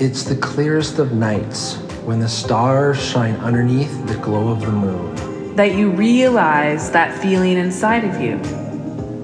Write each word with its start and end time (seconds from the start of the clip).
It's 0.00 0.22
the 0.22 0.36
clearest 0.36 1.00
of 1.00 1.12
nights 1.12 1.74
when 2.04 2.20
the 2.20 2.28
stars 2.28 3.02
shine 3.04 3.34
underneath 3.38 4.06
the 4.06 4.14
glow 4.18 4.46
of 4.46 4.60
the 4.60 4.70
moon. 4.70 5.56
That 5.56 5.74
you 5.74 5.90
realize 5.90 6.92
that 6.92 7.20
feeling 7.20 7.56
inside 7.56 8.04
of 8.04 8.20
you 8.20 8.34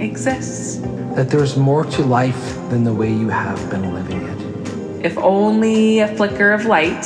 exists. 0.00 0.78
That 1.14 1.30
there's 1.30 1.56
more 1.56 1.84
to 1.84 2.02
life 2.02 2.56
than 2.70 2.82
the 2.82 2.92
way 2.92 3.08
you 3.08 3.28
have 3.28 3.70
been 3.70 3.94
living 3.94 4.22
it. 4.24 5.06
If 5.06 5.16
only 5.18 6.00
a 6.00 6.08
flicker 6.16 6.50
of 6.50 6.64
light 6.64 7.02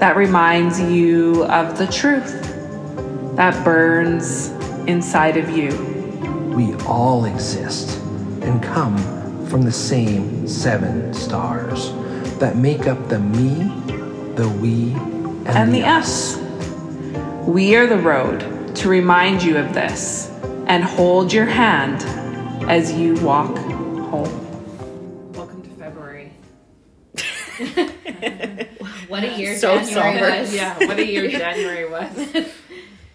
that 0.00 0.16
reminds 0.16 0.80
you 0.80 1.44
of 1.44 1.78
the 1.78 1.86
truth 1.86 2.42
that 3.36 3.64
burns 3.64 4.48
inside 4.88 5.36
of 5.36 5.48
you. 5.50 5.70
We 6.56 6.74
all 6.86 7.24
exist 7.26 8.00
and 8.42 8.60
come 8.60 8.96
from 9.46 9.62
the 9.62 9.70
same 9.70 10.48
seven 10.48 11.14
stars 11.14 11.92
that 12.38 12.56
make 12.56 12.86
up 12.86 13.08
the 13.08 13.18
me, 13.18 13.54
the 14.34 14.48
we, 14.60 14.92
and, 14.92 15.48
and 15.48 15.74
the 15.74 15.82
us. 15.82 16.36
We 17.46 17.76
are 17.76 17.86
the 17.86 17.98
road 17.98 18.74
to 18.76 18.88
remind 18.90 19.42
you 19.42 19.56
of 19.56 19.72
this 19.72 20.28
and 20.66 20.84
hold 20.84 21.32
your 21.32 21.46
hand 21.46 22.02
as 22.68 22.92
you 22.92 23.14
walk 23.24 23.56
home. 23.56 25.32
Welcome 25.32 25.62
to 25.62 25.70
February. 25.70 26.32
what 29.08 29.24
a 29.24 29.38
year 29.38 29.56
so 29.56 29.78
January 29.78 30.18
somber. 30.18 30.40
was. 30.40 30.54
Yeah, 30.54 30.76
what 30.78 30.98
a 30.98 31.06
year 31.06 31.30
January 31.38 31.88
was. 31.88 32.52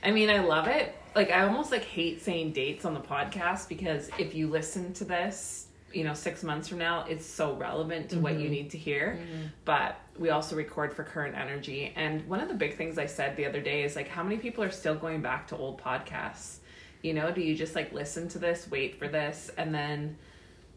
I 0.03 0.09
mean, 0.09 0.31
I 0.31 0.39
love 0.39 0.67
it. 0.67 0.95
Like 1.13 1.29
I 1.29 1.43
almost 1.43 1.71
like 1.71 1.83
hate 1.83 2.23
saying 2.23 2.53
dates 2.53 2.85
on 2.85 2.95
the 2.95 3.01
podcast 3.01 3.69
because 3.69 4.09
if 4.17 4.33
you 4.33 4.47
listen 4.47 4.93
to 4.93 5.05
this, 5.05 5.67
you 5.93 6.03
know, 6.03 6.13
six 6.13 6.43
months 6.43 6.67
from 6.67 6.77
now, 6.77 7.05
it's 7.07 7.25
so 7.25 7.53
relevant 7.55 8.09
to 8.09 8.19
what 8.19 8.33
you 8.33 8.45
mm-hmm. 8.45 8.51
need 8.51 8.71
to 8.71 8.77
hear. 8.77 9.19
Mm-hmm. 9.19 9.47
But 9.65 9.99
we 10.17 10.29
also 10.29 10.55
record 10.55 10.93
for 10.93 11.03
current 11.03 11.35
energy. 11.35 11.93
And 11.95 12.27
one 12.27 12.39
of 12.39 12.47
the 12.47 12.53
big 12.53 12.77
things 12.77 12.97
I 12.97 13.05
said 13.05 13.35
the 13.35 13.45
other 13.45 13.61
day 13.61 13.83
is 13.83 13.95
like, 13.95 14.07
how 14.07 14.23
many 14.23 14.37
people 14.37 14.63
are 14.63 14.71
still 14.71 14.95
going 14.95 15.21
back 15.21 15.47
to 15.47 15.57
old 15.57 15.81
podcasts? 15.81 16.57
You 17.01 17.13
know, 17.13 17.31
do 17.31 17.41
you 17.41 17.55
just 17.55 17.75
like 17.75 17.93
listen 17.93 18.27
to 18.29 18.39
this, 18.39 18.69
wait 18.69 18.99
for 18.99 19.07
this, 19.07 19.49
and 19.57 19.73
then 19.73 20.17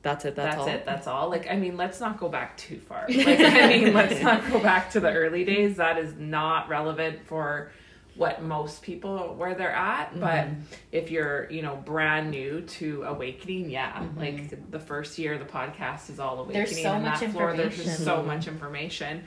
That's 0.03 0.25
it. 0.25 0.37
That's, 0.37 0.57
that's, 0.57 0.61
all. 0.61 0.69
it 0.69 0.85
that's 0.85 1.07
all 1.07 1.31
like 1.31 1.51
i 1.51 1.57
mean 1.57 1.79
let's 1.79 1.99
not 1.99 2.19
go 2.19 2.29
back 2.29 2.59
too 2.59 2.79
far 2.79 3.07
like 3.09 3.41
i 3.41 3.69
mean 3.69 3.95
let's 3.95 4.23
not 4.23 4.47
go 4.51 4.59
back 4.59 4.91
to 4.91 5.01
the 5.01 5.11
early 5.11 5.45
days 5.45 5.79
that 5.79 5.97
is 5.97 6.15
not 6.19 6.69
relevant 6.69 7.27
for 7.27 7.73
what 8.17 8.43
most 8.43 8.83
people 8.83 9.35
where 9.35 9.55
they're 9.55 9.71
at 9.71 10.19
but 10.21 10.47
mm-hmm. 10.47 10.61
if 10.93 11.11
you're 11.11 11.51
you 11.51 11.63
know 11.63 11.77
brand 11.85 12.31
new 12.31 12.61
to 12.63 13.03
awakening 13.05 13.69
yeah 13.69 13.93
mm-hmm. 13.95 14.19
like 14.21 14.71
the 14.71 14.79
first 14.79 15.19
year 15.19 15.35
of 15.35 15.41
the 15.41 15.47
podcast 15.47 16.11
is 16.11 16.21
all 16.21 16.39
awakening 16.41 16.65
There's 16.65 16.83
so 16.83 16.91
on 16.91 17.03
much 17.03 17.21
that 17.21 17.33
floor 17.33 17.57
there's 17.57 17.77
just 17.77 18.05
so 18.05 18.23
much 18.23 18.47
information 18.47 19.25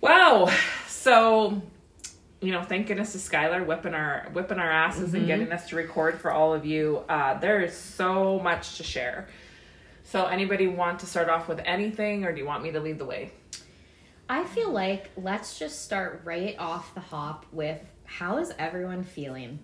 wow 0.00 0.52
so 0.86 1.62
you 2.40 2.52
know, 2.52 2.62
thank 2.62 2.86
goodness 2.86 3.12
to 3.12 3.18
Skylar 3.18 3.66
whipping 3.66 3.94
our 3.94 4.28
whipping 4.32 4.58
our 4.58 4.70
asses 4.70 5.14
and 5.14 5.22
mm-hmm. 5.22 5.26
getting 5.26 5.52
us 5.52 5.68
to 5.70 5.76
record 5.76 6.20
for 6.20 6.30
all 6.30 6.54
of 6.54 6.64
you. 6.64 6.98
Uh, 7.08 7.38
there 7.38 7.60
is 7.62 7.76
so 7.76 8.38
much 8.38 8.76
to 8.76 8.84
share. 8.84 9.28
So, 10.04 10.26
anybody 10.26 10.68
want 10.68 11.00
to 11.00 11.06
start 11.06 11.28
off 11.28 11.48
with 11.48 11.60
anything, 11.64 12.24
or 12.24 12.32
do 12.32 12.38
you 12.38 12.46
want 12.46 12.62
me 12.62 12.70
to 12.72 12.80
lead 12.80 12.98
the 12.98 13.04
way? 13.04 13.32
I 14.28 14.44
feel 14.44 14.70
like 14.70 15.10
let's 15.16 15.58
just 15.58 15.84
start 15.84 16.20
right 16.24 16.54
off 16.58 16.94
the 16.94 17.00
hop 17.00 17.46
with 17.50 17.80
how 18.04 18.38
is 18.38 18.52
everyone 18.58 19.02
feeling? 19.04 19.60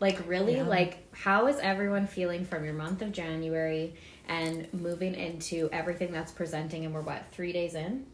Like 0.00 0.26
really 0.26 0.62
like 0.62 1.12
how 1.12 1.48
is 1.48 1.58
everyone 1.58 2.06
feeling 2.06 2.44
from 2.44 2.64
your 2.64 2.74
month 2.74 3.02
of 3.02 3.12
January 3.12 3.94
and 4.26 4.72
moving 4.72 5.14
into 5.14 5.68
everything 5.72 6.12
that's 6.12 6.32
presenting 6.32 6.84
and 6.84 6.94
we're 6.94 7.02
what, 7.02 7.24
3 7.32 7.52
days 7.52 7.74
in? 7.74 8.06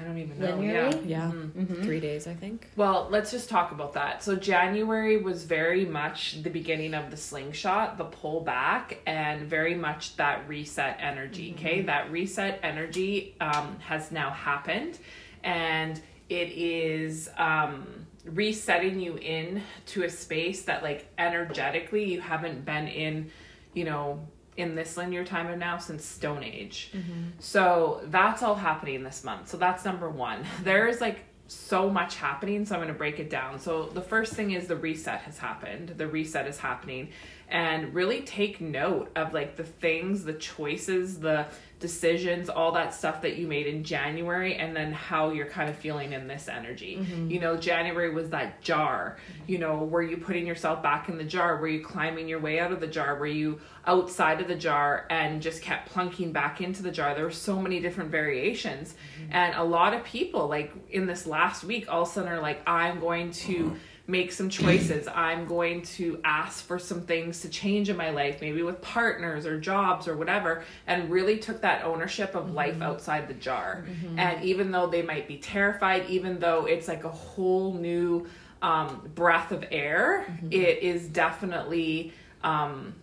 I 0.00 0.04
don't 0.04 0.18
even 0.18 0.38
know. 0.38 0.56
Linearly? 0.56 1.08
Yeah. 1.08 1.32
yeah. 1.54 1.82
Three 1.82 2.00
days, 2.00 2.26
I 2.26 2.34
think. 2.34 2.68
Well, 2.76 3.08
let's 3.10 3.30
just 3.30 3.50
talk 3.50 3.70
about 3.72 3.92
that. 3.94 4.22
So 4.22 4.34
January 4.34 5.18
was 5.18 5.44
very 5.44 5.84
much 5.84 6.42
the 6.42 6.48
beginning 6.50 6.94
of 6.94 7.10
the 7.10 7.16
slingshot, 7.16 7.98
the 7.98 8.06
pullback, 8.06 8.96
and 9.06 9.42
very 9.42 9.74
much 9.74 10.16
that 10.16 10.48
reset 10.48 10.96
energy. 11.00 11.54
Okay, 11.58 11.82
that 11.82 12.10
reset 12.10 12.60
energy 12.62 13.36
um, 13.40 13.76
has 13.80 14.10
now 14.10 14.30
happened, 14.30 14.98
and 15.44 16.00
it 16.28 16.48
is 16.52 17.28
um, 17.36 17.86
resetting 18.24 19.00
you 19.00 19.16
in 19.16 19.62
to 19.86 20.04
a 20.04 20.08
space 20.10 20.62
that, 20.62 20.82
like, 20.82 21.08
energetically, 21.18 22.04
you 22.04 22.20
haven't 22.20 22.64
been 22.64 22.88
in. 22.88 23.30
You 23.72 23.84
know, 23.84 24.26
in 24.60 24.74
this 24.74 24.96
linear 24.96 25.24
time 25.24 25.48
of 25.48 25.58
now 25.58 25.78
since 25.78 26.04
Stone 26.04 26.44
Age. 26.44 26.90
Mm-hmm. 26.94 27.22
So 27.38 28.00
that's 28.06 28.42
all 28.42 28.54
happening 28.54 29.02
this 29.02 29.24
month. 29.24 29.48
So 29.48 29.56
that's 29.56 29.84
number 29.84 30.08
one. 30.08 30.44
There 30.62 30.88
is 30.88 31.00
like 31.00 31.24
so 31.48 31.90
much 31.90 32.16
happening, 32.16 32.64
so 32.64 32.74
I'm 32.74 32.80
going 32.80 32.92
to 32.92 32.98
break 32.98 33.18
it 33.18 33.28
down. 33.28 33.58
So 33.58 33.86
the 33.86 34.00
first 34.00 34.34
thing 34.34 34.52
is 34.52 34.68
the 34.68 34.76
reset 34.76 35.22
has 35.22 35.38
happened. 35.38 35.94
The 35.96 36.06
reset 36.06 36.46
is 36.46 36.58
happening. 36.58 37.08
And 37.50 37.92
really 37.94 38.22
take 38.22 38.60
note 38.60 39.10
of 39.16 39.34
like 39.34 39.56
the 39.56 39.64
things, 39.64 40.24
the 40.24 40.34
choices, 40.34 41.18
the 41.18 41.46
decisions, 41.80 42.48
all 42.48 42.72
that 42.72 42.94
stuff 42.94 43.22
that 43.22 43.36
you 43.36 43.48
made 43.48 43.66
in 43.66 43.82
January, 43.82 44.54
and 44.54 44.76
then 44.76 44.92
how 44.92 45.30
you're 45.30 45.46
kind 45.46 45.68
of 45.68 45.74
feeling 45.76 46.12
in 46.12 46.28
this 46.28 46.46
energy. 46.46 46.98
Mm-hmm. 46.98 47.30
You 47.30 47.40
know, 47.40 47.56
January 47.56 48.14
was 48.14 48.30
that 48.30 48.60
jar. 48.60 49.16
You 49.48 49.58
know, 49.58 49.78
were 49.78 50.02
you 50.02 50.18
putting 50.18 50.46
yourself 50.46 50.82
back 50.82 51.08
in 51.08 51.18
the 51.18 51.24
jar? 51.24 51.56
Were 51.56 51.68
you 51.68 51.82
climbing 51.82 52.28
your 52.28 52.38
way 52.38 52.60
out 52.60 52.70
of 52.70 52.80
the 52.80 52.86
jar? 52.86 53.16
Were 53.16 53.26
you 53.26 53.60
outside 53.86 54.40
of 54.40 54.46
the 54.46 54.54
jar 54.54 55.06
and 55.10 55.42
just 55.42 55.62
kept 55.62 55.90
plunking 55.90 56.32
back 56.32 56.60
into 56.60 56.82
the 56.82 56.90
jar? 56.90 57.14
There 57.14 57.24
were 57.24 57.30
so 57.30 57.60
many 57.60 57.80
different 57.80 58.10
variations. 58.10 58.94
Mm-hmm. 59.22 59.32
And 59.32 59.54
a 59.56 59.64
lot 59.64 59.94
of 59.94 60.04
people, 60.04 60.46
like 60.46 60.72
in 60.90 61.06
this 61.06 61.26
last 61.26 61.64
week, 61.64 61.86
all 61.90 62.02
of 62.02 62.08
a 62.08 62.12
sudden 62.12 62.30
are 62.30 62.40
like, 62.40 62.62
I'm 62.68 63.00
going 63.00 63.32
to 63.32 63.76
make 64.06 64.32
some 64.32 64.48
choices. 64.50 65.06
I'm 65.08 65.46
going 65.46 65.82
to 65.82 66.20
ask 66.24 66.64
for 66.66 66.78
some 66.78 67.02
things 67.02 67.40
to 67.42 67.48
change 67.48 67.88
in 67.88 67.96
my 67.96 68.10
life, 68.10 68.40
maybe 68.40 68.62
with 68.62 68.80
partners 68.82 69.46
or 69.46 69.60
jobs 69.60 70.08
or 70.08 70.16
whatever, 70.16 70.64
and 70.86 71.10
really 71.10 71.38
took 71.38 71.60
that 71.62 71.84
ownership 71.84 72.34
of 72.34 72.52
life 72.52 72.80
outside 72.82 73.28
the 73.28 73.34
jar. 73.34 73.84
And 74.18 74.42
even 74.44 74.70
though 74.70 74.86
they 74.86 75.02
might 75.02 75.28
be 75.28 75.36
terrified, 75.38 76.06
even 76.08 76.38
though 76.38 76.66
it's 76.66 76.88
like 76.88 77.04
a 77.04 77.10
whole 77.10 77.74
new 77.74 78.26
um, 78.62 79.10
breath 79.14 79.52
of 79.52 79.64
air, 79.70 80.26
it 80.50 80.82
is 80.82 81.06
definitely. 81.08 82.12
Um, 82.42 82.94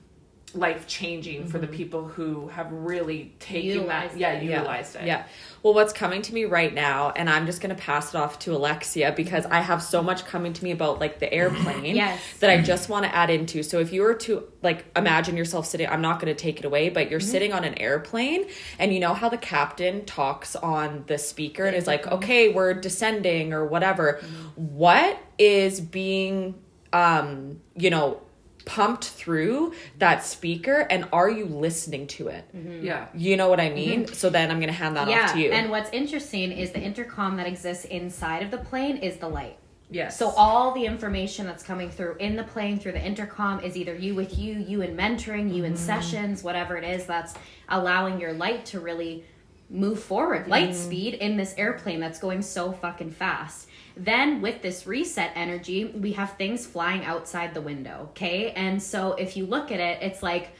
life 0.54 0.88
changing 0.88 1.46
for 1.46 1.60
the 1.60 1.68
mm-hmm. 1.68 1.76
people 1.76 2.08
who 2.08 2.48
have 2.48 2.72
really 2.72 3.34
taken 3.40 3.70
Utilized 3.70 4.14
that 4.14 4.20
yeah 4.20 4.42
utilized 4.42 4.96
it 4.96 5.06
Yeah. 5.06 5.26
Well, 5.62 5.74
what's 5.74 5.92
coming 5.92 6.22
to 6.22 6.34
me 6.34 6.46
right 6.46 6.74
now, 6.74 7.12
and 7.12 7.30
I'm 7.30 7.46
just 7.46 7.60
going 7.60 7.76
to 7.76 7.82
pass 7.82 8.14
it 8.14 8.18
off 8.18 8.40
to 8.40 8.56
Alexia 8.56 9.14
because 9.16 9.44
mm-hmm. 9.44 9.54
I 9.54 9.62
have 9.62 9.84
so 9.84 10.02
much 10.02 10.26
coming 10.26 10.54
to 10.54 10.64
me 10.64 10.72
about 10.72 11.00
like 11.00 11.20
the 11.20 11.32
airplane 11.34 11.96
Yes. 11.96 12.22
that 12.40 12.50
I 12.50 12.62
just 12.62 12.88
want 12.88 13.06
to 13.06 13.14
add 13.14 13.30
into. 13.30 13.62
So 13.64 13.80
if 13.80 13.92
you 13.92 14.04
were 14.04 14.14
to 14.14 14.48
like 14.62 14.86
imagine 14.96 15.36
yourself 15.36 15.66
sitting, 15.66 15.88
I'm 15.90 16.02
not 16.02 16.22
going 16.22 16.34
to 16.34 16.42
take 16.42 16.60
it 16.60 16.66
away, 16.66 16.90
but 16.90 17.12
you're 17.12 17.20
mm-hmm. 17.20 17.30
sitting 17.30 17.54
on 17.54 17.66
an 17.66 17.76
airplane 17.76 18.46
and 18.80 18.94
you 18.94 19.02
know 19.02 19.14
how 19.14 19.28
the 19.28 19.38
captain 19.38 20.06
talks 20.06 20.56
on 20.56 21.04
the 21.08 21.18
speaker 21.18 21.66
and 21.66 21.76
is 21.76 21.88
like, 21.88 22.08
okay, 22.08 22.50
we're 22.50 22.74
descending 22.74 23.52
or 23.52 23.66
whatever. 23.66 24.22
What 24.56 25.20
is 25.38 25.82
being, 25.82 26.56
um, 26.94 27.60
you 27.76 27.90
know, 27.90 28.22
pumped 28.68 29.06
through 29.06 29.74
that 29.98 30.24
speaker 30.24 30.86
and 30.90 31.08
are 31.12 31.30
you 31.30 31.46
listening 31.46 32.06
to 32.06 32.28
it? 32.28 32.44
Mm-hmm. 32.56 32.86
yeah 32.86 33.08
You 33.16 33.38
know 33.38 33.50
what 33.50 33.60
I 33.60 33.70
mean? 33.70 34.04
Mm-hmm. 34.04 34.14
So 34.14 34.30
then 34.30 34.52
I'm 34.52 34.58
going 34.58 34.68
to 34.68 34.74
hand 34.74 34.96
that 34.98 35.08
yeah. 35.08 35.24
off 35.24 35.34
to 35.34 35.40
you. 35.40 35.52
And 35.52 35.72
what's 35.72 35.90
interesting 35.92 36.52
is 36.52 36.72
the 36.72 36.82
intercom 36.82 37.38
that 37.38 37.48
exists 37.48 37.86
inside 37.86 38.44
of 38.44 38.52
the 38.52 38.58
plane 38.58 38.98
is 38.98 39.18
the 39.18 39.30
light. 39.30 39.58
yes 39.90 40.20
So 40.20 40.30
all 40.32 40.74
the 40.74 40.86
information 40.86 41.46
that's 41.46 41.64
coming 41.64 41.90
through 41.90 42.18
in 42.20 42.36
the 42.36 42.44
plane 42.44 42.78
through 42.78 42.92
the 42.92 43.04
intercom 43.04 43.62
is 43.62 43.78
either 43.78 43.96
you 43.96 44.14
with 44.14 44.38
you, 44.38 44.54
you 44.56 44.82
in 44.82 44.96
mentoring, 44.98 45.54
you 45.54 45.64
in 45.64 45.74
mm-hmm. 45.74 45.76
sessions, 45.76 46.44
whatever 46.44 46.76
it 46.76 46.84
is 46.84 47.06
that's 47.06 47.34
allowing 47.70 48.20
your 48.20 48.34
light 48.34 48.66
to 48.68 48.80
really 48.82 49.24
move 49.70 50.02
forward, 50.02 50.48
light 50.48 50.74
speed 50.74 51.16
in 51.16 51.36
this 51.36 51.54
airplane 51.58 52.00
that's 52.00 52.20
going 52.20 52.42
so 52.42 52.72
fucking 52.72 53.12
fast. 53.12 53.68
Then 53.98 54.42
with 54.42 54.62
this 54.62 54.88
reset 54.88 55.32
energy, 55.36 55.86
we 55.86 56.14
have 56.14 56.38
things 56.38 56.66
flying 56.66 57.04
outside 57.04 57.54
the 57.54 57.62
window, 57.62 58.08
okay? 58.12 58.52
And 58.52 58.82
so 58.82 59.14
if 59.14 59.36
you 59.36 59.46
look 59.46 59.72
at 59.72 59.80
it, 59.80 60.02
it's 60.02 60.24
like 60.24 60.52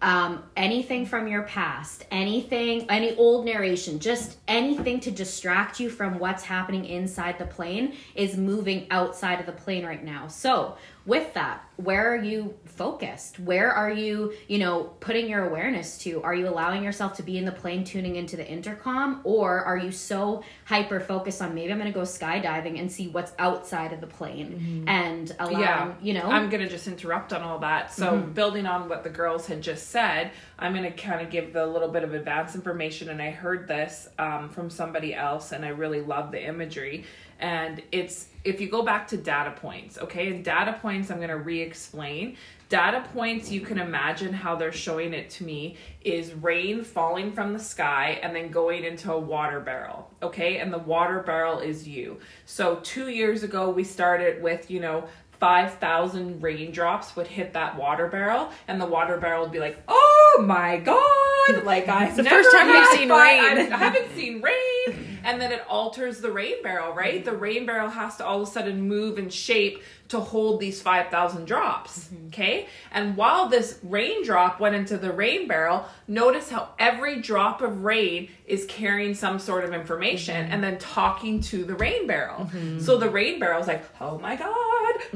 um, 0.00 0.44
anything 0.56 1.06
from 1.06 1.26
your 1.26 1.42
past, 1.42 2.06
anything, 2.10 2.88
any 2.88 3.16
old 3.16 3.44
narration, 3.44 3.98
just 3.98 4.38
anything 4.46 5.00
to 5.00 5.10
distract 5.10 5.80
you 5.80 5.90
from 5.90 6.18
what's 6.18 6.44
happening 6.44 6.84
inside 6.84 7.38
the 7.38 7.46
plane 7.46 7.94
is 8.14 8.36
moving 8.36 8.86
outside 8.90 9.40
of 9.40 9.46
the 9.46 9.52
plane 9.52 9.84
right 9.84 10.04
now. 10.04 10.28
So 10.28 10.76
with 11.08 11.34
that 11.34 11.68
where 11.78 12.12
are 12.12 12.16
you 12.16 12.56
focused? 12.64 13.38
Where 13.38 13.70
are 13.70 13.90
you 13.90 14.32
you 14.48 14.58
know 14.58 14.82
putting 14.98 15.28
your 15.28 15.48
awareness 15.48 15.96
to? 15.98 16.20
Are 16.22 16.34
you 16.34 16.48
allowing 16.48 16.82
yourself 16.82 17.14
to 17.18 17.22
be 17.22 17.38
in 17.38 17.44
the 17.44 17.52
plane 17.52 17.84
tuning 17.84 18.16
into 18.16 18.36
the 18.36 18.46
intercom 18.46 19.20
or 19.22 19.60
are 19.60 19.76
you 19.76 19.92
so 19.92 20.42
hyper 20.64 20.98
focused 20.98 21.40
on 21.40 21.54
maybe 21.54 21.72
i'm 21.72 21.78
going 21.78 21.90
to 21.90 21.96
go 21.96 22.04
skydiving 22.04 22.80
and 22.80 22.90
see 22.90 23.06
what's 23.06 23.32
outside 23.38 23.92
of 23.92 24.00
the 24.00 24.08
plane 24.08 24.84
and 24.88 25.36
allowing 25.38 25.60
yeah. 25.60 25.94
you 26.02 26.14
know? 26.14 26.22
I'm 26.22 26.50
gonna 26.50 26.68
just 26.68 26.88
interrupt 26.88 27.32
on 27.32 27.42
all 27.42 27.60
that. 27.60 27.92
So 27.92 28.18
building 28.18 28.66
on 28.66 28.88
what 28.88 29.04
the 29.04 29.10
girls 29.10 29.46
had 29.46 29.62
just 29.62 29.90
said 29.90 30.32
i'm 30.58 30.74
gonna 30.74 30.90
kind 30.90 31.20
of 31.20 31.30
give 31.30 31.52
the 31.52 31.64
little 31.64 31.88
bit 31.88 32.02
of 32.02 32.12
advance 32.12 32.56
information 32.56 33.10
and 33.10 33.22
i 33.22 33.30
heard 33.30 33.68
this 33.68 34.08
um, 34.18 34.48
from 34.48 34.68
somebody 34.68 35.14
else 35.14 35.52
and 35.52 35.64
i 35.64 35.68
really 35.68 36.00
love 36.00 36.32
the 36.32 36.44
imagery. 36.44 37.04
And 37.40 37.80
it's 37.92 38.27
if 38.44 38.60
you 38.60 38.68
go 38.68 38.82
back 38.82 39.08
to 39.08 39.16
data 39.16 39.50
points 39.50 39.98
okay? 39.98 40.28
And 40.28 40.44
data 40.44 40.78
points 40.80 41.10
i'm 41.10 41.20
gonna 41.20 41.36
re-explain. 41.36 42.36
Data 42.68 43.02
points 43.14 43.50
you 43.50 43.62
can 43.62 43.78
imagine 43.78 44.32
how 44.32 44.54
they're 44.54 44.72
showing 44.72 45.14
it 45.14 45.30
to 45.30 45.44
me 45.44 45.76
is 46.02 46.34
rain 46.34 46.84
falling 46.84 47.32
from 47.32 47.54
the 47.54 47.58
sky 47.58 48.20
and 48.22 48.36
then 48.36 48.50
going 48.50 48.84
into 48.84 49.12
a 49.12 49.18
water 49.18 49.60
barrel 49.60 50.10
okay? 50.22 50.58
And 50.58 50.72
the 50.72 50.78
water 50.78 51.20
barrel 51.20 51.58
is 51.60 51.88
you. 51.88 52.18
So 52.44 52.76
two 52.82 53.08
years 53.08 53.42
ago 53.42 53.70
we 53.70 53.84
started 53.84 54.42
with 54.42 54.70
you 54.70 54.80
know 54.80 55.08
5,000 55.40 56.42
raindrops 56.42 57.14
would 57.16 57.26
hit 57.26 57.52
that 57.52 57.76
water 57.76 58.08
barrel, 58.08 58.50
and 58.66 58.80
the 58.80 58.86
water 58.86 59.18
barrel 59.18 59.42
would 59.42 59.52
be 59.52 59.60
like, 59.60 59.82
oh 59.88 60.44
my 60.44 60.78
god! 60.78 61.64
Like, 61.64 61.88
I 61.88 62.10
the 62.10 62.24
first 62.24 62.50
time 62.52 62.68
we've 62.68 62.86
seen 62.88 63.08
rain. 63.10 63.72
I 63.72 63.76
haven't 63.76 64.14
seen 64.14 64.42
rain. 64.42 65.04
And 65.24 65.40
then 65.40 65.52
it 65.52 65.62
alters 65.68 66.20
the 66.20 66.30
rain 66.30 66.62
barrel, 66.62 66.94
right? 66.94 67.22
The 67.22 67.36
rain 67.36 67.66
barrel 67.66 67.90
has 67.90 68.16
to 68.16 68.24
all 68.24 68.40
of 68.40 68.48
a 68.48 68.50
sudden 68.50 68.80
move 68.80 69.18
and 69.18 69.30
shape 69.30 69.82
to 70.08 70.20
hold 70.20 70.58
these 70.58 70.80
5,000 70.80 71.44
drops. 71.44 72.08
Okay? 72.28 72.66
And 72.92 73.14
while 73.14 73.46
this 73.48 73.78
raindrop 73.82 74.58
went 74.58 74.74
into 74.74 74.96
the 74.96 75.12
rain 75.12 75.46
barrel, 75.46 75.84
notice 76.06 76.48
how 76.48 76.70
every 76.78 77.20
drop 77.20 77.60
of 77.60 77.84
rain 77.84 78.30
is 78.46 78.64
carrying 78.66 79.14
some 79.14 79.38
sort 79.38 79.64
of 79.64 79.74
information 79.74 80.50
and 80.50 80.64
then 80.64 80.78
talking 80.78 81.42
to 81.42 81.62
the 81.64 81.74
rain 81.74 82.06
barrel. 82.06 82.48
So 82.80 82.96
the 82.96 83.10
rain 83.10 83.38
barrel's 83.38 83.66
like, 83.66 83.84
oh 84.00 84.18
my 84.18 84.34
God, 84.34 84.54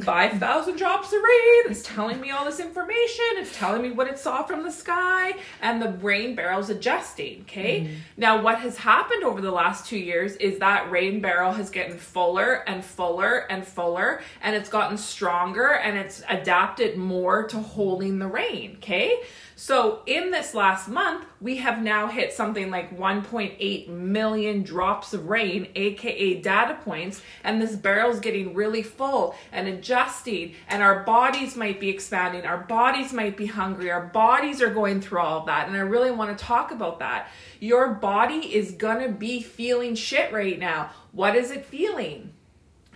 5,000 0.01 0.77
drops 0.77 1.09
of 1.09 1.23
rain. 1.23 1.63
It's 1.71 1.83
telling 1.83 2.21
me 2.21 2.31
all 2.31 2.45
this 2.45 2.61
information. 2.61 3.25
It's 3.37 3.57
telling 3.57 3.83
me 3.83 3.91
what 3.91 4.09
it 4.09 4.19
saw 4.19 4.43
from 4.43 4.63
the 4.63 4.73
sky. 4.73 5.37
And 5.61 5.81
the 5.81 5.91
rain 5.91 6.35
barrel's 6.35 6.71
adjusting. 6.71 7.43
Okay? 7.43 7.81
Mm-hmm. 7.81 7.95
Now, 8.17 8.43
what 8.43 8.59
has 8.59 8.79
happened 8.79 9.25
over 9.25 9.41
the 9.41 9.51
last 9.51 9.87
two 9.87 9.99
years 9.99 10.37
is 10.37 10.59
that 10.59 10.91
rain 10.91 11.21
barrel 11.21 11.53
has 11.53 11.71
gotten 11.71 11.99
fuller 11.99 12.65
and 12.67 12.85
fuller 12.85 13.47
and 13.51 13.67
fuller, 13.67 14.23
and 14.43 14.57
it's 14.57 14.69
gotten 14.69 14.97
stronger 14.97 15.73
and 15.73 15.97
it's 15.97 16.23
adapted 16.29 16.97
more 16.97 17.47
to 17.49 17.59
holding 17.59 18.19
the 18.19 18.29
rain. 18.29 18.77
Okay? 18.77 19.21
So, 19.55 20.03
in 20.07 20.31
this 20.31 20.55
last 20.55 20.89
month, 20.89 21.25
we 21.41 21.59
have 21.59 21.83
now 21.83 22.09
hit 22.09 22.33
something 22.33 22.71
like 22.71 22.99
1.8 22.99 23.89
million 23.89 24.63
drops 24.63 25.15
of 25.15 25.29
rain, 25.29 25.69
aka 25.77 26.41
data 26.41 26.79
points, 26.83 27.23
and 27.45 27.61
this 27.61 27.77
barrel's 27.77 28.19
getting 28.19 28.55
really 28.55 28.83
full 28.83 29.37
and 29.53 29.69
adjusting, 29.73 30.55
and 30.69 30.83
our 30.83 31.03
bodies 31.05 31.57
might 31.57 31.81
be 31.81 31.89
expanding, 31.89 32.45
our 32.45 32.59
bodies 32.59 33.13
might 33.13 33.37
be 33.37 33.47
hungry, 33.47 33.91
our 33.91 34.07
bodies 34.07 34.61
are 34.63 34.73
going 34.73 35.01
through 35.01 35.21
all 35.21 35.41
of 35.41 35.47
that. 35.47 35.69
And 35.69 35.77
I 35.77 35.81
really 35.81 36.11
want 36.11 36.37
to 36.37 36.45
talk 36.45 36.71
about 36.71 36.99
that. 36.99 37.29
Your 37.61 37.95
body 37.95 38.55
is 38.55 38.73
gonna 38.73 39.09
be 39.09 39.43
feeling 39.43 39.95
shit 39.95 40.33
right 40.33 40.59
now. 40.59 40.91
What 41.13 41.37
is 41.37 41.51
it 41.51 41.65
feeling? 41.65 42.33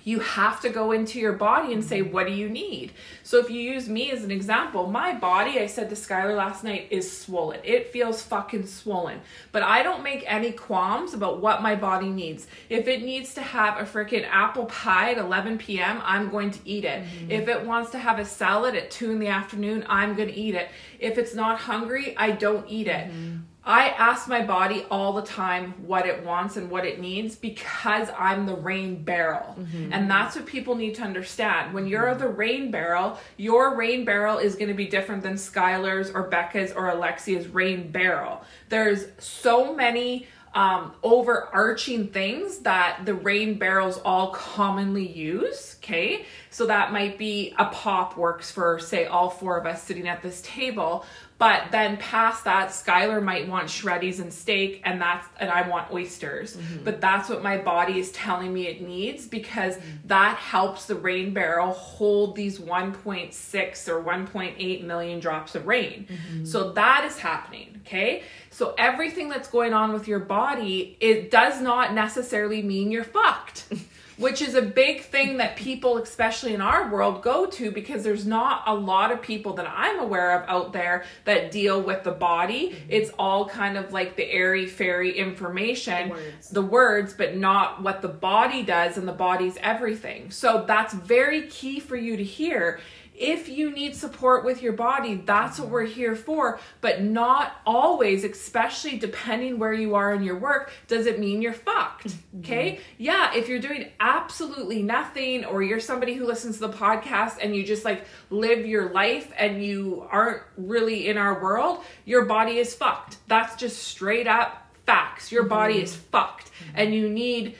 You 0.07 0.21
have 0.21 0.61
to 0.61 0.69
go 0.69 0.93
into 0.93 1.19
your 1.19 1.33
body 1.33 1.73
and 1.73 1.85
say, 1.85 2.01
mm-hmm. 2.01 2.13
what 2.13 2.29
do 2.29 2.33
you 2.33 2.49
need? 2.49 2.93
So 3.25 3.39
if 3.39 3.51
you 3.51 3.61
use 3.61 3.89
me 3.89 4.13
as 4.13 4.23
an 4.23 4.31
example, 4.31 4.87
my 4.87 5.13
body, 5.13 5.59
I 5.59 5.67
said 5.67 5.91
to 5.91 5.97
Skylar 5.97 6.37
last 6.37 6.63
night, 6.63 6.87
is 6.91 7.11
swollen. 7.11 7.59
It 7.65 7.93
feels 7.93 8.23
fucking 8.23 8.67
swollen. 8.69 9.21
But 9.51 9.65
I 9.65 9.83
don't 9.83 10.05
make 10.05 10.23
any 10.29 10.53
qualms 10.53 11.13
about 11.13 11.41
what 11.41 11.61
my 11.61 11.75
body 11.75 12.09
needs. 12.09 12.47
If 12.71 12.87
it 12.87 13.03
needs 13.03 13.35
to 13.35 13.43
have 13.43 13.79
a 13.79 13.83
freaking 13.83 14.25
apple 14.31 14.67
pie 14.67 15.11
at 15.11 15.19
11 15.19 15.59
p.m., 15.59 16.01
I'm 16.05 16.31
going 16.31 16.53
to 16.53 16.61
eat 16.65 16.85
it. 16.85 17.03
Mm-hmm. 17.03 17.33
If 17.33 17.49
it 17.49 17.67
wants 17.67 17.91
to 17.91 17.99
have 17.99 18.21
a 18.21 18.25
salad 18.25 18.77
at 18.77 18.93
2 18.93 19.11
in 19.11 19.19
the 19.19 19.27
afternoon, 19.27 19.85
I'm 19.89 20.15
going 20.15 20.29
to 20.29 20.39
eat 20.39 20.55
it. 20.55 20.69
If 21.01 21.19
it's 21.19 21.35
not 21.35 21.59
hungry, 21.59 22.17
I 22.17 22.31
don't 22.31 22.65
eat 22.71 22.87
it. 22.87 23.11
Mm-hmm. 23.11 23.39
I 23.67 23.89
ask 23.89 24.29
my 24.29 24.45
body 24.45 24.87
all 24.93 25.13
the 25.13 25.23
time 25.23 25.75
what 25.85 26.07
it 26.07 26.25
wants 26.25 26.57
and 26.57 26.71
what 26.71 26.87
it 26.87 27.01
needs 27.01 27.35
because 27.35 28.09
I'm 28.17 28.47
the 28.47 28.55
rain 28.55 29.03
barrel. 29.03 29.57
Mm-hmm. 29.59 29.93
And 29.93 30.09
that's 30.09 30.37
what 30.37 30.47
people 30.47 30.77
need 30.77 30.95
to 30.95 31.03
understand. 31.03 31.75
When 31.75 31.89
you're 31.89 32.15
the 32.15 32.29
rain 32.29 32.71
barrel, 32.71 33.19
your 33.37 33.75
rain 33.75 34.05
barrel 34.05 34.39
is 34.39 34.55
going 34.55 34.69
to 34.69 34.75
be 34.75 34.87
different 34.87 35.25
than 35.25 35.35
Skylar's 35.35 36.11
or 36.13 36.29
Becca's 36.29 36.71
or 36.71 36.91
Alexia's 36.91 37.49
rain 37.49 37.91
barrel. 37.91 38.45
There's 38.69 39.07
so 39.19 39.75
many 39.75 40.29
um, 40.57 40.93
overarching 41.03 42.09
things 42.09 42.61
that 42.61 43.05
the 43.05 43.13
rain 43.13 43.59
barrels 43.59 43.99
all 43.99 44.31
commonly 44.31 45.07
use. 45.07 45.77
Okay, 45.83 46.25
so 46.49 46.65
that 46.67 46.93
might 46.93 47.19
be 47.19 47.55
a 47.59 47.67
pop 47.67 48.17
works 48.17 48.51
for 48.51 48.79
say 48.79 49.05
all 49.05 49.29
four 49.29 49.59
of 49.59 49.67
us 49.67 49.83
sitting 49.83 50.09
at 50.09 50.23
this 50.23 50.41
table. 50.41 51.05
But 51.39 51.65
then 51.71 51.99
past 51.99 52.45
that, 52.45 52.71
Skylar 52.71 53.23
might 53.23 53.47
want 53.47 53.69
shreddies 53.69 54.21
and 54.21 54.33
steak, 54.33 54.81
and 54.87 54.99
that's 54.99 55.29
and 55.39 55.51
I 55.51 55.69
want 55.69 55.93
oysters. 55.93 56.57
Mm-hmm. 56.57 56.85
But 56.85 57.03
that's 57.03 57.29
what 57.29 57.43
my 57.43 57.59
body 57.59 57.99
is 57.99 58.11
telling 58.13 58.55
me 58.55 58.67
it 58.67 58.81
needs 58.81 59.27
because 59.27 59.77
mm-hmm. 59.77 60.07
that 60.07 60.39
helps 60.39 60.87
the 60.87 60.95
rain 60.95 61.35
barrel 61.35 61.73
hold 61.73 62.35
these 62.35 62.59
1.6 62.59 63.89
or 63.89 64.03
1.8 64.03 64.85
million 64.85 65.21
drops 65.21 65.55
of 65.55 65.67
rain. 65.67 66.07
Mm-hmm. 66.09 66.47
So 66.47 66.73
that 66.73 67.05
is 67.05 67.19
happening. 67.19 67.83
Okay. 67.87 68.23
So 68.57 68.75
everything 68.79 69.29
that's 69.29 69.51
going 69.51 69.75
on 69.75 69.93
with 69.93 70.09
your 70.09 70.19
body, 70.19 70.97
it 70.99 71.31
does 71.31 71.61
not 71.61 71.93
necessarily 71.93 72.63
mean 72.63 72.91
you're 72.91 73.05
fucked. 73.05 73.67
Which 74.17 74.41
is 74.41 74.55
a 74.55 74.63
big 74.63 75.03
thing 75.03 75.37
that 75.37 75.57
people, 75.57 75.99
especially 75.99 76.55
in 76.55 76.63
our 76.63 76.91
world, 76.91 77.23
go 77.23 77.45
to 77.45 77.71
because 77.71 78.03
there's 78.03 78.25
not 78.25 78.63
a 78.67 78.75
lot 78.75 79.13
of 79.13 79.21
people 79.21 79.53
that 79.57 79.67
I'm 79.69 79.99
aware 79.99 80.41
of 80.41 80.49
out 80.49 80.73
there 80.73 81.05
that 81.27 81.51
deal 81.51 81.83
with 81.83 82.03
the 82.03 82.13
body. 82.13 82.71
Mm-hmm. 82.71 82.87
It's 82.89 83.11
all 83.19 83.47
kind 83.47 83.77
of 83.77 83.93
like 83.93 84.17
the 84.17 84.25
airy 84.25 84.65
fairy 84.65 85.19
information, 85.19 86.09
words. 86.09 86.49
the 86.49 86.63
words, 86.63 87.13
but 87.13 87.37
not 87.37 87.83
what 87.83 88.01
the 88.01 88.09
body 88.09 88.63
does, 88.63 88.97
and 88.97 89.07
the 89.07 89.13
body's 89.13 89.59
everything. 89.61 90.31
So 90.31 90.65
that's 90.67 90.95
very 90.95 91.49
key 91.49 91.79
for 91.79 91.97
you 91.97 92.17
to 92.17 92.25
hear. 92.25 92.81
If 93.19 93.49
you 93.49 93.71
need 93.71 93.97
support 93.97 94.45
with 94.45 94.63
your 94.63 94.75
body, 94.75 95.15
that's 95.25 95.59
what 95.59 95.69
we're 95.69 95.87
here 95.87 96.15
for, 96.15 96.61
but 96.81 97.03
not 97.03 97.61
always, 97.65 98.25
especially 98.25 98.99
depending 98.99 99.59
where 99.59 99.73
you 99.73 99.95
are 99.95 100.13
in 100.13 100.23
your 100.23 100.39
work, 100.39 100.73
does 100.87 101.07
it 101.07 101.19
mean 101.19 101.41
you're 101.41 101.53
fucked. 101.53 102.09
Mm-hmm. 102.09 102.41
Okay? 102.41 102.81
Yeah, 102.99 103.35
if 103.35 103.49
you're 103.49 103.59
doing 103.59 103.89
absolutely 104.01 104.83
nothing 104.83 105.45
or 105.45 105.63
you're 105.63 105.81
somebody 105.81 106.15
who 106.15 106.27
listens 106.27 106.59
to 106.59 106.67
the 106.67 106.73
podcast 106.73 107.39
and 107.41 107.57
you 107.57 107.65
just 107.65 107.85
like 107.85 108.05
live 108.31 108.67
your 108.67 108.91
life 108.91 109.33
and 109.39 109.65
you 109.65 110.07
aren't 110.11 110.43
really 110.57 111.09
in 111.09 111.17
our 111.17 111.43
world, 111.43 111.83
your 112.05 112.27
body 112.27 112.59
is 112.59 112.75
fucked. 112.75 113.17
That's 113.29 113.57
just 113.57 113.83
straight 113.83 114.27
up 114.27 114.67
facts. 114.85 115.33
Your 115.33 115.45
body 115.45 115.75
mm-hmm. 115.75 115.85
is 115.85 115.97
fucked 115.97 116.51
and 116.75 116.95
you 116.95 117.09
need 117.09 117.57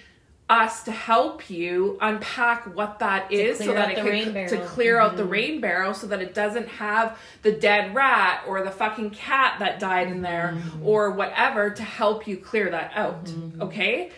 us 0.49 0.85
to 0.85 0.93
help 0.93 1.51
you 1.51 1.99
unpack 2.01 2.73
what 2.77 3.01
that 3.01 3.33
is 3.33 3.59
so 3.59 3.75
that 3.75 3.91
it 3.91 3.97
can 3.97 4.05
rain 4.07 4.49
to 4.49 4.65
clear 4.67 5.01
out 5.01 5.17
the 5.17 5.25
rain 5.25 5.61
barrel 5.61 5.93
so 5.93 6.07
that 6.07 6.23
it 6.23 6.35
doesn't 6.35 6.69
have 6.69 7.19
the 7.43 7.51
dead 7.51 7.93
rat 7.95 8.45
or 8.47 8.63
the 8.63 8.71
fucking 8.71 9.11
cat 9.11 9.59
that 9.59 9.81
died 9.81 10.07
in 10.07 10.23
there 10.23 10.57
or 10.85 11.11
whatever 11.11 11.71
to 11.71 11.83
help 11.83 12.29
you 12.29 12.37
clear 12.37 12.71
that 12.71 12.93
out 12.95 13.29
okay? 13.61 14.11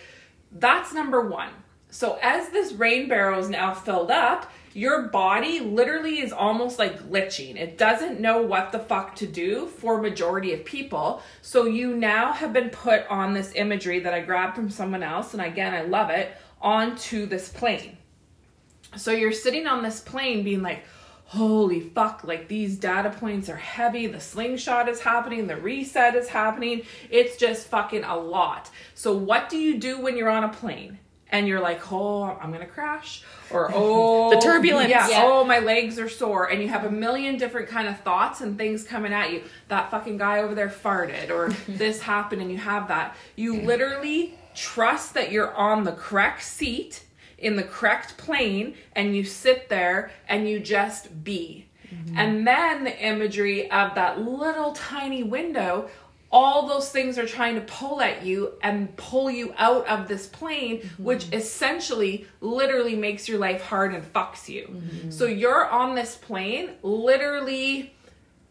That's 0.53 0.93
number 0.93 1.21
one. 1.23 1.51
So 1.91 2.19
as 2.23 2.51
this 2.51 2.73
rain 2.73 3.09
barrel 3.09 3.39
is 3.41 3.49
now 3.49 3.73
filled 3.73 4.11
up 4.11 4.51
your 4.79 5.09
body 5.09 5.59
literally 5.59 6.21
is 6.21 6.33
almost 6.33 6.79
like 6.79 7.11
glitching. 7.11 7.57
It 7.57 7.77
doesn't 7.77 8.21
know 8.21 8.43
what 8.43 8.71
the 8.71 8.79
fuck 8.79 9.17
to 9.17 9.27
do 9.27 9.67
for 9.67 10.01
majority 10.01 10.55
of 10.55 10.65
people. 10.65 11.21
So 11.43 11.65
you 11.65 11.97
now 11.97 12.33
have 12.33 12.53
been 12.53 12.71
put 12.71 13.05
on 13.09 13.35
this 13.35 13.53
imagery 13.57 13.99
that 13.99 14.15
I 14.15 14.21
grabbed 14.21 14.55
from 14.55 14.71
someone 14.71 15.03
else 15.03 15.35
and 15.35 15.43
again 15.43 15.75
I 15.75 15.83
love 15.83 16.11
it 16.11 16.31
onto 16.63 17.27
this 17.27 17.49
plane. 17.49 17.97
So 18.97 19.11
you're 19.11 19.33
sitting 19.33 19.67
on 19.67 19.83
this 19.83 20.01
plane 20.01 20.45
being 20.45 20.63
like, 20.63 20.85
holy 21.25 21.81
fuck, 21.81 22.23
like 22.23 22.47
these 22.47 22.77
data 22.77 23.11
points 23.11 23.49
are 23.49 23.57
heavy. 23.57 24.07
The 24.07 24.21
slingshot 24.21 24.89
is 24.89 25.01
happening, 25.01 25.49
the 25.49 25.57
reset 25.57 26.15
is 26.15 26.29
happening. 26.29 26.83
It's 27.11 27.37
just 27.37 27.67
fucking 27.67 28.05
a 28.05 28.17
lot. 28.17 28.71
So, 28.95 29.13
what 29.13 29.49
do 29.49 29.59
you 29.59 29.79
do 29.79 30.01
when 30.01 30.17
you're 30.17 30.31
on 30.31 30.45
a 30.45 30.49
plane? 30.49 31.01
And 31.31 31.47
you're 31.47 31.61
like, 31.61 31.93
oh, 31.93 32.23
I'm 32.25 32.51
gonna 32.53 32.67
crash, 32.67 33.23
or 33.51 33.71
oh, 33.75 34.31
The 34.31 34.41
turbulence. 34.41 34.89
yeah, 34.89 35.09
Yeah. 35.09 35.23
oh, 35.25 35.45
my 35.45 35.59
legs 35.59 35.99
are 35.99 36.09
sore, 36.09 36.51
and 36.51 36.63
you 36.63 36.69
have 36.69 36.85
a 36.85 36.91
million 36.91 37.37
different 37.37 37.69
kind 37.69 37.87
of 37.89 38.01
thoughts 38.01 38.41
and 38.41 38.57
things 38.57 38.85
coming 38.85 39.13
at 39.13 39.33
you. 39.33 39.43
That 39.69 39.91
fucking 39.91 40.17
guy 40.19 40.41
over 40.41 40.55
there 40.55 40.69
farted, 40.71 41.31
or 41.31 41.49
this 41.69 42.01
happened, 42.01 42.41
and 42.43 42.51
you 42.51 42.59
have 42.59 42.89
that. 42.89 43.17
You 43.37 43.61
literally 43.61 44.39
trust 44.55 45.15
that 45.15 45.31
you're 45.31 45.55
on 45.55 45.85
the 45.85 45.93
correct 45.93 46.43
seat 46.43 47.05
in 47.39 47.57
the 47.57 47.63
correct 47.63 48.17
plane 48.17 48.75
and 48.93 49.17
you 49.17 49.23
sit 49.25 49.69
there 49.69 50.11
and 50.29 50.49
you 50.49 50.59
just 50.59 51.23
be. 51.25 51.67
Mm-hmm. 51.95 52.19
And 52.19 52.47
then 52.47 52.85
the 52.85 52.99
imagery 52.99 53.71
of 53.71 53.95
that 53.95 54.21
little 54.21 54.73
tiny 54.73 55.23
window, 55.23 55.89
all 56.31 56.67
those 56.67 56.91
things 56.91 57.17
are 57.19 57.27
trying 57.27 57.55
to 57.55 57.63
pull 57.63 58.03
at 58.03 58.25
you 58.25 58.53
and 58.63 58.95
pull 58.97 59.31
you 59.31 59.55
out 59.57 59.87
of 59.87 60.09
this 60.09 60.27
plane, 60.27 60.79
mm-hmm. 60.81 61.05
which 61.05 61.33
essentially 61.33 62.27
literally 62.41 62.95
makes 62.95 63.29
your 63.29 63.39
life 63.39 63.63
hard 63.63 63.95
and 63.95 64.05
fucks 64.13 64.49
you. 64.49 64.67
Mm-hmm. 64.67 65.11
So 65.11 65.25
you're 65.25 65.67
on 65.67 65.95
this 65.95 66.17
plane, 66.17 66.71
literally, 66.83 67.95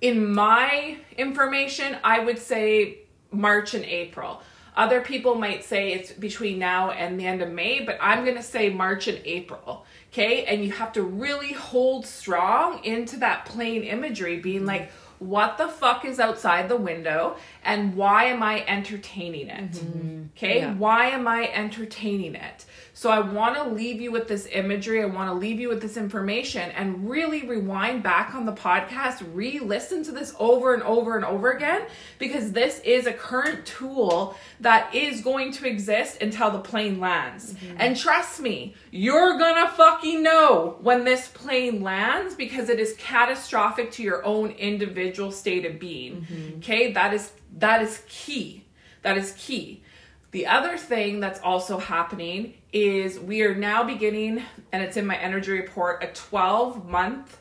in 0.01 0.33
my 0.33 0.97
information, 1.17 1.97
I 2.03 2.19
would 2.19 2.39
say 2.39 2.99
March 3.31 3.73
and 3.73 3.85
April. 3.85 4.41
Other 4.75 5.01
people 5.01 5.35
might 5.35 5.63
say 5.63 5.93
it's 5.93 6.11
between 6.11 6.59
now 6.59 6.91
and 6.91 7.19
the 7.19 7.25
end 7.25 7.41
of 7.41 7.49
May, 7.49 7.83
but 7.83 7.97
I'm 7.99 8.23
going 8.23 8.37
to 8.37 8.43
say 8.43 8.69
March 8.69 9.07
and 9.07 9.19
April. 9.25 9.85
Okay? 10.13 10.45
And 10.45 10.63
you 10.63 10.71
have 10.71 10.93
to 10.93 11.03
really 11.03 11.53
hold 11.53 12.05
strong 12.05 12.83
into 12.83 13.17
that 13.17 13.45
plane 13.45 13.83
imagery, 13.83 14.39
being 14.39 14.59
mm-hmm. 14.59 14.67
like, 14.67 14.91
what 15.19 15.57
the 15.57 15.67
fuck 15.67 16.05
is 16.05 16.19
outside 16.19 16.69
the 16.69 16.77
window 16.77 17.35
and 17.63 17.95
why 17.95 18.25
am 18.25 18.43
I 18.43 18.63
entertaining 18.65 19.47
it? 19.49 19.71
Mm-hmm. 19.71 20.23
Okay? 20.35 20.59
Yeah. 20.59 20.73
Why 20.75 21.07
am 21.07 21.27
I 21.27 21.49
entertaining 21.51 22.35
it? 22.35 22.65
So 22.97 23.11
I 23.11 23.19
want 23.19 23.53
to 23.57 23.63
leave 23.63 24.01
you 24.01 24.11
with 24.11 24.27
this 24.27 24.47
imagery. 24.51 25.03
I 25.03 25.05
want 25.05 25.29
to 25.29 25.35
leave 25.35 25.59
you 25.59 25.69
with 25.69 25.83
this 25.83 25.97
information 25.97 26.71
and 26.71 27.07
really 27.07 27.45
rewind 27.45 28.01
back 28.01 28.33
on 28.33 28.47
the 28.47 28.53
podcast, 28.53 29.23
re 29.35 29.59
listen 29.59 30.01
to 30.05 30.11
this 30.11 30.33
over 30.39 30.73
and 30.73 30.81
over 30.81 31.15
and 31.15 31.23
over 31.23 31.51
again 31.51 31.83
because 32.17 32.53
this 32.53 32.79
is 32.79 33.05
a 33.05 33.13
current 33.13 33.67
tool 33.67 34.35
that 34.61 34.95
is 34.95 35.21
going 35.21 35.51
to 35.51 35.67
exist 35.67 36.23
until 36.23 36.49
the 36.49 36.57
plane 36.57 36.99
lands. 36.99 37.53
Mm-hmm. 37.53 37.75
And 37.77 37.95
trust 37.95 38.39
me, 38.39 38.73
you're 38.89 39.37
gonna 39.37 39.69
fucking 39.69 40.23
know 40.23 40.77
when 40.81 41.03
this 41.03 41.27
plane 41.27 41.83
lands 41.83 42.33
because 42.33 42.67
it 42.67 42.79
is 42.79 42.95
catastrophic 42.97 43.91
to 43.91 44.01
your 44.01 44.25
own 44.25 44.49
individual 44.49 45.31
state 45.31 45.67
of 45.67 45.79
being. 45.79 46.21
Mm-hmm. 46.23 46.57
Okay? 46.57 46.93
That 46.93 47.13
is 47.13 47.31
that 47.59 47.83
is 47.83 48.01
key. 48.07 48.65
That 49.03 49.19
is 49.19 49.35
key. 49.37 49.83
The 50.31 50.47
other 50.47 50.77
thing 50.77 51.19
that's 51.19 51.39
also 51.39 51.77
happening 51.77 52.55
is 52.73 53.19
we 53.19 53.43
are 53.43 53.55
now 53.55 53.83
beginning, 53.83 54.43
and 54.71 54.83
it's 54.83 54.97
in 54.97 55.05
my 55.05 55.17
energy 55.17 55.51
report, 55.51 56.03
a 56.03 56.07
12 56.07 56.87
month 56.87 57.37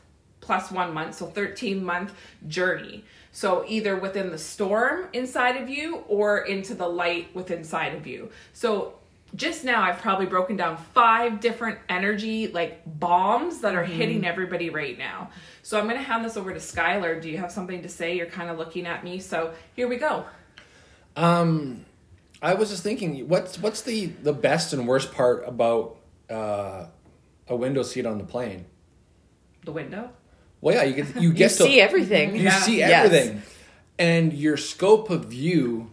plus 0.47 0.71
one 0.71 0.93
month, 0.93 1.15
so 1.15 1.25
13 1.25 1.83
month 1.83 2.13
journey. 2.47 3.03
So 3.33 3.65
either 3.67 3.97
within 3.97 4.31
the 4.31 4.37
storm 4.37 5.09
inside 5.13 5.61
of 5.61 5.69
you 5.69 5.97
or 6.07 6.39
into 6.39 6.73
the 6.73 6.87
light 6.87 7.35
within 7.35 7.59
inside 7.59 7.93
of 7.93 8.07
you. 8.07 8.31
So 8.53 8.93
just 9.35 9.65
now 9.65 9.83
I've 9.83 9.99
probably 9.99 10.25
broken 10.25 10.55
down 10.55 10.77
five 10.77 11.41
different 11.41 11.79
energy 11.89 12.47
like 12.47 12.81
bombs 12.85 13.59
that 13.61 13.75
are 13.75 13.83
hitting 13.83 14.25
everybody 14.25 14.69
right 14.69 14.97
now. 14.97 15.29
So 15.63 15.77
I'm 15.77 15.85
gonna 15.85 16.01
hand 16.01 16.23
this 16.23 16.37
over 16.37 16.53
to 16.53 16.59
Skylar. 16.59 17.21
Do 17.21 17.29
you 17.29 17.37
have 17.37 17.51
something 17.51 17.81
to 17.81 17.89
say? 17.89 18.15
You're 18.15 18.27
kind 18.27 18.49
of 18.49 18.57
looking 18.57 18.87
at 18.87 19.03
me. 19.03 19.19
So 19.19 19.53
here 19.75 19.87
we 19.87 19.97
go. 19.97 20.25
Um, 21.17 21.85
I 22.41 22.53
was 22.53 22.69
just 22.69 22.83
thinking, 22.83 23.27
what's 23.27 23.59
what's 23.59 23.81
the 23.81 24.07
the 24.07 24.33
best 24.33 24.73
and 24.73 24.87
worst 24.87 25.11
part 25.13 25.43
about 25.47 25.97
uh, 26.29 26.85
a 27.47 27.55
window 27.55 27.83
seat 27.83 28.05
on 28.05 28.17
the 28.17 28.23
plane? 28.23 28.65
The 29.65 29.71
window. 29.71 30.11
Well, 30.61 30.75
yeah, 30.75 30.83
you 30.83 30.93
get 30.95 31.15
you 31.15 31.21
You 31.29 31.33
get 31.33 31.49
to 31.49 31.55
see 31.55 31.79
everything. 31.81 32.35
you 32.35 32.43
Yeah. 32.43 32.59
see 32.59 32.77
Yes. 32.79 33.05
everything, 33.05 33.41
and 33.99 34.33
your 34.33 34.57
scope 34.57 35.09
of 35.09 35.25
view 35.25 35.91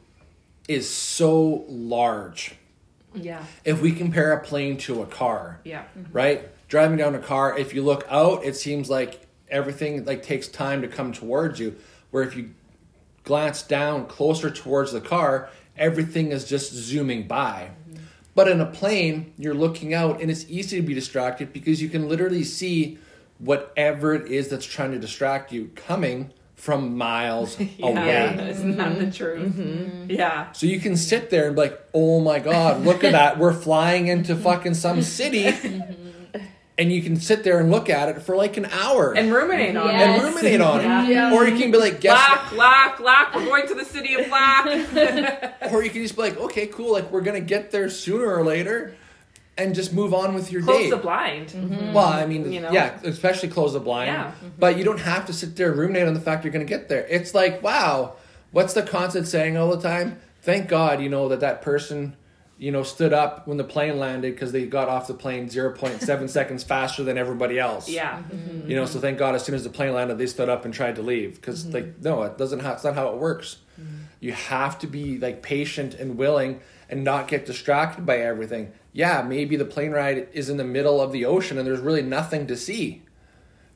is 0.69 0.89
so 0.89 1.65
large. 1.69 2.55
Yeah. 3.15 3.45
If 3.65 3.81
we 3.81 3.93
compare 3.93 4.33
a 4.33 4.41
plane 4.43 4.77
to 4.79 5.03
a 5.03 5.07
car, 5.07 5.61
Yeah. 5.65 5.85
right? 6.13 6.49
Driving 6.69 6.97
down 6.99 7.15
a 7.15 7.19
car, 7.21 7.57
if 7.57 7.75
you 7.75 7.83
look 7.83 8.05
out, 8.11 8.45
it 8.45 8.57
seems 8.57 8.91
like 8.91 9.21
everything 9.49 10.05
like 10.05 10.23
takes 10.23 10.49
time 10.49 10.83
to 10.83 10.89
come 10.89 11.13
towards 11.13 11.61
you. 11.61 11.77
Where 12.11 12.23
if 12.23 12.35
you 12.37 12.51
glance 13.25 13.63
down 13.63 14.07
closer 14.07 14.51
towards 14.51 14.93
the 14.93 15.01
car, 15.01 15.49
everything 15.77 16.33
is 16.33 16.45
just 16.45 16.73
zooming 16.73 17.27
by. 17.27 17.71
But 18.35 18.49
in 18.49 18.61
a 18.61 18.67
plane, 18.67 19.33
you're 19.39 19.55
looking 19.55 19.95
out 19.95 20.21
and 20.21 20.31
it's 20.31 20.45
easy 20.49 20.81
to 20.81 20.87
be 20.87 20.95
distracted 20.95 21.53
because 21.53 21.81
you 21.81 21.89
can 21.89 22.09
literally 22.09 22.45
see 22.45 22.99
whatever 23.39 24.15
it 24.15 24.31
is 24.31 24.49
that's 24.49 24.67
trying 24.67 24.93
to 24.93 24.99
distract 24.99 25.53
you 25.53 25.71
coming 25.75 26.33
from 26.57 26.97
miles 26.97 27.59
Yeah. 27.79 28.35
away. 28.35 28.51
Isn't 28.51 28.77
that 28.77 28.99
the 28.99 29.05
mm-hmm. 29.05 29.11
truth? 29.11 29.55
Mm-hmm. 29.55 30.11
Yeah. 30.11 30.51
So 30.53 30.67
you 30.67 30.81
can 30.81 30.97
sit 30.97 31.31
there 31.31 31.47
and 31.47 31.55
be 31.55 31.63
like, 31.63 31.81
oh 31.93 32.21
my 32.21 32.39
God, 32.39 32.85
look 32.85 33.05
at 33.05 33.13
that. 33.13 33.39
We're 33.39 33.53
flying 33.53 34.07
into 34.09 34.35
fucking 34.35 34.75
some 34.75 35.03
city. 35.03 35.45
Mm-hmm. 35.65 36.04
And 36.77 36.91
you 36.91 37.03
can 37.03 37.15
sit 37.17 37.45
there 37.45 37.61
and 37.61 37.71
look 37.71 37.89
at 37.89 38.09
it 38.09 38.21
for 38.23 38.35
like 38.37 38.57
an 38.57 38.65
hour 38.67 39.13
And 39.13 39.33
ruminate 39.33 39.77
on 39.77 39.91
Yes. 39.91 40.01
it. 40.01 40.25
And 40.25 40.35
ruminate 40.35 40.61
on 40.61 40.81
it. 40.81 41.09
Yeah. 41.09 41.33
Or 41.33 41.47
you 41.47 41.57
can 41.57 41.71
be 41.71 41.79
like, 41.79 42.01
guess 42.01 42.19
Black, 42.19 42.51
black, 42.51 42.99
black. 42.99 43.35
We're 43.37 43.45
going 43.47 43.69
to 43.69 43.75
the 43.77 43.85
city 43.85 44.15
of 44.15 44.27
black. 44.29 45.53
Or 45.73 45.83
you 45.85 45.91
can 45.91 46.03
just 46.03 46.17
be 46.17 46.23
like, 46.23 46.37
okay, 46.37 46.67
cool. 46.67 46.93
Like 46.93 47.11
we're 47.13 47.21
gonna 47.21 47.41
get 47.41 47.71
there 47.71 47.89
sooner 47.89 48.27
or 48.27 48.45
later, 48.45 48.95
and 49.57 49.73
just 49.75 49.93
move 49.93 50.13
on 50.13 50.35
with 50.35 50.51
your 50.51 50.63
Close 50.63 50.83
day. 50.85 50.91
the 50.91 50.97
blind. 50.97 51.49
Mm-hmm. 51.51 51.75
Mm-hmm. 51.75 51.93
Well, 51.93 52.07
I 52.09 52.27
mean, 52.27 52.51
You 52.53 52.61
know? 52.61 52.73
yeah, 52.73 52.99
especially 53.05 53.51
close 53.51 53.73
the 53.75 53.81
blind. 53.81 54.09
Yeah. 54.09 54.25
Mm-hmm. 54.25 54.49
But 54.59 54.77
you 54.77 54.83
don't 54.85 54.99
have 55.01 55.27
to 55.27 55.33
sit 55.33 55.55
there 55.57 55.71
and 55.71 55.79
ruminate 55.79 56.09
on 56.09 56.15
the 56.15 56.21
fact 56.21 56.43
you're 56.45 56.53
going 56.53 56.67
to 56.67 56.69
get 56.71 56.89
there. 56.89 57.07
It's 57.09 57.35
like, 57.35 57.63
wow, 57.63 58.15
what's 58.51 58.75
the 58.75 58.83
constant 58.83 59.29
saying 59.29 59.57
all 59.57 59.71
the 59.75 59.81
time? 59.81 60.19
Thank 60.43 60.69
God, 60.69 61.01
you 61.01 61.09
know, 61.09 61.29
that 61.29 61.39
that 61.41 61.63
person, 61.63 62.17
you 62.59 62.71
know, 62.71 62.83
stood 62.83 63.13
up 63.13 63.47
when 63.47 63.57
the 63.57 63.65
plane 63.65 63.99
landed 63.99 64.33
because 64.35 64.53
they 64.53 64.67
got 64.67 64.89
off 64.89 65.07
the 65.07 65.15
plane 65.15 65.49
0.7 65.49 66.29
seconds 66.31 66.63
faster 66.63 67.03
than 67.03 67.19
everybody 67.19 67.59
else. 67.59 67.89
Yeah. 67.89 68.23
Mm-hmm. 68.23 68.71
You 68.71 68.77
know, 68.77 68.87
so 68.87 69.01
thank 69.01 69.19
God 69.19 69.35
as 69.35 69.45
soon 69.45 69.55
as 69.55 69.65
the 69.65 69.71
plane 69.71 69.93
landed, 69.93 70.19
they 70.19 70.27
stood 70.27 70.49
up 70.49 70.65
and 70.65 70.73
tried 70.73 70.97
to 70.97 71.03
leave 71.03 71.35
because, 71.37 71.65
mm-hmm. 71.65 71.75
like, 71.75 72.01
no, 72.01 72.23
it 72.23 72.39
doesn't. 72.39 72.61
Have, 72.61 72.75
it's 72.75 72.85
not 72.85 72.95
how 72.95 73.09
it 73.09 73.17
works. 73.17 73.59
Mm-hmm. 73.81 73.97
You 74.21 74.33
have 74.33 74.79
to 74.81 74.87
be 74.87 75.19
like 75.19 75.43
patient 75.43 75.95
and 75.95 76.17
willing 76.17 76.61
and 76.89 77.03
not 77.03 77.29
get 77.29 77.45
distracted 77.45 78.07
by 78.07 78.19
everything. 78.19 78.73
Yeah, 78.93 79.23
maybe 79.23 79.57
the 79.57 79.65
plane 79.65 79.91
ride 79.91 80.29
is 80.33 80.49
in 80.49 80.57
the 80.57 80.65
middle 80.65 81.01
of 81.01 81.13
the 81.13 81.25
ocean 81.25 81.59
and 81.59 81.67
there's 81.67 81.81
really 81.81 82.03
nothing 82.03 82.47
to 82.47 82.57
see. 82.57 83.03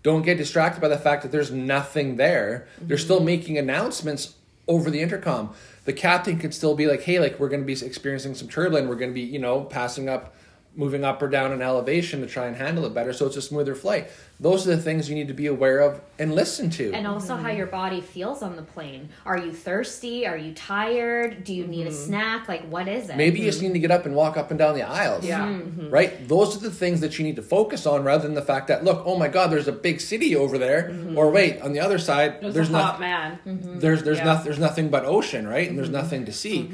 Don't 0.05 0.23
get 0.23 0.39
distracted 0.39 0.81
by 0.81 0.89
the 0.89 0.99
fact 0.99 1.23
that 1.23 1.33
there's 1.33 1.51
nothing 1.51 2.17
there. 2.17 2.69
They're 2.81 2.97
still 2.97 3.21
making 3.21 3.59
announcements 3.59 4.37
over 4.69 4.91
the 4.91 5.01
intercom. 5.01 5.55
The 5.89 5.95
captain 5.95 6.39
could 6.39 6.53
still 6.53 6.75
be 6.75 6.87
like, 6.87 7.01
"Hey, 7.01 7.19
like 7.19 7.41
we're 7.41 7.49
going 7.49 7.63
to 7.63 7.67
be 7.67 7.73
experiencing 7.73 8.35
some 8.35 8.47
turbulence. 8.47 8.87
We're 8.87 8.97
going 8.97 9.09
to 9.09 9.15
be, 9.15 9.23
you 9.23 9.39
know, 9.39 9.63
passing 9.63 10.07
up, 10.07 10.35
moving 10.79 11.05
up 11.05 11.21
or 11.21 11.29
down 11.29 11.53
in 11.53 11.61
elevation 11.61 12.23
to 12.23 12.27
try 12.27 12.47
and 12.47 12.57
handle 12.57 12.87
it 12.87 12.95
better, 12.95 13.13
so 13.13 13.27
it's 13.27 13.37
a 13.37 13.43
smoother 13.43 13.75
flight." 13.75 14.09
Those 14.41 14.69
are 14.69 14.77
the 14.77 14.81
things 14.81 15.11
you 15.11 15.17
need 15.17 15.27
to 15.29 15.35
be 15.35 15.49
aware 15.49 15.81
of 15.81 16.01
and 16.17 16.33
listen 16.33 16.71
to. 16.71 16.93
And 16.93 17.09
also 17.09 17.35
how 17.35 17.51
your 17.51 17.67
body 17.67 18.01
feels 18.01 18.41
on 18.41 18.55
the 18.55 18.63
plane. 18.63 19.09
Are 19.27 19.37
you 19.37 19.53
thirsty? 19.53 20.29
Are 20.29 20.37
you 20.37 20.55
tired? 20.55 21.43
Do 21.43 21.53
you 21.53 21.67
need 21.67 21.89
a 21.89 21.91
mm-hmm. 21.91 22.07
snack? 22.07 22.49
Like, 22.49 22.63
what 22.69 22.87
is 22.87 23.11
it? 23.11 23.17
Maybe 23.17 23.41
you 23.41 23.47
just 23.47 23.61
need 23.61 23.73
to 23.73 23.81
get 23.81 23.91
up 23.91 24.07
and 24.07 24.15
walk 24.15 24.37
up 24.37 24.51
and 24.51 24.59
down 24.59 24.77
the 24.77 24.83
aisles. 24.83 25.25
Yeah. 25.25 25.41
Mm-hmm. 25.41 25.81
Mm-hmm. 25.81 25.91
Right? 25.91 26.29
Those 26.29 26.57
are 26.57 26.61
the 26.61 26.71
things 26.71 27.01
that 27.01 27.19
you 27.19 27.25
need 27.25 27.35
to 27.35 27.43
focus 27.43 27.85
on 27.85 28.05
rather 28.05 28.23
than 28.23 28.35
the 28.35 28.43
fact 28.43 28.69
that, 28.69 28.85
look, 28.85 29.03
oh 29.05 29.19
my 29.19 29.27
God, 29.27 29.51
there's 29.51 29.67
a 29.67 29.73
big 29.73 30.01
city 30.01 30.37
over 30.37 30.57
there. 30.57 30.95
Or 31.17 31.31
wait, 31.31 31.61
on 31.61 31.73
the 31.73 31.81
other 31.81 31.99
side, 31.99 32.41
There's, 32.41 32.55
there's, 32.55 32.69
a 32.69 32.73
nothing. 32.73 32.87
hot 32.87 33.01
man. 33.01 33.79
There's 33.81 34.05
there's 34.05 34.19
Yeah. 34.19 34.25
nothing 34.25 34.45
there's 34.45 34.59
nothing 34.61 34.89
but 34.89 35.05
ocean, 35.05 35.49
right? 35.49 35.69
And 35.69 35.77
there's 35.77 35.91
nothing 35.91 36.27
to 36.27 36.33
see. 36.33 36.71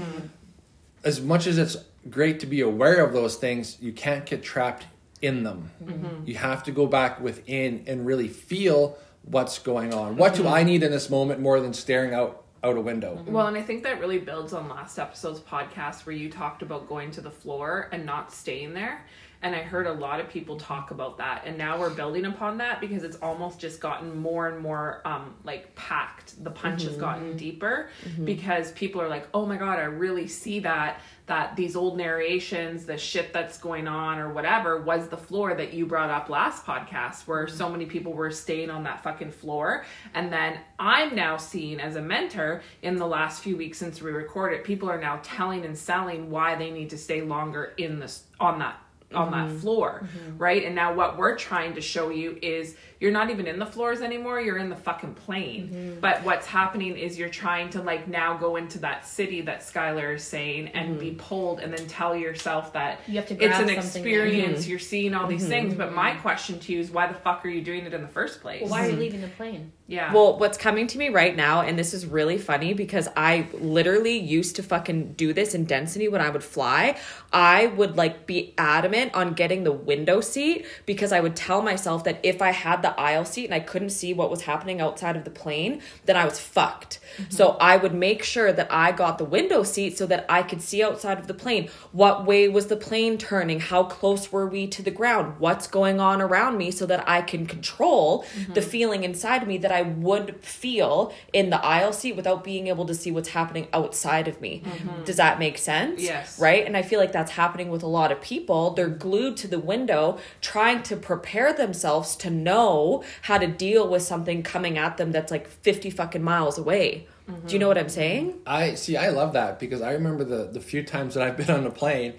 As 1.02 1.22
much 1.22 1.46
as 1.46 1.56
it's 1.56 1.78
great 2.10 2.40
to 2.40 2.46
be 2.46 2.60
aware 2.60 3.04
of 3.04 3.12
those 3.12 3.36
things, 3.36 3.78
you 3.80 3.92
can't 3.92 4.26
get 4.26 4.42
trapped 4.42 4.86
in 5.22 5.42
them. 5.42 5.70
Mm-hmm. 5.82 6.26
You 6.26 6.34
have 6.36 6.62
to 6.64 6.72
go 6.72 6.86
back 6.86 7.20
within 7.20 7.84
and 7.86 8.04
really 8.04 8.28
feel 8.28 8.98
what's 9.22 9.58
going 9.58 9.94
on. 9.94 10.16
What 10.16 10.34
do 10.34 10.46
I 10.46 10.62
need 10.62 10.82
in 10.82 10.90
this 10.90 11.08
moment 11.08 11.40
more 11.40 11.60
than 11.60 11.72
staring 11.72 12.12
out 12.14 12.44
out 12.62 12.76
a 12.76 12.80
window? 12.80 13.16
Mm-hmm. 13.16 13.32
Well, 13.32 13.46
and 13.46 13.56
I 13.56 13.62
think 13.62 13.82
that 13.82 14.00
really 14.00 14.18
builds 14.18 14.52
on 14.52 14.68
last 14.68 14.98
episode's 14.98 15.40
podcast 15.40 16.06
where 16.06 16.16
you 16.16 16.30
talked 16.30 16.62
about 16.62 16.88
going 16.88 17.10
to 17.12 17.20
the 17.20 17.30
floor 17.30 17.88
and 17.92 18.06
not 18.06 18.32
staying 18.32 18.74
there. 18.74 19.04
And 19.42 19.54
I 19.54 19.58
heard 19.58 19.86
a 19.86 19.92
lot 19.92 20.20
of 20.20 20.30
people 20.30 20.56
talk 20.56 20.90
about 20.90 21.18
that. 21.18 21.42
And 21.44 21.58
now 21.58 21.78
we're 21.78 21.90
building 21.90 22.24
upon 22.24 22.56
that 22.58 22.80
because 22.80 23.04
it's 23.04 23.18
almost 23.18 23.60
just 23.60 23.78
gotten 23.78 24.16
more 24.16 24.48
and 24.48 24.58
more 24.58 25.02
um, 25.04 25.34
like 25.44 25.74
packed. 25.74 26.42
The 26.42 26.50
punch 26.50 26.84
has 26.84 26.92
mm-hmm. 26.92 27.00
gotten 27.00 27.36
deeper 27.36 27.90
because 28.24 28.72
people 28.72 29.02
are 29.02 29.08
like, 29.08 29.28
oh 29.34 29.44
my 29.44 29.58
God, 29.58 29.78
I 29.78 29.82
really 29.82 30.28
see 30.28 30.60
that. 30.60 31.02
That 31.26 31.56
these 31.56 31.74
old 31.74 31.96
narrations, 31.96 32.84
the 32.84 32.98
shit 32.98 33.32
that's 33.32 33.56
going 33.56 33.88
on 33.88 34.18
or 34.18 34.32
whatever, 34.32 34.82
was 34.82 35.08
the 35.08 35.16
floor 35.16 35.54
that 35.54 35.72
you 35.72 35.86
brought 35.86 36.10
up 36.10 36.28
last 36.28 36.66
podcast, 36.66 37.26
where 37.26 37.48
so 37.48 37.70
many 37.70 37.86
people 37.86 38.12
were 38.12 38.30
staying 38.30 38.68
on 38.68 38.84
that 38.84 39.02
fucking 39.02 39.30
floor. 39.30 39.86
And 40.12 40.32
then 40.32 40.58
I'm 40.78 41.14
now 41.14 41.38
seeing 41.38 41.80
as 41.80 41.96
a 41.96 42.02
mentor 42.02 42.62
in 42.82 42.96
the 42.96 43.06
last 43.06 43.42
few 43.42 43.56
weeks 43.56 43.78
since 43.78 44.02
we 44.02 44.10
recorded, 44.10 44.64
people 44.64 44.90
are 44.90 45.00
now 45.00 45.20
telling 45.22 45.64
and 45.64 45.76
selling 45.76 46.30
why 46.30 46.56
they 46.56 46.70
need 46.70 46.90
to 46.90 46.98
stay 46.98 47.22
longer 47.22 47.72
in 47.78 48.00
this 48.00 48.24
on 48.38 48.58
that 48.58 48.78
on 49.12 49.30
that 49.30 49.48
mm-hmm. 49.48 49.58
floor 49.58 50.02
mm-hmm. 50.02 50.38
right? 50.38 50.64
And 50.64 50.74
now 50.74 50.94
what 50.94 51.16
we're 51.16 51.36
trying 51.36 51.74
to 51.74 51.80
show 51.80 52.10
you 52.10 52.38
is 52.42 52.76
you're 53.00 53.10
not 53.12 53.30
even 53.30 53.46
in 53.46 53.58
the 53.58 53.66
floors 53.66 54.00
anymore 54.00 54.40
you're 54.40 54.58
in 54.58 54.68
the 54.68 54.76
fucking 54.76 55.14
plane 55.14 55.68
Mm-hmm. 55.68 56.00
but 56.00 56.22
what's 56.24 56.46
happening 56.46 56.96
is 56.96 57.18
you're 57.18 57.28
trying 57.28 57.68
to 57.70 57.82
like 57.82 58.08
now 58.08 58.36
go 58.36 58.56
into 58.56 58.78
that 58.80 59.06
city 59.06 59.40
that 59.42 59.60
skylar 59.60 60.14
is 60.14 60.22
saying 60.24 60.68
and 60.68 60.98
be 60.98 61.12
pulled 61.12 61.60
and 61.60 61.72
then 61.76 61.86
tell 61.86 62.14
yourself 62.16 62.72
that 62.72 63.00
Mm-hmm. 63.00 63.12
You 63.12 63.18
have 63.18 63.28
to 63.28 63.34
it's 63.34 63.40
grab 63.46 63.60
an 63.62 63.68
something 63.68 63.76
experience 63.78 64.68
you're 64.68 64.78
seeing 64.78 65.14
all 65.14 65.26
these 65.26 65.42
Mm-hmm. 65.42 65.50
things 65.50 65.74
but 65.74 65.92
my 65.92 66.12
question 66.16 66.58
to 66.60 66.72
you 66.72 66.80
is 66.80 66.90
why 66.90 67.06
the 67.06 67.14
fuck 67.14 67.44
are 67.44 67.48
you 67.48 67.62
doing 67.62 67.84
it 67.86 67.92
in 67.94 68.02
the 68.02 68.08
first 68.08 68.40
place 68.40 68.60
Well, 68.62 68.70
why 68.70 68.86
are 68.86 68.90
you 68.90 68.96
leaving 68.96 69.20
the 69.20 69.28
plane? 69.28 69.72
yeah 69.86 70.12
Well, 70.14 70.38
what's 70.38 70.56
coming 70.58 70.86
to 70.88 70.98
me 70.98 71.08
right 71.10 71.34
now, 71.36 71.60
and 71.62 71.78
this 71.78 71.92
is 71.92 72.06
really 72.06 72.38
funny 72.38 72.72
because 72.74 73.08
I 73.16 73.48
literally 73.54 74.16
used 74.18 74.56
to 74.56 74.62
fucking 74.62 75.12
do 75.14 75.32
this 75.32 75.54
in 75.54 75.64
density 75.64 76.08
when 76.08 76.20
I 76.20 76.30
would 76.30 76.42
fly. 76.44 76.96
I 77.32 77.66
would 77.66 77.96
like 77.96 78.26
be 78.26 78.54
adamant 78.56 79.14
on 79.14 79.34
getting 79.34 79.64
the 79.64 79.72
window 79.72 80.20
seat 80.20 80.64
because 80.86 81.12
I 81.12 81.20
would 81.20 81.36
tell 81.36 81.60
myself 81.62 82.04
that 82.04 82.18
if 82.22 82.40
I 82.40 82.52
had 82.52 82.82
the 82.84 83.00
aisle 83.00 83.24
seat 83.24 83.46
and 83.46 83.54
I 83.54 83.60
couldn't 83.60 83.90
see 83.90 84.12
what 84.12 84.30
was 84.30 84.42
happening 84.42 84.80
outside 84.80 85.16
of 85.16 85.24
the 85.24 85.30
plane, 85.30 85.80
then 86.04 86.16
I 86.16 86.26
was 86.26 86.38
fucked. 86.38 87.00
Mm-hmm. 87.16 87.30
So 87.30 87.56
I 87.58 87.78
would 87.78 87.94
make 87.94 88.22
sure 88.22 88.52
that 88.52 88.70
I 88.70 88.92
got 88.92 89.16
the 89.16 89.24
window 89.24 89.62
seat 89.62 89.96
so 89.96 90.04
that 90.06 90.26
I 90.28 90.42
could 90.42 90.60
see 90.60 90.82
outside 90.82 91.18
of 91.18 91.26
the 91.26 91.34
plane. 91.34 91.70
What 91.92 92.26
way 92.26 92.46
was 92.48 92.66
the 92.66 92.76
plane 92.76 93.16
turning? 93.16 93.58
How 93.58 93.84
close 93.84 94.30
were 94.30 94.46
we 94.46 94.66
to 94.68 94.82
the 94.82 94.90
ground? 94.90 95.36
What's 95.38 95.66
going 95.66 95.98
on 95.98 96.20
around 96.20 96.58
me 96.58 96.70
so 96.70 96.84
that 96.84 97.08
I 97.08 97.22
can 97.22 97.46
control 97.46 98.26
the 98.52 98.60
mm-hmm. 98.60 98.70
feeling 98.70 99.04
inside 99.04 99.48
me 99.48 99.56
that 99.58 99.72
I 99.72 99.82
would 99.82 100.44
feel 100.44 101.14
in 101.32 101.48
the 101.48 101.64
aisle 101.64 101.94
seat 101.94 102.16
without 102.16 102.44
being 102.44 102.66
able 102.66 102.84
to 102.84 102.94
see 102.94 103.10
what's 103.10 103.30
happening 103.30 103.66
outside 103.72 104.28
of 104.28 104.42
me. 104.42 104.62
Mm-hmm. 104.62 105.04
Does 105.04 105.16
that 105.16 105.38
make 105.38 105.56
sense? 105.56 106.02
Yes. 106.02 106.38
Right? 106.38 106.66
And 106.66 106.76
I 106.76 106.82
feel 106.82 107.00
like 107.00 107.12
that's 107.12 107.32
happening 107.32 107.70
with 107.70 107.82
a 107.82 107.92
lot 107.98 108.12
of 108.12 108.20
people. 108.20 108.74
They're 108.74 108.88
glued 109.06 109.38
to 109.38 109.48
the 109.48 109.58
window 109.58 110.18
trying 110.42 110.82
to 110.84 110.96
prepare 110.96 111.54
themselves 111.54 112.14
to 112.16 112.28
know 112.28 112.73
how 113.22 113.38
to 113.38 113.46
deal 113.46 113.88
with 113.88 114.02
something 114.02 114.42
coming 114.42 114.78
at 114.78 114.96
them 114.96 115.12
that's 115.12 115.30
like 115.30 115.48
50 115.48 115.90
fucking 115.90 116.22
miles 116.22 116.58
away. 116.58 117.06
Do 117.46 117.54
you 117.54 117.58
know 117.58 117.68
what 117.68 117.78
I'm 117.78 117.88
saying? 117.88 118.40
I 118.46 118.74
see. 118.74 118.98
I 118.98 119.08
love 119.08 119.32
that 119.32 119.58
because 119.58 119.80
I 119.80 119.92
remember 119.92 120.24
the 120.24 120.44
the 120.44 120.60
few 120.60 120.82
times 120.82 121.14
that 121.14 121.22
I've 121.22 121.36
been 121.38 121.50
on 121.50 121.64
a 121.66 121.70
plane. 121.70 122.14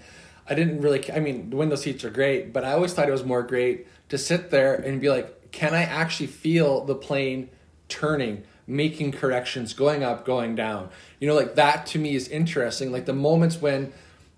I 0.48 0.54
didn't 0.54 0.80
really. 0.80 1.12
I 1.12 1.20
mean, 1.20 1.50
the 1.50 1.56
window 1.56 1.76
seats 1.76 2.04
are 2.04 2.10
great, 2.10 2.52
but 2.52 2.64
I 2.64 2.72
always 2.72 2.92
thought 2.92 3.08
it 3.08 3.12
was 3.12 3.24
more 3.24 3.42
great 3.42 3.86
to 4.08 4.18
sit 4.18 4.50
there 4.50 4.74
and 4.74 5.00
be 5.00 5.08
like, 5.08 5.52
can 5.52 5.74
I 5.74 5.82
actually 5.82 6.26
feel 6.26 6.84
the 6.84 6.96
plane 6.96 7.50
turning, 7.88 8.42
making 8.66 9.12
corrections, 9.12 9.74
going 9.74 10.02
up, 10.02 10.24
going 10.24 10.56
down? 10.56 10.90
You 11.20 11.28
know, 11.28 11.34
like 11.34 11.54
that 11.54 11.86
to 11.86 12.00
me 12.00 12.16
is 12.16 12.26
interesting. 12.26 12.90
Like 12.90 13.06
the 13.06 13.12
moments 13.12 13.60
when 13.60 13.92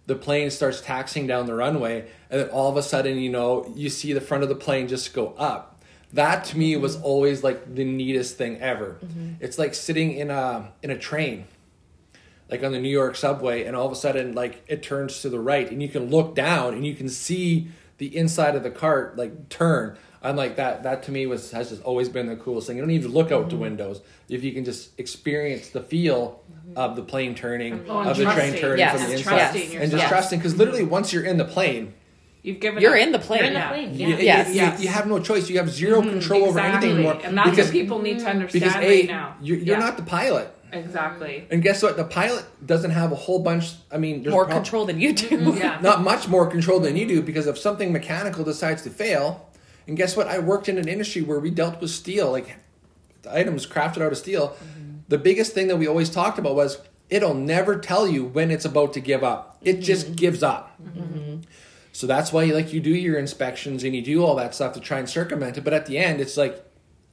the 0.07 0.17
plane 0.17 0.51
starts 0.51 0.83
taxing 0.83 1.27
down 1.27 1.47
the 1.47 1.55
runway, 1.55 2.09
and 2.31 2.43
then 2.43 2.49
all 2.51 2.71
of 2.71 2.77
a 2.77 2.83
sudden, 2.83 3.17
you 3.19 3.31
know, 3.31 3.73
you 3.75 3.89
see 3.89 4.13
the 4.13 4.21
front 4.21 4.43
of 4.43 4.51
the 4.51 4.55
plane 4.55 4.87
just 4.87 5.15
go 5.15 5.35
up. 5.39 5.78
That 6.13 6.45
to 6.47 6.59
me 6.59 6.77
was 6.77 6.97
always 7.01 7.45
like 7.45 7.75
the 7.75 7.85
neatest 7.85 8.37
thing 8.37 8.61
ever. 8.61 8.97
It's 9.41 9.59
like 9.59 9.75
sitting 9.75 10.13
in 10.13 10.31
a 10.31 10.73
in 10.83 10.91
a 10.91 10.99
train 10.99 11.45
like 12.51 12.63
on 12.65 12.73
the 12.73 12.79
New 12.81 12.89
York 12.89 13.15
subway, 13.15 13.65
and 13.65 13.77
all 13.77 13.85
of 13.85 13.93
a 13.93 13.97
sudden, 13.97 14.33
like 14.35 14.65
it 14.69 14.83
turns 14.83 15.21
to 15.21 15.29
the 15.29 15.39
right, 15.39 15.71
and 15.71 15.83
you 15.83 15.89
can 15.89 16.09
look 16.09 16.35
down 16.35 16.73
and 16.73 16.87
you 16.87 16.95
can 16.95 17.09
see 17.11 17.69
the 17.99 18.17
inside 18.17 18.55
of 18.57 18.63
the 18.63 18.71
cart 18.71 19.17
like 19.19 19.51
turn. 19.51 19.99
I'm 20.23 20.35
like 20.35 20.57
that. 20.57 20.83
That 20.83 21.03
to 21.05 21.13
me 21.13 21.27
was 21.27 21.51
has 21.53 21.69
just 21.69 21.83
always 21.83 22.09
been 22.09 22.27
the 22.27 22.37
coolest 22.37 22.67
thing. 22.67 22.77
You 22.77 22.83
don't 22.83 22.89
need 22.89 23.03
to 23.03 23.09
look 23.09 23.31
out 23.31 23.51
the 23.51 23.57
windows 23.57 24.01
if 24.31 24.43
you 24.43 24.53
can 24.53 24.65
just 24.65 24.99
experience 24.99 25.69
the 25.69 25.83
feel 25.83 26.43
of 26.75 26.97
the 26.97 27.03
plane 27.03 27.35
turning, 27.35 27.85
Oh, 27.89 28.01
of 28.01 28.17
the 28.17 28.25
train 28.25 28.55
turning 28.55 28.79
Yes. 28.79 28.99
from 29.01 29.11
the 29.11 29.17
inside, 29.17 29.39
trusting 29.53 29.77
and 29.77 29.91
just 29.91 30.03
Yes. 30.03 30.09
trusting. 30.09 30.39
Because 30.39 30.57
literally, 30.57 30.85
once 30.85 31.13
you're 31.13 31.25
in 31.25 31.37
the 31.37 31.45
plane, 31.45 31.93
you've 32.43 32.61
given 32.61 32.83
You're 32.83 32.95
up. 32.97 33.01
in 33.07 33.13
the 33.13 33.19
plane. 33.19 33.39
You're 33.41 33.49
in 33.49 33.55
the 33.55 33.61
plane. 33.69 33.95
you, 33.95 34.07
Yeah. 34.09 34.17
you- 34.19 34.25
Yes. 34.25 34.49
you- 34.49 34.55
Yes. 34.55 34.81
you 34.83 34.89
have 34.89 35.07
no 35.07 35.19
choice. 35.19 35.49
You 35.51 35.59
have 35.59 35.71
0 35.71 36.01
mm-hmm. 36.01 36.11
control 36.11 36.45
over 36.47 36.59
anything 36.61 36.75
exactly 36.77 36.91
anymore. 36.95 37.21
and 37.25 37.37
that's 37.39 37.51
because 37.51 37.67
what 37.67 37.73
people 37.73 38.03
need 38.03 38.19
to 38.21 38.27
understand 38.27 38.65
because 38.65 38.77
a 38.83 38.87
right 38.89 39.07
now 39.07 39.35
you're, 39.43 39.57
you're 39.59 39.77
Yeah. 39.79 39.85
not 39.87 39.97
the 39.97 40.03
pilot. 40.05 40.49
exactly 40.73 41.47
And 41.51 41.63
guess 41.63 41.83
what? 41.83 41.97
The 41.97 42.05
pilot 42.05 42.45
doesn't 42.67 42.91
have 42.91 43.11
a 43.13 43.15
whole 43.15 43.39
bunch. 43.39 43.73
I 43.91 43.97
mean, 43.99 44.23
there's 44.23 44.33
More 44.33 44.45
prob- 44.45 44.57
control 44.63 44.85
than 44.85 45.01
you 45.01 45.13
do. 45.15 45.29
Mm-hmm. 45.29 45.59
yeah 45.59 45.79
Not 45.83 46.03
much 46.03 46.29
more 46.29 46.47
control 46.47 46.79
than 46.81 46.97
you 46.97 47.07
do 47.07 47.23
because 47.23 47.47
if 47.47 47.57
something 47.59 47.93
mechanical 47.93 48.45
decides 48.45 48.83
to 48.83 48.91
fail, 48.91 49.49
and 49.87 49.97
guess 49.97 50.17
what? 50.17 50.27
I 50.29 50.39
worked 50.39 50.69
in 50.69 50.77
an 50.77 50.87
industry 50.87 51.23
where 51.23 51.41
we 51.41 51.51
dealt 51.51 51.81
with 51.81 51.91
steel, 51.91 52.31
like 52.31 52.57
the 53.23 53.35
items 53.35 53.67
crafted 53.67 54.03
out 54.03 54.13
of 54.13 54.19
steel. 54.19 54.49
Mm-hmm. 54.49 54.99
The 55.09 55.17
biggest 55.19 55.55
thing 55.55 55.69
that 55.69 55.77
we 55.77 55.87
always 55.89 56.11
talked 56.11 56.39
about 56.39 56.55
was 56.55 56.79
it'll 57.09 57.33
never 57.33 57.79
tell 57.79 58.07
you 58.07 58.25
when 58.27 58.51
it's 58.51 58.67
about 58.67 58.93
to 58.93 59.01
give 59.01 59.25
up. 59.25 59.57
It 59.63 59.81
just 59.81 60.15
gives 60.17 60.43
up. 60.43 60.79
So 61.99 62.07
that's 62.07 62.33
why 62.33 62.45
like 62.45 62.73
you 62.73 62.79
do 62.79 62.95
your 62.95 63.19
inspections 63.19 63.83
and 63.83 63.93
you 63.93 64.03
do 64.03 64.25
all 64.25 64.37
that 64.37 64.55
stuff 64.55 64.75
to 64.75 64.81
try 64.81 65.01
and 65.01 65.11
circumvent 65.11 65.59
it. 65.59 65.65
But 65.65 65.73
at 65.73 65.87
the 65.87 65.99
end, 65.99 66.21
it's 66.21 66.37
like 66.37 66.65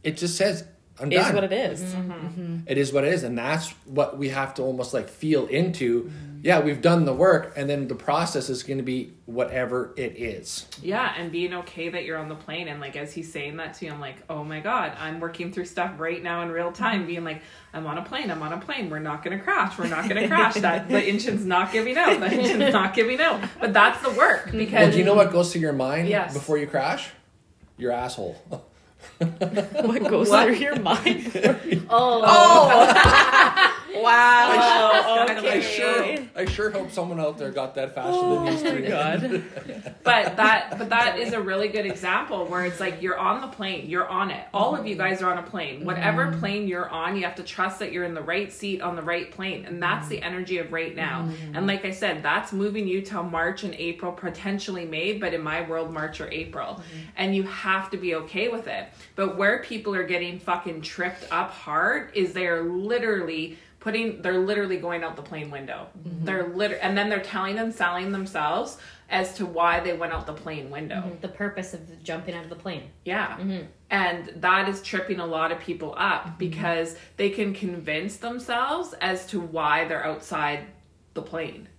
it 0.04 0.16
just 0.16 0.38
says 0.38 0.64
I'm 1.00 1.12
Is 1.12 1.26
done 1.26 1.34
what 1.34 1.44
it 1.44 1.54
is. 1.54 1.82
Mm-hmm. 1.82 2.58
it 2.68 2.78
is 2.78 2.94
what 2.94 3.04
it 3.04 3.12
is 3.12 3.24
and 3.24 3.36
that's 3.36 3.72
what 3.86 4.20
we 4.20 4.30
have 4.30 4.54
to 4.54 4.62
almost 4.62 4.94
like 4.94 5.10
feel 5.10 5.48
into 5.48 6.04
mm-hmm. 6.04 6.35
Yeah 6.46 6.60
we've 6.60 6.80
done 6.82 7.06
the 7.06 7.14
work 7.14 7.54
and 7.58 7.68
then 7.68 7.88
the 7.88 7.96
process 7.96 8.50
is 8.52 8.62
going 8.62 8.78
to 8.78 8.84
be 8.84 9.12
whatever 9.26 9.94
it 9.98 10.14
is 10.16 10.68
Yeah, 10.82 11.12
and 11.18 11.32
being 11.32 11.54
okay 11.56 11.90
that 11.90 12.06
you're 12.06 12.20
on 12.20 12.30
the 12.30 12.36
plane 12.36 12.68
and 12.68 12.80
like 12.80 12.96
as 12.96 13.12
he's 13.12 13.32
saying 13.32 13.58
that 13.58 13.74
to 13.76 13.86
you, 13.86 13.92
I'm 13.92 14.00
like, 14.00 14.18
oh 14.30 14.44
my 14.44 14.60
god, 14.60 14.94
I'm 15.00 15.20
working 15.20 15.52
through 15.52 15.66
stuff 15.66 15.94
right 15.98 16.22
now 16.22 16.44
in 16.44 16.50
real 16.52 16.72
time, 16.72 17.08
being 17.08 17.24
like, 17.24 17.42
I'm 17.74 17.88
on 17.88 17.98
a 17.98 18.04
plane, 18.04 18.30
I'm 18.30 18.44
on 18.44 18.54
a 18.54 18.60
plane, 18.60 18.92
we're 18.92 19.00
not 19.00 19.24
gonna 19.24 19.40
crash, 19.40 19.78
we're 19.80 19.88
not 19.88 20.08
gonna 20.08 20.28
crash. 20.28 20.54
That 20.56 20.88
the 20.88 21.00
engine's 21.14 21.46
not 21.46 21.72
giving 21.74 21.98
out, 21.98 22.20
the 22.20 22.28
engine's 22.28 22.72
not 22.74 22.94
giving 22.94 23.20
out. 23.20 23.42
But 23.60 23.74
that's 23.74 24.00
the 24.04 24.12
work 24.12 24.46
well 24.46 24.56
because 24.58 24.94
do 24.94 25.00
you 25.00 25.04
know 25.06 25.16
what 25.16 25.32
goes 25.32 25.52
through 25.52 25.62
your 25.62 25.74
mind 25.74 26.08
Yes. 26.08 26.34
before 26.34 26.58
you 26.60 26.68
crash 26.68 27.10
your 27.78 27.92
asshole 27.92 28.34
What 29.18 30.08
goes 30.10 30.30
What? 30.30 30.46
through 30.46 30.56
your 30.58 30.80
mind? 30.80 31.32
Oh, 31.90 32.24
oh. 32.26 33.82
Wow. 34.02 35.26
I 35.28 35.60
sure, 35.60 36.18
I 36.36 36.46
sure 36.46 36.70
hope 36.70 36.92
someone 36.92 37.20
out 37.20 37.38
there 37.38 37.52
got 37.52 37.76
that 37.76 37.96
faster 37.96 38.12
than 38.12 38.46
these 38.46 38.64
oh 38.64 38.72
three. 38.72 38.88
God. 38.88 39.44
but 40.04 40.38
that 40.38 40.76
but 40.78 40.90
that 40.90 41.20
is 41.20 41.34
a 41.34 41.42
really 41.42 41.68
good 41.68 41.86
example 41.86 42.46
where 42.46 42.66
it's 42.66 42.80
like 42.80 43.02
you're 43.02 43.18
on 43.18 43.42
the 43.42 43.48
plane 43.48 43.90
you're 43.90 44.08
on 44.08 44.32
it. 44.32 44.46
All 44.54 44.76
of 44.76 44.86
you 44.86 44.96
guys 44.96 45.22
are 45.22 45.32
on 45.32 45.38
a 45.38 45.44
plane. 45.44 45.86
Whatever 45.86 46.28
mm-hmm. 46.28 46.40
plane 46.40 46.68
you're 46.68 46.90
on 46.90 47.16
you 47.16 47.24
have 47.24 47.36
to 47.36 47.44
trust 47.44 47.80
that 47.80 47.92
you're 47.92 48.04
in 48.04 48.14
the 48.14 48.22
right 48.22 48.52
seat 48.52 48.82
on 48.82 48.96
the 48.96 49.02
right 49.02 49.32
plane. 49.32 49.66
And 49.66 49.82
that's 49.82 50.08
the 50.08 50.18
mm-hmm. 50.18 50.26
energy 50.26 50.58
of 50.60 50.72
right 50.72 50.96
now. 50.96 51.24
Mm-hmm. 51.24 51.56
And 51.56 51.68
like 51.68 51.86
i 51.86 51.92
said 51.92 52.24
that's 52.24 52.54
moving 52.54 52.88
you 52.88 53.02
till 53.02 53.24
march 53.24 53.64
and 53.64 53.74
april 53.76 54.12
potentially 54.12 54.86
may 54.86 55.14
but 55.14 55.34
in 55.34 55.42
my 55.42 55.68
world 55.68 55.92
march 55.92 56.22
or 56.22 56.30
april. 56.32 56.82
And 57.16 57.36
you 57.36 57.44
have 57.44 57.90
to 57.92 57.98
be 57.98 58.16
okay 58.16 58.48
with 58.50 58.68
it. 58.68 58.88
But 59.16 59.38
where 59.38 59.62
people 59.62 59.96
are 59.96 60.04
getting 60.04 60.40
fucking 60.40 60.82
tripped 60.82 61.26
up 61.32 61.52
hard 61.52 62.12
is 62.14 62.34
they're 62.34 62.64
literally 62.64 63.58
putting 63.86 64.20
they're 64.24 64.40
literally 64.40 64.78
going 64.78 65.04
out 65.04 65.16
the 65.16 65.22
plane 65.22 65.52
window. 65.52 65.88
Mm-hmm. 65.98 66.26
They're 66.26 66.48
liter- 66.48 66.80
and 66.82 66.98
then 66.98 67.08
they're 67.08 67.22
telling 67.22 67.60
and 67.60 67.72
selling 67.74 68.12
themselves 68.12 68.78
as 69.12 69.36
to 69.36 69.46
why 69.46 69.80
they 69.80 69.94
went 69.94 70.12
out 70.12 70.26
the 70.26 70.34
plane 70.34 70.72
window. 70.72 70.96
Mm-hmm. 70.96 71.22
The 71.22 71.28
purpose 71.28 71.76
of 71.76 72.04
jumping 72.04 72.34
out 72.34 72.44
of 72.44 72.50
the 72.50 72.56
plane. 72.56 72.90
yeah. 73.06 73.38
Mm-hmm. 73.38 73.66
And 73.92 74.34
that 74.38 74.68
is 74.68 74.82
tripping 74.82 75.20
a 75.20 75.26
lot 75.26 75.52
of 75.52 75.60
people 75.60 75.94
up 75.96 76.40
because 76.40 76.96
they 77.18 77.30
can 77.30 77.54
convince 77.54 78.18
themselves 78.18 78.96
as 79.00 79.28
to 79.28 79.40
why 79.40 79.86
they're 79.88 80.04
outside 80.04 80.66
the 81.14 81.22
plane 81.22 81.70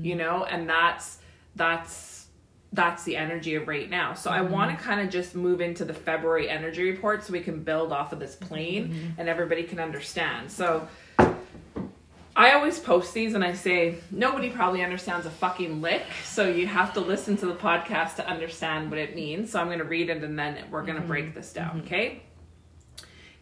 you 0.00 0.14
know? 0.14 0.44
And 0.44 0.68
that's 0.68 1.18
that's 1.54 2.26
that's 2.72 3.04
the 3.04 3.16
energy 3.16 3.54
of 3.54 3.68
right 3.68 3.88
now. 3.88 4.14
So 4.14 4.30
i 4.30 4.40
want 4.40 4.76
to 4.76 4.84
kind 4.84 5.00
of 5.00 5.08
just 5.08 5.34
move 5.34 5.60
into 5.60 5.84
the 5.84 5.94
february 5.94 6.50
energy 6.50 6.90
report 6.90 7.24
so 7.24 7.32
we 7.32 7.40
can 7.40 7.62
build 7.62 7.92
off 7.92 8.12
of 8.12 8.18
this 8.18 8.34
plane 8.34 9.14
and 9.18 9.28
everybody 9.28 9.62
can 9.62 9.78
understand. 9.78 10.50
So 10.50 10.88
I 12.36 12.52
always 12.52 12.78
post 12.78 13.14
these 13.14 13.32
and 13.32 13.42
I 13.42 13.54
say 13.54 13.96
nobody 14.10 14.50
probably 14.50 14.84
understands 14.84 15.24
a 15.24 15.30
fucking 15.30 15.80
lick, 15.80 16.04
so 16.22 16.46
you 16.46 16.66
have 16.66 16.92
to 16.92 17.00
listen 17.00 17.38
to 17.38 17.46
the 17.46 17.54
podcast 17.54 18.16
to 18.16 18.28
understand 18.28 18.90
what 18.90 18.98
it 18.98 19.16
means. 19.16 19.52
So 19.52 19.58
I'm 19.58 19.68
going 19.68 19.78
to 19.78 19.84
read 19.84 20.10
it 20.10 20.22
and 20.22 20.38
then 20.38 20.58
we're 20.70 20.82
going 20.82 20.96
to 20.96 21.00
mm-hmm. 21.00 21.08
break 21.08 21.34
this 21.34 21.54
down, 21.54 21.78
mm-hmm. 21.78 21.86
okay? 21.86 22.22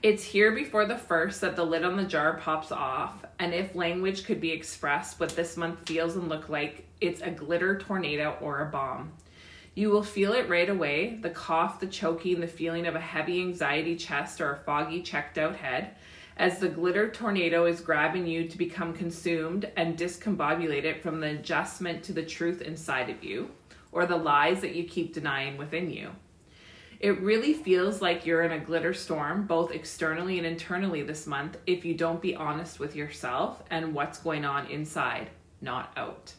It's 0.00 0.22
here 0.22 0.52
before 0.52 0.87
the 0.87 0.96
first 0.96 1.40
that 1.40 1.57
the 1.57 1.64
lid 1.64 1.85
on 1.85 1.96
the 1.96 2.04
jar 2.04 2.35
pops 2.35 2.70
off, 2.70 3.24
and 3.40 3.52
if 3.52 3.74
language 3.74 4.24
could 4.24 4.40
be 4.40 4.52
expressed, 4.52 5.18
what 5.18 5.30
this 5.30 5.57
month 5.57 5.88
feels 5.88 6.14
and 6.14 6.28
look 6.28 6.48
like, 6.48 6.87
it's 7.00 7.20
a 7.20 7.30
glitter 7.30 7.76
tornado 7.78 8.37
or 8.40 8.61
a 8.61 8.66
bomb. 8.66 9.12
You 9.74 9.90
will 9.90 10.04
feel 10.04 10.35
it 10.35 10.48
right 10.48 10.68
away 10.68 11.18
the 11.20 11.30
cough, 11.30 11.80
the 11.80 11.88
choking, 11.88 12.40
the 12.40 12.46
feeling 12.46 12.87
of 12.87 12.94
a 12.94 13.00
heavy 13.00 13.40
anxiety 13.40 13.96
chest 13.96 14.40
or 14.40 14.52
a 14.52 14.57
foggy, 14.59 15.02
checked 15.02 15.37
out 15.37 15.57
head 15.57 15.96
as 16.37 16.59
the 16.59 16.68
glitter 16.68 17.11
tornado 17.11 17.66
is 17.66 17.81
grabbing 17.81 18.27
you 18.27 18.49
to 18.49 18.59
become 18.59 18.92
consumed 18.92 19.70
and 19.77 19.97
discombobulated 19.97 21.01
from 21.01 21.20
the 21.20 21.29
adjustment 21.29 22.03
to 22.03 22.12
the 22.12 22.25
truth 22.25 22.61
inside 22.61 23.09
of 23.09 23.23
you 23.23 23.51
or 23.92 24.07
the 24.07 24.16
lies 24.16 24.61
that 24.61 24.75
you 24.75 24.85
keep 24.85 25.14
denying 25.14 25.57
within 25.57 25.90
you. 25.90 26.11
It 27.01 27.20
really 27.20 27.53
feels 27.53 28.01
like 28.01 28.25
you're 28.25 28.42
in 28.42 28.53
a 28.53 28.64
glitter 28.64 28.94
storm, 28.94 29.47
both 29.47 29.73
externally 29.73 30.38
and 30.38 30.47
internally 30.47 31.03
this 31.03 31.27
month, 31.27 31.59
if 31.66 31.85
you 31.85 31.94
don't 31.94 32.23
be 32.23 32.35
honest 32.35 32.81
with 32.81 32.97
yourself 32.97 33.62
and 33.70 33.94
what's 33.94 34.18
going 34.18 34.44
on 34.44 34.66
inside, 34.66 35.29
not 35.61 35.92
out. 35.97 36.33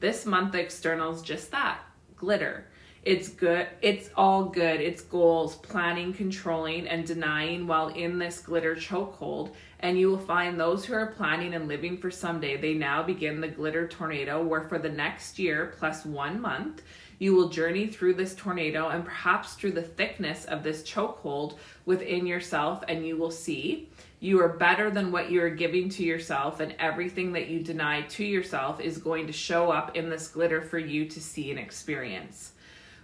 This 0.00 0.24
month, 0.24 0.52
the 0.52 0.60
external 0.60 1.12
is 1.12 1.22
just 1.22 1.50
that 1.50 1.80
glitter. 2.16 2.66
It's 3.08 3.30
good. 3.30 3.68
It's 3.80 4.10
all 4.18 4.44
good. 4.44 4.82
It's 4.82 5.00
goals, 5.00 5.56
planning, 5.56 6.12
controlling, 6.12 6.86
and 6.86 7.06
denying 7.06 7.66
while 7.66 7.88
in 7.88 8.18
this 8.18 8.38
glitter 8.38 8.76
chokehold. 8.76 9.54
And 9.80 9.98
you 9.98 10.10
will 10.10 10.18
find 10.18 10.60
those 10.60 10.84
who 10.84 10.92
are 10.92 11.06
planning 11.06 11.54
and 11.54 11.68
living 11.68 11.96
for 11.96 12.10
someday, 12.10 12.58
they 12.58 12.74
now 12.74 13.02
begin 13.02 13.40
the 13.40 13.48
glitter 13.48 13.88
tornado, 13.88 14.44
where 14.44 14.68
for 14.68 14.78
the 14.78 14.90
next 14.90 15.38
year 15.38 15.72
plus 15.78 16.04
one 16.04 16.38
month, 16.38 16.82
you 17.18 17.34
will 17.34 17.48
journey 17.48 17.86
through 17.86 18.12
this 18.12 18.34
tornado 18.34 18.88
and 18.88 19.06
perhaps 19.06 19.54
through 19.54 19.72
the 19.72 19.80
thickness 19.80 20.44
of 20.44 20.62
this 20.62 20.82
chokehold 20.82 21.56
within 21.86 22.26
yourself, 22.26 22.84
and 22.88 23.06
you 23.06 23.16
will 23.16 23.30
see 23.30 23.88
you 24.20 24.38
are 24.38 24.50
better 24.50 24.90
than 24.90 25.12
what 25.12 25.30
you 25.30 25.40
are 25.40 25.48
giving 25.48 25.88
to 25.88 26.04
yourself, 26.04 26.60
and 26.60 26.74
everything 26.78 27.32
that 27.32 27.48
you 27.48 27.60
deny 27.60 28.02
to 28.02 28.22
yourself 28.22 28.82
is 28.82 28.98
going 28.98 29.26
to 29.26 29.32
show 29.32 29.70
up 29.70 29.96
in 29.96 30.10
this 30.10 30.28
glitter 30.28 30.60
for 30.60 30.78
you 30.78 31.06
to 31.06 31.22
see 31.22 31.50
and 31.50 31.58
experience. 31.58 32.52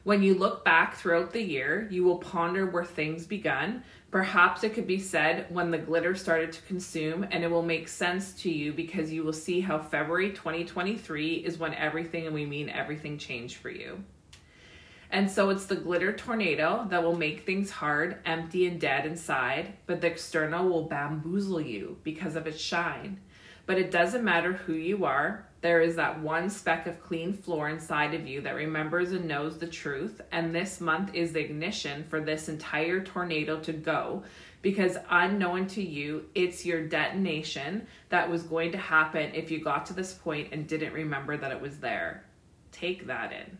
When 0.04 0.22
you 0.22 0.34
look 0.34 0.66
back 0.66 0.96
throughout 0.96 1.32
the 1.32 1.40
year, 1.40 1.88
you 1.90 2.04
will 2.04 2.18
ponder 2.18 2.66
where 2.66 2.84
things 2.84 3.26
begun. 3.26 3.82
Perhaps 4.10 4.62
it 4.62 4.74
could 4.74 4.86
be 4.86 4.98
said 4.98 5.46
when 5.48 5.70
the 5.70 5.78
glitter 5.78 6.14
started 6.14 6.52
to 6.52 6.62
consume, 6.62 7.26
and 7.30 7.42
it 7.42 7.50
will 7.50 7.62
make 7.62 7.88
sense 7.88 8.34
to 8.42 8.50
you 8.50 8.74
because 8.74 9.10
you 9.10 9.24
will 9.24 9.32
see 9.32 9.60
how 9.60 9.78
February 9.78 10.30
2023 10.32 11.36
is 11.36 11.56
when 11.56 11.72
everything, 11.72 12.26
and 12.26 12.34
we 12.34 12.44
mean 12.44 12.68
everything, 12.68 13.16
changed 13.16 13.56
for 13.56 13.70
you. 13.70 14.04
And 15.10 15.30
so 15.30 15.48
it's 15.48 15.64
the 15.64 15.76
glitter 15.76 16.12
tornado 16.12 16.86
that 16.90 17.02
will 17.02 17.16
make 17.16 17.46
things 17.46 17.70
hard, 17.70 18.18
empty, 18.26 18.66
and 18.66 18.78
dead 18.78 19.06
inside, 19.06 19.72
but 19.86 20.02
the 20.02 20.08
external 20.08 20.68
will 20.68 20.86
bamboozle 20.86 21.62
you 21.62 21.96
because 22.02 22.36
of 22.36 22.46
its 22.46 22.60
shine. 22.60 23.20
But 23.64 23.78
it 23.78 23.90
doesn't 23.90 24.22
matter 24.22 24.52
who 24.52 24.74
you 24.74 25.06
are, 25.06 25.48
there 25.64 25.80
is 25.80 25.96
that 25.96 26.20
one 26.20 26.50
speck 26.50 26.86
of 26.86 27.02
clean 27.02 27.32
floor 27.32 27.70
inside 27.70 28.12
of 28.12 28.26
you 28.26 28.42
that 28.42 28.54
remembers 28.54 29.12
and 29.12 29.26
knows 29.26 29.56
the 29.56 29.66
truth. 29.66 30.20
And 30.30 30.54
this 30.54 30.78
month 30.78 31.14
is 31.14 31.32
the 31.32 31.40
ignition 31.40 32.04
for 32.10 32.20
this 32.20 32.50
entire 32.50 33.02
tornado 33.02 33.58
to 33.60 33.72
go 33.72 34.24
because 34.60 34.98
unknown 35.08 35.66
to 35.68 35.82
you, 35.82 36.26
it's 36.34 36.66
your 36.66 36.86
detonation 36.86 37.86
that 38.10 38.30
was 38.30 38.42
going 38.42 38.72
to 38.72 38.78
happen 38.78 39.34
if 39.34 39.50
you 39.50 39.64
got 39.64 39.86
to 39.86 39.94
this 39.94 40.12
point 40.12 40.52
and 40.52 40.68
didn't 40.68 40.92
remember 40.92 41.34
that 41.38 41.50
it 41.50 41.62
was 41.62 41.78
there. 41.78 42.26
Take 42.70 43.06
that 43.06 43.32
in. 43.32 43.56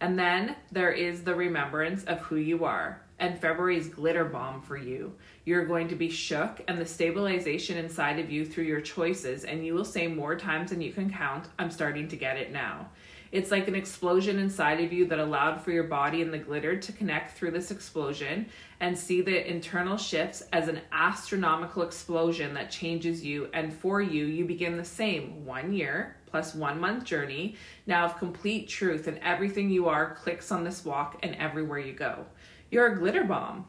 And 0.00 0.18
then 0.18 0.56
there 0.72 0.92
is 0.92 1.22
the 1.22 1.34
remembrance 1.34 2.04
of 2.04 2.20
who 2.20 2.36
you 2.36 2.64
are 2.64 3.02
and 3.20 3.38
February's 3.38 3.88
glitter 3.88 4.24
bomb 4.24 4.62
for 4.62 4.76
you. 4.76 5.12
You're 5.44 5.66
going 5.66 5.88
to 5.88 5.94
be 5.94 6.08
shook 6.08 6.60
and 6.66 6.78
the 6.78 6.86
stabilization 6.86 7.76
inside 7.76 8.18
of 8.18 8.30
you 8.30 8.44
through 8.44 8.64
your 8.64 8.80
choices, 8.80 9.44
and 9.44 9.64
you 9.64 9.74
will 9.74 9.84
say 9.84 10.08
more 10.08 10.36
times 10.36 10.70
than 10.70 10.80
you 10.80 10.92
can 10.92 11.10
count, 11.10 11.46
I'm 11.58 11.70
starting 11.70 12.08
to 12.08 12.16
get 12.16 12.36
it 12.36 12.50
now. 12.50 12.88
It's 13.32 13.52
like 13.52 13.68
an 13.68 13.76
explosion 13.76 14.40
inside 14.40 14.80
of 14.82 14.92
you 14.92 15.06
that 15.06 15.20
allowed 15.20 15.60
for 15.60 15.70
your 15.70 15.84
body 15.84 16.20
and 16.20 16.32
the 16.32 16.38
glitter 16.38 16.76
to 16.76 16.92
connect 16.92 17.36
through 17.36 17.52
this 17.52 17.70
explosion 17.70 18.46
and 18.80 18.98
see 18.98 19.20
the 19.20 19.48
internal 19.48 19.96
shifts 19.96 20.42
as 20.52 20.66
an 20.66 20.80
astronomical 20.90 21.82
explosion 21.82 22.54
that 22.54 22.72
changes 22.72 23.24
you. 23.24 23.48
And 23.52 23.72
for 23.72 24.02
you, 24.02 24.24
you 24.24 24.44
begin 24.46 24.76
the 24.76 24.84
same 24.84 25.44
one 25.44 25.72
year 25.72 26.16
plus 26.26 26.54
one 26.54 26.80
month 26.80 27.04
journey 27.04 27.56
now 27.86 28.04
of 28.04 28.18
complete 28.18 28.68
truth, 28.68 29.06
and 29.06 29.18
everything 29.18 29.70
you 29.70 29.88
are 29.88 30.14
clicks 30.14 30.50
on 30.50 30.64
this 30.64 30.84
walk 30.84 31.18
and 31.22 31.34
everywhere 31.36 31.78
you 31.78 31.92
go. 31.92 32.24
You're 32.70 32.92
a 32.92 32.98
glitter 32.98 33.24
bomb 33.24 33.66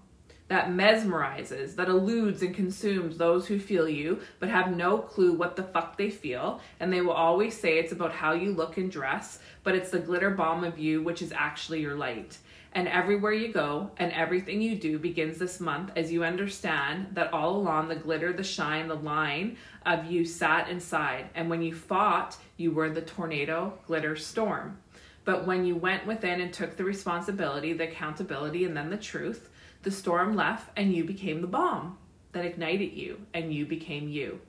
that 0.51 0.67
mesmerizes, 0.67 1.75
that 1.75 1.87
eludes 1.87 2.41
and 2.41 2.53
consumes 2.53 3.17
those 3.17 3.47
who 3.47 3.57
feel 3.57 3.87
you, 3.87 4.19
but 4.37 4.49
have 4.49 4.75
no 4.75 4.97
clue 4.97 5.31
what 5.31 5.55
the 5.55 5.63
fuck 5.63 5.97
they 5.97 6.09
feel. 6.09 6.59
And 6.81 6.91
they 6.91 6.99
will 6.99 7.13
always 7.13 7.57
say 7.57 7.79
it's 7.79 7.93
about 7.93 8.11
how 8.11 8.33
you 8.33 8.51
look 8.51 8.75
and 8.75 8.91
dress, 8.91 9.39
but 9.63 9.75
it's 9.75 9.91
the 9.91 9.99
glitter 9.99 10.31
bomb 10.31 10.65
of 10.65 10.77
you, 10.77 11.01
which 11.01 11.21
is 11.21 11.31
actually 11.31 11.79
your 11.79 11.95
light. 11.95 12.37
And 12.73 12.89
everywhere 12.89 13.31
you 13.31 13.53
go 13.53 13.91
and 13.95 14.11
everything 14.11 14.61
you 14.61 14.75
do 14.75 14.99
begins 14.99 15.37
this 15.37 15.61
month 15.61 15.91
as 15.95 16.11
you 16.11 16.25
understand 16.25 17.07
that 17.13 17.31
all 17.31 17.55
along 17.55 17.87
the 17.87 17.95
glitter, 17.95 18.33
the 18.33 18.43
shine, 18.43 18.89
the 18.89 18.95
line 18.95 19.55
of 19.85 20.11
you 20.11 20.25
sat 20.25 20.67
inside. 20.67 21.29
And 21.33 21.49
when 21.49 21.61
you 21.61 21.73
fought, 21.73 22.35
you 22.57 22.71
were 22.71 22.89
the 22.89 23.01
tornado, 23.01 23.79
glitter, 23.87 24.17
storm. 24.17 24.80
But 25.23 25.45
when 25.45 25.65
you 25.65 25.75
went 25.75 26.07
within 26.07 26.41
and 26.41 26.51
took 26.51 26.77
the 26.77 26.83
responsibility, 26.83 27.73
the 27.73 27.89
accountability, 27.89 28.65
and 28.65 28.75
then 28.75 28.89
the 28.89 28.97
truth, 28.97 29.49
the 29.83 29.91
storm 29.91 30.35
left 30.35 30.69
and 30.75 30.93
you 30.93 31.03
became 31.03 31.41
the 31.41 31.47
bomb 31.47 31.97
that 32.31 32.45
ignited 32.45 32.93
you 32.93 33.21
and 33.33 33.53
you 33.53 33.65
became 33.65 34.09
you. 34.09 34.39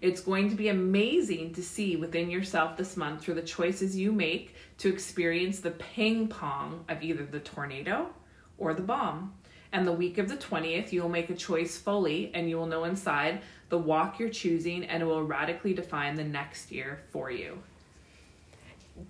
It's 0.00 0.22
going 0.22 0.48
to 0.48 0.56
be 0.56 0.68
amazing 0.68 1.54
to 1.54 1.62
see 1.62 1.96
within 1.96 2.30
yourself 2.30 2.76
this 2.76 2.96
month 2.96 3.22
through 3.22 3.34
the 3.34 3.42
choices 3.42 3.96
you 3.96 4.12
make 4.12 4.54
to 4.78 4.88
experience 4.88 5.60
the 5.60 5.72
ping 5.72 6.28
pong 6.28 6.84
of 6.88 7.02
either 7.02 7.24
the 7.24 7.40
tornado 7.40 8.08
or 8.56 8.72
the 8.72 8.82
bomb. 8.82 9.34
And 9.72 9.86
the 9.86 9.92
week 9.92 10.18
of 10.18 10.28
the 10.28 10.36
20th, 10.36 10.90
you 10.90 11.02
will 11.02 11.10
make 11.10 11.30
a 11.30 11.34
choice 11.34 11.76
fully 11.78 12.30
and 12.34 12.48
you 12.48 12.56
will 12.56 12.66
know 12.66 12.84
inside 12.84 13.42
the 13.68 13.78
walk 13.78 14.18
you're 14.18 14.30
choosing 14.30 14.84
and 14.84 15.02
it 15.02 15.06
will 15.06 15.22
radically 15.22 15.74
define 15.74 16.16
the 16.16 16.24
next 16.24 16.72
year 16.72 17.02
for 17.10 17.30
you 17.30 17.62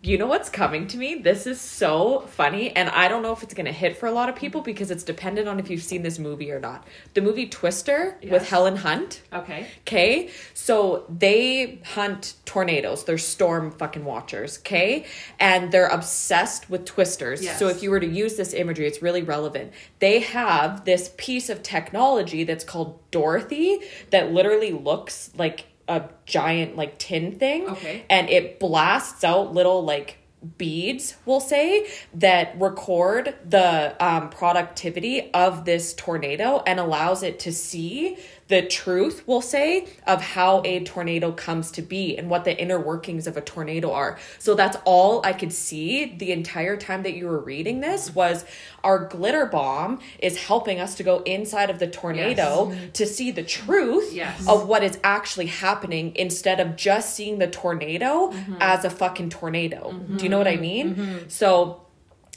you 0.03 0.19
know 0.19 0.27
what's 0.27 0.49
coming 0.49 0.87
to 0.89 0.97
me? 0.97 1.17
This 1.17 1.47
is 1.47 1.61
so 1.61 2.21
funny, 2.29 2.75
and 2.75 2.89
I 2.89 3.09
don't 3.09 3.23
know 3.23 3.33
if 3.33 3.43
it's 3.43 3.55
gonna 3.55 3.73
hit 3.73 3.97
for 3.97 4.07
a 4.07 4.13
lot 4.13 4.29
of 4.29 4.37
people 4.37 4.61
because 4.61 4.91
it's 4.91 5.03
dependent 5.03 5.49
on 5.49 5.59
if 5.59 5.71
you've 5.71 5.83
seen 5.83 6.03
this 6.03 6.19
movie 6.19 6.51
or 6.51 6.61
not. 6.61 6.87
The 7.15 7.21
movie 7.21 7.47
Twister 7.47 8.17
Yes. 8.23 8.33
with 8.33 8.49
Helen 8.49 8.77
Hunt. 8.77 9.23
Okay. 9.33 9.67
Okay, 9.81 10.31
so 10.55 11.05
they 11.09 11.81
hunt 11.95 12.35
tornadoes. 12.45 13.05
They're 13.05 13.19
storm 13.19 13.71
fucking 13.71 14.05
watchers. 14.05 14.59
Okay, 14.59 15.07
and 15.39 15.73
they're 15.73 15.89
obsessed 15.89 16.69
with 16.71 16.85
twisters. 16.85 17.43
Yes. 17.43 17.59
So 17.59 17.69
if 17.69 17.83
you 17.83 17.91
were 17.91 18.01
to 18.01 18.07
use 18.09 18.37
this 18.37 18.53
imagery, 18.55 18.87
it's 18.87 19.03
really 19.03 19.23
relevant. 19.23 19.73
They 19.99 20.21
have 20.21 20.85
this 20.85 21.13
piece 21.17 21.49
of 21.49 21.63
technology 21.63 22.45
that's 22.45 22.65
called 22.65 22.99
Dorothy 23.11 23.81
that 24.11 24.33
literally 24.33 24.73
looks 24.73 25.31
like 25.37 25.67
a 25.91 26.09
giant 26.25 26.77
like 26.77 26.99
tin 26.99 27.39
thing. 27.39 27.69
Okay. 27.69 28.05
and 28.09 28.31
it 28.31 28.59
blasts 28.59 29.25
out 29.25 29.53
little 29.53 29.85
like 29.85 30.17
beads 30.57 31.17
we'll 31.27 31.39
say 31.39 31.87
that 32.15 32.59
record 32.59 33.35
the 33.47 33.95
um, 34.03 34.31
productivity 34.31 35.31
of 35.35 35.67
this 35.67 35.93
tornado 35.93 36.63
and 36.67 36.81
allows 36.81 37.23
it 37.23 37.39
to 37.39 37.53
see 37.53 38.17
the 38.49 38.63
truth 38.63 39.23
we'll 39.27 39.43
say 39.43 39.87
of 40.07 40.23
how 40.23 40.63
a 40.65 40.83
tornado 40.85 41.31
comes 41.31 41.71
to 41.71 41.83
be 41.83 42.17
and 42.17 42.31
what 42.31 42.45
the 42.45 42.59
inner 42.59 42.81
workings 42.81 43.27
of 43.27 43.37
a 43.37 43.43
tornado 43.43 43.93
are 43.93 44.19
so 44.39 44.55
that's 44.55 44.79
all 44.87 45.21
i 45.27 45.33
could 45.35 45.53
see 45.53 46.17
the 46.17 46.33
entire 46.33 46.77
time 46.77 47.03
that 47.03 47.13
you 47.13 47.27
were 47.27 47.41
reading 47.41 47.81
this 47.81 48.15
was 48.15 48.47
our 48.85 49.07
glitter 49.07 49.47
bomb 49.47 50.01
is 50.19 50.37
helping 50.37 50.81
us 50.81 50.95
to 50.97 51.03
go 51.03 51.21
inside 51.21 51.71
of 51.71 51.79
the 51.79 51.87
tornado 51.87 52.75
to 52.95 53.07
see 53.07 53.31
the 53.31 53.43
truth 53.43 54.13
Yes. 54.13 54.47
of 54.49 54.67
what 54.69 54.83
is 54.83 54.99
actually 55.05 55.47
happening 55.47 56.13
instead 56.17 56.61
of 56.61 56.77
just 56.77 57.15
seeing 57.15 57.39
the 57.39 57.47
tornado 57.49 58.31
mm-hmm. 58.31 58.57
as 58.61 58.85
a 58.85 58.91
fucking 58.91 59.31
tornado. 59.31 59.93
Do 60.17 60.23
you 60.25 60.29
know 60.29 60.39
what 60.39 60.49
I 60.49 60.55
mm-hmm. 60.55 60.63
mean? 60.63 60.95
Mm-hmm. 60.95 61.29
So 61.29 61.83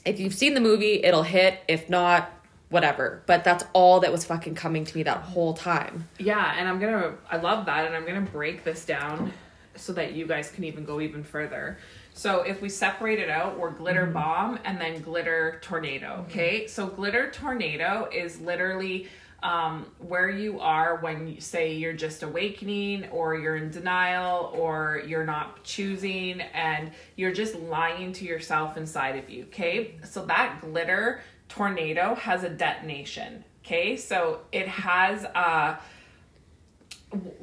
if 0.06 0.20
you've 0.20 0.34
seen 0.34 0.54
the 0.54 0.62
movie, 0.62 1.04
it'll 1.04 1.24
hit. 1.24 1.60
If 1.68 1.90
not, 1.90 2.32
whatever. 2.70 3.24
But 3.26 3.44
that's 3.44 3.64
all 3.74 4.02
that 4.02 4.12
was 4.12 4.26
fucking 4.26 4.56
coming 4.56 4.84
to 4.86 4.98
me 4.98 5.04
that 5.04 5.18
whole 5.18 5.54
time. 5.54 6.10
Yeah, 6.20 6.56
and 6.58 6.68
I'm 6.68 6.80
gonna, 6.80 7.14
I 7.30 7.38
love 7.38 7.66
that, 7.68 7.86
and 7.86 7.96
I'm 7.96 8.06
gonna 8.06 8.22
break 8.22 8.64
this 8.64 8.86
down 8.86 9.32
so 9.76 9.94
that 9.94 10.14
you 10.14 10.28
guys 10.28 10.52
can 10.52 10.64
even 10.64 10.84
go 10.84 11.00
even 11.00 11.24
further. 11.24 11.78
So 12.14 12.42
if 12.42 12.62
we 12.62 12.70
separate 12.70 13.20
it 13.20 13.30
out, 13.30 13.58
we're 13.58 13.72
glitter 13.72 14.06
bomb 14.06 14.60
and 14.64 14.80
then 14.80 15.02
glitter 15.02 15.60
tornado. 15.62 16.26
Okay, 16.30 16.68
so 16.68 16.88
glitter 16.88 17.32
tornado 17.32 18.08
is 18.14 18.40
literally 18.40 19.08
um, 19.42 19.88
where 20.00 20.30
you 20.30 20.60
are 20.62 20.98
when 20.98 21.28
you 21.28 21.42
say 21.42 21.74
you're 21.74 21.92
just 21.92 22.24
awakening 22.24 23.10
or 23.10 23.36
you're 23.36 23.58
in 23.58 23.72
denial 23.72 24.52
or 24.56 25.04
you're 25.06 25.26
not 25.26 25.64
choosing 25.64 26.40
and 26.40 26.92
you're 27.18 27.34
just 27.34 27.56
lying 27.56 28.14
to 28.14 28.26
yourself 28.26 28.78
inside 28.78 29.18
of 29.18 29.30
you. 29.30 29.44
Okay, 29.46 29.96
so 30.04 30.26
that 30.28 30.62
glitter 30.62 31.22
tornado 31.50 32.16
has 32.16 32.44
a 32.44 32.50
detonation. 32.50 33.44
Okay, 33.66 33.98
so 33.98 34.42
it 34.52 34.68
has 34.68 35.24
w- 35.24 35.78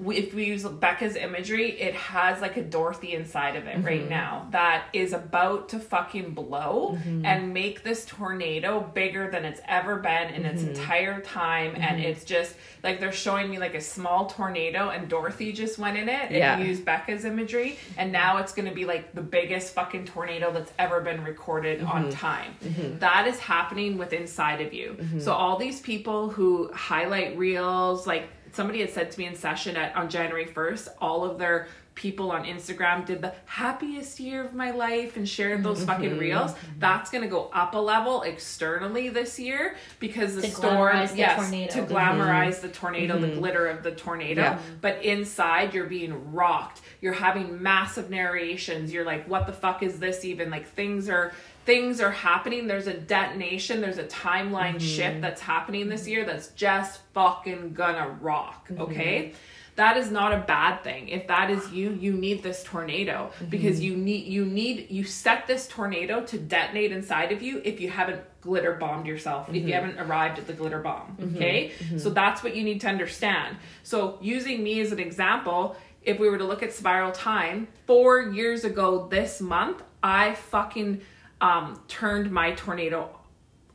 if 0.09 0.35
we 0.35 0.44
use 0.44 0.64
Becca's 0.64 1.16
imagery, 1.16 1.72
it 1.80 1.94
has 1.94 2.40
like 2.40 2.56
a 2.56 2.62
Dorothy 2.62 3.14
inside 3.14 3.56
of 3.56 3.66
it 3.66 3.85
right 3.85 4.00
mm-hmm. 4.00 4.11
now 4.11 4.48
that 4.50 4.87
is 4.92 5.12
about 5.12 5.68
to 5.70 5.78
fucking 5.78 6.35
blow 6.35 6.96
mm-hmm. 6.96 7.24
and 7.24 7.54
make 7.54 7.83
this 7.83 8.04
tornado 8.06 8.80
bigger 8.80 9.30
than 9.30 9.44
it's 9.44 9.61
ever 9.66 9.96
been 9.96 10.30
in 10.30 10.44
its 10.44 10.62
mm-hmm. 10.62 10.70
entire 10.70 11.20
time. 11.20 11.74
And 11.76 12.00
it's 12.00 12.24
just 12.24 12.54
like 12.83 13.00
they're 13.00 13.12
showing 13.12 13.50
me 13.50 13.59
like 13.59 13.74
a 13.74 13.80
small 13.80 14.26
tornado, 14.26 14.90
and 14.90 15.09
Dorothy 15.09 15.52
just 15.52 15.78
went 15.78 15.96
in 15.96 16.09
it. 16.09 16.30
Yeah. 16.30 16.56
And 16.56 16.66
use 16.66 16.80
Becca's 16.80 17.24
imagery, 17.24 17.78
and 17.96 18.12
now 18.12 18.38
it's 18.38 18.52
going 18.52 18.68
to 18.68 18.74
be 18.74 18.85
like 18.85 19.14
the 19.14 19.22
biggest 19.22 19.74
fucking 19.74 20.06
tornado 20.06 20.52
that's 20.52 20.72
ever 20.78 21.00
been 21.00 21.22
recorded 21.24 21.83
on 21.83 22.11
time. 22.11 22.54
That 22.98 23.26
is 23.26 23.38
happening 23.38 23.98
with 23.98 24.12
inside 24.12 24.61
of 24.61 24.72
you. 24.72 24.96
So 25.18 25.33
all 25.33 25.56
these 25.56 25.80
people 25.80 26.30
who 26.30 26.70
highlight 26.72 27.37
reels, 27.38 28.06
like 28.06 28.28
somebody 28.52 28.80
had 28.80 28.90
said 28.90 29.10
to 29.10 29.18
me 29.18 29.26
in 29.26 29.34
session 29.34 29.76
at 29.76 29.94
on 29.96 30.08
January 30.08 30.46
1st, 30.46 30.88
all 31.00 31.24
of 31.24 31.38
their 31.38 31.68
people 31.94 32.32
on 32.32 32.44
Instagram 32.44 33.04
did 33.04 33.20
the 33.20 33.34
happiest 33.44 34.18
year 34.20 34.42
of 34.42 34.54
my 34.54 34.70
life 34.70 35.18
and 35.18 35.28
shared 35.28 35.62
those 35.62 35.84
fucking 35.84 36.10
mm-hmm. 36.10 36.18
reels. 36.18 36.54
That's 36.78 37.10
gonna 37.10 37.28
go 37.28 37.50
up 37.52 37.74
a 37.74 37.78
level 37.78 38.22
externally 38.22 39.10
this 39.10 39.38
year 39.38 39.76
because 39.98 40.34
the 40.34 40.42
To 40.42 40.50
storm, 40.50 40.76
glamorize 40.76 41.10
the 41.10 41.18
yes, 41.18 41.40
tornado. 41.40 41.74
to 41.74 41.82
glamorize 41.82 42.54
mm-hmm. 42.54 42.66
the 42.66 42.72
tornado, 42.72 43.18
the 43.18 43.26
mm-hmm. 43.26 43.38
glitter 43.38 43.66
of 43.66 43.82
the 43.82 43.90
tornado. 43.90 44.42
Yeah. 44.42 44.58
But 44.80 45.04
inside, 45.04 45.74
you're 45.74 45.86
being 45.86 46.32
rocked. 46.32 46.80
You're 47.02 47.12
having 47.12 47.62
massive 47.62 48.08
narrations. 48.08 48.92
You're 48.92 49.04
like, 49.04 49.28
what 49.28 49.46
the 49.46 49.52
fuck 49.52 49.82
is 49.82 49.98
this 49.98 50.24
even? 50.24 50.48
Like 50.48 50.66
things 50.66 51.08
are 51.08 51.34
things 51.64 52.01
are 52.01 52.11
happening. 52.11 52.66
There's 52.66 52.87
a 52.87 52.94
detonation. 52.94 53.81
There's 53.81 53.99
a 53.99 54.05
timeline 54.05 54.77
mm-hmm. 54.77 54.79
shift 54.79 55.20
that's 55.20 55.40
happening 55.40 55.88
this 55.88 56.09
year 56.09 56.25
that's 56.25 56.49
just 56.49 57.01
fucking 57.14 57.75
gonna 57.75 58.16
rock. 58.20 58.68
Mm-hmm. 58.68 58.83
Okay. 58.83 59.33
That 59.77 59.96
is 59.96 60.11
not 60.11 60.33
a 60.33 60.38
bad 60.38 60.83
thing. 60.83 61.09
If 61.09 61.29
that 61.29 61.49
is 61.49 61.70
you, 61.73 61.92
you 61.92 62.12
need 62.12 62.42
this 62.42 62.62
tornado 62.64 63.31
mm-hmm. 63.35 63.46
because 63.46 63.81
you 63.81 63.96
need 63.96 64.27
you 64.27 64.44
need 64.44 64.90
you 64.90 65.05
set 65.05 65.46
this 65.46 65.68
tornado 65.68 66.23
to 66.23 66.38
detonate 66.38 66.92
inside 66.92 67.33
of 67.33 67.40
you 67.40 67.62
if 67.64 67.81
you 67.81 67.88
haven't 67.88 68.20
glitter 68.42 68.75
bombed 68.75 69.07
yourself, 69.07 69.49
if 69.49 69.66
you 69.66 69.73
haven't 69.73 69.99
arrived 69.99 70.38
at 70.38 70.46
the 70.46 70.53
glitter 70.53 70.81
bomb. 70.81 71.16
Okay? 71.37 71.73
So 71.99 72.11
that's 72.11 72.42
what 72.42 72.57
you 72.57 72.64
need 72.64 72.81
to 72.83 72.88
understand. 72.88 73.57
So 73.83 74.18
using 74.20 74.62
me 74.62 74.81
as 74.81 74.92
an 74.92 74.99
example, 74.99 75.77
if 76.03 76.18
we 76.18 76.29
were 76.29 76.38
to 76.38 76.44
look 76.44 76.62
at 76.62 76.73
spiral 76.73 77.12
time, 77.12 77.68
4 77.87 78.33
years 78.33 78.64
ago 78.64 79.07
this 79.09 79.40
month, 79.40 79.83
I 80.03 80.35
fucking 80.35 81.03
um 81.40 81.81
turned 81.88 82.31
my 82.31 82.53
tornado 82.53 83.11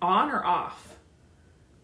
on 0.01 0.30
or 0.30 0.45
off. 0.45 0.95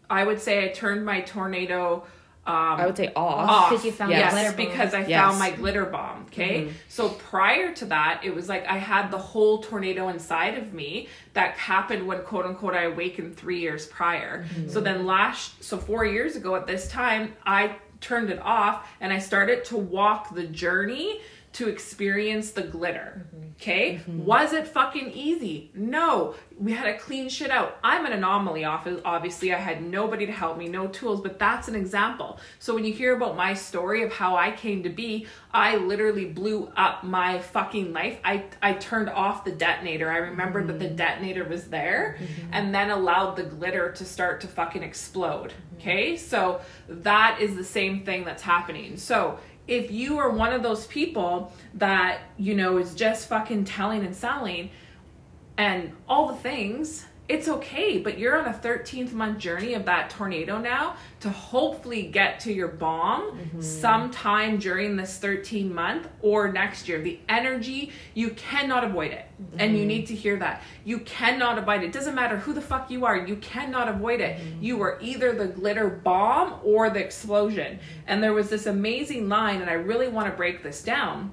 I 0.08 0.24
would 0.24 0.40
say 0.40 0.64
I 0.64 0.68
turned 0.68 1.04
my 1.04 1.22
tornado 1.22 2.04
um 2.44 2.54
I 2.80 2.86
would 2.86 2.96
say 2.96 3.12
off. 3.14 3.48
off. 3.48 3.70
Because 3.70 3.84
you 3.84 3.92
found 3.92 4.10
Yes. 4.10 4.32
the 4.32 4.36
glitter 4.40 4.56
bomb. 4.56 4.66
because 4.66 4.94
I 4.94 5.00
Yes. 5.06 5.20
found 5.20 5.38
my 5.38 5.50
glitter 5.52 5.84
bomb. 5.84 6.22
Okay. 6.26 6.72
So 6.88 7.08
prior 7.10 7.72
to 7.74 7.84
that, 7.86 8.20
it 8.24 8.34
was 8.34 8.48
like 8.48 8.66
I 8.66 8.78
had 8.78 9.10
the 9.10 9.18
whole 9.18 9.62
tornado 9.62 10.08
inside 10.08 10.58
of 10.58 10.72
me 10.72 11.08
that 11.34 11.52
happened 11.56 12.06
when 12.06 12.22
quote 12.22 12.44
unquote 12.44 12.74
I 12.74 12.82
awakened 12.84 13.36
three 13.36 13.60
years 13.60 13.86
prior. 13.86 14.44
So 14.68 14.80
then 14.80 15.06
last, 15.06 15.62
so 15.62 15.78
four 15.78 16.04
years 16.04 16.34
ago 16.36 16.54
at 16.56 16.66
this 16.66 16.88
time, 16.88 17.34
I 17.46 17.76
turned 18.00 18.30
it 18.30 18.40
off 18.42 18.88
and 19.00 19.12
I 19.12 19.20
started 19.20 19.64
to 19.66 19.76
walk 19.76 20.34
the 20.34 20.42
journey 20.44 21.20
to 21.52 21.68
experience 21.68 22.52
the 22.52 22.62
glitter. 22.62 23.26
Mm-hmm. 23.34 23.42
Okay? 23.60 23.94
Mm-hmm. 23.94 24.24
Was 24.24 24.52
it 24.52 24.66
fucking 24.66 25.12
easy? 25.12 25.70
No. 25.74 26.34
We 26.58 26.72
had 26.72 26.84
to 26.84 26.98
clean 26.98 27.28
shit 27.28 27.50
out. 27.50 27.78
I'm 27.84 28.06
an 28.06 28.12
anomaly 28.12 28.64
off 28.64 28.88
obviously. 29.04 29.54
I 29.54 29.58
had 29.58 29.82
nobody 29.82 30.26
to 30.26 30.32
help 30.32 30.56
me, 30.58 30.68
no 30.68 30.88
tools, 30.88 31.20
but 31.20 31.38
that's 31.38 31.68
an 31.68 31.74
example. 31.74 32.40
So 32.58 32.74
when 32.74 32.84
you 32.84 32.92
hear 32.92 33.14
about 33.14 33.36
my 33.36 33.54
story 33.54 34.02
of 34.02 34.12
how 34.12 34.36
I 34.36 34.50
came 34.50 34.82
to 34.82 34.88
be, 34.88 35.26
I 35.52 35.76
literally 35.76 36.24
blew 36.24 36.72
up 36.76 37.04
my 37.04 37.38
fucking 37.38 37.92
life. 37.92 38.18
I 38.24 38.44
I 38.62 38.74
turned 38.74 39.10
off 39.10 39.44
the 39.44 39.52
detonator. 39.52 40.10
I 40.10 40.18
remembered 40.18 40.68
that 40.68 40.78
the 40.78 40.86
mm-hmm. 40.86 40.96
detonator 40.96 41.44
was 41.44 41.68
there 41.68 42.18
and 42.52 42.74
then 42.74 42.90
allowed 42.90 43.36
the 43.36 43.44
glitter 43.44 43.92
to 43.92 44.04
start 44.04 44.40
to 44.42 44.48
fucking 44.48 44.82
explode. 44.82 45.52
Okay? 45.78 46.16
So 46.16 46.60
that 46.88 47.40
is 47.40 47.56
the 47.56 47.64
same 47.64 48.04
thing 48.04 48.24
that's 48.24 48.42
happening. 48.42 48.96
So 48.96 49.38
if 49.66 49.90
you 49.90 50.18
are 50.18 50.30
one 50.30 50.52
of 50.52 50.62
those 50.62 50.86
people 50.86 51.52
that 51.74 52.20
you 52.36 52.54
know 52.54 52.78
is 52.78 52.94
just 52.94 53.28
fucking 53.28 53.64
telling 53.64 54.04
and 54.04 54.14
selling 54.14 54.70
and 55.56 55.92
all 56.08 56.28
the 56.28 56.36
things 56.36 57.04
it's 57.32 57.48
okay 57.48 57.98
but 57.98 58.18
you're 58.18 58.36
on 58.36 58.46
a 58.46 58.58
13th 58.58 59.12
month 59.12 59.38
journey 59.38 59.74
of 59.74 59.84
that 59.86 60.10
tornado 60.10 60.58
now 60.58 60.96
to 61.22 61.30
hopefully 61.30 62.02
get 62.02 62.40
to 62.40 62.52
your 62.52 62.66
bomb 62.66 63.30
mm-hmm. 63.30 63.60
sometime 63.60 64.58
during 64.58 64.96
this 64.96 65.18
13 65.18 65.72
month 65.72 66.08
or 66.20 66.50
next 66.50 66.88
year. 66.88 67.00
The 67.00 67.20
energy 67.28 67.92
you 68.14 68.30
cannot 68.30 68.82
avoid 68.82 69.12
it. 69.12 69.24
And 69.58 69.72
you 69.72 69.80
mm-hmm. 69.80 69.88
need 69.88 70.06
to 70.08 70.14
hear 70.16 70.36
that. 70.38 70.62
You 70.84 70.98
cannot 71.00 71.58
avoid 71.58 71.82
it. 71.82 71.86
it 71.86 71.92
doesn't 71.92 72.16
matter 72.16 72.38
who 72.38 72.52
the 72.52 72.60
fuck 72.60 72.90
you 72.90 73.04
are 73.04 73.16
you 73.16 73.36
cannot 73.36 73.88
avoid 73.88 74.20
it. 74.20 74.38
Mm-hmm. 74.38 74.62
You 74.62 74.82
are 74.82 74.98
either 75.00 75.32
the 75.32 75.46
glitter 75.46 75.88
bomb 75.88 76.58
or 76.64 76.90
the 76.90 76.98
explosion. 76.98 77.78
And 78.08 78.20
there 78.20 78.32
was 78.32 78.50
this 78.50 78.66
amazing 78.66 79.28
line 79.28 79.60
and 79.60 79.70
i 79.70 79.74
really 79.74 80.08
want 80.08 80.26
to 80.26 80.36
break 80.36 80.62
this 80.62 80.82
down 80.82 81.32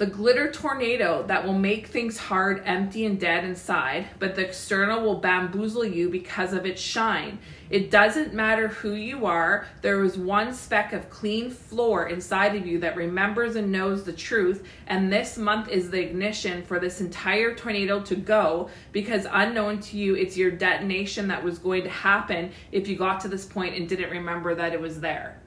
the 0.00 0.06
glitter 0.06 0.50
tornado 0.50 1.22
that 1.24 1.44
will 1.44 1.52
make 1.52 1.88
things 1.88 2.16
hard, 2.16 2.62
empty, 2.64 3.04
and 3.04 3.20
dead 3.20 3.44
inside, 3.44 4.06
but 4.18 4.34
the 4.34 4.46
external 4.46 5.02
will 5.02 5.20
bamboozle 5.20 5.84
you 5.84 6.08
because 6.08 6.54
of 6.54 6.64
its 6.64 6.80
shine. 6.80 7.38
It 7.68 7.90
doesn't 7.90 8.32
matter 8.32 8.68
who 8.68 8.92
you 8.92 9.26
are, 9.26 9.66
there 9.82 10.02
is 10.02 10.16
one 10.16 10.54
speck 10.54 10.94
of 10.94 11.10
clean 11.10 11.50
floor 11.50 12.08
inside 12.08 12.56
of 12.56 12.66
you 12.66 12.78
that 12.78 12.96
remembers 12.96 13.56
and 13.56 13.70
knows 13.70 14.02
the 14.02 14.14
truth, 14.14 14.66
and 14.86 15.12
this 15.12 15.36
month 15.36 15.68
is 15.68 15.90
the 15.90 16.00
ignition 16.00 16.62
for 16.62 16.80
this 16.80 17.02
entire 17.02 17.54
tornado 17.54 18.00
to 18.00 18.16
go 18.16 18.70
because 18.92 19.26
unknown 19.30 19.80
to 19.80 19.98
you, 19.98 20.14
it's 20.14 20.34
your 20.34 20.50
detonation 20.50 21.28
that 21.28 21.44
was 21.44 21.58
going 21.58 21.82
to 21.82 21.90
happen 21.90 22.52
if 22.72 22.88
you 22.88 22.96
got 22.96 23.20
to 23.20 23.28
this 23.28 23.44
point 23.44 23.76
and 23.76 23.86
didn't 23.86 24.08
remember 24.08 24.54
that 24.54 24.72
it 24.72 24.80
was 24.80 25.00
there. 25.00 25.42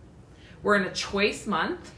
We're 0.61 0.75
in 0.75 0.83
a 0.83 0.93
choice 0.93 1.47
month 1.47 1.91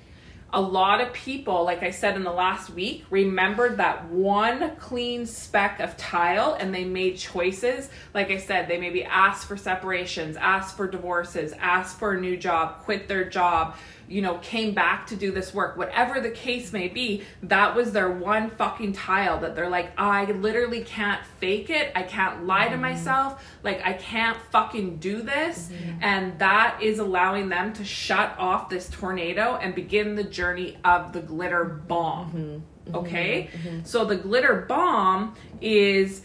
a 0.56 0.62
lot 0.62 1.02
of 1.02 1.12
people, 1.12 1.66
like 1.66 1.84
I 1.84 1.92
said 1.92 2.16
in 2.16 2.24
the 2.24 2.32
last 2.32 2.70
week, 2.70 3.04
remembered 3.10 3.76
that 3.76 4.10
one 4.10 4.78
clean 4.78 5.26
speck 5.26 5.82
of 5.82 5.98
tile 5.98 6.56
and 6.58 6.74
they 6.74 6.86
made 6.86 7.18
choices. 7.18 7.90
Like 8.14 8.32
I 8.32 8.38
said, 8.38 8.70
they 8.70 8.80
maybe 8.80 9.04
asked 9.04 9.48
for 9.48 9.58
separations, 9.58 10.38
asked 10.38 10.78
for 10.78 10.88
divorces, 10.88 11.54
asked 11.60 12.00
for 12.00 12.14
a 12.14 12.22
new 12.22 12.38
job, 12.38 12.80
quit 12.84 13.10
their 13.10 13.26
job, 13.26 13.76
you 14.08 14.22
know, 14.22 14.38
came 14.40 14.74
back 14.74 15.08
to 15.08 15.16
do 15.16 15.32
this 15.32 15.54
work. 15.54 15.78
Whatever 15.78 16.20
the 16.20 16.30
case 16.30 16.72
may 16.72 16.88
be, 16.88 17.24
that 17.44 17.76
was 17.76 17.92
their 17.92 18.10
one 18.10 18.50
fucking 18.52 18.94
tile 18.94 19.40
that 19.40 19.56
they're 19.56 19.70
like, 19.70 19.92
I 20.00 20.26
literally 20.26 20.82
can't 20.82 21.24
fake 21.40 21.70
it. 21.70 21.92
I 21.96 22.04
can't 22.04 22.46
lie 22.46 22.66
to 22.66 22.72
mm-hmm. 22.72 22.82
myself. 22.82 23.44
Like, 23.64 23.82
I 23.84 23.94
can't 23.94 24.38
fucking 24.52 24.98
do 24.98 25.22
this. 25.22 25.70
Mm-hmm. 25.70 26.00
And 26.02 26.40
that 26.40 26.80
is 26.82 27.00
allowing 27.00 27.50
them 27.50 27.74
to 27.74 27.86
shut 27.86 28.38
off 28.38 28.70
this 28.70 28.90
tornado 28.90 29.58
and 29.62 29.74
begin 29.74 30.16
the 30.16 30.24
journey 30.24 30.78
of 30.84 31.14
the 31.14 31.22
glitter 31.22 31.66
bomb. 31.66 32.32
Mm-hmm. 32.32 32.96
Okay? 32.96 33.50
So 33.84 34.06
the 34.06 34.16
glitter 34.16 34.66
bomb 34.68 35.36
is 35.62 36.22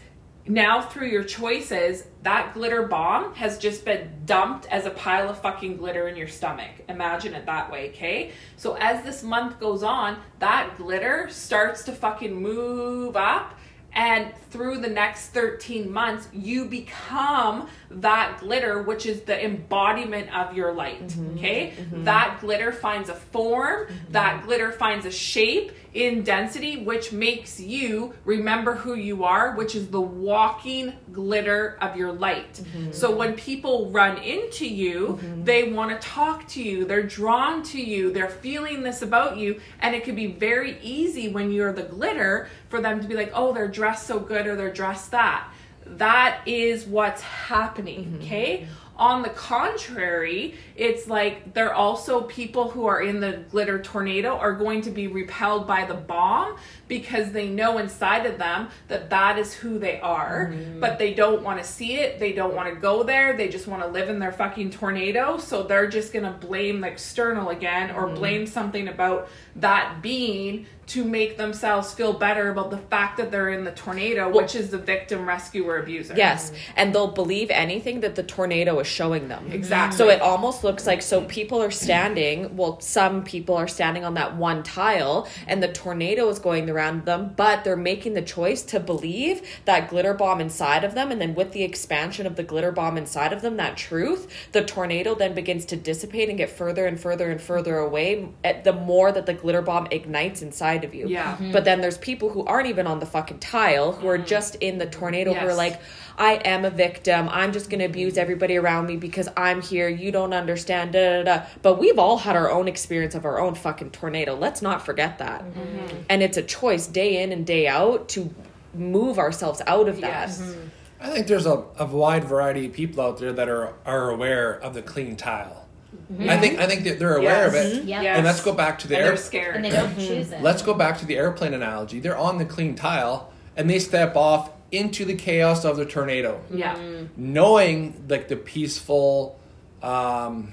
now 0.53 0.81
through 0.81 1.07
your 1.07 1.23
choices, 1.23 2.05
that 2.23 2.53
glitter 2.53 2.83
bomb 2.83 3.33
has 3.35 3.57
just 3.57 3.85
been 3.85 4.11
dumped 4.25 4.65
as 4.67 4.85
a 4.85 4.91
pile 4.91 5.29
of 5.29 5.41
fucking 5.41 5.77
glitter 5.77 6.07
in 6.07 6.15
your 6.15 6.27
stomach. 6.27 6.71
Imagine 6.89 7.33
it 7.33 7.45
that 7.45 7.71
way, 7.71 7.89
okay? 7.89 8.31
So 8.57 8.75
as 8.75 9.03
this 9.03 9.23
month 9.23 9.59
goes 9.59 9.81
on, 9.81 10.19
that 10.39 10.77
glitter 10.77 11.27
starts 11.29 11.83
to 11.85 11.91
fucking 11.91 12.35
move 12.35 13.15
up. 13.15 13.57
And 13.93 14.33
through 14.49 14.77
the 14.77 14.87
next 14.87 15.29
13 15.29 15.91
months, 15.91 16.29
you 16.31 16.63
become 16.63 17.67
that 17.89 18.39
glitter, 18.39 18.83
which 18.83 19.05
is 19.05 19.21
the 19.21 19.43
embodiment 19.43 20.33
of 20.33 20.55
your 20.55 20.71
light. 20.71 21.07
Mm-hmm. 21.07 21.37
Okay? 21.37 21.73
Mm-hmm. 21.77 22.05
That 22.05 22.37
glitter 22.39 22.71
finds 22.71 23.09
a 23.09 23.15
form, 23.15 23.87
mm-hmm. 23.87 24.11
that 24.13 24.43
glitter 24.43 24.71
finds 24.71 25.05
a 25.05 25.11
shape 25.11 25.73
in 25.93 26.23
density, 26.23 26.77
which 26.83 27.11
makes 27.11 27.59
you 27.59 28.13
remember 28.23 28.75
who 28.75 28.95
you 28.95 29.23
are, 29.23 29.55
which 29.55 29.75
is 29.75 29.89
the 29.89 29.99
walking 29.99 30.93
glitter 31.11 31.77
of 31.81 31.97
your 31.97 32.11
light. 32.13 32.53
Mm-hmm. 32.53 32.91
So 32.91 33.13
when 33.13 33.33
people 33.33 33.89
run 33.89 34.17
into 34.17 34.65
you, 34.65 35.19
mm-hmm. 35.21 35.43
they 35.43 35.71
want 35.71 35.91
to 35.91 36.07
talk 36.07 36.47
to 36.49 36.63
you, 36.63 36.85
they're 36.85 37.03
drawn 37.03 37.61
to 37.63 37.81
you, 37.81 38.11
they're 38.11 38.29
feeling 38.29 38.83
this 38.83 39.01
about 39.01 39.37
you, 39.37 39.59
and 39.81 39.93
it 39.93 40.03
can 40.05 40.15
be 40.15 40.27
very 40.27 40.79
easy 40.81 41.27
when 41.27 41.51
you're 41.51 41.73
the 41.73 41.83
glitter 41.83 42.47
for 42.69 42.79
them 42.79 43.01
to 43.01 43.07
be 43.07 43.15
like, 43.15 43.31
oh, 43.33 43.53
they're 43.53 43.67
dressed 43.67 44.07
so 44.07 44.19
good 44.19 44.47
or 44.47 44.55
they're 44.55 44.73
dressed 44.73 45.11
that. 45.11 45.47
That 45.85 46.41
is 46.45 46.85
what's 46.85 47.21
happening, 47.21 48.05
mm-hmm. 48.05 48.21
okay? 48.21 48.67
On 49.01 49.23
the 49.23 49.29
contrary, 49.29 50.53
it's 50.75 51.07
like 51.07 51.55
they're 51.55 51.73
also 51.73 52.21
people 52.21 52.69
who 52.69 52.85
are 52.85 53.01
in 53.01 53.19
the 53.19 53.43
glitter 53.49 53.81
tornado 53.81 54.37
are 54.37 54.53
going 54.53 54.83
to 54.83 54.91
be 54.91 55.07
repelled 55.07 55.65
by 55.65 55.85
the 55.85 55.95
bomb 55.95 56.55
because 56.91 57.31
they 57.31 57.47
know 57.47 57.77
inside 57.77 58.25
of 58.25 58.37
them 58.37 58.67
that 58.89 59.09
that 59.09 59.39
is 59.39 59.53
who 59.53 59.79
they 59.79 59.97
are, 60.01 60.51
mm-hmm. 60.51 60.81
but 60.81 60.99
they 60.99 61.13
don't 61.13 61.41
want 61.41 61.57
to 61.57 61.63
see 61.63 61.93
it. 61.93 62.19
They 62.19 62.33
don't 62.33 62.53
want 62.53 62.67
to 62.67 62.75
go 62.77 63.01
there. 63.03 63.31
They 63.37 63.47
just 63.47 63.65
want 63.65 63.81
to 63.81 63.87
live 63.87 64.09
in 64.09 64.19
their 64.19 64.33
fucking 64.33 64.71
tornado. 64.71 65.37
So 65.37 65.63
they're 65.63 65.87
just 65.87 66.11
going 66.11 66.25
to 66.25 66.33
blame 66.45 66.81
the 66.81 66.87
external 66.87 67.47
again 67.47 67.91
or 67.91 68.07
mm-hmm. 68.07 68.15
blame 68.15 68.45
something 68.45 68.89
about 68.89 69.29
that 69.55 70.01
being 70.01 70.65
to 70.87 71.05
make 71.05 71.37
themselves 71.37 71.93
feel 71.93 72.11
better 72.11 72.49
about 72.49 72.69
the 72.69 72.77
fact 72.77 73.15
that 73.15 73.31
they're 73.31 73.49
in 73.49 73.63
the 73.63 73.71
tornado, 73.71 74.29
which 74.29 74.55
is 74.55 74.71
the 74.71 74.77
victim, 74.77 75.25
rescuer, 75.25 75.77
abuser. 75.77 76.13
Yes, 76.17 76.51
and 76.75 76.93
they'll 76.93 77.13
believe 77.13 77.49
anything 77.49 78.01
that 78.01 78.15
the 78.15 78.23
tornado 78.23 78.77
is 78.79 78.87
showing 78.87 79.29
them. 79.29 79.51
Exactly. 79.53 79.97
So 79.97 80.09
it 80.09 80.19
almost 80.19 80.65
looks 80.65 80.85
like 80.85 81.01
so 81.01 81.23
people 81.25 81.61
are 81.61 81.71
standing, 81.71 82.57
well 82.57 82.81
some 82.81 83.23
people 83.23 83.55
are 83.55 83.69
standing 83.69 84.03
on 84.03 84.15
that 84.15 84.35
one 84.35 84.63
tile 84.63 85.29
and 85.47 85.63
the 85.63 85.71
tornado 85.71 86.27
is 86.27 86.39
going 86.39 86.65
around 86.81 87.05
them, 87.05 87.33
but 87.35 87.63
they're 87.63 87.75
making 87.75 88.13
the 88.13 88.21
choice 88.21 88.63
to 88.63 88.79
believe 88.79 89.41
that 89.65 89.89
glitter 89.89 90.13
bomb 90.13 90.41
inside 90.41 90.83
of 90.83 90.95
them 90.95 91.11
and 91.11 91.21
then 91.21 91.35
with 91.35 91.51
the 91.51 91.63
expansion 91.63 92.25
of 92.25 92.35
the 92.35 92.43
glitter 92.43 92.71
bomb 92.71 92.97
inside 92.97 93.31
of 93.33 93.41
them, 93.41 93.57
that 93.57 93.77
truth, 93.77 94.27
the 94.51 94.63
tornado 94.63 95.13
then 95.15 95.33
begins 95.33 95.65
to 95.65 95.75
dissipate 95.75 96.29
and 96.29 96.37
get 96.37 96.49
further 96.49 96.85
and 96.87 96.99
further 96.99 97.29
and 97.29 97.41
further 97.41 97.77
away 97.77 98.29
at 98.43 98.63
the 98.63 98.73
more 98.73 99.11
that 99.11 99.25
the 99.25 99.33
glitter 99.33 99.61
bomb 99.61 99.87
ignites 99.91 100.41
inside 100.41 100.83
of 100.83 100.95
you. 100.95 101.07
Yeah. 101.07 101.37
Mhm. 101.37 101.51
But 101.51 101.65
then 101.65 101.81
there's 101.81 101.97
people 101.97 102.29
who 102.29 102.43
aren't 102.45 102.67
even 102.67 102.87
on 102.87 102.99
the 102.99 103.05
fucking 103.05 103.39
tile 103.39 103.91
who 103.91 104.07
are 104.07 104.17
just 104.17 104.55
in 104.55 104.77
the 104.77 104.85
tornado 104.85 105.33
who 105.33 105.47
are 105.47 105.53
like 105.53 105.79
I 106.21 106.33
am 106.45 106.65
a 106.65 106.69
victim. 106.69 107.27
I'm 107.29 107.51
just 107.51 107.71
going 107.71 107.79
to 107.79 107.85
abuse 107.85 108.15
everybody 108.15 108.55
around 108.55 108.85
me 108.85 108.95
because 108.95 109.27
I'm 109.35 109.59
here. 109.59 109.89
You 109.89 110.11
don't 110.11 110.33
understand. 110.33 110.93
Da, 110.93 111.23
da, 111.23 111.23
da. 111.23 111.45
But 111.63 111.79
we've 111.79 111.97
all 111.97 112.19
had 112.19 112.35
our 112.35 112.51
own 112.51 112.67
experience 112.67 113.15
of 113.15 113.25
our 113.25 113.39
own 113.39 113.55
fucking 113.55 113.89
tornado. 113.89 114.35
Let's 114.35 114.61
not 114.61 114.85
forget 114.85 115.17
that. 115.17 115.43
Mm-hmm. 115.43 116.03
And 116.09 116.21
it's 116.21 116.37
a 116.37 116.43
choice 116.43 116.85
day 116.85 117.23
in 117.23 117.31
and 117.31 117.43
day 117.43 117.67
out 117.67 118.07
to 118.09 118.31
move 118.75 119.17
ourselves 119.17 119.63
out 119.65 119.89
of 119.89 119.99
that. 120.01 120.27
Yes. 120.29 120.41
Mm-hmm. 120.43 120.67
I 120.99 121.09
think 121.09 121.25
there's 121.25 121.47
a, 121.47 121.63
a 121.79 121.85
wide 121.87 122.25
variety 122.25 122.67
of 122.67 122.73
people 122.73 123.03
out 123.03 123.17
there 123.17 123.33
that 123.33 123.49
are 123.49 123.73
are 123.87 124.11
aware 124.11 124.53
of 124.59 124.75
the 124.75 124.83
clean 124.83 125.15
tile. 125.15 125.67
Mm-hmm. 126.13 126.29
I 126.29 126.37
think 126.37 126.59
I 126.59 126.67
think 126.67 126.83
that 126.83 126.99
they're 126.99 127.17
aware 127.17 127.47
of 127.47 127.55
it. 127.55 127.83
Yeah. 127.85 128.03
Yes. 128.03 128.17
And 128.17 128.25
let's 128.27 128.43
go 128.43 128.53
back 128.53 128.77
to 128.79 128.87
the 128.87 128.95
And 128.95 129.05
air, 129.05 129.09
they're 129.09 129.17
scared. 129.17 129.55
And 129.55 129.65
they 129.65 129.71
don't 129.71 129.95
choose 129.95 130.31
it. 130.31 130.43
let's 130.43 130.61
go 130.61 130.75
back 130.75 130.99
to 130.99 131.05
the 131.07 131.17
airplane 131.17 131.55
analogy. 131.55 131.99
They're 131.99 132.15
on 132.15 132.37
the 132.37 132.45
clean 132.45 132.75
tile 132.75 133.33
and 133.57 133.67
they 133.67 133.79
step 133.79 134.15
off 134.15 134.51
into 134.71 135.03
the 135.05 135.15
chaos 135.15 135.65
of 135.65 135.77
the 135.77 135.85
tornado, 135.85 136.41
yeah. 136.49 136.75
Mm. 136.75 137.09
knowing 137.17 138.05
like 138.07 138.27
the 138.29 138.35
peaceful, 138.37 139.37
um, 139.83 140.51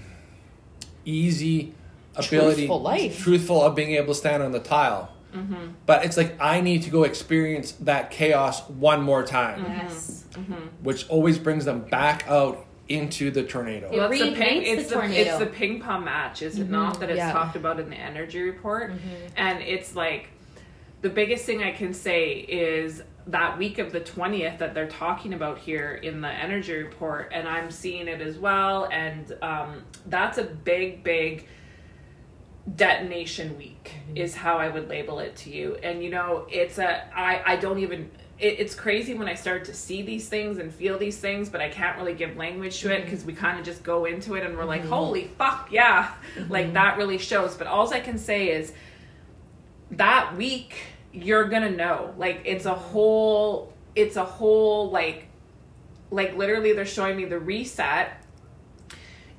easy 1.05 1.75
ability, 2.17 2.63
Truthful 2.67 2.81
life. 2.83 3.19
truthful 3.23 3.63
of 3.63 3.75
being 3.75 3.93
able 3.93 4.09
to 4.09 4.15
stand 4.15 4.43
on 4.43 4.53
the 4.53 4.59
tile. 4.61 5.13
Mm-hmm. 5.35 5.69
But 5.87 6.05
it's 6.05 6.17
like 6.17 6.35
I 6.41 6.61
need 6.61 6.83
to 6.85 6.91
go 6.91 7.05
experience 7.05 7.73
that 7.81 8.11
chaos 8.11 8.67
one 8.69 9.03
more 9.03 9.23
time, 9.25 9.61
mm-hmm. 9.63 9.73
Yes. 9.73 10.25
Mm-hmm. 10.33 10.55
which 10.83 11.09
always 11.09 11.39
brings 11.39 11.65
them 11.65 11.81
back 11.83 12.25
out 12.29 12.65
into 12.89 13.31
the 13.31 13.43
tornado. 13.43 13.91
It 13.93 13.99
Well, 13.99 14.11
it's 14.11 14.23
the 14.23 14.33
ping. 14.33 14.63
It's 14.63 14.85
the 14.85 14.89
the, 14.89 14.95
tornado. 14.95 15.21
it's 15.31 15.39
the 15.39 15.47
ping 15.47 15.81
pong 15.81 16.05
match, 16.05 16.41
is 16.43 16.59
it 16.59 16.71
not? 16.71 16.99
That 17.01 17.11
it's 17.11 17.19
Yeah. 17.19 17.33
talked 17.33 17.55
about 17.57 17.79
in 17.79 17.91
the 17.91 17.97
energy 17.97 18.41
report, 18.41 18.93
and 19.37 19.61
it's 19.63 19.95
like 19.95 20.31
the 21.03 21.11
biggest 21.11 21.45
thing 21.45 21.63
I 21.63 21.73
can 21.73 21.93
say 21.93 22.33
is 22.33 23.03
that 23.29 23.59
week 23.59 23.79
of 23.79 23.93
the 23.93 24.01
twentieth 24.01 24.59
that 24.59 24.75
they're 24.75 24.89
talking 24.89 25.35
about 25.35 25.59
here 25.59 25.95
in 25.95 26.21
the 26.21 26.29
energy 26.29 26.75
report, 26.75 27.31
and 27.33 27.47
I'm 27.47 27.71
seeing 27.71 28.09
it 28.09 28.21
as 28.21 28.39
well, 28.39 28.89
and 28.91 29.37
um, 29.43 29.85
that's 30.07 30.39
a 30.39 30.45
big, 30.45 31.05
big 31.05 31.47
detonation 32.77 33.57
week 33.57 33.93
mm-hmm. 34.07 34.17
is 34.17 34.35
how 34.35 34.59
I 34.59 34.69
would 34.69 34.89
label 34.89 35.21
it 35.21 35.37
to 35.37 35.51
you. 35.51 35.77
And 35.83 36.03
you 36.03 36.11
know, 36.11 36.47
it's 36.51 36.79
a 36.79 37.09
I 37.17 37.43
I 37.45 37.57
don't 37.57 37.79
even 37.79 38.11
it, 38.39 38.61
it's 38.61 38.75
crazy 38.75 39.15
when 39.15 39.29
I 39.29 39.35
start 39.35 39.65
to 39.67 39.75
see 39.75 40.03
these 40.03 40.29
things 40.29 40.59
and 40.59 40.73
feel 40.73 40.99
these 40.99 41.19
things, 41.19 41.49
but 41.49 41.61
I 41.61 41.69
can't 41.69 41.99
really 41.99 42.15
give 42.15 42.37
language 42.37 42.81
to 42.81 42.93
it 42.93 42.97
mm-hmm. 42.97 43.05
because 43.05 43.25
we 43.25 43.33
kind 43.33 43.59
of 43.59 43.65
just 43.65 43.83
go 43.83 44.05
into 44.05 44.35
it 44.35 44.45
and 44.45 44.57
we're 44.57 44.65
like, 44.65 44.83
mm-hmm. 44.83 44.91
holy 44.91 45.25
fuck, 45.39 45.69
yeah, 45.71 46.13
like 46.49 46.73
that 46.75 46.97
really 46.97 47.19
shows. 47.19 47.57
But 47.57 47.67
all 47.67 47.93
I 47.93 48.01
can 48.01 48.19
say 48.19 48.49
is 48.49 48.73
that 49.93 50.37
week 50.37 50.77
you're 51.23 51.45
gonna 51.45 51.71
know. 51.71 52.15
Like 52.17 52.43
it's 52.45 52.65
a 52.65 52.75
whole, 52.75 53.73
it's 53.95 54.17
a 54.17 54.25
whole 54.25 54.91
like, 54.91 55.27
like 56.11 56.37
literally 56.37 56.73
they're 56.73 56.87
showing 56.87 57.17
me 57.17 57.25
the 57.25 57.39
reset. 57.39 58.25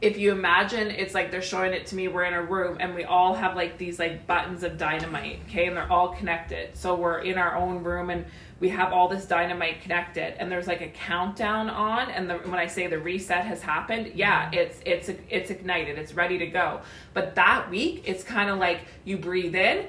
If 0.02 0.18
you 0.18 0.32
imagine 0.32 0.92
it's 0.92 1.14
like 1.14 1.30
they're 1.30 1.42
showing 1.42 1.74
it 1.74 1.88
to 1.88 1.96
me 1.96 2.08
we're 2.08 2.24
in 2.24 2.34
a 2.34 2.42
room 2.42 2.78
and 2.80 2.96
we 2.96 3.04
all 3.04 3.34
have 3.34 3.58
like 3.58 3.78
these 3.78 4.00
like 4.00 4.26
buttons 4.28 4.64
of 4.64 4.78
dynamite 4.78 5.42
okay? 5.48 5.66
And 5.66 5.76
they're 5.76 5.92
all 5.92 6.10
connected. 6.10 6.78
So 6.78 6.96
we're 6.96 7.20
in 7.20 7.38
our 7.38 7.58
own 7.58 7.84
room 7.84 8.10
and 8.10 8.26
we 8.60 8.70
have 8.70 8.92
all 8.94 9.08
this 9.08 9.26
dynamite 9.26 9.82
connected 9.82 10.40
and 10.40 10.52
there's 10.52 10.68
like 10.68 10.82
a 10.82 10.90
countdown 10.90 11.70
on 11.70 12.10
and 12.12 12.30
the, 12.30 12.36
when 12.36 12.60
i 12.60 12.68
say 12.68 12.88
the 12.88 13.00
reset 13.00 13.46
has 13.46 13.62
happened 13.62 14.12
yeah 14.16 14.50
it's 14.52 14.82
it's 14.86 15.10
it's 15.30 15.50
ignited 15.50 15.98
it's 15.98 16.14
ready 16.14 16.38
to 16.38 16.48
go. 16.48 16.82
But 17.14 17.36
that 17.36 17.70
week 17.70 18.04
it's 18.06 18.24
kind 18.24 18.50
of 18.50 18.58
like 18.58 18.82
you 19.06 19.18
breathe 19.18 19.56
in 19.56 19.88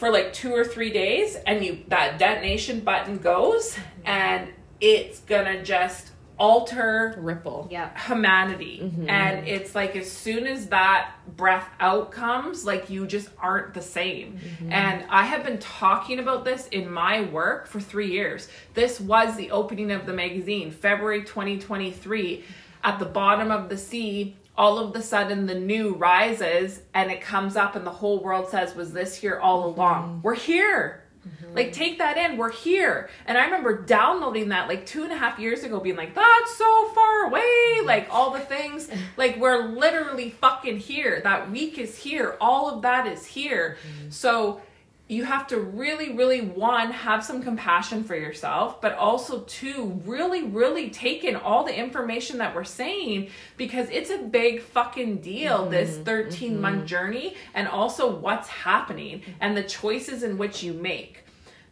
for 0.00 0.10
like 0.10 0.32
two 0.32 0.54
or 0.54 0.64
three 0.64 0.90
days 0.90 1.36
and 1.46 1.62
you 1.62 1.84
that 1.88 2.18
detonation 2.18 2.80
button 2.80 3.18
goes 3.18 3.78
and 4.06 4.48
it's 4.80 5.20
gonna 5.20 5.62
just 5.62 6.12
alter 6.38 7.14
Ripple. 7.18 7.68
Yeah. 7.70 7.90
humanity. 8.06 8.80
Mm-hmm. 8.82 9.10
And 9.10 9.46
it's 9.46 9.74
like 9.74 9.94
as 9.96 10.10
soon 10.10 10.46
as 10.46 10.68
that 10.68 11.12
breath 11.36 11.68
out 11.80 12.12
comes 12.12 12.64
like 12.64 12.88
you 12.88 13.06
just 13.06 13.28
aren't 13.38 13.74
the 13.74 13.82
same. 13.82 14.38
Mm-hmm. 14.38 14.72
And 14.72 15.04
i 15.10 15.22
have 15.22 15.44
been 15.44 15.58
talking 15.58 16.18
about 16.18 16.46
this 16.46 16.66
in 16.68 16.90
my 16.90 17.20
work 17.20 17.66
for 17.66 17.78
three 17.78 18.10
years. 18.10 18.48
This 18.72 18.98
was 18.98 19.36
the 19.36 19.50
opening 19.50 19.90
of 19.90 20.06
the 20.06 20.14
magazine 20.14 20.70
february 20.70 21.24
2023 21.24 22.42
at 22.82 22.98
the 22.98 23.04
bottom 23.04 23.50
of 23.50 23.68
the 23.68 23.76
sea 23.76 24.34
all 24.56 24.78
of 24.78 24.92
the 24.92 25.02
sudden 25.02 25.46
the 25.46 25.54
new 25.54 25.94
rises 25.94 26.82
and 26.94 27.10
it 27.10 27.20
comes 27.20 27.56
up 27.56 27.76
and 27.76 27.86
the 27.86 27.90
whole 27.90 28.22
world 28.22 28.48
says 28.48 28.74
was 28.74 28.92
this 28.92 29.16
here 29.16 29.38
all 29.38 29.62
mm-hmm. 29.62 29.78
along 29.78 30.20
we're 30.22 30.34
here 30.34 31.02
mm-hmm. 31.26 31.54
like 31.54 31.72
take 31.72 31.98
that 31.98 32.16
in. 32.16 32.36
We're 32.36 32.52
here. 32.52 33.10
And 33.26 33.36
I 33.36 33.44
remember 33.44 33.82
downloading 33.82 34.50
that 34.50 34.68
like 34.68 34.86
two 34.86 35.02
and 35.02 35.12
a 35.12 35.16
half 35.16 35.38
years 35.38 35.64
ago, 35.64 35.80
being 35.80 35.96
like, 35.96 36.14
that's 36.14 36.56
so 36.56 36.88
far 36.94 37.24
away. 37.26 37.80
Like 37.84 38.08
all 38.10 38.30
the 38.30 38.40
things. 38.40 38.88
Like 39.16 39.36
we're 39.38 39.68
literally 39.68 40.30
fucking 40.30 40.78
here. 40.78 41.20
That 41.22 41.50
week 41.50 41.78
is 41.78 41.98
here. 41.98 42.36
All 42.40 42.70
of 42.70 42.82
that 42.82 43.06
is 43.06 43.26
here. 43.26 43.76
Mm-hmm. 43.82 44.10
So 44.10 44.62
you 45.10 45.24
have 45.24 45.48
to 45.48 45.58
really, 45.58 46.12
really 46.12 46.40
one, 46.40 46.92
have 46.92 47.24
some 47.24 47.42
compassion 47.42 48.04
for 48.04 48.14
yourself, 48.14 48.80
but 48.80 48.94
also 48.94 49.40
two, 49.40 50.00
really, 50.04 50.44
really 50.44 50.88
take 50.88 51.24
in 51.24 51.34
all 51.34 51.64
the 51.64 51.76
information 51.76 52.38
that 52.38 52.54
we're 52.54 52.62
saying 52.62 53.28
because 53.56 53.88
it's 53.90 54.10
a 54.10 54.18
big 54.18 54.62
fucking 54.62 55.16
deal, 55.16 55.62
mm-hmm. 55.62 55.72
this 55.72 55.98
13 55.98 56.52
mm-hmm. 56.52 56.60
month 56.60 56.86
journey, 56.86 57.34
and 57.54 57.66
also 57.66 58.14
what's 58.14 58.48
happening 58.48 59.20
and 59.40 59.56
the 59.56 59.64
choices 59.64 60.22
in 60.22 60.38
which 60.38 60.62
you 60.62 60.72
make. 60.72 61.24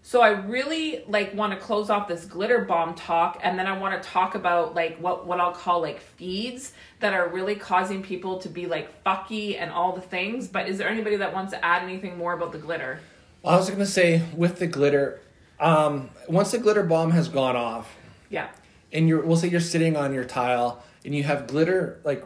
So 0.02 0.20
I 0.20 0.30
really 0.30 1.04
like 1.06 1.32
want 1.34 1.52
to 1.52 1.58
close 1.58 1.90
off 1.90 2.08
this 2.08 2.24
glitter 2.24 2.64
bomb 2.64 2.94
talk 2.94 3.38
and 3.42 3.58
then 3.58 3.66
I 3.66 3.78
want 3.78 4.02
to 4.02 4.08
talk 4.08 4.34
about 4.34 4.74
like 4.74 4.96
what 4.98 5.26
what 5.26 5.38
I'll 5.38 5.52
call 5.52 5.82
like 5.82 6.00
feeds 6.00 6.72
that 7.00 7.12
are 7.12 7.28
really 7.28 7.56
causing 7.56 8.02
people 8.02 8.38
to 8.38 8.48
be 8.48 8.66
like 8.66 9.04
fucky 9.04 9.60
and 9.60 9.70
all 9.70 9.92
the 9.92 10.00
things. 10.00 10.48
But 10.48 10.66
is 10.66 10.78
there 10.78 10.88
anybody 10.88 11.16
that 11.16 11.34
wants 11.34 11.52
to 11.52 11.62
add 11.62 11.82
anything 11.82 12.16
more 12.16 12.32
about 12.32 12.52
the 12.52 12.58
glitter? 12.58 13.00
I 13.44 13.56
was 13.56 13.70
gonna 13.70 13.86
say 13.86 14.22
with 14.36 14.58
the 14.58 14.66
glitter, 14.66 15.20
um, 15.60 16.10
once 16.28 16.50
the 16.50 16.58
glitter 16.58 16.82
bomb 16.82 17.12
has 17.12 17.28
gone 17.28 17.56
off, 17.56 17.94
Yeah. 18.30 18.48
and 18.92 19.08
you're 19.08 19.22
we'll 19.22 19.36
say 19.36 19.48
you're 19.48 19.60
sitting 19.60 19.96
on 19.96 20.12
your 20.14 20.24
tile 20.24 20.82
and 21.04 21.14
you 21.14 21.22
have 21.24 21.46
glitter 21.46 22.00
like 22.04 22.24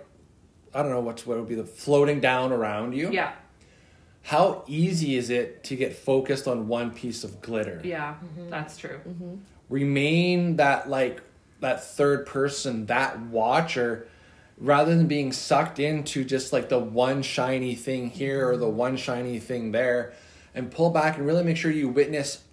I 0.75 0.83
don't 0.83 0.91
know 0.91 1.01
what's 1.01 1.27
what 1.27 1.39
would 1.39 1.49
be 1.49 1.55
the 1.55 1.65
floating 1.65 2.21
down 2.21 2.53
around 2.53 2.95
you. 2.95 3.11
Yeah. 3.11 3.33
How 4.25 4.65
easy 4.67 5.17
is 5.17 5.31
it 5.31 5.65
to 5.65 5.77
get 5.77 5.97
focused 5.97 6.47
on 6.47 6.69
one 6.69 6.93
piece 6.93 7.25
of 7.25 7.41
glitter? 7.43 7.81
Yeah. 7.85 8.15
Mm-hmm. 8.15 8.51
That's 8.51 8.77
true. 8.77 9.01
Mm-hmm. 9.07 9.35
Remain 9.69 10.57
that 10.57 10.89
like 10.89 11.21
that 11.61 11.85
third 11.85 12.27
person, 12.27 12.87
that 12.87 13.21
watcher, 13.21 14.07
rather 14.59 14.95
than 14.95 15.07
being 15.07 15.33
sucked 15.33 15.79
into 15.79 16.25
just 16.25 16.53
like 16.53 16.69
the 16.69 16.79
one 16.79 17.23
shiny 17.23 17.75
thing 17.75 18.11
here 18.11 18.49
or 18.49 18.57
the 18.57 18.67
mm-hmm. 18.67 18.77
one 18.77 18.97
shiny 18.97 19.39
thing 19.39 19.73
there, 19.73 20.13
and 20.55 20.71
pull 20.71 20.91
back 20.91 21.17
and 21.17 21.27
really 21.27 21.45
make 21.45 21.57
sure 21.57 21.71
you 21.71 21.89
witness 21.89 22.45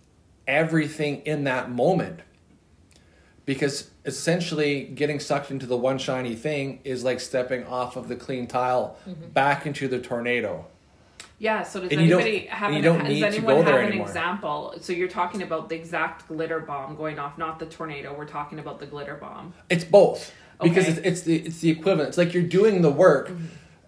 everything 0.48 1.22
in 1.22 1.44
that 1.46 1.72
moment. 1.72 2.22
Because 3.46 3.90
essentially, 4.06 4.84
getting 4.84 5.20
sucked 5.20 5.50
into 5.50 5.66
the 5.66 5.78
one 5.78 5.98
shiny 5.98 6.36
thing 6.36 6.82
is 6.84 7.04
like 7.04 7.20
stepping 7.20 7.66
off 7.66 7.96
of 7.96 8.08
the 8.08 8.16
clean 8.16 8.46
tile 8.46 8.98
back 9.34 9.66
into 9.66 9.88
the 9.88 10.00
tornado. 10.00 10.68
Yeah. 11.40 11.64
So 11.64 11.80
does 11.80 11.92
And 11.92 12.02
anybody 12.02 12.46
have 12.48 12.74
an, 12.74 12.82
does 12.84 13.02
need 13.04 13.22
to 13.22 13.26
anyone 13.28 13.46
go 13.56 13.64
there 13.64 13.74
have 13.76 13.82
an 13.82 13.88
anymore. 13.88 14.08
example? 14.08 14.76
So 14.82 14.94
you're 14.94 15.08
talking 15.08 15.42
about 15.42 15.70
the 15.70 15.76
exact 15.76 16.28
glitter 16.28 16.60
bomb 16.60 16.96
going 16.96 17.18
off, 17.18 17.38
not 17.38 17.58
the 17.60 17.66
tornado. 17.66 18.14
We're 18.16 18.26
talking 18.28 18.60
about 18.60 18.80
the 18.80 18.86
glitter 18.86 19.16
bomb. 19.16 19.54
It's 19.70 19.86
both 19.86 20.32
because 20.62 20.88
it's, 20.88 21.00
it's 21.00 21.22
the 21.22 21.38
it's 21.38 21.60
the 21.62 21.70
equivalent. 21.70 22.10
It's 22.10 22.18
like 22.18 22.34
you're 22.34 22.44
doing 22.44 22.82
the 22.82 22.92
work, 22.92 23.32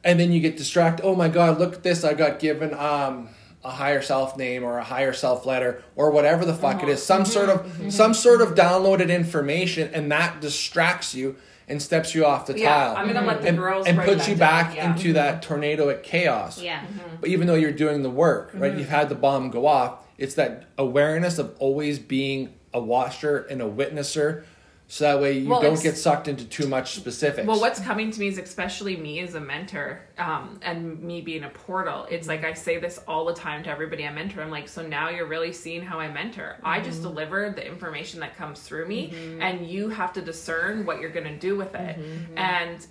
and 0.03 0.19
then 0.19 0.31
you 0.31 0.39
get 0.39 0.57
distracted. 0.57 1.05
Oh 1.05 1.15
my 1.15 1.27
god! 1.27 1.59
Look 1.59 1.73
at 1.73 1.83
this! 1.83 2.03
I 2.03 2.13
got 2.13 2.39
given 2.39 2.73
um, 2.73 3.27
a 3.63 3.69
higher 3.69 4.01
self 4.01 4.37
name 4.37 4.63
or 4.63 4.77
a 4.77 4.83
higher 4.83 5.13
self 5.13 5.45
letter 5.45 5.83
or 5.95 6.11
whatever 6.11 6.45
the 6.45 6.53
fuck 6.53 6.77
it 6.77 6.83
uh-huh. 6.83 6.91
is. 6.91 7.03
Some 7.03 7.23
mm-hmm. 7.23 7.31
sort 7.31 7.49
of 7.49 7.65
mm-hmm. 7.65 7.89
some 7.89 8.13
sort 8.13 8.41
of 8.41 8.55
downloaded 8.55 9.09
information, 9.09 9.91
and 9.93 10.11
that 10.11 10.41
distracts 10.41 11.13
you 11.13 11.35
and 11.67 11.81
steps 11.81 12.13
you 12.13 12.25
off 12.25 12.47
the 12.47 12.59
Yeah, 12.59 12.69
tile. 12.69 12.97
I'm 12.97 13.07
gonna 13.07 13.25
let 13.25 13.41
the 13.41 13.49
and, 13.49 13.57
girls 13.57 13.87
and 13.87 13.97
write 13.97 14.07
puts 14.07 14.27
you 14.27 14.35
back 14.35 14.75
yeah. 14.75 14.91
into 14.91 15.07
mm-hmm. 15.07 15.13
that 15.13 15.41
tornado 15.41 15.89
at 15.89 16.03
chaos. 16.03 16.61
Yeah. 16.61 16.83
But 17.19 17.29
even 17.29 17.47
though 17.47 17.55
you're 17.55 17.71
doing 17.71 18.03
the 18.03 18.09
work, 18.09 18.51
right? 18.53 18.71
Mm-hmm. 18.71 18.79
You've 18.79 18.89
had 18.89 19.09
the 19.09 19.15
bomb 19.15 19.49
go 19.49 19.65
off. 19.67 20.05
It's 20.17 20.35
that 20.35 20.65
awareness 20.77 21.39
of 21.39 21.55
always 21.59 21.97
being 21.97 22.53
a 22.73 22.79
watcher 22.79 23.39
and 23.39 23.61
a 23.61 23.65
witnesser, 23.65 24.43
so 24.91 25.05
that 25.05 25.21
way 25.21 25.37
you 25.37 25.47
Well, 25.47 25.61
don't 25.61 25.71
it's- 25.71 25.83
get 25.83 25.97
sucked 25.97 26.27
into 26.27 26.43
too 26.43 26.67
much 26.67 26.95
specifics. 26.95 27.47
Well, 27.47 27.61
what's 27.61 27.79
coming 27.79 28.11
to 28.11 28.19
me 28.19 28.27
is 28.27 28.37
especially 28.37 28.97
me 28.97 29.21
as 29.21 29.35
a 29.35 29.39
mentor, 29.39 30.01
um, 30.17 30.59
and 30.61 31.01
me 31.01 31.21
being 31.21 31.45
a 31.45 31.49
portal. 31.49 32.05
It's 32.11 32.27
like 32.27 32.43
I 32.43 32.51
say 32.51 32.77
this 32.77 32.99
all 33.07 33.23
the 33.23 33.33
time 33.33 33.63
to 33.63 33.69
everybody 33.69 34.05
I 34.05 34.11
mentor. 34.11 34.41
I'm 34.41 34.51
like, 34.51 34.67
so 34.67 34.85
now 34.85 35.07
you're 35.07 35.27
really 35.27 35.53
seeing 35.53 35.81
how 35.81 35.97
I 35.97 36.11
mentor. 36.11 36.57
I 36.61 36.81
just 36.81 36.99
mm-hmm. 36.99 37.07
deliver 37.07 37.51
the 37.51 37.65
information 37.65 38.19
that 38.19 38.35
comes 38.35 38.59
through 38.59 38.85
me, 38.85 39.11
mm-hmm. 39.11 39.41
and 39.41 39.65
you 39.65 39.87
have 39.87 40.11
to 40.11 40.21
discern 40.21 40.85
what 40.85 40.99
you're 40.99 41.09
going 41.09 41.27
to 41.27 41.39
do 41.39 41.55
with 41.55 41.73
it. 41.73 41.97
Mm-hmm. 41.97 42.37
And 42.37 42.85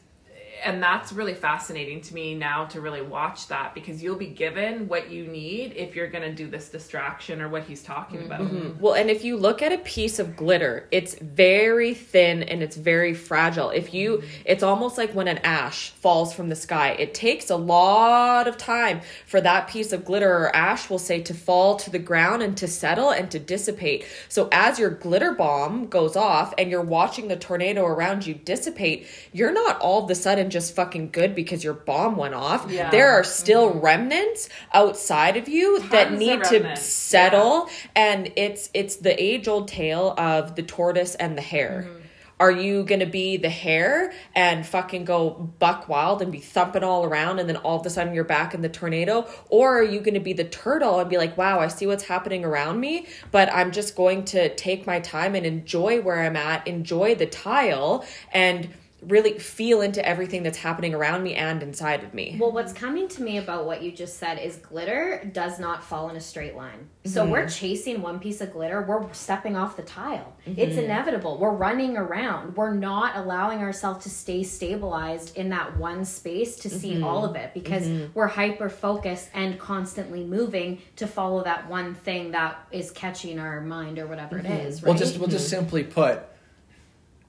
and 0.64 0.82
that's 0.82 1.12
really 1.12 1.34
fascinating 1.34 2.00
to 2.02 2.14
me 2.14 2.34
now 2.34 2.64
to 2.66 2.80
really 2.80 3.02
watch 3.02 3.48
that 3.48 3.74
because 3.74 4.02
you'll 4.02 4.16
be 4.16 4.26
given 4.26 4.88
what 4.88 5.10
you 5.10 5.26
need 5.26 5.72
if 5.76 5.96
you're 5.96 6.08
going 6.08 6.22
to 6.22 6.34
do 6.34 6.48
this 6.48 6.68
distraction 6.68 7.40
or 7.40 7.48
what 7.48 7.64
he's 7.64 7.82
talking 7.82 8.24
about. 8.24 8.42
Mm-hmm. 8.42 8.80
Well, 8.80 8.94
and 8.94 9.10
if 9.10 9.24
you 9.24 9.36
look 9.36 9.62
at 9.62 9.72
a 9.72 9.78
piece 9.78 10.18
of 10.18 10.36
glitter, 10.36 10.86
it's 10.90 11.14
very 11.14 11.94
thin 11.94 12.42
and 12.42 12.62
it's 12.62 12.76
very 12.76 13.14
fragile. 13.14 13.70
If 13.70 13.94
you, 13.94 14.22
it's 14.44 14.62
almost 14.62 14.98
like 14.98 15.12
when 15.12 15.28
an 15.28 15.38
ash 15.38 15.90
falls 15.90 16.34
from 16.34 16.48
the 16.48 16.56
sky. 16.56 16.90
It 16.90 17.14
takes 17.14 17.50
a 17.50 17.56
lot 17.56 18.46
of 18.46 18.56
time 18.56 19.00
for 19.26 19.40
that 19.40 19.68
piece 19.68 19.92
of 19.92 20.04
glitter 20.04 20.30
or 20.30 20.54
ash, 20.54 20.90
we'll 20.90 20.98
say, 20.98 21.22
to 21.22 21.34
fall 21.34 21.76
to 21.76 21.90
the 21.90 21.98
ground 21.98 22.42
and 22.42 22.56
to 22.58 22.68
settle 22.68 23.10
and 23.10 23.30
to 23.30 23.38
dissipate. 23.38 24.04
So 24.28 24.48
as 24.52 24.78
your 24.78 24.90
glitter 24.90 25.32
bomb 25.32 25.86
goes 25.86 26.16
off 26.16 26.52
and 26.58 26.70
you're 26.70 26.82
watching 26.82 27.28
the 27.28 27.36
tornado 27.36 27.86
around 27.86 28.26
you 28.26 28.34
dissipate, 28.34 29.06
you're 29.32 29.52
not 29.52 29.80
all 29.80 30.04
of 30.04 30.10
a 30.10 30.14
sudden 30.14 30.49
just 30.50 30.74
fucking 30.74 31.10
good 31.10 31.34
because 31.34 31.64
your 31.64 31.74
bomb 31.74 32.16
went 32.16 32.34
off. 32.34 32.70
Yeah. 32.70 32.90
There 32.90 33.10
are 33.10 33.24
still 33.24 33.70
remnants 33.70 34.48
outside 34.72 35.36
of 35.36 35.48
you 35.48 35.80
that 35.88 36.08
Tons 36.08 36.12
of 36.12 36.18
need 36.18 36.44
to 36.44 36.76
settle 36.76 37.68
and 37.94 38.32
it's 38.36 38.70
it's 38.74 38.96
the 38.96 39.20
age 39.22 39.48
old 39.48 39.68
tale 39.68 40.14
of 40.18 40.56
the 40.56 40.62
tortoise 40.62 41.14
and 41.14 41.36
the 41.36 41.42
hare 41.42 41.60
Mm-hmm. 41.88 41.98
are 42.40 42.50
you 42.50 42.82
gonna 42.84 43.06
be 43.06 43.36
the 43.36 43.48
hare 43.50 44.12
and 44.34 44.66
fucking 44.66 45.04
go 45.04 45.52
buck 45.58 45.88
wild 45.88 46.22
and 46.22 46.32
be 46.32 46.40
thumping 46.40 46.82
all 46.82 47.04
around 47.04 47.38
and 47.38 47.48
then 47.48 47.56
all 47.56 47.78
of 47.78 47.86
a 47.86 47.90
sudden 47.90 48.12
you're 48.14 48.24
back 48.24 48.54
in 48.54 48.62
the 48.62 48.68
tornado 48.68 49.26
or 49.48 49.78
are 49.78 49.82
you 49.82 50.00
gonna 50.00 50.20
be 50.20 50.32
the 50.32 50.44
turtle 50.44 50.98
and 51.00 51.08
be 51.10 51.16
like 51.16 51.36
wow 51.36 51.60
i 51.60 51.68
see 51.68 51.86
what's 51.86 52.04
happening 52.04 52.44
around 52.44 52.80
me 52.80 53.06
but 53.30 53.52
i'm 53.52 53.70
just 53.70 53.94
going 53.96 54.24
to 54.24 54.54
take 54.56 54.86
my 54.86 55.00
time 55.00 55.34
and 55.34 55.46
enjoy 55.46 56.00
where 56.00 56.20
i'm 56.20 56.36
at 56.36 56.66
enjoy 56.66 57.14
the 57.14 57.26
tile 57.26 58.04
and 58.32 58.68
really 59.02 59.38
feel 59.38 59.80
into 59.80 60.06
everything 60.06 60.42
that's 60.42 60.58
happening 60.58 60.94
around 60.94 61.22
me 61.22 61.34
and 61.34 61.62
inside 61.62 62.04
of 62.04 62.12
me 62.14 62.36
Well, 62.38 62.52
what's 62.52 62.72
coming 62.72 63.08
to 63.08 63.22
me 63.22 63.38
about 63.38 63.66
what 63.66 63.82
you 63.82 63.92
just 63.92 64.18
said 64.18 64.38
is 64.38 64.56
glitter 64.56 65.28
does 65.32 65.58
not 65.58 65.82
fall 65.82 66.10
in 66.10 66.16
a 66.16 66.20
straight 66.20 66.56
line. 66.56 66.88
So 67.04 67.22
mm-hmm. 67.22 67.32
we're 67.32 67.48
chasing 67.48 68.02
one 68.02 68.18
piece 68.18 68.40
of 68.40 68.52
glitter, 68.52 68.82
we're 68.82 69.12
stepping 69.12 69.56
off 69.56 69.76
the 69.76 69.82
tile. 69.82 70.36
Mm-hmm. 70.46 70.60
It's 70.60 70.76
inevitable. 70.76 71.38
We're 71.38 71.54
running 71.54 71.96
around. 71.96 72.56
We're 72.56 72.74
not 72.74 73.16
allowing 73.16 73.60
ourselves 73.60 74.04
to 74.04 74.10
stay 74.10 74.42
stabilized 74.42 75.36
in 75.36 75.48
that 75.50 75.76
one 75.78 76.04
space 76.04 76.56
to 76.56 76.70
see 76.70 76.94
mm-hmm. 76.94 77.04
all 77.04 77.24
of 77.24 77.36
it 77.36 77.54
because 77.54 77.88
we're 78.14 78.26
hyper 78.26 78.68
focused 78.68 79.30
and 79.34 79.58
constantly 79.58 80.24
moving 80.24 80.80
to 80.96 81.06
follow 81.06 81.42
that 81.44 81.68
one 81.68 81.94
thing 81.94 82.32
that 82.32 82.66
is 82.70 82.90
catching 82.90 83.38
our 83.38 83.60
mind 83.60 83.98
or 83.98 84.06
whatever 84.06 84.38
it 84.38 84.46
is, 84.46 84.82
right? 84.82 84.90
Well, 84.90 84.98
just 84.98 85.18
we'll 85.18 85.28
just 85.28 85.48
simply 85.48 85.84
put, 85.84 86.22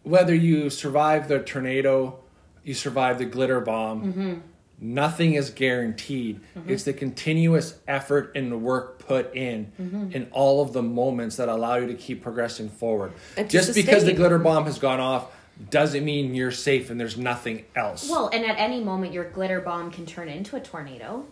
whether 0.04 0.34
you 0.36 0.70
survive 0.70 1.28
the 1.28 1.40
tornado, 1.40 2.20
you 2.64 2.74
survive 2.74 3.18
the 3.20 3.26
glitter 3.26 3.60
bomb, 3.62 4.04
Mm-hmm. 4.14 4.34
nothing 4.80 5.34
is 5.36 5.50
guaranteed. 5.52 6.40
It's 6.68 6.84
the 6.84 6.94
continuous 6.94 7.78
effort 7.88 8.32
and 8.36 8.52
the 8.52 8.58
work 8.58 9.00
put 9.00 9.36
in 9.36 9.72
Mm-hmm. 9.80 10.12
in 10.14 10.28
all 10.32 10.62
of 10.62 10.74
the 10.74 10.82
moments 10.84 11.36
that 11.38 11.50
allow 11.50 11.76
you 11.76 11.88
to 11.88 11.94
keep 11.96 12.24
progressing 12.24 12.70
forward. 12.70 13.14
And 13.38 13.50
to 13.50 13.58
Just 13.58 13.76
because 13.76 14.06
the 14.06 14.14
glitter 14.14 14.40
bomb 14.40 14.66
has 14.66 14.80
gone 14.80 15.00
off 15.00 15.32
doesn't 15.70 16.04
mean 16.04 16.34
you're 16.34 16.50
safe 16.52 16.90
and 16.90 17.00
there's 17.00 17.18
nothing 17.18 17.66
else. 17.76 18.10
well, 18.10 18.30
and 18.34 18.44
at 18.46 18.58
any 18.58 18.84
moment 18.84 19.14
your 19.14 19.30
glitter 19.30 19.62
bomb 19.62 19.92
can 19.92 20.06
turn 20.08 20.28
into 20.30 20.56
a 20.56 20.60
tornado. 20.60 21.26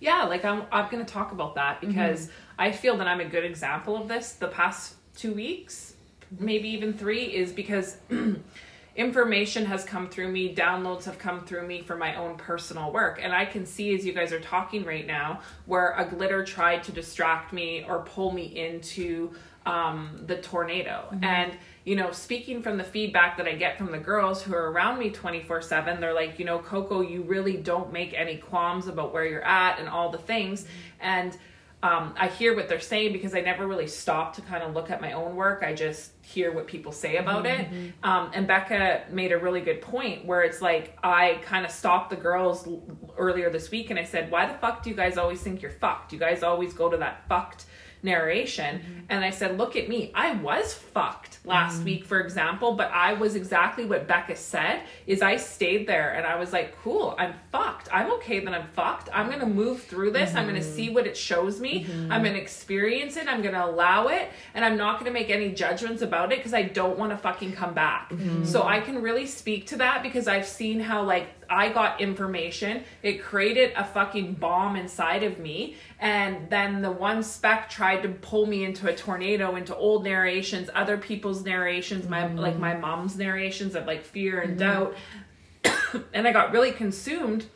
Yeah, 0.00 0.24
like 0.24 0.44
I'm 0.44 0.62
I'm 0.72 0.90
going 0.90 1.04
to 1.04 1.12
talk 1.12 1.30
about 1.32 1.54
that 1.56 1.80
because 1.80 2.30
I 2.58 2.72
feel 2.72 2.96
that 2.98 3.06
I'm 3.06 3.20
a 3.20 3.24
good 3.24 3.44
example 3.44 3.96
of 3.96 4.08
this. 4.08 4.32
The 4.32 4.48
past 4.48 4.94
2 5.16 5.34
weeks, 5.34 5.94
maybe 6.38 6.68
even 6.68 6.92
3 6.92 7.24
is 7.24 7.52
because 7.52 7.98
information 8.96 9.64
has 9.64 9.84
come 9.84 10.08
through 10.08 10.28
me, 10.28 10.54
downloads 10.54 11.04
have 11.04 11.18
come 11.18 11.44
through 11.44 11.66
me 11.66 11.82
for 11.82 11.96
my 11.96 12.16
own 12.16 12.36
personal 12.36 12.92
work. 12.92 13.20
And 13.22 13.32
I 13.32 13.44
can 13.44 13.64
see 13.64 13.94
as 13.94 14.04
you 14.04 14.12
guys 14.12 14.32
are 14.32 14.40
talking 14.40 14.84
right 14.84 15.06
now 15.06 15.40
where 15.66 15.94
a 15.96 16.04
glitter 16.04 16.44
tried 16.44 16.82
to 16.84 16.92
distract 16.92 17.52
me 17.52 17.84
or 17.88 18.00
pull 18.00 18.32
me 18.32 18.44
into 18.44 19.30
um, 19.66 20.22
the 20.26 20.36
tornado. 20.36 21.06
And, 21.22 21.52
you 21.84 21.94
know, 21.94 22.10
speaking 22.10 22.62
from 22.62 22.76
the 22.76 22.84
feedback 22.84 23.36
that 23.36 23.46
I 23.46 23.54
get 23.54 23.78
from 23.78 23.92
the 23.92 23.98
girls 23.98 24.42
who 24.42 24.54
are 24.54 24.72
around 24.72 24.98
me 24.98 25.10
24 25.10 25.62
7, 25.62 26.00
they're 26.00 26.14
like, 26.14 26.38
you 26.38 26.44
know, 26.44 26.58
Coco, 26.58 27.00
you 27.00 27.22
really 27.22 27.56
don't 27.56 27.92
make 27.92 28.14
any 28.14 28.38
qualms 28.38 28.88
about 28.88 29.12
where 29.12 29.26
you're 29.26 29.44
at 29.44 29.78
and 29.78 29.88
all 29.88 30.10
the 30.10 30.18
things. 30.18 30.66
And, 31.00 31.36
um, 31.82 32.12
I 32.18 32.26
hear 32.26 32.56
what 32.56 32.68
they're 32.68 32.80
saying 32.80 33.12
because 33.12 33.34
I 33.34 33.40
never 33.40 33.66
really 33.66 33.86
stop 33.86 34.34
to 34.34 34.42
kind 34.42 34.64
of 34.64 34.74
look 34.74 34.90
at 34.90 35.00
my 35.00 35.12
own 35.12 35.36
work. 35.36 35.62
I 35.64 35.74
just 35.74 36.10
hear 36.22 36.50
what 36.52 36.66
people 36.66 36.90
say 36.90 37.16
about 37.18 37.46
it. 37.46 37.68
Um, 38.02 38.30
and 38.34 38.48
Becca 38.48 39.04
made 39.12 39.30
a 39.30 39.38
really 39.38 39.60
good 39.60 39.80
point 39.80 40.24
where 40.24 40.42
it's 40.42 40.60
like 40.60 40.98
I 41.04 41.38
kind 41.44 41.64
of 41.64 41.70
stopped 41.70 42.10
the 42.10 42.16
girls 42.16 42.66
l- 42.66 42.82
earlier 43.16 43.48
this 43.48 43.70
week 43.70 43.90
and 43.90 43.98
I 43.98 44.04
said, 44.04 44.28
"Why 44.30 44.46
the 44.46 44.54
fuck 44.54 44.82
do 44.82 44.90
you 44.90 44.96
guys 44.96 45.16
always 45.16 45.40
think 45.40 45.62
you're 45.62 45.70
fucked? 45.70 46.12
You 46.12 46.18
guys 46.18 46.42
always 46.42 46.72
go 46.72 46.88
to 46.90 46.96
that 46.96 47.28
fucked." 47.28 47.66
Narration 48.02 48.78
mm-hmm. 48.78 49.00
and 49.08 49.24
I 49.24 49.30
said, 49.30 49.58
Look 49.58 49.76
at 49.76 49.88
me. 49.88 50.10
I 50.14 50.34
was 50.34 50.74
fucked 50.74 51.38
last 51.44 51.80
mm. 51.80 51.84
week, 51.84 52.04
for 52.04 52.20
example, 52.20 52.74
but 52.74 52.90
I 52.92 53.14
was 53.14 53.34
exactly 53.34 53.84
what 53.84 54.06
Becca 54.06 54.36
said 54.36 54.82
is 55.06 55.22
I 55.22 55.36
stayed 55.36 55.86
there 55.86 56.14
and 56.14 56.26
I 56.26 56.36
was 56.36 56.52
like, 56.52 56.76
Cool, 56.82 57.14
I'm 57.18 57.34
fucked. 57.50 57.88
I'm 57.92 58.12
okay 58.14 58.40
that 58.40 58.54
I'm 58.54 58.66
fucked. 58.68 59.08
I'm 59.12 59.30
gonna 59.30 59.46
move 59.46 59.82
through 59.82 60.12
this. 60.12 60.34
I'm 60.34 60.46
gonna 60.46 60.60
mm-hmm. 60.60 60.76
see 60.76 60.90
what 60.90 61.06
it 61.06 61.16
shows 61.16 61.60
me. 61.60 61.84
Mm-hmm. 61.84 62.12
I'm 62.12 62.22
gonna 62.22 62.38
experience 62.38 63.16
it. 63.16 63.28
I'm 63.28 63.42
gonna 63.42 63.64
allow 63.64 64.08
it 64.08 64.30
and 64.54 64.64
I'm 64.64 64.76
not 64.76 64.98
gonna 64.98 65.10
make 65.10 65.30
any 65.30 65.52
judgments 65.52 66.02
about 66.02 66.32
it 66.32 66.38
because 66.38 66.54
I 66.54 66.62
don't 66.62 66.98
wanna 66.98 67.16
fucking 67.16 67.52
come 67.52 67.74
back. 67.74 68.12
So 68.44 68.62
I 68.62 68.80
can 68.80 69.02
really 69.02 69.26
speak 69.26 69.66
to 69.68 69.76
that 69.76 70.02
because 70.02 70.28
I've 70.28 70.46
seen 70.46 70.80
how 70.80 71.02
like 71.02 71.28
I 71.50 71.70
got 71.70 72.00
information. 72.00 72.84
It 73.02 73.22
created 73.22 73.72
a 73.76 73.84
fucking 73.84 74.34
bomb 74.34 74.76
inside 74.76 75.22
of 75.22 75.38
me. 75.38 75.76
And 75.98 76.48
then 76.50 76.82
the 76.82 76.90
one 76.90 77.22
spec 77.22 77.70
tried 77.70 77.87
to 77.96 78.08
pull 78.08 78.46
me 78.46 78.64
into 78.64 78.88
a 78.88 78.94
tornado, 78.94 79.56
into 79.56 79.74
old 79.74 80.04
narrations, 80.04 80.70
other 80.74 80.96
people's 80.96 81.44
narrations, 81.44 82.08
my 82.08 82.22
mm-hmm. 82.22 82.38
like 82.38 82.58
my 82.58 82.76
mom's 82.76 83.16
narrations 83.16 83.74
of 83.74 83.86
like 83.86 84.04
fear 84.04 84.40
and 84.40 84.58
mm-hmm. 84.58 85.64
doubt. 85.64 86.04
and 86.14 86.26
I 86.26 86.32
got 86.32 86.52
really 86.52 86.72
consumed 86.72 87.46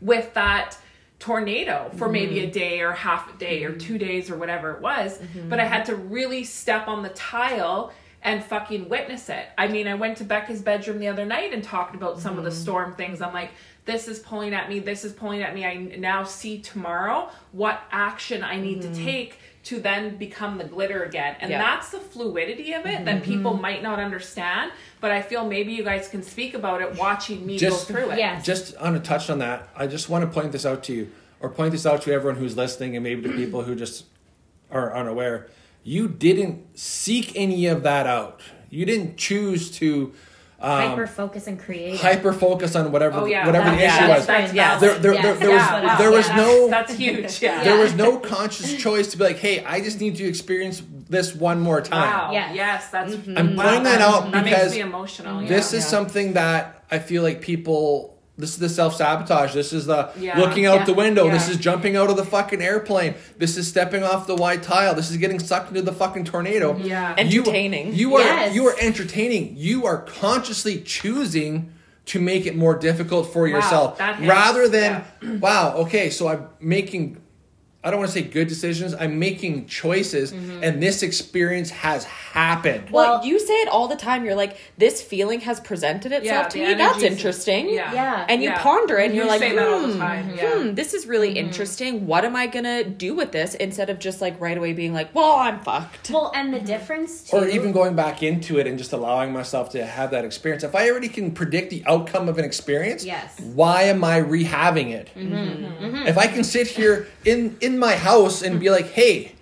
with 0.00 0.34
that 0.34 0.78
tornado 1.18 1.90
for 1.96 2.08
maybe 2.08 2.36
mm-hmm. 2.36 2.48
a 2.48 2.52
day 2.52 2.80
or 2.80 2.92
half 2.92 3.34
a 3.34 3.38
day 3.38 3.64
or 3.64 3.72
two 3.72 3.98
days 3.98 4.30
or 4.30 4.36
whatever 4.36 4.72
it 4.72 4.82
was. 4.82 5.18
But 5.48 5.60
I 5.60 5.64
had 5.64 5.86
to 5.86 5.96
really 5.96 6.44
step 6.44 6.88
on 6.88 7.02
the 7.02 7.08
tile 7.10 7.92
and 8.22 8.42
fucking 8.44 8.88
witness 8.88 9.28
it. 9.28 9.46
I 9.56 9.68
mean, 9.68 9.86
I 9.86 9.94
went 9.94 10.18
to 10.18 10.24
Becca's 10.24 10.60
bedroom 10.60 10.98
the 10.98 11.08
other 11.08 11.24
night 11.24 11.52
and 11.52 11.62
talked 11.62 11.94
about 11.94 12.20
some 12.20 12.38
of 12.38 12.44
the 12.44 12.50
storm 12.50 12.94
things. 12.94 13.22
I'm 13.22 13.32
like, 13.32 13.50
this 13.86 14.08
is 14.08 14.18
pulling 14.18 14.52
at 14.52 14.68
me, 14.68 14.80
this 14.80 15.04
is 15.04 15.12
pulling 15.12 15.42
at 15.42 15.54
me. 15.54 15.64
I 15.64 15.74
now 15.76 16.24
see 16.24 16.58
tomorrow 16.58 17.30
what 17.52 17.80
action 17.90 18.42
I 18.42 18.60
need 18.60 18.82
to 18.82 18.88
mm-hmm. 18.88 19.04
take 19.04 19.38
to 19.64 19.80
then 19.80 20.16
become 20.16 20.58
the 20.58 20.64
glitter 20.64 21.04
again. 21.04 21.36
And 21.40 21.50
Yeah. 21.50 21.58
that's 21.58 21.90
the 21.90 21.98
fluidity 21.98 22.72
of 22.72 22.84
it 22.86 23.04
that 23.04 23.22
mm-hmm. 23.22 23.32
people 23.32 23.54
might 23.54 23.82
not 23.82 23.98
understand. 23.98 24.72
But 25.00 25.12
I 25.12 25.22
feel 25.22 25.46
maybe 25.46 25.72
you 25.72 25.82
guys 25.82 26.08
can 26.08 26.22
speak 26.22 26.54
about 26.54 26.82
it 26.82 26.96
watching 26.96 27.46
me 27.46 27.58
Just- 27.58 27.88
go 27.88 27.94
through 27.94 28.10
it. 28.10 28.18
Yes. 28.18 28.44
just 28.44 28.76
on 28.76 28.94
a 28.94 29.00
touch 29.00 29.30
on 29.30 29.38
that, 29.38 29.68
I 29.74 29.86
just 29.86 30.08
want 30.08 30.24
to 30.24 30.30
point 30.30 30.52
this 30.52 30.66
out 30.66 30.84
to 30.84 30.92
you, 30.92 31.10
or 31.40 31.48
point 31.48 31.72
this 31.72 31.86
out 31.86 32.02
to 32.02 32.12
everyone 32.12 32.38
who's 32.38 32.56
listening, 32.56 32.96
and 32.96 33.02
maybe 33.02 33.22
to 33.22 33.36
people 33.36 33.62
who 33.62 33.74
just 33.74 34.04
are 34.70 34.94
unaware. 34.94 35.48
You 35.84 36.08
didn't 36.08 36.78
seek 36.78 37.32
any 37.36 37.66
of 37.66 37.82
that 37.84 38.06
out. 38.06 38.40
You 38.70 38.84
didn't 38.84 39.16
choose 39.16 39.70
to 39.78 40.12
um, 40.66 40.80
Hyper 40.90 41.06
focus 41.06 41.46
and 41.46 41.58
create. 41.60 42.00
hyper 42.00 42.32
focus 42.32 42.74
on 42.74 42.90
whatever 42.90 43.18
Oh, 43.20 43.24
the- 43.24 43.30
yeah. 43.30 43.46
whatever 43.46 43.70
the 43.70 43.76
That- 43.76 43.82
issue 43.98 44.04
yeah, 44.08 44.16
was. 44.16 44.26
that's- 44.26 44.52
Yeah. 44.52 44.78
There, 44.78 44.94
there, 44.98 45.14
Yes, 45.14 45.22
there, 45.24 45.34
there 45.34 45.50
yeah, 45.50 45.74
was 45.80 45.84
wow, 45.90 45.98
there 45.98 46.10
was 46.10 46.28
no 46.30 46.68
That's 46.68 46.92
huge. 46.94 47.42
Yeah. 47.42 47.62
there 47.62 47.78
was 47.78 47.94
no 47.94 48.18
conscious 48.18 48.74
choice 48.74 49.06
to 49.12 49.18
be 49.18 49.24
like, 49.24 49.38
hey, 49.38 49.64
I 49.64 49.80
just 49.80 50.00
need 50.00 50.16
to 50.16 50.24
experience 50.24 50.82
this 51.08 51.34
one 51.36 51.60
more 51.60 51.80
time. 51.80 52.10
Wow. 52.10 52.30
Yes. 52.32 52.50
Yes, 52.56 52.88
that's. 52.90 53.14
I'm 53.36 53.54
wow, 53.54 53.62
pointing 53.64 53.82
that 53.84 54.00
out 54.00 54.32
that 54.32 54.42
because 54.44 54.62
makes 54.64 54.74
me 54.74 54.80
emotional. 54.80 55.42
Yeah. 55.42 55.48
This 55.48 55.72
is 55.72 55.86
something 55.86 56.32
that 56.32 56.82
I 56.90 56.98
feel 56.98 57.22
like 57.22 57.40
people 57.42 58.15
this 58.38 58.50
is 58.50 58.58
the 58.58 58.68
self 58.68 58.94
sabotage. 58.96 59.54
This 59.54 59.72
is 59.72 59.86
the 59.86 60.10
Yeah. 60.18 60.38
looking 60.38 60.66
out 60.66 60.80
Yeah. 60.80 60.84
the 60.84 60.94
window. 60.94 61.30
This 61.30 61.48
is 61.48 61.56
jumping 61.56 61.96
out 61.96 62.10
of 62.10 62.16
the 62.16 62.24
fucking 62.24 62.60
airplane. 62.60 63.14
This 63.38 63.56
is 63.56 63.66
stepping 63.66 64.02
off 64.02 64.26
the 64.26 64.34
white 64.36 64.62
tile. 64.62 64.94
This 64.94 65.10
is 65.10 65.16
getting 65.16 65.38
sucked 65.38 65.70
into 65.70 65.82
the 65.82 65.92
fucking 65.92 66.24
tornado. 66.24 66.76
Yeah. 66.82 67.14
You- 67.22 67.40
Entertaining. 67.40 67.94
You, 67.94 68.16
are 68.16 68.20
Yes. 68.22 68.54
you 68.54 68.66
are 68.68 68.76
entertaining. 68.80 69.54
You 69.56 69.86
are 69.86 69.98
consciously 70.02 70.78
choosing 70.80 71.70
to 72.06 72.20
make 72.20 72.46
it 72.46 72.54
more 72.56 72.76
difficult 72.78 73.32
for 73.32 73.48
yourself 73.48 73.98
rather 74.20 74.68
than 74.68 75.02
wow 75.40 75.74
okay 75.78 76.08
so 76.08 76.28
i'm 76.28 76.46
making 76.60 77.16
i 77.86 77.90
don't 77.90 78.00
want 78.00 78.10
to 78.12 78.18
say 78.18 78.26
good 78.38 78.48
decisions 78.48 78.94
i'm 79.02 79.18
making 79.18 79.66
choices 79.66 80.32
Mm-hmm. 80.32 80.64
and 80.64 80.82
this 80.82 81.02
experience 81.02 81.70
has 81.70 82.02
happened 82.04 82.90
Well, 82.90 83.14
Well- 83.18 83.26
you 83.26 83.38
say 83.38 83.54
it 83.64 83.68
all 83.68 83.86
the 83.88 83.96
time. 83.96 84.24
You're 84.24 84.34
like, 84.44 84.56
this 84.76 85.00
feeling 85.00 85.40
has 85.40 85.58
presented 85.60 86.10
itself 86.12 86.44
Yeah, 86.46 86.48
to 86.48 86.58
me. 86.68 86.74
That's 86.74 87.02
interesting. 87.02 87.68
Yeah. 87.70 87.92
Yeah. 87.92 88.26
And 88.28 88.42
you 88.42 88.50
Yeah. 88.50 88.62
ponder 88.62 88.98
it 88.98 89.06
and 89.06 89.14
You 89.14 89.20
you're 89.22 89.30
like, 89.30 89.40
say 89.40 89.54
that 89.54 89.66
all 89.68 89.80
the 89.86 89.92
hmm, 89.94 90.00
yeah. 90.36 90.58
hmm, 90.62 90.74
this 90.74 90.92
is 90.94 91.06
really 91.06 91.32
interesting. 91.32 92.06
What 92.06 92.24
am 92.24 92.34
I 92.36 92.46
going 92.46 92.64
to 92.64 92.84
do 92.84 93.14
with 93.14 93.30
this? 93.32 93.54
Instead 93.54 93.88
of 93.90 93.98
just 93.98 94.20
like 94.20 94.38
right 94.40 94.56
away 94.58 94.72
being 94.72 94.92
like, 94.92 95.14
well, 95.14 95.36
I'm 95.36 95.60
fucked. 95.60 96.10
Well, 96.10 96.30
and 96.34 96.52
the 96.52 96.60
difference 96.60 97.30
too. 97.30 97.36
or 97.36 97.48
even 97.48 97.72
going 97.72 97.94
back 97.96 98.22
into 98.22 98.58
it 98.58 98.66
and 98.66 98.76
just 98.78 98.92
allowing 98.92 99.32
myself 99.32 99.70
to 99.70 99.84
have 99.86 100.10
that 100.10 100.24
experience 100.24 100.62
if 100.64 100.74
i 100.74 100.90
already 100.90 101.08
can 101.08 101.30
predict 101.30 101.70
the 101.70 101.82
outcome 101.86 102.28
of 102.28 102.38
an 102.38 102.44
experience 102.44 103.04
Yes. 103.04 103.38
why 103.40 103.82
am 103.82 104.02
i 104.04 104.20
rehaving 104.20 104.90
it 104.90 105.08
if 106.06 106.18
i 106.18 106.26
can 106.26 106.44
sit 106.44 106.66
here 106.66 107.06
in 107.24 107.56
in 107.60 107.75
my 107.78 107.94
house 107.96 108.42
and 108.42 108.58
be 108.60 108.70
like 108.70 108.86
hey 108.92 109.32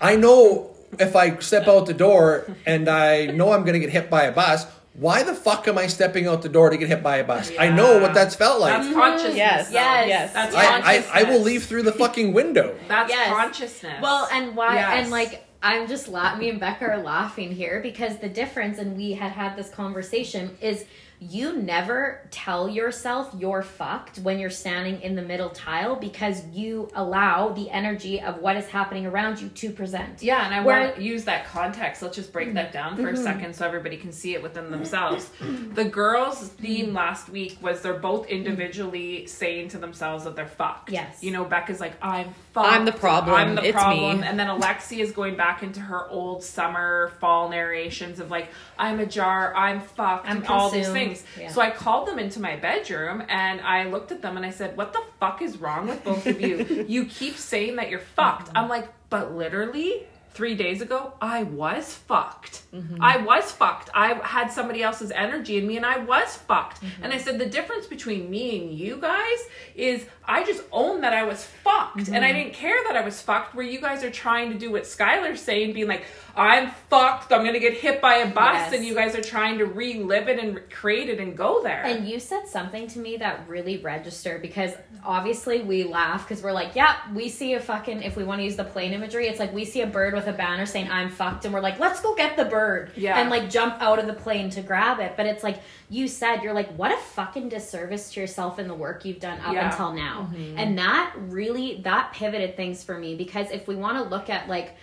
i 0.00 0.16
know 0.16 0.70
if 0.98 1.14
i 1.16 1.36
step 1.38 1.68
out 1.68 1.86
the 1.86 1.94
door 1.94 2.46
and 2.66 2.88
i 2.88 3.26
know 3.26 3.52
i'm 3.52 3.62
going 3.62 3.74
to 3.74 3.80
get 3.80 3.90
hit 3.90 4.10
by 4.10 4.24
a 4.24 4.32
bus 4.32 4.66
why 4.94 5.22
the 5.22 5.34
fuck 5.34 5.66
am 5.68 5.78
i 5.78 5.86
stepping 5.86 6.26
out 6.26 6.42
the 6.42 6.48
door 6.48 6.68
to 6.70 6.76
get 6.76 6.88
hit 6.88 7.02
by 7.02 7.18
a 7.18 7.24
bus 7.24 7.50
i 7.58 7.68
know 7.70 7.98
what 8.00 8.12
that's 8.12 8.34
felt 8.34 8.60
like 8.60 8.82
That's 8.82 8.92
consciousness. 8.94 9.36
Yes. 9.36 9.68
though. 9.68 9.74
Yes. 9.74 10.08
Yes. 10.08 10.32
That's 10.32 10.54
I, 10.54 10.60
I, 10.60 10.64
I 10.64 10.80
consciousness. 10.98 11.26
will 11.28 11.40
leave 11.42 11.64
through 11.64 11.82
the 11.84 11.92
fucking 11.92 12.32
window 12.32 12.76
That's 12.88 13.10
Yes. 13.10 13.28
consciousness. 13.32 14.02
Well, 14.02 14.28
and 14.32 14.56
why? 14.56 14.74
Yes. 14.74 15.02
And 15.02 15.10
like, 15.10 15.46
I'm 15.62 15.86
just 15.88 16.08
la- 16.08 16.34
me 16.36 16.48
and 16.50 16.58
Becca 16.58 16.84
are 16.86 17.02
laughing 17.02 17.52
here 17.52 17.80
because 17.82 18.18
the 18.18 18.28
difference, 18.28 18.78
and 18.78 18.96
we 18.96 19.12
had 19.12 19.32
had 19.32 19.56
this 19.56 19.68
conversation, 19.70 20.56
is 20.60 20.84
you 21.22 21.54
never 21.54 22.26
tell 22.30 22.66
yourself 22.66 23.30
you're 23.38 23.60
fucked 23.60 24.18
when 24.20 24.38
you're 24.38 24.48
standing 24.48 25.02
in 25.02 25.14
the 25.14 25.20
middle 25.20 25.50
tile 25.50 25.94
because 25.94 26.46
you 26.46 26.88
allow 26.94 27.50
the 27.50 27.68
energy 27.68 28.18
of 28.22 28.38
what 28.38 28.56
is 28.56 28.66
happening 28.68 29.04
around 29.04 29.38
you 29.38 29.50
to 29.50 29.70
present. 29.70 30.22
Yeah, 30.22 30.46
and 30.46 30.54
I 30.54 30.64
Where- 30.64 30.80
want 30.80 30.96
to 30.96 31.02
use 31.02 31.24
that 31.24 31.44
context. 31.44 32.00
Let's 32.00 32.16
just 32.16 32.32
break 32.32 32.54
that 32.54 32.72
down 32.72 32.96
for 32.96 33.08
a 33.08 33.12
mm-hmm. 33.12 33.22
second 33.22 33.54
so 33.54 33.66
everybody 33.66 33.98
can 33.98 34.12
see 34.12 34.34
it 34.34 34.42
within 34.42 34.70
themselves. 34.70 35.30
The 35.74 35.84
girls' 35.84 36.48
theme 36.48 36.86
mm-hmm. 36.86 36.96
last 36.96 37.28
week 37.28 37.58
was 37.60 37.82
they're 37.82 37.92
both 37.92 38.26
individually 38.28 39.26
saying 39.26 39.68
to 39.68 39.78
themselves 39.78 40.24
that 40.24 40.36
they're 40.36 40.46
fucked. 40.46 40.90
Yes. 40.90 41.22
You 41.22 41.32
know, 41.32 41.44
Becca's 41.44 41.80
like, 41.80 41.92
I'm 42.02 42.34
fucked. 42.52 42.72
I'm 42.72 42.84
the 42.86 42.92
problem. 42.92 43.36
I'm 43.36 43.54
the 43.54 43.64
It's 43.64 43.72
problem. 43.72 44.20
me. 44.20 44.26
And 44.26 44.38
then 44.38 44.48
Alexi 44.48 45.00
is 45.00 45.12
going 45.12 45.36
back 45.36 45.62
into 45.62 45.80
her 45.80 46.08
old 46.08 46.42
summer, 46.42 47.12
fall 47.20 47.50
narrations 47.50 48.20
of 48.20 48.30
like, 48.30 48.48
I'm 48.78 49.00
a 49.00 49.06
jar, 49.06 49.54
I'm 49.54 49.80
fucked, 49.80 50.26
I'm 50.26 50.38
and 50.38 50.46
all 50.46 50.70
these 50.70 50.86
consumed. 50.86 51.09
Things. 51.14 51.24
Yeah. 51.38 51.48
So 51.50 51.60
I 51.60 51.70
called 51.70 52.08
them 52.08 52.18
into 52.18 52.40
my 52.40 52.56
bedroom 52.56 53.22
and 53.28 53.60
I 53.60 53.84
looked 53.84 54.12
at 54.12 54.22
them 54.22 54.36
and 54.36 54.44
I 54.44 54.50
said, 54.50 54.76
What 54.76 54.92
the 54.92 55.02
fuck 55.18 55.42
is 55.42 55.58
wrong 55.58 55.88
with 55.88 56.04
both 56.04 56.26
of 56.26 56.40
you? 56.40 56.84
you 56.88 57.06
keep 57.06 57.36
saying 57.36 57.76
that 57.76 57.90
you're 57.90 58.00
fucked. 58.00 58.48
Mm-hmm. 58.48 58.58
I'm 58.58 58.68
like, 58.68 58.88
But 59.08 59.34
literally, 59.34 60.06
three 60.32 60.54
days 60.54 60.80
ago, 60.80 61.12
I 61.20 61.42
was 61.42 61.92
fucked. 61.92 62.62
Mm-hmm. 62.72 63.02
I 63.02 63.18
was 63.18 63.50
fucked. 63.50 63.90
I 63.94 64.14
had 64.22 64.50
somebody 64.50 64.82
else's 64.82 65.10
energy 65.10 65.58
in 65.58 65.66
me 65.66 65.76
and 65.76 65.84
I 65.84 65.98
was 65.98 66.36
fucked. 66.36 66.80
Mm-hmm. 66.80 67.04
And 67.04 67.12
I 67.12 67.18
said, 67.18 67.38
The 67.38 67.46
difference 67.46 67.86
between 67.86 68.30
me 68.30 68.60
and 68.60 68.72
you 68.72 68.96
guys 68.96 69.38
is 69.74 70.06
I 70.24 70.44
just 70.44 70.62
own 70.72 71.00
that 71.00 71.12
I 71.12 71.24
was 71.24 71.44
fucked. 71.44 72.08
And 72.08 72.24
I 72.24 72.32
didn't 72.32 72.54
care 72.54 72.78
that 72.86 72.96
I 72.96 73.04
was 73.04 73.20
fucked, 73.20 73.54
where 73.54 73.66
you 73.66 73.80
guys 73.80 74.04
are 74.04 74.10
trying 74.10 74.52
to 74.52 74.58
do 74.58 74.70
what 74.70 74.84
Skylar's 74.84 75.40
saying, 75.40 75.72
being 75.72 75.88
like, 75.88 76.04
I'm 76.40 76.70
fucked. 76.88 77.32
I'm 77.32 77.42
going 77.42 77.52
to 77.52 77.60
get 77.60 77.74
hit 77.74 78.00
by 78.00 78.14
a 78.16 78.26
bus. 78.26 78.54
Yes. 78.54 78.72
And 78.72 78.82
you 78.82 78.94
guys 78.94 79.14
are 79.14 79.20
trying 79.20 79.58
to 79.58 79.66
relive 79.66 80.26
it 80.26 80.38
and 80.38 80.58
create 80.70 81.10
it 81.10 81.20
and 81.20 81.36
go 81.36 81.62
there. 81.62 81.84
And 81.84 82.08
you 82.08 82.18
said 82.18 82.46
something 82.48 82.86
to 82.88 82.98
me 82.98 83.18
that 83.18 83.46
really 83.46 83.76
registered 83.76 84.40
because 84.40 84.72
obviously 85.04 85.60
we 85.60 85.84
laugh 85.84 86.26
because 86.26 86.42
we're 86.42 86.52
like, 86.52 86.74
yeah, 86.74 86.96
we 87.14 87.28
see 87.28 87.52
a 87.52 87.60
fucking, 87.60 88.02
if 88.02 88.16
we 88.16 88.24
want 88.24 88.38
to 88.38 88.44
use 88.44 88.56
the 88.56 88.64
plane 88.64 88.94
imagery, 88.94 89.26
it's 89.26 89.38
like 89.38 89.52
we 89.52 89.66
see 89.66 89.82
a 89.82 89.86
bird 89.86 90.14
with 90.14 90.28
a 90.28 90.32
banner 90.32 90.64
saying, 90.64 90.90
I'm 90.90 91.10
fucked, 91.10 91.44
and 91.44 91.52
we're 91.52 91.60
like, 91.60 91.78
let's 91.78 92.00
go 92.00 92.14
get 92.14 92.38
the 92.38 92.46
bird. 92.46 92.92
Yeah. 92.96 93.20
And 93.20 93.28
like 93.28 93.50
jump 93.50 93.74
out 93.82 93.98
of 93.98 94.06
the 94.06 94.14
plane 94.14 94.48
to 94.50 94.62
grab 94.62 94.98
it. 94.98 95.18
But 95.18 95.26
it's 95.26 95.42
like 95.42 95.60
you 95.90 96.08
said, 96.08 96.42
you're 96.42 96.54
like, 96.54 96.72
what 96.74 96.90
a 96.90 96.96
fucking 96.96 97.50
disservice 97.50 98.12
to 98.12 98.20
yourself 98.20 98.58
and 98.58 98.70
the 98.70 98.74
work 98.74 99.04
you've 99.04 99.20
done 99.20 99.38
up 99.40 99.52
Yeah. 99.52 99.70
until 99.70 99.92
now. 99.92 100.30
Mm-hmm. 100.32 100.58
And 100.58 100.78
that 100.78 101.12
really, 101.18 101.82
that 101.82 102.12
pivoted 102.14 102.56
things 102.56 102.82
for 102.82 102.96
me 102.98 103.14
because 103.14 103.50
if 103.50 103.68
we 103.68 103.76
want 103.76 103.98
to 103.98 104.04
look 104.04 104.30
at 104.30 104.48
like, 104.48 104.76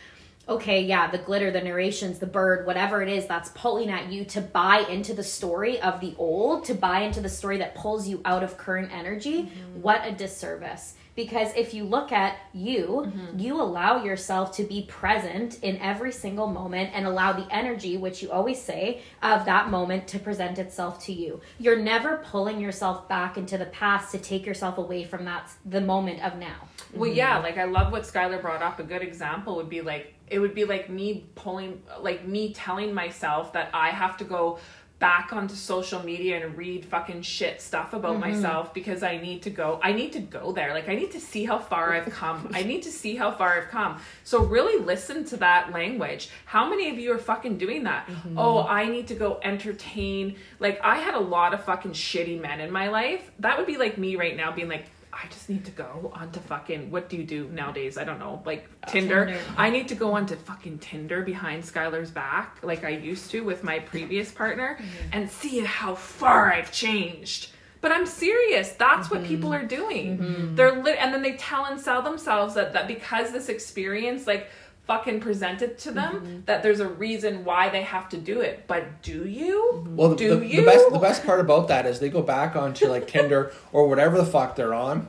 okay, 0.50 0.82
yeah, 0.82 1.10
the 1.12 1.18
glitter, 1.18 1.52
the 1.52 1.62
narrations, 1.62 2.20
the 2.20 2.26
bird, 2.26 2.66
whatever 2.66 3.02
it 3.02 3.10
is 3.10 3.26
that's 3.26 3.50
pulling 3.50 3.90
at 3.90 4.12
you 4.12 4.24
to 4.26 4.42
buy 4.42 4.80
into 4.90 5.14
the 5.14 5.24
story 5.24 5.80
of 5.82 6.00
the 6.00 6.16
old, 6.18 6.66
to 6.66 6.74
buy 6.74 7.02
into 7.02 7.20
the 7.20 7.30
story 7.30 7.58
that 7.58 7.76
pulls 7.76 8.08
you 8.08 8.22
out 8.24 8.44
of 8.44 8.58
current 8.58 8.92
energy, 8.94 9.44
mm-hmm. 9.44 9.82
what 9.82 10.02
a 10.06 10.12
disservice. 10.12 10.96
Because 11.18 11.52
if 11.56 11.74
you 11.74 11.84
look 11.84 12.12
at 12.12 12.38
you, 12.54 13.08
mm-hmm. 13.08 13.40
you 13.40 13.60
allow 13.60 14.04
yourself 14.04 14.56
to 14.58 14.64
be 14.64 14.84
present 14.84 15.58
in 15.64 15.78
every 15.78 16.12
single 16.12 16.46
moment 16.46 16.92
and 16.94 17.08
allow 17.08 17.34
the 17.34 17.48
energy, 17.52 17.98
which 17.98 18.22
you 18.22 18.30
always 18.30 18.62
say, 18.62 19.02
of 19.24 19.44
that 19.46 19.72
moment 19.72 20.08
to 20.10 20.20
present 20.20 20.60
itself 20.60 21.04
to 21.06 21.14
you. 21.14 21.42
You're 21.58 21.80
never 21.80 22.18
pulling 22.18 22.62
yourself 22.62 23.10
back 23.10 23.36
into 23.36 23.58
the 23.58 23.66
past 23.66 24.12
to 24.12 24.20
take 24.20 24.46
yourself 24.46 24.78
away 24.78 25.06
from 25.06 25.26
that 25.26 25.50
the 25.66 25.82
moment 25.82 26.24
of 26.24 26.38
now. 26.38 26.68
Well, 26.94 27.10
yeah, 27.10 27.34
mm-hmm. 27.34 27.44
like 27.46 27.58
I 27.58 27.64
love 27.64 27.92
what 27.92 28.04
Skylar 28.04 28.40
brought 28.40 28.62
up. 28.62 28.80
A 28.80 28.84
good 28.84 29.02
example 29.02 29.56
would 29.56 29.70
be 29.70 29.82
like 29.82 30.14
it 30.30 30.40
would 30.40 30.54
be 30.54 30.66
like 30.66 30.90
me 30.90 31.26
pulling, 31.36 31.82
like 32.02 32.28
me 32.28 32.54
telling 32.54 32.94
myself 32.94 33.54
that 33.54 33.70
I 33.74 33.90
have 33.90 34.18
to 34.18 34.26
go 34.26 34.60
back 35.00 35.32
onto 35.32 35.54
social 35.54 36.02
media 36.04 36.44
and 36.44 36.58
read 36.58 36.84
fucking 36.84 37.22
shit 37.22 37.62
stuff 37.62 37.94
about 37.94 38.14
mm-hmm. 38.14 38.32
myself 38.32 38.74
because 38.74 39.04
I 39.04 39.18
need 39.18 39.44
to 39.44 39.52
go. 39.52 39.80
I 39.84 39.94
need 39.94 40.14
to 40.14 40.20
go 40.20 40.52
there. 40.52 40.74
Like 40.74 40.90
I 40.90 40.96
need 40.96 41.12
to 41.12 41.20
see 41.20 41.46
how 41.46 41.60
far 41.60 41.94
I've 41.94 42.10
come. 42.12 42.50
I 42.54 42.64
need 42.64 42.82
to 42.84 42.92
see 42.92 43.16
how 43.16 43.32
far 43.32 43.62
I've 43.62 43.70
come. 43.70 44.00
So 44.24 44.44
really 44.44 44.84
listen 44.84 45.24
to 45.26 45.38
that 45.38 45.72
language. 45.72 46.30
How 46.46 46.68
many 46.68 46.90
of 46.90 46.98
you 46.98 47.12
are 47.12 47.20
fucking 47.20 47.58
doing 47.58 47.84
that? 47.84 48.08
Mm-hmm. 48.08 48.40
Oh, 48.40 48.66
I 48.66 48.86
need 48.88 49.08
to 49.08 49.16
go 49.16 49.40
entertain. 49.44 50.36
Like 50.60 50.80
I 50.84 50.98
had 50.98 51.14
a 51.14 51.20
lot 51.20 51.54
of 51.54 51.64
fucking 51.64 51.92
shitty 51.92 52.42
men 52.42 52.60
in 52.60 52.72
my 52.72 52.90
life. 52.90 53.32
That 53.40 53.58
would 53.58 53.68
be 53.68 53.78
like 53.78 53.98
me 53.98 54.16
right 54.16 54.36
now 54.36 54.52
being 54.52 54.70
like 54.70 54.86
I 55.22 55.28
just 55.28 55.50
need 55.50 55.66
to 55.66 55.72
go 55.72 56.12
onto 56.14 56.40
fucking 56.42 56.92
what 56.92 57.10
do 57.10 57.18
you 57.18 57.24
do 57.24 57.50
nowadays? 57.50 57.98
I 57.98 58.04
don't 58.04 58.20
know, 58.20 58.42
like 58.46 58.68
uh, 58.84 58.92
Tinder. 58.92 59.26
Tinder. 59.26 59.42
I 59.58 59.70
need 59.70 59.88
to 59.88 59.96
go 59.96 60.14
onto 60.14 60.36
fucking 60.36 60.80
Tinder 60.80 61.24
behind 61.24 61.64
Skylar's 61.64 62.12
back, 62.12 62.60
like 62.62 62.84
I 62.84 62.90
used 62.90 63.32
to 63.32 63.42
with 63.42 63.64
my 63.64 63.80
previous 63.80 64.32
partner, 64.32 64.78
mm-hmm. 64.80 65.10
and 65.14 65.30
see 65.30 65.60
how 65.60 65.96
far 65.96 66.54
I've 66.54 66.72
changed. 66.72 67.52
But 67.82 67.92
I'm 67.92 68.06
serious. 68.06 68.70
That's 68.72 69.10
what 69.10 69.22
mm-hmm. 69.22 69.30
people 69.30 69.54
are 69.54 69.66
doing. 69.66 70.18
Mm-hmm. 70.18 70.56
They're 70.56 70.82
lit, 70.82 70.98
and 71.00 71.14
then 71.14 71.22
they 71.22 71.34
tell 71.34 71.66
and 71.66 71.80
sell 71.80 72.02
themselves 72.02 72.54
that 72.56 72.74
that 72.74 72.88
because 72.88 73.32
this 73.32 73.50
experience, 73.50 74.28
like 74.28 74.50
fucking 74.88 75.20
present 75.20 75.62
it 75.62 75.78
to 75.80 75.92
them, 75.92 76.16
mm-hmm. 76.16 76.40
that 76.46 76.64
there's 76.64 76.80
a 76.80 76.88
reason 76.88 77.44
why 77.44 77.70
they 77.70 77.84
have 77.84 78.10
to 78.10 78.18
do 78.18 78.42
it. 78.42 78.66
But 78.68 79.02
do 79.02 79.28
you? 79.28 79.72
Mm-hmm. 79.76 79.96
Well, 79.96 80.10
the, 80.10 80.16
do 80.16 80.40
the, 80.40 80.48
you? 80.48 80.62
the 80.62 80.66
best 80.66 80.92
the 80.92 81.00
best 81.00 81.26
part 81.26 81.40
about 81.40 81.68
that 81.68 81.86
is 81.86 82.00
they 82.00 82.10
go 82.10 82.22
back 82.22 82.56
onto 82.56 82.88
like 82.88 83.08
Tinder 83.18 83.52
or 83.72 83.88
whatever 83.88 84.18
the 84.18 84.26
fuck 84.26 84.56
they're 84.56 84.74
on 84.74 85.08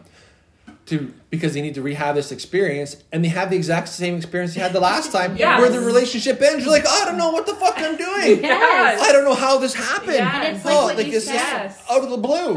to 0.88 1.12
because 1.30 1.52
they 1.54 1.60
need 1.60 1.74
to 1.74 1.82
rehab 1.82 2.14
this 2.14 2.32
experience 2.32 2.96
and 3.12 3.22
they 3.22 3.28
have 3.28 3.50
the 3.50 3.56
exact 3.56 3.88
same 3.88 4.16
experience 4.16 4.54
they 4.54 4.60
had 4.60 4.72
the 4.72 4.80
last 4.80 5.12
time 5.12 5.36
Yes. 5.38 5.60
where 5.60 5.70
the 5.70 5.80
relationship 5.80 6.40
ends. 6.40 6.64
You're 6.64 6.72
like, 6.72 6.84
oh, 6.86 7.02
I 7.02 7.04
don't 7.04 7.18
know 7.18 7.30
what 7.30 7.46
the 7.46 7.54
fuck 7.54 7.74
I'm 7.76 7.96
doing. 7.96 8.42
Yes. 8.48 9.00
I 9.00 9.12
don't 9.12 9.24
know 9.24 9.34
how 9.34 9.58
this 9.58 9.74
happened. 9.74 10.14
Yes. 10.14 10.34
And 10.34 10.56
it's 10.56 10.64
like 10.64 10.74
oh, 10.74 10.84
what 10.84 10.96
like 10.96 11.06
you 11.06 11.12
this 11.12 11.26
said. 11.26 11.66
is 11.66 11.78
out 11.90 12.02
of 12.02 12.10
the 12.10 12.16
blue. 12.16 12.54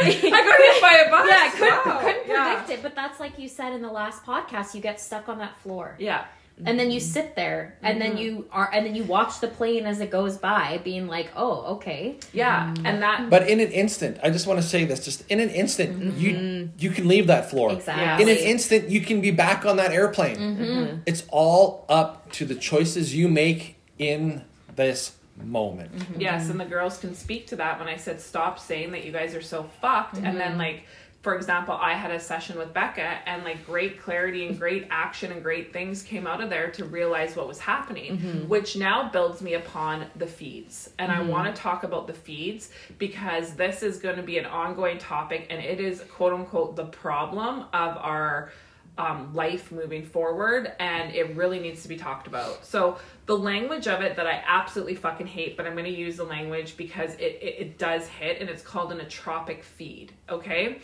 I 0.02 0.30
got 0.30 0.58
hit 0.58 0.82
by 0.82 0.92
a 1.06 1.10
bus. 1.10 1.26
Yeah, 1.28 1.50
couldn't, 1.50 1.86
Wow. 1.86 2.00
couldn't 2.00 2.28
Yeah. 2.28 2.54
predict 2.54 2.70
it, 2.78 2.82
but 2.82 2.94
that's 2.94 3.20
like 3.20 3.38
you 3.38 3.48
said 3.48 3.72
in 3.72 3.82
the 3.82 3.90
last 3.90 4.24
podcast. 4.24 4.74
You 4.74 4.80
get 4.80 5.00
stuck 5.00 5.28
on 5.28 5.38
that 5.38 5.58
floor, 5.60 5.96
Yeah. 5.98 6.24
and 6.64 6.78
then 6.78 6.90
you 6.90 7.00
sit 7.00 7.36
there, 7.36 7.76
and 7.82 8.00
then 8.00 8.12
mm-hmm. 8.12 8.18
you 8.18 8.46
are, 8.52 8.70
and 8.72 8.84
then 8.86 8.94
you 8.94 9.04
watch 9.04 9.40
the 9.40 9.48
plane 9.48 9.86
as 9.86 10.00
it 10.00 10.10
goes 10.10 10.36
by, 10.36 10.80
being 10.84 11.06
like, 11.06 11.30
"Oh, 11.36 11.74
okay." 11.76 12.16
Yeah. 12.32 12.68
And 12.68 12.78
mm-hmm. 12.78 13.00
that 13.00 13.30
But 13.30 13.48
in 13.48 13.60
an 13.60 13.72
instant, 13.72 14.18
I 14.22 14.30
just 14.30 14.46
want 14.46 14.60
to 14.60 14.66
say 14.66 14.84
this: 14.84 15.04
just 15.04 15.24
in 15.30 15.40
an 15.40 15.50
instant, 15.50 16.18
you 16.18 16.32
mm-hmm. 16.34 16.66
you 16.78 16.90
can 16.90 17.08
leave 17.08 17.26
that 17.28 17.50
floor. 17.50 17.72
Exactly. 17.72 18.22
In 18.22 18.28
an 18.28 18.42
instant, 18.42 18.90
you 18.90 19.00
can 19.00 19.20
be 19.20 19.30
back 19.30 19.64
on 19.64 19.76
that 19.76 19.92
airplane. 19.92 21.02
It's 21.06 21.24
all 21.28 21.84
up 21.88 22.30
to 22.32 22.44
the 22.44 22.54
choices 22.54 23.14
you 23.14 23.28
make 23.28 23.76
in 23.98 24.44
this 24.76 25.12
moment. 25.44 25.94
Mm-hmm. 25.96 26.20
Yes, 26.20 26.50
and 26.50 26.58
the 26.58 26.64
mm-hmm. 26.64 26.72
girls 26.72 26.98
can 26.98 27.14
speak 27.14 27.46
to 27.48 27.56
that 27.56 27.78
when 27.78 27.88
I 27.88 27.96
said 27.96 28.20
stop 28.20 28.58
saying 28.58 28.92
that 28.92 29.04
you 29.04 29.12
guys 29.12 29.34
are 29.34 29.42
so 29.42 29.64
fucked. 29.80 30.16
And 30.18 30.38
then 30.38 30.52
mm-hmm. 30.52 30.58
like 30.58 30.84
for 31.22 31.34
example, 31.34 31.74
I 31.74 31.92
had 31.92 32.10
a 32.10 32.18
session 32.18 32.56
with 32.56 32.72
Becca 32.72 33.18
and 33.26 33.44
like 33.44 33.66
great 33.66 34.00
clarity 34.00 34.46
and 34.46 34.58
great 34.58 34.86
action 34.90 35.30
and 35.32 35.42
great 35.42 35.70
things 35.70 36.02
came 36.02 36.26
out 36.26 36.40
of 36.40 36.48
there 36.48 36.70
to 36.70 36.86
realize 36.86 37.36
what 37.36 37.46
was 37.46 37.58
happening, 37.58 38.48
which 38.48 38.74
now 38.74 39.10
builds 39.10 39.42
me 39.42 39.52
upon 39.54 40.06
the 40.16 40.26
feeds. 40.26 40.90
And 40.98 41.12
I 41.12 41.20
want 41.20 41.54
to 41.54 41.60
talk 41.60 41.84
about 41.84 42.06
the 42.06 42.14
feeds 42.14 42.70
because 42.96 43.52
this 43.52 43.82
is 43.82 43.98
going 43.98 44.16
to 44.16 44.22
be 44.22 44.38
an 44.38 44.46
ongoing 44.46 44.96
topic 44.96 45.46
and 45.50 45.62
it 45.62 45.78
is 45.78 46.00
quote 46.10 46.32
unquote 46.32 46.74
the 46.74 46.86
problem 46.86 47.66
of 47.74 47.98
our 47.98 48.50
um, 48.98 49.34
life 49.34 49.72
moving 49.72 50.04
forward 50.04 50.72
and 50.78 51.14
it 51.14 51.34
really 51.36 51.58
needs 51.58 51.82
to 51.82 51.88
be 51.88 51.96
talked 51.96 52.26
about. 52.26 52.64
So 52.64 52.98
the 53.26 53.36
language 53.36 53.86
of 53.86 54.02
it 54.02 54.16
that 54.16 54.26
I 54.26 54.42
absolutely 54.46 54.94
fucking 54.94 55.26
hate, 55.26 55.56
but 55.56 55.66
I'm 55.66 55.72
going 55.72 55.84
to 55.84 55.90
use 55.90 56.16
the 56.16 56.24
language 56.24 56.76
because 56.76 57.14
it, 57.14 57.38
it, 57.40 57.56
it 57.58 57.78
does 57.78 58.06
hit 58.06 58.40
and 58.40 58.50
it's 58.50 58.62
called 58.62 58.92
an 58.92 58.98
atropic 58.98 59.62
feed. 59.62 60.12
Okay. 60.28 60.80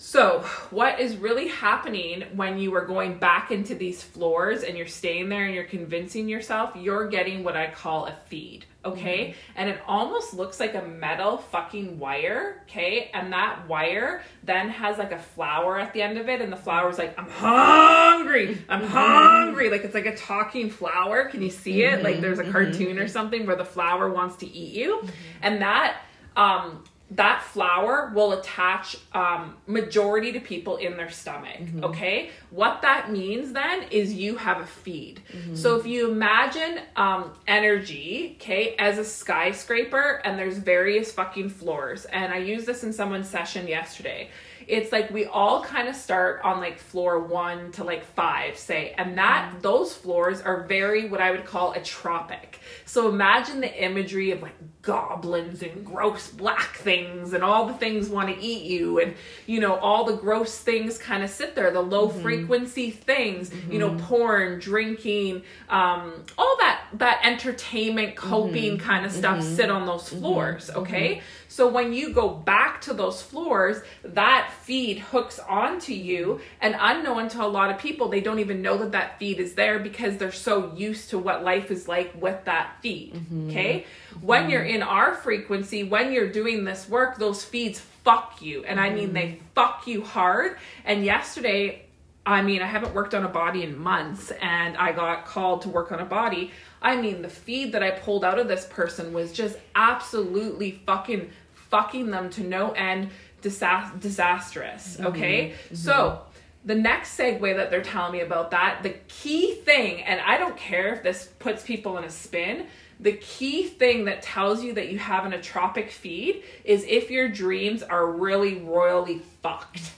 So, 0.00 0.44
what 0.70 1.00
is 1.00 1.16
really 1.16 1.48
happening 1.48 2.22
when 2.36 2.56
you 2.56 2.72
are 2.76 2.86
going 2.86 3.18
back 3.18 3.50
into 3.50 3.74
these 3.74 4.00
floors 4.00 4.62
and 4.62 4.78
you're 4.78 4.86
staying 4.86 5.28
there 5.28 5.44
and 5.44 5.52
you're 5.52 5.64
convincing 5.64 6.28
yourself 6.28 6.76
you're 6.76 7.08
getting 7.08 7.42
what 7.42 7.56
I 7.56 7.68
call 7.72 8.06
a 8.06 8.14
feed, 8.26 8.64
okay? 8.92 9.28
Mm-hmm. 9.28 9.52
And 9.56 9.70
it 9.70 9.80
almost 9.86 10.34
looks 10.34 10.60
like 10.60 10.74
a 10.74 10.82
metal 10.82 11.38
fucking 11.38 11.98
wire, 11.98 12.62
okay? 12.64 13.10
And 13.14 13.32
that 13.32 13.68
wire 13.68 14.22
then 14.44 14.68
has 14.68 14.98
like 14.98 15.12
a 15.12 15.18
flower 15.18 15.78
at 15.78 15.92
the 15.92 16.02
end 16.02 16.18
of 16.18 16.28
it, 16.28 16.40
and 16.40 16.52
the 16.52 16.56
flower's 16.56 16.98
like, 16.98 17.18
I'm 17.18 17.28
hungry, 17.28 18.58
I'm 18.68 18.80
mm-hmm. 18.80 18.88
hungry. 18.88 19.70
Like 19.70 19.84
it's 19.84 19.94
like 19.94 20.06
a 20.06 20.16
talking 20.16 20.70
flower. 20.70 21.24
Can 21.26 21.42
you 21.42 21.50
see 21.50 21.82
it? 21.82 22.02
Like 22.02 22.14
mm-hmm. 22.14 22.22
there's 22.22 22.38
a 22.38 22.50
cartoon 22.50 22.98
or 22.98 23.08
something 23.08 23.46
where 23.46 23.56
the 23.56 23.64
flower 23.64 24.10
wants 24.10 24.36
to 24.36 24.46
eat 24.46 24.74
you, 24.74 25.02
and 25.42 25.62
that, 25.62 26.00
um, 26.36 26.84
that 27.12 27.42
flower 27.42 28.12
will 28.14 28.32
attach 28.32 28.96
um, 29.12 29.56
majority 29.66 30.32
to 30.32 30.40
people 30.40 30.76
in 30.76 30.96
their 30.96 31.10
stomach 31.10 31.58
okay? 31.82 32.30
What 32.50 32.82
that 32.82 33.10
means 33.10 33.52
then 33.52 33.84
is 33.90 34.12
you 34.12 34.36
have 34.36 34.60
a 34.60 34.66
feed. 34.66 35.22
So 35.54 35.76
if 35.76 35.86
you 35.86 36.10
imagine 36.10 36.80
um, 36.96 37.32
energy 37.46 38.36
okay 38.40 38.74
as 38.78 38.98
a 38.98 39.04
skyscraper 39.04 40.20
and 40.24 40.38
there's 40.38 40.58
various 40.58 41.12
fucking 41.12 41.50
floors 41.50 42.04
and 42.06 42.32
i 42.32 42.38
used 42.38 42.66
this 42.66 42.84
in 42.84 42.92
someone's 42.92 43.28
session 43.28 43.66
yesterday 43.66 44.28
it's 44.68 44.92
like 44.92 45.10
we 45.10 45.24
all 45.24 45.64
kind 45.64 45.88
of 45.88 45.96
start 45.96 46.42
on 46.44 46.60
like 46.60 46.78
floor 46.78 47.18
one 47.18 47.72
to 47.72 47.82
like 47.82 48.04
five 48.04 48.56
say 48.56 48.94
and 48.98 49.16
that 49.16 49.48
mm-hmm. 49.50 49.60
those 49.62 49.94
floors 49.94 50.42
are 50.42 50.64
very 50.64 51.08
what 51.08 51.20
i 51.20 51.30
would 51.30 51.44
call 51.44 51.72
atropic 51.74 52.56
so 52.84 53.08
imagine 53.08 53.60
the 53.60 53.82
imagery 53.82 54.30
of 54.30 54.42
like 54.42 54.54
goblins 54.82 55.62
and 55.62 55.84
gross 55.84 56.30
black 56.30 56.76
things 56.76 57.32
and 57.32 57.42
all 57.42 57.66
the 57.66 57.74
things 57.74 58.08
want 58.08 58.28
to 58.28 58.42
eat 58.42 58.62
you 58.62 59.00
and 59.00 59.14
you 59.46 59.58
know 59.58 59.76
all 59.76 60.04
the 60.04 60.16
gross 60.16 60.58
things 60.58 60.98
kind 60.98 61.22
of 61.22 61.30
sit 61.30 61.54
there 61.54 61.70
the 61.70 61.80
low 61.80 62.08
mm-hmm. 62.08 62.20
frequency 62.22 62.90
things 62.90 63.50
you 63.70 63.78
know 63.78 63.90
mm-hmm. 63.90 64.06
porn 64.06 64.58
drinking 64.58 65.42
um 65.70 66.24
all 66.36 66.56
that 66.58 66.84
that 66.92 67.20
entertainment 67.24 68.16
coping 68.16 68.78
kind 68.78 69.04
of 69.04 69.12
stuff 69.12 69.42
sit 69.42 69.70
on 69.70 69.86
those 69.86 70.10
floors 70.10 70.70
okay 70.70 71.22
so 71.48 71.66
when 71.68 71.92
you 71.92 72.12
go 72.12 72.28
back 72.28 72.80
to 72.82 72.94
those 72.94 73.22
floors 73.22 73.82
that 74.04 74.52
feed 74.62 74.98
hooks 74.98 75.38
onto 75.38 75.92
you. 75.92 76.40
And 76.60 76.76
unknown 76.78 77.28
to 77.30 77.44
a 77.44 77.46
lot 77.46 77.70
of 77.70 77.78
people 77.78 78.08
they 78.08 78.20
don't 78.20 78.38
even 78.38 78.62
know 78.62 78.78
that 78.78 78.92
that 78.92 79.18
feed 79.18 79.40
is 79.40 79.54
there 79.54 79.78
because 79.78 80.16
they're 80.16 80.32
so 80.32 80.74
used 80.74 81.10
to 81.10 81.18
what 81.18 81.42
life 81.42 81.70
is 81.70 81.88
like 81.88 82.12
with 82.20 82.44
that 82.44 82.76
feed 82.82 83.14
mm-hmm. 83.14 83.50
okay? 83.50 83.86
Mm-hmm. 84.10 84.26
When 84.26 84.50
you're 84.50 84.64
in 84.64 84.82
our 84.82 85.14
frequency 85.14 85.84
when 85.84 86.12
you're 86.12 86.30
doing 86.30 86.64
this 86.64 86.88
work 86.88 87.18
those 87.18 87.44
feeds 87.44 87.80
fuck 87.80 88.40
you. 88.42 88.64
And 88.64 88.78
i 88.78 88.90
mean 88.90 89.12
they 89.12 89.26
mm-hmm. 89.28 89.44
fuck 89.54 89.86
you 89.86 90.02
hard. 90.02 90.58
And 90.84 91.04
yesterday 91.04 91.84
I 92.26 92.42
mean, 92.42 92.60
I 92.60 92.66
haven't 92.66 92.94
worked 92.94 93.14
on 93.14 93.24
a 93.24 93.28
body 93.28 93.62
in 93.62 93.78
months 93.78 94.30
and 94.32 94.76
I 94.76 94.92
got 94.92 95.24
called 95.24 95.62
to 95.62 95.70
work 95.70 95.92
on 95.92 95.98
a 95.98 96.04
body. 96.04 96.50
I 96.80 97.00
mean, 97.00 97.22
the 97.22 97.28
feed 97.28 97.72
that 97.72 97.82
I 97.82 97.90
pulled 97.90 98.24
out 98.24 98.38
of 98.38 98.48
this 98.48 98.66
person 98.66 99.12
was 99.12 99.32
just 99.32 99.56
absolutely 99.74 100.82
fucking 100.86 101.30
fucking 101.54 102.10
them 102.10 102.30
to 102.30 102.42
no 102.42 102.70
end 102.72 103.10
disa- 103.42 103.92
disastrous. 103.98 104.96
Mm-hmm. 104.96 105.06
Okay. 105.06 105.50
Mm-hmm. 105.50 105.74
So, 105.74 106.22
the 106.64 106.74
next 106.74 107.16
segue 107.16 107.56
that 107.56 107.70
they're 107.70 107.82
telling 107.82 108.12
me 108.12 108.20
about 108.20 108.50
that, 108.50 108.82
the 108.82 108.94
key 109.08 109.54
thing, 109.54 110.02
and 110.02 110.20
I 110.20 110.36
don't 110.36 110.56
care 110.56 110.92
if 110.94 111.02
this 111.02 111.26
puts 111.38 111.62
people 111.62 111.96
in 111.98 112.04
a 112.04 112.10
spin, 112.10 112.66
the 113.00 113.12
key 113.12 113.64
thing 113.64 114.06
that 114.06 114.22
tells 114.22 114.62
you 114.62 114.74
that 114.74 114.88
you 114.88 114.98
have 114.98 115.24
an 115.24 115.32
atropic 115.32 115.90
feed 115.90 116.42
is 116.64 116.84
if 116.88 117.10
your 117.10 117.28
dreams 117.28 117.82
are 117.82 118.10
really 118.10 118.56
royally 118.58 119.20
fucked. 119.42 119.92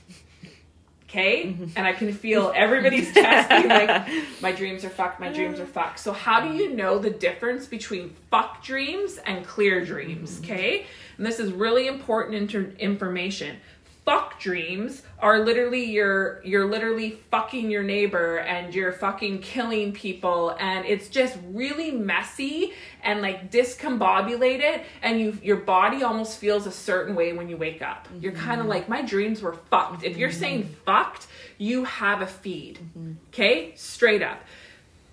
Okay? 1.11 1.47
Mm-hmm. 1.47 1.65
And 1.75 1.87
I 1.87 1.93
can 1.93 2.13
feel 2.13 2.53
everybody's 2.55 3.13
chest 3.13 3.49
being 3.49 3.69
like, 3.69 4.07
my 4.41 4.53
dreams 4.53 4.85
are 4.85 4.91
fucked, 4.91 5.19
my 5.19 5.29
uh. 5.29 5.33
dreams 5.33 5.59
are 5.59 5.67
fucked. 5.67 5.99
So, 5.99 6.13
how 6.13 6.41
do 6.41 6.55
you 6.55 6.73
know 6.73 6.99
the 6.99 7.11
difference 7.11 7.67
between 7.67 8.15
fuck 8.31 8.63
dreams 8.63 9.19
and 9.27 9.45
clear 9.45 9.85
dreams? 9.85 10.37
Mm-hmm. 10.37 10.45
Okay? 10.45 10.87
And 11.17 11.27
this 11.27 11.41
is 11.41 11.53
really 11.53 11.89
important 11.89 12.37
inter- 12.37 12.73
information. 12.79 13.57
Fuck 14.05 14.41
dreams 14.41 15.03
are 15.19 15.45
literally 15.45 15.85
you're 15.85 16.41
you're 16.43 16.67
literally 16.67 17.21
fucking 17.31 17.71
your 17.71 17.83
neighbor 17.83 18.39
and 18.39 18.75
you're 18.75 18.93
fucking 18.93 19.41
killing 19.41 19.93
people 19.93 20.57
and 20.59 20.87
it's 20.87 21.09
just 21.09 21.37
really 21.53 21.91
messy 21.91 22.73
and 23.03 23.21
like 23.21 23.51
discombobulated 23.51 24.83
and 25.03 25.21
you 25.21 25.39
your 25.43 25.59
body 25.59 26.03
almost 26.03 26.39
feels 26.39 26.67
a 26.67 26.73
certain 26.73 27.15
way 27.15 27.33
when 27.33 27.49
you 27.49 27.57
wake 27.57 27.83
up. 27.83 28.09
You're 28.21 28.33
mm-hmm. 28.33 28.47
kind 28.47 28.61
of 28.61 28.67
like 28.67 28.89
my 28.89 29.03
dreams 29.03 29.43
were 29.43 29.55
fucked. 29.71 30.03
If 30.03 30.17
you're 30.17 30.31
mm-hmm. 30.31 30.41
saying 30.41 30.77
fucked, 30.87 31.27
you 31.59 31.85
have 31.85 32.23
a 32.23 32.27
feed. 32.27 32.79
Mm-hmm. 32.79 33.13
Okay? 33.29 33.75
Straight 33.77 34.23
up. 34.23 34.41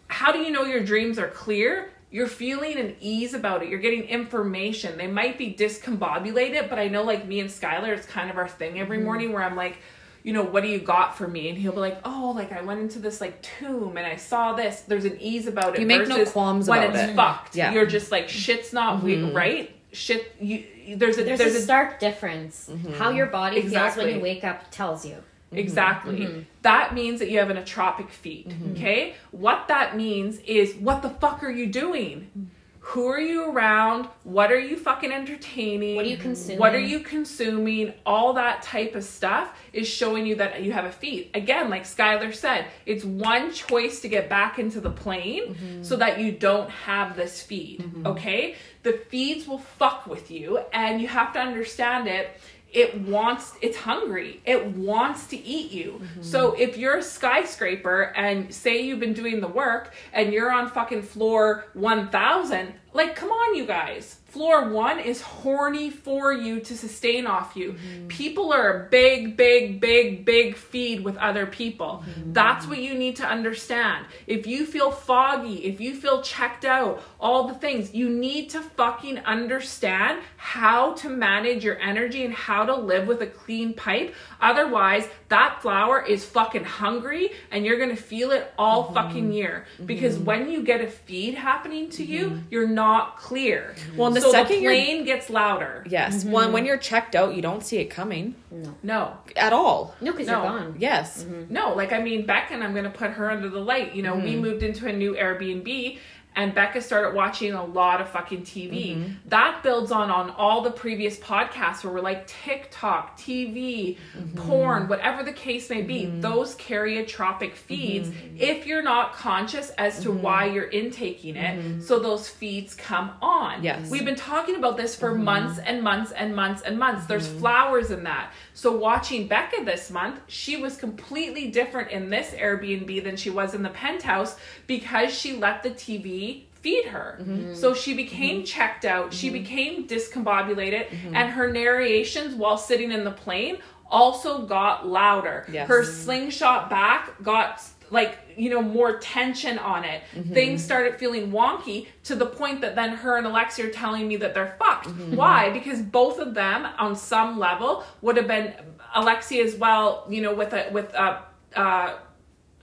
How 0.08 0.32
do 0.32 0.40
you 0.40 0.52
know 0.52 0.64
your 0.64 0.84
dreams 0.84 1.20
are 1.20 1.28
clear? 1.28 1.92
You're 2.10 2.28
feeling 2.28 2.78
an 2.78 2.96
ease 3.02 3.34
about 3.34 3.64
it. 3.64 3.70
You're 3.70 3.80
getting 3.80 4.04
information. 4.04 4.98
They 4.98 5.08
might 5.08 5.38
be 5.38 5.54
discombobulated, 5.54 6.70
but 6.70 6.80
I 6.80 6.88
know 6.88 7.04
like 7.04 7.28
me 7.28 7.42
and 7.42 7.50
Skylar, 7.50 7.90
it's 7.90 8.08
kind 8.08 8.30
of 8.30 8.38
our 8.38 8.48
thing 8.48 8.80
every 8.80 8.98
mm-hmm. 8.98 9.06
morning 9.06 9.34
where 9.34 9.44
I'm 9.44 9.56
like, 9.56 9.78
you 10.24 10.34
know, 10.34 10.44
what 10.44 10.64
do 10.64 10.70
you 10.70 10.80
got 10.80 11.18
for 11.18 11.28
me? 11.28 11.50
And 11.50 11.58
he'll 11.58 11.72
be 11.72 11.80
like, 11.80 12.00
oh, 12.04 12.34
like 12.36 12.52
I 12.52 12.62
went 12.62 12.80
into 12.80 13.00
this 13.00 13.22
like 13.22 13.42
tomb 13.42 13.98
and 13.98 14.06
I 14.06 14.16
saw 14.16 14.54
this. 14.54 14.82
There's 14.82 15.06
an 15.06 15.18
ease 15.20 15.48
about 15.48 15.76
it. 15.76 15.82
You 15.82 15.88
make 15.88 16.08
no 16.08 16.18
versus 16.18 16.34
qualms 16.34 16.68
when 16.68 16.84
about 16.84 16.96
it's 16.96 17.12
it. 17.12 17.16
fucked. 17.16 17.56
Yeah. 17.56 17.74
You're 17.74 17.86
just 17.86 18.12
like 18.12 18.30
shit's 18.30 18.74
not 18.74 19.04
we 19.04 19.16
mm-hmm. 19.16 19.36
right. 19.36 19.76
Shit. 19.92 20.36
You 20.40 20.66
there's 20.96 21.18
a 21.18 21.24
There's, 21.24 21.40
there's, 21.40 21.56
a 21.56 21.60
a 21.60 21.62
stark 21.62 22.00
difference. 22.00 22.70
Mm-hmm. 22.72 22.94
How 22.94 23.10
your 23.10 23.28
body 23.28 23.62
feels 23.62 23.98
when 23.98 24.16
you 24.16 24.22
wake 24.22 24.44
up 24.44 24.70
tells 24.72 25.06
you. 25.06 25.24
Mm-hmm. 25.48 25.58
Exactly. 25.58 26.20
Mm-hmm. 26.20 26.40
That 26.64 26.94
means 26.94 27.20
that 27.20 27.30
you 27.30 27.40
have 27.40 27.50
an 27.50 27.58
atropic 27.58 28.10
feed. 28.10 28.50
Mm-hmm. 28.50 28.72
Okay? 28.74 29.16
What 29.32 29.68
that 29.70 29.96
means 29.96 30.40
is 30.40 30.76
what 30.76 31.02
the 31.02 31.10
fuck 31.10 31.44
are 31.44 31.52
you 31.52 31.68
doing? 31.68 32.52
Who 32.92 33.08
are 33.08 33.20
you 33.20 33.52
around? 33.52 34.08
What 34.24 34.50
are 34.50 34.60
you 34.60 34.78
fucking 34.78 35.12
entertaining? 35.12 35.98
What 35.98 36.06
are 36.06 36.10
you 36.10 36.16
consuming? 36.16 36.60
What 36.60 36.74
are 36.74 36.80
you 36.80 37.02
consuming? 37.02 37.94
All 38.06 38.32
that 38.34 38.62
type 38.62 38.96
of 38.96 39.04
stuff 39.04 39.54
is 39.74 39.90
showing 39.90 40.26
you 40.26 40.36
that 40.36 40.64
you 40.64 40.72
have 40.72 40.86
a 40.86 40.92
feed. 40.92 41.32
Again, 41.34 41.70
like 41.70 41.84
Skylar 41.84 42.34
said, 42.34 42.68
it's 42.86 43.04
one 43.04 43.52
choice 43.52 44.00
to 44.02 44.08
get 44.08 44.30
back 44.30 44.58
into 44.58 44.80
the 44.80 44.90
plane 44.90 45.84
so 45.84 45.98
that 45.98 46.20
you 46.22 46.32
don't 46.32 46.70
have 46.70 47.18
this 47.18 47.42
feed. 47.42 47.84
Okay? 48.06 48.56
The 48.84 48.94
feeds 49.10 49.50
will 49.50 49.60
fuck 49.60 50.08
with 50.08 50.32
you, 50.32 50.60
and 50.72 51.02
you 51.02 51.10
have 51.10 51.34
to 51.34 51.40
understand 51.40 52.08
it 52.08 52.40
it 52.78 53.02
wants 53.02 53.56
it's 53.60 53.78
hungry. 53.78 54.40
It 54.46 54.64
wants 54.68 55.26
to 55.28 55.38
eat 55.38 55.72
you. 55.72 56.00
Mm-hmm. 56.00 56.22
So 56.22 56.54
if 56.54 56.78
you're 56.78 56.98
a 56.98 57.04
skyscraper 57.04 58.14
and 58.16 58.54
say 58.54 58.82
you've 58.82 59.00
been 59.00 59.14
doing 59.14 59.42
the 59.42 59.48
work 59.48 59.96
and 60.14 60.32
you're 60.32 60.52
on 60.52 60.70
fucking 60.70 61.02
floor 61.02 61.66
1000 61.74 62.74
like 62.94 63.16
come 63.16 63.30
on 63.30 63.56
you 63.56 63.66
guys 63.66 64.17
floor 64.28 64.70
1 64.70 65.00
is 65.00 65.22
horny 65.22 65.90
for 65.90 66.34
you 66.34 66.60
to 66.60 66.78
sustain 66.78 67.26
off 67.26 67.56
you. 67.56 67.74
Mm-hmm. 67.74 68.08
People 68.08 68.52
are 68.54 68.86
a 68.86 68.90
big 68.90 69.38
big 69.38 69.80
big 69.80 70.26
big 70.26 70.56
feed 70.56 71.04
with 71.04 71.16
other 71.18 71.46
people. 71.46 72.04
Mm-hmm. 72.06 72.34
That's 72.34 72.68
what 72.68 72.80
you 72.80 72.94
need 72.94 73.16
to 73.18 73.26
understand. 73.26 74.06
If 74.28 74.46
you 74.46 74.66
feel 74.66 74.92
foggy 74.92 75.66
if 75.66 75.80
you 75.80 75.96
feel 75.96 76.22
checked 76.22 76.66
out 76.66 77.02
all 77.20 77.48
the 77.48 77.54
things 77.54 77.94
you 77.94 78.10
need 78.10 78.50
to 78.50 78.62
fucking 78.62 79.20
understand 79.20 80.22
how 80.36 80.94
to 80.94 81.10
manage 81.10 81.64
your 81.64 81.80
energy 81.80 82.26
and 82.26 82.34
how 82.34 82.66
to 82.66 82.76
live 82.76 83.08
with 83.08 83.22
a 83.22 83.28
clean 83.28 83.74
pipe. 83.74 84.14
Otherwise 84.42 85.08
that 85.30 85.62
flower 85.62 86.04
is 86.06 86.26
fucking 86.26 86.66
hungry 86.66 87.32
and 87.52 87.66
you're 87.66 87.80
gonna 87.80 87.96
feel 87.96 88.32
it 88.32 88.54
all 88.58 88.86
mm-hmm. 88.86 88.94
fucking 88.94 89.32
year. 89.32 89.66
Because 89.86 90.18
when 90.18 90.52
you 90.52 90.64
get 90.64 90.82
a 90.82 90.88
feed 90.88 91.34
happening 91.34 91.90
to 91.92 92.04
you 92.04 92.44
you're 92.50 92.68
not 92.68 93.18
clear. 93.18 93.76
Well, 93.96 94.08
and 94.08 94.17
the 94.20 94.22
so 94.22 94.32
second 94.32 94.58
the 94.58 94.66
plane 94.66 95.06
gets 95.06 95.30
louder 95.30 95.84
Yes. 95.88 96.24
Mm-hmm. 96.24 96.32
One 96.32 96.54
when 96.54 96.66
you're 96.66 96.78
checked 96.78 97.16
out, 97.16 97.36
you 97.36 97.42
don't 97.42 97.64
see 97.64 97.78
it 97.78 97.86
coming 97.86 98.36
no 98.84 99.18
at 99.36 99.54
all. 99.54 99.96
No, 100.02 100.12
because 100.12 100.28
No. 100.28 100.42
you're 100.44 100.52
gone. 100.60 100.76
Yes. 100.80 101.24
Mm-hmm. 101.24 101.54
No, 101.54 101.74
like 101.74 101.92
I 101.94 102.02
mean, 102.02 102.26
Beck 102.26 102.52
and 102.52 102.64
I'm 102.64 102.74
gonna 102.74 102.90
put 102.90 103.12
her 103.12 103.30
under 103.32 103.50
the 103.50 103.60
light. 103.60 103.96
You 103.96 104.04
know, 104.04 104.16
we 104.16 104.32
mm-hmm. 104.34 104.42
moved 104.42 104.64
into 104.64 104.88
a 104.88 104.94
new 104.94 105.14
Airbnb 105.16 106.00
and 106.38 106.54
Becca 106.54 106.82
started 106.82 107.16
watching 107.16 107.54
a 107.54 107.66
lot 107.66 108.00
of 108.00 108.10
fucking 108.10 108.44
TV. 108.44 108.96
Mm-hmm. 108.96 109.14
That 109.26 109.64
builds 109.64 109.92
on 109.92 110.12
on 110.12 110.30
all 110.30 110.62
the 110.62 110.70
previous 110.70 111.18
podcasts 111.18 111.84
where 111.84 111.92
we're 111.92 112.02
like 112.02 112.28
TikTok, 112.28 113.18
TV, 113.18 113.98
mm-hmm. 114.16 114.38
porn, 114.38 114.88
whatever 114.88 115.24
the 115.24 115.34
case 115.34 115.68
may 115.72 115.82
be. 115.82 116.04
Mm-hmm. 116.04 116.22
Those 116.22 116.56
karyotropic 116.56 117.56
feeds 117.56 118.12
if 118.38 118.68
you're 118.68 118.84
not 118.84 119.14
conscious 119.14 119.72
as 119.72 120.00
to 120.04 120.12
why 120.12 120.46
you're 120.46 120.70
intaking 120.70 121.36
it. 121.36 121.82
So 121.82 121.98
those 121.98 122.30
feeds 122.30 122.76
come 122.76 123.14
on. 123.20 123.64
Yes. 123.64 123.90
We've 123.90 124.06
been 124.06 124.16
talking 124.16 124.56
about 124.58 124.78
this 124.78 124.96
for 124.96 125.16
months 125.16 125.58
and 125.58 125.82
months 125.82 126.12
and 126.12 126.36
months 126.36 126.62
and 126.62 126.78
months. 126.78 127.08
There's 127.08 127.28
flowers 127.28 127.90
in 127.90 128.04
that. 128.04 128.32
So 128.58 128.72
watching 128.72 129.28
Becca 129.28 129.66
this 129.66 129.92
month, 129.92 130.20
she 130.26 130.58
was 130.58 130.78
completely 130.78 131.52
different 131.52 131.92
in 131.92 132.10
this 132.10 132.32
Airbnb 132.32 133.04
than 133.04 133.16
she 133.16 133.30
was 133.30 133.54
in 133.54 133.62
the 133.62 133.70
penthouse 133.70 134.36
because 134.66 135.14
she 135.14 135.34
let 135.34 135.62
the 135.62 135.70
TV 135.70 136.46
feed 136.54 136.86
her. 136.86 137.20
Mm-hmm. 137.22 137.54
So 137.54 137.76
she 137.76 137.94
became 137.94 138.38
mm-hmm. 138.38 138.46
checked 138.46 138.84
out, 138.84 139.14
she 139.14 139.28
mm-hmm. 139.28 139.44
became 139.44 139.88
discombobulated, 139.88 140.88
and 141.14 141.30
her 141.34 141.52
narrations 141.52 142.34
while 142.34 142.58
sitting 142.58 142.92
in 142.92 143.04
the 143.04 143.12
plane 143.12 143.60
also 143.92 144.48
got 144.48 144.88
louder. 144.88 145.46
Yes. 145.52 145.68
Her 145.68 145.84
slingshot 145.84 146.68
back 146.68 147.22
got 147.22 147.62
like 147.90 148.18
you 148.36 148.50
know 148.50 148.62
more 148.62 149.00
tension 149.00 149.58
on 149.60 149.84
it. 149.84 150.02
Things 150.34 150.64
started 150.64 150.96
feeling 150.98 151.32
wonky 151.32 151.88
to 152.04 152.16
the 152.16 152.26
point 152.26 152.62
that 152.62 152.76
then 152.76 152.92
her 152.96 153.18
and 153.18 153.26
alexia 153.28 153.68
are 153.68 153.70
telling 153.72 154.08
me 154.08 154.18
that 154.18 154.34
they're 154.34 154.56
fucked. 154.60 154.88
Why? 155.16 155.50
Because 155.52 155.82
both 155.82 156.20
of 156.20 156.34
them 156.34 156.66
on 156.78 156.96
some 156.96 157.40
level 157.40 157.84
would 158.02 158.18
have 158.18 158.28
been 158.28 158.54
alexia 158.96 159.44
as 159.44 159.56
well 159.56 160.06
you 160.10 160.22
know 160.22 160.34
with 160.34 160.54
a 160.54 160.70
with 160.72 160.92
a 160.94 161.22
uh 161.56 161.98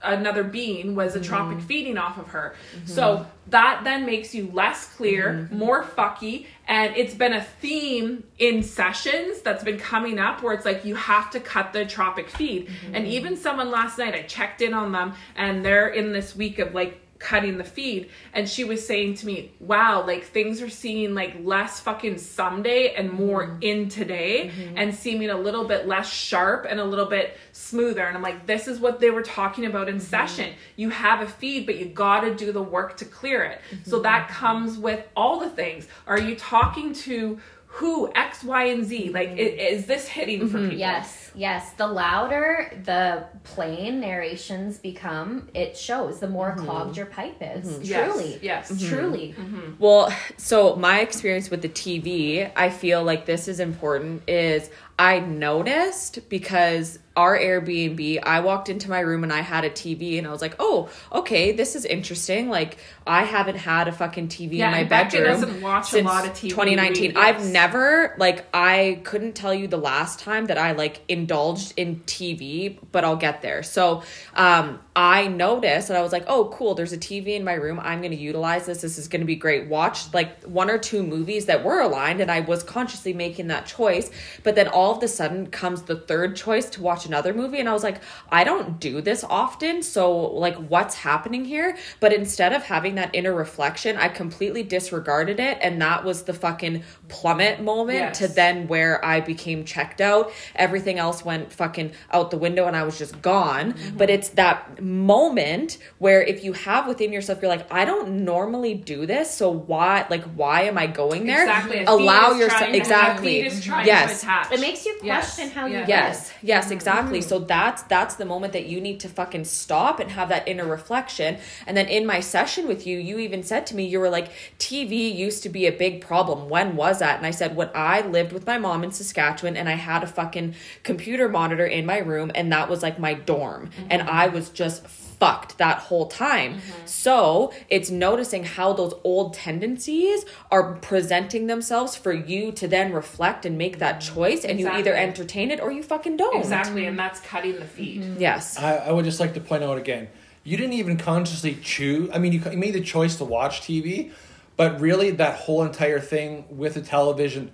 another 0.03 0.43
being 0.43 0.95
was 0.95 1.15
a 1.15 1.21
tropic 1.21 1.57
mm-hmm. 1.57 1.67
feeding 1.67 1.97
off 1.97 2.17
of 2.17 2.27
her. 2.27 2.55
Mm-hmm. 2.75 2.87
So 2.87 3.25
that 3.47 3.81
then 3.83 4.05
makes 4.05 4.35
you 4.35 4.49
less 4.51 4.87
clear, 4.93 5.33
mm-hmm. 5.33 5.57
more 5.57 5.83
fucky, 5.83 6.45
and 6.67 6.95
it's 6.95 7.13
been 7.13 7.33
a 7.33 7.43
theme 7.43 8.23
in 8.37 8.63
sessions 8.63 9.41
that's 9.41 9.63
been 9.63 9.77
coming 9.77 10.19
up 10.19 10.43
where 10.43 10.53
it's 10.53 10.65
like 10.65 10.85
you 10.85 10.95
have 10.95 11.29
to 11.31 11.39
cut 11.39 11.73
the 11.73 11.85
tropic 11.85 12.29
feed. 12.29 12.69
And 12.93 13.07
even 13.07 13.37
someone 13.37 13.69
last 13.71 13.97
night 13.97 14.15
I 14.15 14.23
checked 14.23 14.61
in 14.61 14.73
on 14.73 14.91
them 14.91 15.13
and 15.35 15.63
they're 15.63 15.89
in 15.89 16.11
this 16.11 16.35
week 16.35 16.59
of 16.59 16.73
like 16.73 17.01
cutting 17.25 17.57
the 17.57 17.63
feed. 17.63 18.09
And 18.33 18.47
she 18.47 18.63
was 18.63 18.85
saying 18.85 19.15
to 19.15 19.25
me 19.25 19.51
wow 19.59 20.05
like 20.05 20.25
things 20.25 20.61
are 20.61 20.69
seeming 20.69 21.15
like 21.15 21.35
less 21.43 21.79
fucking 21.79 22.19
someday 22.19 22.93
and 22.93 23.11
more 23.11 23.47
mm-hmm. 23.47 23.63
in 23.63 23.89
today 23.89 24.51
mm-hmm. 24.55 24.77
and 24.77 24.93
seeming 24.93 25.31
a 25.31 25.37
little 25.37 25.65
bit 25.65 25.87
less 25.87 26.07
sharp 26.07 26.67
and 26.69 26.79
a 26.79 26.85
little 26.85 27.07
bit 27.07 27.35
smoother. 27.51 28.05
And 28.05 28.15
i'm 28.15 28.21
like 28.21 28.45
this 28.45 28.67
is 28.67 28.79
what 28.79 28.99
they 28.99 29.09
were 29.09 29.23
talking 29.23 29.65
about 29.65 29.89
in 29.89 29.95
mm-hmm. 29.95 30.05
session. 30.05 30.53
You 30.75 30.91
have 30.91 31.21
a 31.21 31.27
feed 31.27 31.65
but 31.65 31.77
you 31.79 31.87
gotta 31.87 32.35
do 32.35 32.51
the 32.51 32.61
work 32.61 32.95
to 32.97 33.05
clear 33.05 33.43
it. 33.43 33.59
So 33.85 33.99
that 34.01 34.29
comes 34.29 34.77
with 34.77 35.07
all 35.15 35.39
the 35.39 35.49
things. 35.49 35.87
Are 36.05 36.19
you 36.19 36.35
talking 36.35 36.93
to 36.93 37.39
who 37.65 38.11
x 38.13 38.43
y 38.43 38.65
and 38.65 38.85
z? 38.85 39.09
Like 39.09 39.29
i- 39.29 39.55
is 39.73 39.87
this 39.87 40.07
hitting 40.07 40.47
for 40.47 40.59
people? 40.59 40.77
Yes, 40.77 41.24
yes. 41.35 41.73
The 41.73 41.87
louder 41.87 42.71
the 42.83 43.25
plain 43.43 43.99
narrations 43.99 44.77
become, 44.77 45.49
it 45.53 45.77
shows. 45.77 46.19
The 46.19 46.27
more 46.27 46.51
mm-hmm. 46.51 46.65
clogged 46.65 46.97
your 46.97 47.05
pipe 47.05 47.37
is. 47.41 47.67
Mm-hmm. 47.67 47.83
Yes, 47.83 48.13
Truly. 48.13 48.39
yes. 48.41 48.71
Mm-hmm. 48.71 48.95
Truly. 48.95 49.35
Well, 49.79 50.13
so 50.37 50.75
my 50.75 50.99
experience 50.99 51.49
with 51.49 51.61
the 51.61 51.69
TV, 51.69 52.51
I 52.55 52.69
feel 52.69 53.03
like 53.03 53.25
this 53.25 53.47
is 53.47 53.59
important 53.59 54.23
is 54.27 54.69
I 54.97 55.19
noticed 55.19 56.29
because 56.29 56.99
our 57.17 57.37
Airbnb, 57.37 58.23
I 58.23 58.39
walked 58.39 58.69
into 58.69 58.89
my 58.89 59.01
room 59.01 59.23
and 59.23 59.33
I 59.33 59.41
had 59.41 59.65
a 59.65 59.69
TV 59.69 60.17
and 60.17 60.25
I 60.25 60.31
was 60.31 60.41
like, 60.41 60.55
"Oh, 60.57 60.89
okay, 61.11 61.51
this 61.51 61.75
is 61.75 61.83
interesting. 61.83 62.49
Like 62.49 62.77
I 63.05 63.23
haven't 63.23 63.57
had 63.57 63.89
a 63.89 63.91
fucking 63.91 64.29
TV 64.29 64.53
Yeah, 64.53 64.67
in 64.67 64.71
my 64.71 64.83
Becca 64.85 65.17
bedroom 65.17 65.41
doesn't 65.41 65.61
watch 65.61 65.87
a 65.87 65.91
since 65.91 66.05
lot 66.05 66.25
of 66.25 66.31
TV. 66.31 66.49
2019. 66.49 67.11
Yes. 67.11 67.17
I've 67.17 67.45
never 67.45 68.15
like 68.17 68.45
I 68.53 69.01
couldn't 69.03 69.33
tell 69.33 69.53
you 69.53 69.67
the 69.67 69.77
last 69.77 70.19
time 70.19 70.45
that 70.45 70.57
I 70.57 70.71
like 70.71 71.01
indulged 71.29 71.73
in 71.75 72.01
TV, 72.05 72.77
but 72.91 73.03
I'll 73.03 73.15
get 73.15 73.41
there. 73.41 73.63
So, 73.63 74.03
um 74.35 74.79
I 74.97 75.27
noticed 75.27 75.89
and 75.89 75.97
I 75.97 76.01
was 76.01 76.13
like, 76.13 76.23
"Oh, 76.27 76.45
cool, 76.53 76.73
there's 76.73 76.93
a 76.93 76.97
TV 76.97 77.35
in 77.35 77.43
my 77.43 77.51
room. 77.55 77.81
I'm 77.83 77.99
going 77.99 78.11
to 78.13 78.17
utilize 78.17 78.65
this. 78.65 78.79
This 78.81 78.97
is 78.97 79.09
going 79.09 79.19
to 79.19 79.25
be 79.25 79.35
great." 79.35 79.67
Watched 79.67 80.13
like 80.13 80.41
one 80.43 80.69
or 80.69 80.77
two 80.77 81.03
movies 81.03 81.47
that 81.47 81.65
were 81.65 81.81
aligned 81.81 82.21
and 82.21 82.31
I 82.31 82.39
was 82.39 82.63
consciously 82.63 83.11
making 83.11 83.47
that 83.47 83.65
choice. 83.65 84.09
But 84.43 84.55
then 84.55 84.69
all 84.69 84.95
of 84.95 85.03
a 85.03 85.09
sudden 85.09 85.47
comes 85.47 85.81
the 85.81 85.97
third 85.97 86.37
choice 86.37 86.69
to 86.69 86.81
watch 86.81 87.05
another 87.05 87.33
movie 87.33 87.59
and 87.59 87.67
I 87.67 87.73
was 87.73 87.83
like, 87.83 87.99
"I 88.29 88.45
don't 88.45 88.79
do 88.79 89.01
this 89.01 89.25
often, 89.29 89.83
so 89.83 90.15
like 90.45 90.55
what's 90.55 90.95
happening 90.95 91.43
here?" 91.43 91.75
But 91.99 92.13
instead 92.13 92.53
of 92.53 92.63
having 92.63 92.95
that 92.95 93.09
inner 93.13 93.33
reflection, 93.33 93.97
I 93.97 94.07
completely 94.07 94.63
disregarded 94.63 95.41
it 95.41 95.57
and 95.61 95.81
that 95.81 96.05
was 96.05 96.23
the 96.23 96.33
fucking 96.33 96.83
plummet 97.09 97.61
moment 97.61 97.99
Yes. 97.99 98.17
to 98.19 98.27
then 98.29 98.67
where 98.69 99.03
I 99.03 99.19
became 99.19 99.65
checked 99.65 99.99
out. 99.99 100.31
Everything 100.55 100.99
else 100.99 101.14
went 101.23 101.53
fucking 101.53 101.91
out 102.11 102.31
the 102.31 102.37
window 102.37 102.65
and 102.65 102.75
I 102.75 102.83
was 102.83 102.97
just 102.97 103.21
gone. 103.21 103.73
Mm-hmm. 103.73 103.97
But 103.97 104.09
it's 104.09 104.29
that 104.29 104.81
moment 104.81 105.77
where 105.99 106.21
if 106.21 106.43
you 106.43 106.53
have 106.53 106.87
within 106.87 107.13
yourself, 107.13 107.41
you're 107.41 107.49
like, 107.49 107.71
I 107.71 107.85
don't 107.85 108.25
normally 108.25 108.73
do 108.73 109.05
this, 109.05 109.29
so 109.31 109.49
why 109.51 110.05
like 110.09 110.23
why 110.35 110.63
am 110.63 110.77
I 110.77 110.87
going 110.87 111.25
there? 111.25 111.43
Exactly. 111.43 111.83
Allow 111.85 112.31
yourself 112.31 112.59
trying 112.59 112.71
to- 112.73 112.77
exactly. 112.77 113.41
a 113.41 113.61
trying 113.61 113.85
yes. 113.85 114.21
to 114.21 114.27
attach. 114.27 114.51
It 114.51 114.59
makes 114.59 114.85
you 114.85 114.99
Yes. 115.03 115.35
question 115.35 115.51
how 115.51 115.65
you 115.67 115.73
Yeah. 115.73 115.79
live. 115.81 115.89
Yes, 115.89 116.33
yes, 116.41 116.71
exactly. 116.71 117.19
Mm-hmm. 117.19 117.29
So 117.29 117.39
that's 117.39 117.83
that's 117.83 118.15
the 118.15 118.25
moment 118.25 118.53
that 118.53 118.65
you 118.65 118.81
need 118.81 118.99
to 119.01 119.09
fucking 119.09 119.45
stop 119.45 119.99
and 119.99 120.11
have 120.11 120.29
that 120.29 120.47
inner 120.47 120.65
reflection. 120.65 121.37
And 121.67 121.75
then 121.77 121.87
in 121.87 122.05
my 122.05 122.19
session 122.19 122.67
with 122.67 122.87
you, 122.87 122.97
you 122.97 123.19
even 123.19 123.43
said 123.43 123.65
to 123.67 123.75
me, 123.75 123.85
you 123.85 123.99
were 123.99 124.09
like, 124.09 124.29
TV 124.59 125.13
used 125.15 125.43
to 125.43 125.49
be 125.49 125.65
a 125.67 125.71
big 125.71 126.01
problem. 126.01 126.49
When 126.49 126.75
was 126.75 126.99
that? 126.99 127.17
And 127.17 127.25
I 127.25 127.31
said, 127.31 127.55
when 127.55 127.69
I 127.75 128.01
lived 128.01 128.31
with 128.31 128.45
my 128.45 128.57
mom 128.57 128.83
in 128.83 128.91
Saskatchewan 128.91 129.55
and 129.57 129.69
I 129.69 129.73
had 129.73 130.03
a 130.03 130.07
fucking 130.07 130.55
computer 130.83 131.04
monitor 131.29 131.65
in 131.65 131.85
my 131.85 131.97
room 131.97 132.31
and 132.33 132.51
that 132.53 132.69
was 132.69 132.81
like 132.81 132.97
my 132.97 133.13
dorm. 133.13 133.67
Mm-hmm. 133.67 133.87
And 133.89 134.05
Mm-hmm. 134.05 134.15
I 134.15 134.27
was 134.27 134.49
just 134.49 134.85
fucked 134.87 135.57
that 135.57 135.79
whole 135.79 136.07
time. 136.07 136.55
Mm-hmm. 136.55 136.85
So 136.85 137.53
it's 137.69 137.89
noticing 137.89 138.43
how 138.43 138.73
those 138.73 138.93
old 139.03 139.33
tendencies 139.33 140.25
are 140.51 140.75
presenting 140.75 141.47
themselves 141.47 141.95
for 141.95 142.11
you 142.11 142.51
to 142.53 142.67
then 142.67 142.93
reflect 142.93 143.45
and 143.45 143.57
make 143.57 143.79
that 143.79 144.01
mm-hmm. 144.01 144.15
choice. 144.15 144.45
And 144.45 144.59
you 144.59 144.69
either 144.69 144.93
entertain 144.93 145.51
it 145.51 145.59
or 145.59 145.71
you 145.71 145.83
fucking 145.83 146.17
don't. 146.17 146.39
Exactly, 146.39 146.85
and 146.85 146.97
that's 146.97 147.19
cutting 147.21 147.55
the 147.55 147.65
feed. 147.65 148.19
Yes. 148.19 148.57
I, 148.57 148.77
I 148.77 148.91
would 148.91 149.05
just 149.05 149.19
like 149.19 149.33
to 149.35 149.39
point 149.39 149.63
out 149.63 149.77
again, 149.77 150.09
you 150.43 150.57
didn't 150.57 150.73
even 150.73 150.97
consciously 150.97 151.57
choose. 151.61 152.09
I 152.13 152.19
mean, 152.19 152.31
you, 152.31 152.41
you 152.51 152.57
made 152.57 152.75
the 152.75 152.81
choice 152.81 153.15
to 153.15 153.25
watch 153.25 153.61
TV, 153.61 154.11
but 154.57 154.79
really 154.79 155.11
that 155.11 155.39
whole 155.39 155.63
entire 155.63 155.99
thing 155.99 156.45
with 156.49 156.75
the 156.75 156.81
television 156.81 157.51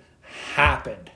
happened. 0.54 1.10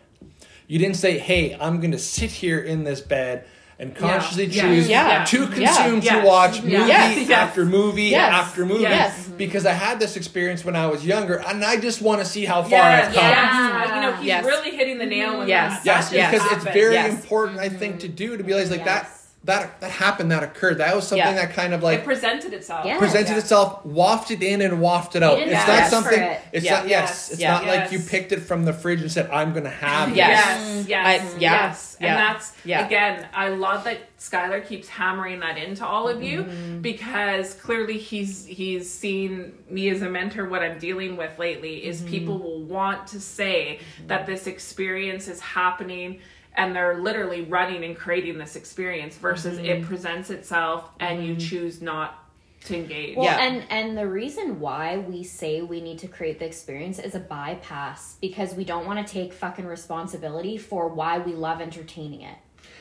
You 0.67 0.79
didn't 0.79 0.97
say, 0.97 1.19
"Hey, 1.19 1.57
I'm 1.61 1.81
going 1.81 1.93
to 1.93 1.99
sit 1.99 2.31
here 2.31 2.59
in 2.61 2.85
this 2.85 3.01
bed." 3.01 3.45
And 3.79 3.95
consciously 3.95 4.47
Yeah. 4.47 4.63
choose 4.63 4.89
Yeah. 4.89 5.25
to 5.27 5.41
Yeah. 5.41 5.47
consume 5.75 6.01
Yes. 6.01 6.15
to 6.23 6.27
watch 6.27 6.63
movie 6.63 6.73
Yes. 6.73 7.31
after 7.31 7.67
movie 7.67 8.05
Yes. 8.05 8.33
after 8.33 8.65
movie 8.65 8.81
Yes. 8.85 9.13
Mm-hmm. 9.13 9.37
because 9.37 9.67
I 9.67 9.73
had 9.75 10.01
this 10.01 10.17
experience 10.17 10.65
when 10.65 10.75
I 10.75 10.87
was 10.87 11.05
younger 11.05 11.45
and 11.47 11.63
I 11.63 11.77
just 11.77 12.01
want 12.01 12.21
to 12.21 12.25
see 12.25 12.47
how 12.47 12.63
far 12.63 12.71
Yes, 12.71 13.09
I've 13.09 13.15
come. 13.15 13.25
yes. 13.31 13.89
You 13.95 14.01
know, 14.01 14.13
he's 14.17 14.27
Yes. 14.29 14.45
really 14.47 14.71
hitting 14.71 14.97
the 14.97 15.05
nail 15.05 15.41
with 15.41 15.49
Yes. 15.49 15.73
that. 15.75 15.85
Yes, 15.85 16.09
That 16.09 16.17
Yes. 16.17 16.31
because 16.33 16.49
just 16.49 16.65
it's 16.67 16.75
very 16.75 16.95
Yes. 16.95 17.11
important, 17.11 17.59
I 17.61 17.69
think, 17.69 17.97
mm-hmm. 17.97 18.01
to 18.01 18.09
do 18.09 18.37
to 18.39 18.43
be 18.43 18.55
like, 18.55 18.71
like 18.71 18.87
that. 18.87 19.11
Yes. 19.47 19.61
That 19.61 19.81
that 19.81 19.91
happened. 19.91 20.31
That 20.33 20.43
occurred. 20.43 20.79
That 20.79 20.95
was 20.95 21.07
something 21.07 21.27
Yeah. 21.27 21.35
that 21.47 21.53
kind 21.53 21.73
of 21.73 21.81
It 21.83 21.85
like 21.85 22.05
presented 22.05 22.53
itself. 22.53 22.85
Yeah. 22.85 22.99
presented 22.99 23.33
Yeah. 23.33 23.39
itself, 23.39 23.85
wafted 23.85 24.43
in 24.43 24.61
and 24.61 24.81
wafted 24.81 25.23
out. 25.23 25.39
It's 25.39 25.53
not 25.53 25.85
for 25.85 25.91
something. 25.91 26.21
it. 26.23 26.41
It's 26.53 26.65
Yeah. 26.65 26.75
not. 26.79 26.89
Yes, 26.89 27.09
Yes. 27.09 27.31
it's 27.33 27.41
Yeah. 27.41 27.53
not 27.53 27.67
like 27.67 27.93
you 27.93 27.99
picked 28.01 28.33
it 28.33 28.41
from 28.41 28.65
the 28.65 28.73
fridge 28.73 29.01
and 29.01 29.11
said, 29.11 29.29
"I'm 29.31 29.53
gonna 29.53 29.71
have 29.71 30.17
Yes. 30.17 30.59
this." 30.59 30.89
Yes, 30.89 30.89
yes, 30.89 31.07
I- 31.07 31.39
yeah, 31.39 31.53
yes. 31.67 31.97
yeah, 32.01 32.07
And 32.09 32.19
that's 32.19 32.53
yeah. 32.65 32.87
again, 32.87 33.27
I 33.35 33.49
love 33.49 33.85
that 33.85 33.99
Skylar 34.19 34.67
keeps 34.67 34.89
hammering 34.89 35.41
that 35.41 35.59
into 35.59 35.85
all 35.87 36.09
of 36.09 36.23
you 36.23 36.43
Mm-hmm. 36.45 36.81
because 36.81 37.55
clearly 37.55 37.99
he's 37.99 38.47
he's 38.47 38.91
seen 38.93 39.53
me 39.71 39.91
as 39.91 40.03
a 40.03 40.09
mentor. 40.09 40.49
What 40.49 40.63
I'm 40.63 40.79
dealing 40.79 41.17
with 41.17 41.39
lately 41.39 41.85
is 41.87 42.01
Mm-hmm. 42.01 42.11
people 42.11 42.39
will 42.39 42.63
want 42.63 43.07
to 43.09 43.21
say 43.21 43.79
that 44.07 44.27
this 44.27 44.47
experience 44.47 45.29
is 45.29 45.41
happening 45.41 46.19
and 46.57 46.75
they're 46.75 46.99
literally 47.01 47.43
running 47.43 47.85
and 47.85 47.97
creating 47.97 48.39
this 48.39 48.57
experience 48.57 49.17
versus 49.17 49.59
Mm-hmm. 49.59 49.67
it 49.67 49.83
presents 49.85 50.31
itself 50.31 50.89
and 51.01 51.25
you 51.25 51.37
choose 51.37 51.83
not 51.83 52.23
to 52.65 52.77
engage. 52.77 53.17
Well, 53.17 53.27
Yeah. 53.27 53.43
and 53.45 53.65
and 53.71 53.97
the 53.97 54.07
reason 54.09 54.59
why 54.59 54.99
we 54.99 55.23
say 55.23 55.63
we 55.63 55.81
need 55.81 55.99
to 56.01 56.09
create 56.09 56.39
the 56.39 56.47
experience 56.47 56.99
is 56.99 57.15
a 57.15 57.21
bypass 57.21 58.17
because 58.21 58.55
we 58.55 58.65
don't 58.65 58.87
want 58.87 59.07
to 59.07 59.13
take 59.13 59.33
fucking 59.33 59.67
responsibility 59.67 60.57
for 60.59 60.89
why 60.89 61.19
we 61.19 61.33
love 61.35 61.61
entertaining 61.61 62.23
it. 62.23 62.37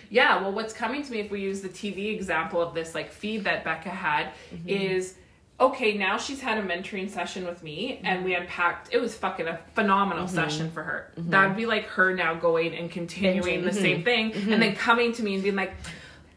Yeah, 0.10 0.42
well, 0.42 0.52
what's 0.54 0.74
coming 0.74 1.04
to 1.04 1.12
me 1.12 1.20
if 1.20 1.30
we 1.32 1.42
use 1.42 1.62
the 1.62 1.70
TV 1.70 2.14
example 2.16 2.62
of 2.62 2.74
this 2.74 2.96
like 2.96 3.12
feed 3.12 3.44
that 3.44 3.64
Becca 3.64 3.90
had 3.90 4.30
Mm-hmm. 4.54 4.70
is 4.70 5.16
okay, 5.60 5.98
now 5.98 6.18
she's 6.18 6.42
had 6.42 6.58
a 6.58 6.62
mentoring 6.62 7.10
session 7.10 7.46
with 7.46 7.64
me 7.64 8.02
and 8.04 8.26
we 8.26 8.36
unpacked 8.36 8.90
it 8.94 9.00
was 9.00 9.16
fucking 9.16 9.48
a 9.48 9.58
phenomenal 9.74 10.26
Mm-hmm. 10.26 10.36
session 10.36 10.72
for 10.72 10.84
her. 10.84 11.12
That'd 11.18 11.56
be 11.56 11.66
like 11.66 11.86
her 11.88 12.14
now 12.14 12.34
going 12.34 12.76
and 12.76 12.92
continuing 12.92 13.62
Binging. 13.62 13.64
the 13.64 13.74
same 13.74 14.04
thing 14.04 14.32
Mm-hmm. 14.32 14.52
and 14.54 14.62
then 14.62 14.76
coming 14.76 15.14
to 15.14 15.24
me 15.24 15.36
and 15.36 15.44
being 15.44 15.56
like 15.56 15.74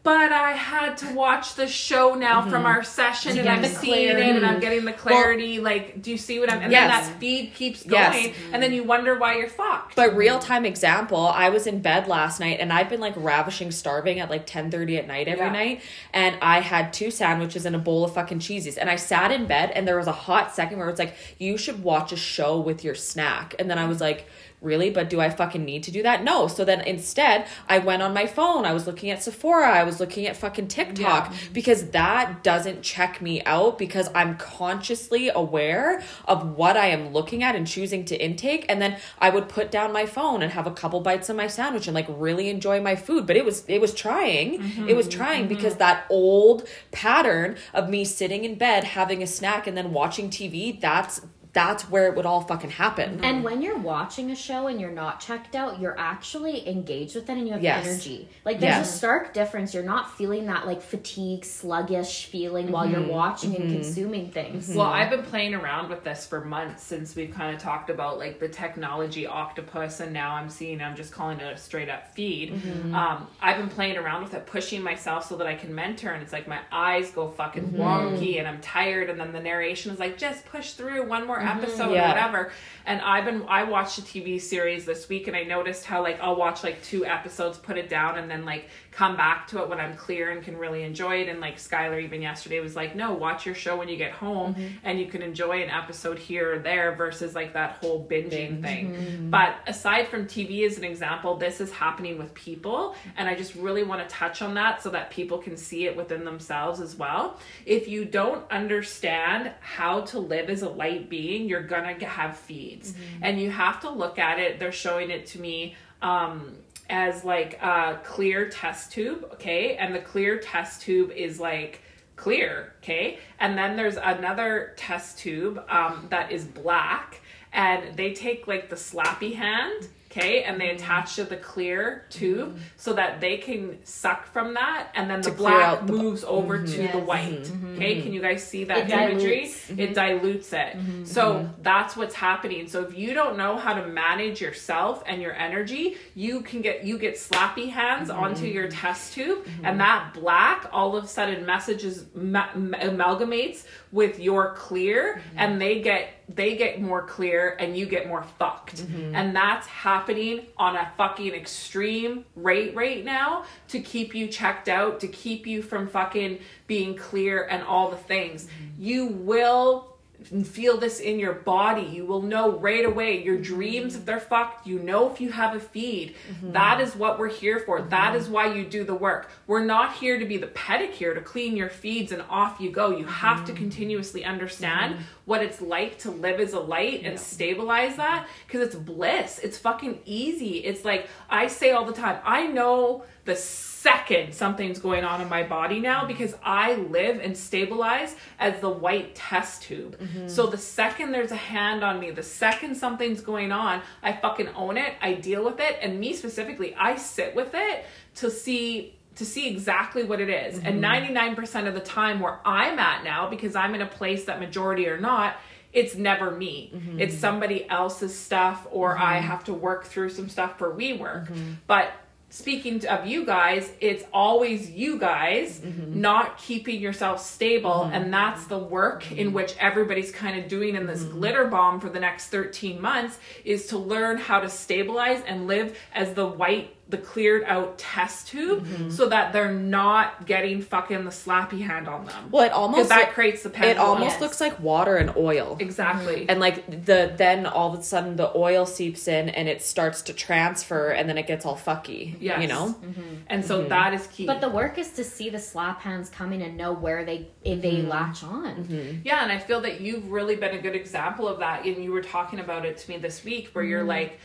but 0.03 0.31
I 0.31 0.51
had 0.51 0.97
to 0.97 1.13
watch 1.13 1.55
the 1.55 1.67
show 1.67 2.13
now 2.15 2.41
from 2.41 2.51
mm-hmm. 2.51 2.65
our 2.65 2.83
session 2.83 3.37
and 3.37 3.49
I'm 3.49 3.65
seeing 3.65 4.09
it 4.09 4.17
and 4.17 4.45
I'm 4.45 4.59
getting 4.59 4.85
the 4.85 4.93
clarity. 4.93 5.59
like, 5.59 6.01
do 6.01 6.11
you 6.11 6.17
see 6.17 6.39
what 6.39 6.51
I'm? 6.51 6.61
And 6.61 6.71
Yes. 6.71 6.89
then 6.89 7.11
that 7.11 7.19
feed 7.19 7.53
keeps 7.53 7.85
Yes. 7.85 8.13
going, 8.13 8.33
and 8.53 8.63
then 8.63 8.73
you 8.73 8.83
wonder 8.83 9.17
why 9.17 9.35
you're 9.37 9.49
fucked. 9.49 9.95
But 9.95 10.15
real 10.15 10.39
time 10.39 10.65
example, 10.65 11.27
I 11.27 11.49
was 11.49 11.67
in 11.67 11.79
bed 11.81 12.07
last 12.07 12.39
night 12.39 12.59
and 12.59 12.71
I've 12.71 12.89
been 12.89 13.01
like 13.01 13.13
ravishing 13.15 13.71
starving 13.71 14.19
at 14.19 14.29
like 14.29 14.45
10:30 14.45 14.97
at 14.97 15.07
night 15.07 15.27
every 15.27 15.45
Yeah. 15.47 15.51
night 15.51 15.81
and 16.13 16.37
I 16.41 16.61
had 16.61 16.93
two 16.93 17.11
sandwiches 17.11 17.65
and 17.65 17.75
a 17.75 17.79
bowl 17.79 18.03
of 18.03 18.13
fucking 18.13 18.39
cheesies 18.39 18.77
and 18.79 18.89
I 18.89 18.95
sat 18.95 19.31
in 19.31 19.45
bed 19.47 19.71
and 19.75 19.87
there 19.87 19.97
was 19.97 20.07
a 20.07 20.11
hot 20.13 20.55
second 20.55 20.79
where 20.79 20.89
it's 20.89 20.99
like 20.99 21.15
you 21.37 21.57
should 21.57 21.83
watch 21.83 22.11
a 22.11 22.17
show 22.17 22.59
with 22.59 22.83
your 22.83 22.95
snack 22.95 23.53
and 23.59 23.69
then 23.69 23.77
I 23.77 23.85
was 23.85 23.99
like 23.99 24.25
Really, 24.61 24.89
but 24.89 25.09
do 25.09 25.21
I 25.21 25.29
fucking 25.29 25.63
need 25.63 25.83
to 25.83 25.91
do 25.91 26.03
that? 26.03 26.21
No. 26.21 26.47
So 26.47 26.65
then 26.65 26.81
instead, 26.81 27.47
I 27.69 27.79
went 27.79 28.01
on 28.01 28.13
my 28.13 28.27
phone. 28.27 28.65
I 28.65 28.73
was 28.73 28.87
looking 28.87 29.09
at 29.09 29.23
Sephora. 29.23 29.71
I 29.71 29.83
was 29.83 30.01
looking 30.01 30.27
at 30.27 30.35
fucking 30.35 30.67
TikTok 30.67 31.33
because 31.53 31.91
that 31.91 32.43
doesn't 32.43 32.81
check 32.81 33.21
me 33.21 33.41
out 33.43 33.77
because 33.77 34.09
I'm 34.13 34.35
consciously 34.35 35.29
aware 35.29 36.03
of 36.25 36.57
what 36.57 36.75
I 36.75 36.87
am 36.87 37.13
looking 37.13 37.41
at 37.41 37.55
and 37.55 37.65
choosing 37.65 38.03
to 38.05 38.21
intake. 38.21 38.65
And 38.67 38.81
then 38.81 38.97
I 39.17 39.29
would 39.29 39.47
put 39.47 39.71
down 39.71 39.93
my 39.93 40.05
phone 40.05 40.41
and 40.41 40.51
have 40.51 40.67
a 40.67 40.71
couple 40.71 40.99
bites 40.99 41.29
of 41.29 41.37
my 41.37 41.47
sandwich 41.47 41.87
and 41.87 41.95
like 41.95 42.07
really 42.09 42.49
enjoy 42.49 42.81
my 42.81 42.97
food. 42.97 43.25
But 43.25 43.37
it 43.37 43.45
was 43.45 43.63
it 43.69 43.79
was 43.79 43.93
trying. 43.93 44.55
It 44.89 44.95
was 44.95 45.07
mm-hmm. 45.07 45.17
trying 45.17 45.39
mm-hmm. 45.45 45.55
because 45.55 45.77
that 45.77 46.05
old 46.09 46.67
pattern 46.91 47.55
of 47.73 47.89
me 47.89 48.03
sitting 48.03 48.43
in 48.43 48.55
bed 48.55 48.83
having 48.83 49.23
a 49.23 49.27
snack 49.27 49.67
and 49.67 49.77
then 49.77 49.93
watching 49.93 50.29
TV, 50.29 50.79
that's 50.79 51.21
that's 51.59 51.89
where 51.89 52.07
it 52.07 52.15
would 52.15 52.25
all 52.25 52.39
fucking 52.39 52.69
happen. 52.69 53.19
And 53.21 53.43
when 53.43 53.61
you're 53.61 53.77
watching 53.77 54.31
a 54.31 54.35
show 54.35 54.67
and 54.67 54.79
you're 54.79 54.91
not 54.91 55.19
checked 55.19 55.55
out, 55.55 55.81
you're 55.81 55.99
actually 55.99 56.65
engaged 56.69 57.15
with 57.15 57.29
it 57.29 57.37
and 57.37 57.45
you 57.45 57.51
have 57.51 57.61
Yes. 57.61 57.85
energy. 57.85 58.29
Like 58.45 58.61
there's 58.61 58.77
Yes. 58.77 58.95
a 58.95 58.97
stark 58.97 59.33
difference. 59.33 59.73
You're 59.73 59.83
not 59.83 60.15
feeling 60.17 60.45
that 60.45 60.65
like 60.65 60.81
fatigue, 60.81 61.43
sluggish 61.43 62.27
feeling 62.27 62.71
while 62.71 62.89
you're 62.89 63.01
mm-hmm. 63.01 63.09
watching 63.09 63.57
and 63.57 63.65
mm-hmm. 63.65 63.81
consuming 63.81 64.31
things. 64.31 64.69
Mm-hmm. 64.69 64.77
Well, 64.77 64.87
I've 64.87 65.09
been 65.09 65.23
playing 65.23 65.53
around 65.53 65.89
with 65.89 66.05
this 66.05 66.25
for 66.25 66.45
months 66.45 66.81
since 66.83 67.13
we've 67.13 67.33
kind 67.33 67.53
of 67.53 67.61
talked 67.61 67.89
about 67.89 68.19
like 68.19 68.39
the 68.39 68.47
technology 68.47 69.27
octopus, 69.27 69.99
and 69.99 70.13
now 70.13 70.35
I'm 70.35 70.49
seeing 70.49 70.81
I'm 70.81 70.95
just 70.95 71.11
calling 71.11 71.41
it 71.41 71.53
a 71.53 71.57
straight 71.57 71.89
up 71.89 72.13
feed. 72.15 72.53
Um, 72.93 73.27
I've 73.41 73.57
been 73.57 73.69
playing 73.69 73.97
around 73.97 74.23
with 74.23 74.33
it, 74.33 74.45
pushing 74.45 74.81
myself 74.81 75.27
so 75.27 75.35
that 75.35 75.47
I 75.47 75.55
can 75.55 75.75
mentor, 75.75 76.11
and 76.11 76.23
it's 76.23 76.31
like 76.31 76.47
my 76.47 76.61
eyes 76.71 77.11
go 77.11 77.27
fucking 77.29 77.71
wonky, 77.71 78.39
and 78.39 78.47
I'm 78.47 78.61
tired, 78.61 79.09
and 79.09 79.19
then 79.19 79.33
the 79.33 79.41
narration 79.41 79.91
is 79.91 79.99
like 79.99 80.17
just 80.17 80.45
push 80.45 80.71
through 80.73 81.05
one 81.05 81.27
more 81.27 81.39
episode 81.57 81.91
Yeah. 81.91 82.05
or 82.05 82.07
whatever. 82.09 82.51
And 82.85 83.01
I've 83.01 83.25
been 83.25 83.43
I 83.47 83.63
watched 83.63 83.99
a 83.99 84.01
TV 84.01 84.41
series 84.41 84.85
this 84.85 85.09
week, 85.09 85.27
and 85.27 85.35
I 85.35 85.43
noticed 85.43 85.85
how 85.85 86.01
like 86.01 86.19
I'll 86.21 86.35
watch 86.35 86.63
like 86.63 86.81
two 86.83 87.05
episodes, 87.05 87.57
put 87.57 87.77
it 87.77 87.89
down, 87.89 88.17
and 88.17 88.29
then 88.29 88.45
like 88.45 88.69
come 88.91 89.15
back 89.15 89.47
to 89.47 89.61
it 89.61 89.69
when 89.69 89.79
I'm 89.79 89.95
clear 89.95 90.31
and 90.31 90.43
can 90.43 90.57
really 90.57 90.83
enjoy 90.83 91.21
it. 91.21 91.29
And 91.29 91.39
like 91.39 91.57
Skylar 91.57 92.03
even 92.03 92.21
yesterday 92.21 92.59
was 92.59 92.75
like, 92.75 92.95
no, 92.97 93.13
watch 93.13 93.45
your 93.45 93.55
show 93.55 93.77
when 93.77 93.87
you 93.87 93.95
get 93.95 94.11
home 94.11 94.55
mm-hmm. 94.55 94.67
and 94.83 94.99
you 94.99 95.05
can 95.05 95.21
enjoy 95.21 95.63
an 95.63 95.69
episode 95.69 96.19
here 96.19 96.55
or 96.55 96.59
there 96.59 96.95
versus 96.95 97.33
like 97.35 97.53
that 97.53 97.77
whole 97.79 98.05
binging 98.05 98.61
thing. 98.61 98.95
Mm-hmm. 98.95 99.29
But 99.29 99.55
aside 99.67 100.09
from 100.09 100.25
TV 100.25 100.65
as 100.65 100.77
an 100.77 100.83
example, 100.83 101.37
this 101.37 101.61
is 101.61 101.71
happening 101.71 102.17
with 102.17 102.33
people. 102.33 102.95
And 103.15 103.29
I 103.29 103.35
just 103.35 103.55
really 103.55 103.83
want 103.83 104.01
to 104.01 104.13
touch 104.13 104.41
on 104.41 104.55
that 104.55 104.81
so 104.81 104.89
that 104.89 105.11
people 105.11 105.37
can 105.37 105.55
see 105.55 105.85
it 105.85 105.95
within 105.95 106.25
themselves 106.25 106.81
as 106.81 106.95
well. 106.95 107.39
If 107.65 107.87
you 107.87 108.03
don't 108.03 108.49
understand 108.51 109.51
how 109.61 110.01
to 110.01 110.19
live 110.19 110.49
as 110.49 110.61
a 110.61 110.69
light 110.69 111.09
being, 111.09 111.28
you're 111.37 111.63
gonna 111.63 112.03
have 112.05 112.37
feeds. 112.37 112.93
And 113.21 113.39
you 113.39 113.51
have 113.51 113.79
to 113.81 113.89
look 113.89 114.19
at 114.19 114.39
it, 114.39 114.59
they're 114.59 114.71
showing 114.71 115.09
it 115.09 115.25
to 115.27 115.39
me. 115.39 115.75
Um, 116.01 116.57
as 116.89 117.23
like 117.23 117.61
a 117.61 117.99
clear 118.03 118.49
test 118.49 118.91
tube, 118.91 119.29
okay? 119.33 119.75
And 119.75 119.93
the 119.93 119.99
clear 119.99 120.39
test 120.39 120.81
tube 120.81 121.11
is 121.11 121.39
like 121.39 121.81
clear, 122.15 122.73
okay? 122.81 123.19
And 123.39 123.57
then 123.57 123.75
there's 123.75 123.97
another 123.97 124.73
test 124.75 125.19
tube 125.19 125.63
um, 125.69 126.07
that 126.09 126.31
is 126.31 126.45
black, 126.45 127.21
and 127.53 127.95
they 127.95 128.13
take 128.13 128.47
like 128.47 128.69
the 128.69 128.75
slappy 128.75 129.35
hand, 129.35 129.87
okay, 130.11 130.43
and 130.43 130.59
they 130.59 130.69
attach 130.71 131.15
to 131.15 131.23
the 131.23 131.37
clear 131.37 132.05
tube 132.09 132.49
mm-hmm. 132.49 132.57
so 132.77 132.93
that 132.93 133.21
they 133.21 133.37
can 133.37 133.77
suck 133.85 134.25
from 134.25 134.55
that, 134.55 134.87
and 134.95 135.09
then 135.09 135.21
the 135.21 135.29
To 135.29 135.35
clear 135.35 135.49
black 135.51 135.85
the- 135.85 135.93
moves 135.93 136.23
over 136.23 136.57
mm-hmm. 136.57 136.65
to 136.65 136.77
the 136.77 136.83
Yes. 136.99 137.07
white, 137.07 137.43
mm-hmm. 137.43 137.75
okay? 137.75 138.01
Can 138.01 138.11
you 138.13 138.21
guys 138.21 138.43
see 138.43 138.63
that 138.65 138.79
It 138.79 138.89
imagery? 138.89 139.41
dilutes. 139.41 139.69
It 139.69 139.93
dilutes 139.93 140.53
it. 140.53 140.77
So 141.05 141.49
that's 141.61 141.95
what's 141.95 142.15
happening. 142.15 142.67
So 142.67 142.81
if 142.83 142.97
you 142.97 143.13
don't 143.13 143.37
know 143.37 143.57
how 143.57 143.73
to 143.75 143.85
manage 143.87 144.41
yourself 144.41 145.03
and 145.05 145.21
your 145.21 145.33
energy, 145.33 145.97
you 146.15 146.41
can 146.41 146.61
get 146.61 146.83
you 146.83 146.97
get 146.97 147.15
slappy 147.15 147.69
hands 147.69 148.09
onto 148.09 148.45
your 148.45 148.67
test 148.67 149.13
tube, 149.13 149.45
and 149.63 149.79
that 149.79 150.13
black 150.13 150.67
all 150.71 150.95
of 150.97 151.03
a 151.03 151.07
sudden 151.07 151.45
messages 151.45 152.05
ma- 152.15 152.49
amalgamates 152.53 153.65
with 153.91 154.19
your 154.19 154.53
clear, 154.53 155.15
mm-hmm. 155.15 155.39
and 155.39 155.61
they 155.61 155.81
get 155.81 156.13
they 156.27 156.55
get 156.55 156.81
more 156.81 157.01
clear, 157.01 157.55
and 157.59 157.75
you 157.75 157.85
get 157.85 158.07
more 158.07 158.23
fucked, 158.37 158.77
mm-hmm. 158.77 159.15
and 159.15 159.35
that's 159.35 159.67
happening 159.67 160.41
on 160.57 160.75
a 160.75 160.91
fucking 160.97 161.33
extreme 161.33 162.25
rate 162.35 162.75
right 162.75 163.03
now 163.03 163.45
to 163.67 163.79
keep 163.79 164.13
you 164.13 164.27
checked 164.27 164.69
out, 164.69 164.99
to 164.99 165.07
keep 165.07 165.47
you 165.47 165.61
from 165.61 165.87
fucking 165.87 166.39
being 166.67 166.95
clear 166.95 167.43
and 167.45 167.63
all 167.63 167.89
the 167.89 167.97
things. 167.97 168.45
Mm-hmm. 168.45 168.83
You 168.83 169.05
will 169.07 169.98
feel 170.23 170.77
this 170.77 170.99
in 170.99 171.19
your 171.19 171.33
body. 171.33 171.81
You 171.81 172.05
will 172.05 172.21
know 172.21 172.57
right 172.57 172.85
away 172.85 173.23
your 173.23 173.35
mm-hmm. 173.35 173.43
dreams 173.43 173.95
if 173.95 174.05
they're 174.05 174.19
fucked. 174.19 174.67
You 174.67 174.79
know 174.79 175.11
if 175.11 175.21
you 175.21 175.31
have 175.31 175.55
a 175.55 175.59
feed. 175.59 176.15
Mm-hmm. 176.31 176.51
That 176.51 176.81
is 176.81 176.95
what 176.95 177.19
we're 177.19 177.29
here 177.29 177.59
for. 177.59 177.79
Mm-hmm. 177.79 177.89
That 177.89 178.15
is 178.15 178.27
why 178.27 178.53
you 178.53 178.65
do 178.65 178.83
the 178.83 178.95
work. 178.95 179.29
We're 179.47 179.65
not 179.65 179.95
here 179.95 180.19
to 180.19 180.25
be 180.25 180.37
the 180.37 180.47
pedicure 180.47 181.13
to 181.13 181.21
clean 181.21 181.55
your 181.55 181.69
feeds 181.69 182.11
and 182.11 182.23
off 182.29 182.59
you 182.59 182.71
go. 182.71 182.95
You 182.95 183.05
have 183.05 183.45
to 183.45 183.53
continuously 183.53 184.25
understand 184.25 184.97
what 185.25 185.43
it's 185.43 185.61
like 185.61 185.99
to 185.99 186.11
live 186.11 186.39
as 186.39 186.53
a 186.53 186.59
light 186.59 187.03
and 187.03 187.19
stabilize 187.19 187.95
that 187.97 188.27
because 188.47 188.67
it's 188.67 188.75
bliss. 188.75 189.39
It's 189.39 189.57
fucking 189.57 189.99
easy. 190.05 190.57
It's 190.57 190.83
like 190.83 191.07
I 191.29 191.47
say 191.47 191.71
all 191.71 191.85
the 191.85 191.93
time, 191.93 192.19
I 192.25 192.47
know 192.47 193.03
the 193.29 193.35
second 193.35 194.33
something's 194.33 194.79
going 194.79 195.05
on 195.05 195.21
in 195.21 195.29
my 195.29 195.43
body 195.43 195.79
now 195.79 196.05
because 196.05 196.35
I 196.43 196.75
live 196.75 197.19
and 197.19 197.37
stabilize 197.37 198.15
as 198.37 198.59
the 198.59 198.69
white 198.69 199.15
test 199.15 199.63
tube. 199.63 199.97
Mm-hmm. 199.97 200.27
So 200.27 200.47
the 200.47 200.57
second 200.57 201.11
there's 201.11 201.31
a 201.31 201.37
hand 201.37 201.83
on 201.83 201.99
me, 201.99 202.11
the 202.11 202.23
second 202.23 202.75
something's 202.75 203.21
going 203.21 203.53
on, 203.53 203.81
I 204.03 204.13
fucking 204.13 204.49
own 204.49 204.77
it, 204.77 204.95
I 205.01 205.13
deal 205.13 205.45
with 205.45 205.59
it, 205.61 205.77
and 205.81 205.99
me 205.99 206.13
specifically, 206.13 206.75
I 206.75 206.97
sit 206.97 207.35
with 207.35 207.51
it 207.53 207.85
to 208.15 208.29
see 208.29 208.95
to 209.15 209.25
see 209.25 209.49
exactly 209.49 210.03
what 210.03 210.21
it 210.21 210.29
is. 210.29 210.59
And 210.59 210.81
mm-hmm. 210.81 211.35
99% 211.35 211.67
of 211.67 211.73
the 211.73 211.81
time 211.81 212.21
where 212.21 212.39
I'm 212.45 212.79
at 212.79 213.03
now 213.03 213.29
because 213.29 213.53
I'm 213.53 213.75
in 213.75 213.81
a 213.81 213.85
place 213.85 214.23
that 214.25 214.39
majority 214.39 214.87
are 214.87 214.99
not 214.99 215.35
it's 215.71 215.93
never 215.93 216.31
me. 216.31 216.71
Mm-hmm. 216.73 216.99
It's 216.99 217.15
somebody 217.15 217.69
else's 217.69 218.17
stuff, 218.17 218.65
or 218.71 218.97
I 218.97 219.19
have 219.19 219.43
to 219.43 219.53
work 219.53 219.85
through 219.85 220.09
some 220.09 220.27
stuff 220.27 220.57
for 220.57 220.73
we 220.73 220.93
work. 220.93 221.29
But 221.67 221.93
speaking 222.29 222.85
of 222.87 223.07
you 223.07 223.25
guys, 223.25 223.71
it's 223.79 224.03
always 224.13 224.69
you 224.69 224.99
guys 224.99 225.59
mm-hmm. 225.59 225.99
not 225.99 226.37
keeping 226.37 226.79
yourself 226.79 227.21
stable. 227.21 227.83
And 227.83 228.03
mm-hmm. 228.03 228.11
that's 228.11 228.45
the 228.45 228.57
work 228.57 229.11
in 229.11 229.27
mm-hmm. 229.27 229.35
which 229.35 229.55
everybody's 229.59 230.11
kind 230.11 230.39
of 230.39 230.47
doing 230.47 230.75
in 230.75 230.85
this 230.85 231.03
glitter 231.03 231.45
bomb 231.45 231.79
for 231.79 231.89
the 231.89 231.99
next 231.99 232.27
13 232.27 232.81
months 232.81 233.19
is 233.43 233.67
to 233.67 233.77
learn 233.77 234.17
how 234.17 234.39
to 234.39 234.49
stabilize 234.49 235.21
and 235.25 235.47
live 235.47 235.77
as 235.93 236.13
the 236.13 236.25
white, 236.25 236.75
the 236.89 236.97
cleared 236.97 237.43
out 237.43 237.77
test 237.77 238.27
tube 238.27 238.65
mm-hmm. 238.65 238.89
so 238.89 239.07
that 239.09 239.31
they're 239.31 239.53
not 239.53 240.25
getting 240.25 240.59
fucking 240.61 241.03
the 241.03 241.11
slappy 241.11 241.61
hand 241.61 241.87
on 241.87 242.05
them. 242.05 242.29
Well, 242.31 242.43
it 242.43 242.51
almost 242.51 242.89
that 242.89 243.13
creates 243.13 243.43
the 243.43 243.49
it 243.63 243.77
almost 243.77 244.13
Yes. 244.13 244.21
looks 244.21 244.41
like 244.41 244.59
water 244.59 244.95
and 244.95 245.15
oil. 245.15 245.57
Exactly. 245.59 246.25
And 246.27 246.39
like 246.39 246.85
the 246.85 247.13
then 247.15 247.45
all 247.45 247.73
of 247.73 247.79
a 247.79 247.83
sudden 247.83 248.15
the 248.15 248.35
oil 248.35 248.65
seeps 248.65 249.07
in 249.07 249.29
and 249.29 249.47
it 249.47 249.61
starts 249.61 250.01
to 250.03 250.13
transfer 250.13 250.89
and 250.89 251.07
then 251.07 251.17
it 251.19 251.27
gets 251.27 251.45
all 251.45 251.55
fucky. 251.55 252.15
Yes. 252.19 252.41
You 252.41 252.47
know? 252.47 252.75
Mm-hmm. 252.81 253.15
And 253.27 253.45
so 253.45 253.59
mm-hmm. 253.59 253.69
that 253.69 253.93
is 253.93 254.07
key. 254.07 254.25
But 254.25 254.41
the 254.41 254.49
work 254.49 254.79
is 254.79 254.91
to 254.93 255.03
see 255.03 255.29
the 255.29 255.39
slap 255.39 255.81
hands 255.81 256.09
coming 256.09 256.41
and 256.41 256.57
know 256.57 256.73
where 256.73 257.05
they 257.05 257.27
if 257.43 257.61
they 257.61 257.83
latch 257.83 258.23
on. 258.23 259.01
Yeah, 259.03 259.21
and 259.23 259.31
I 259.31 259.37
feel 259.37 259.61
that 259.61 259.79
you've 259.79 260.11
really 260.11 260.35
been 260.35 260.57
a 260.57 260.61
good 260.61 260.75
example 260.75 261.27
of 261.27 261.39
that. 261.39 261.65
And 261.65 261.83
you 261.83 261.91
were 261.91 262.01
talking 262.01 262.39
about 262.39 262.65
it 262.65 262.77
to 262.77 262.89
me 262.89 262.97
this 262.97 263.23
week 263.23 263.49
where 263.53 263.63
you're 263.63 263.83
like, 263.83 264.19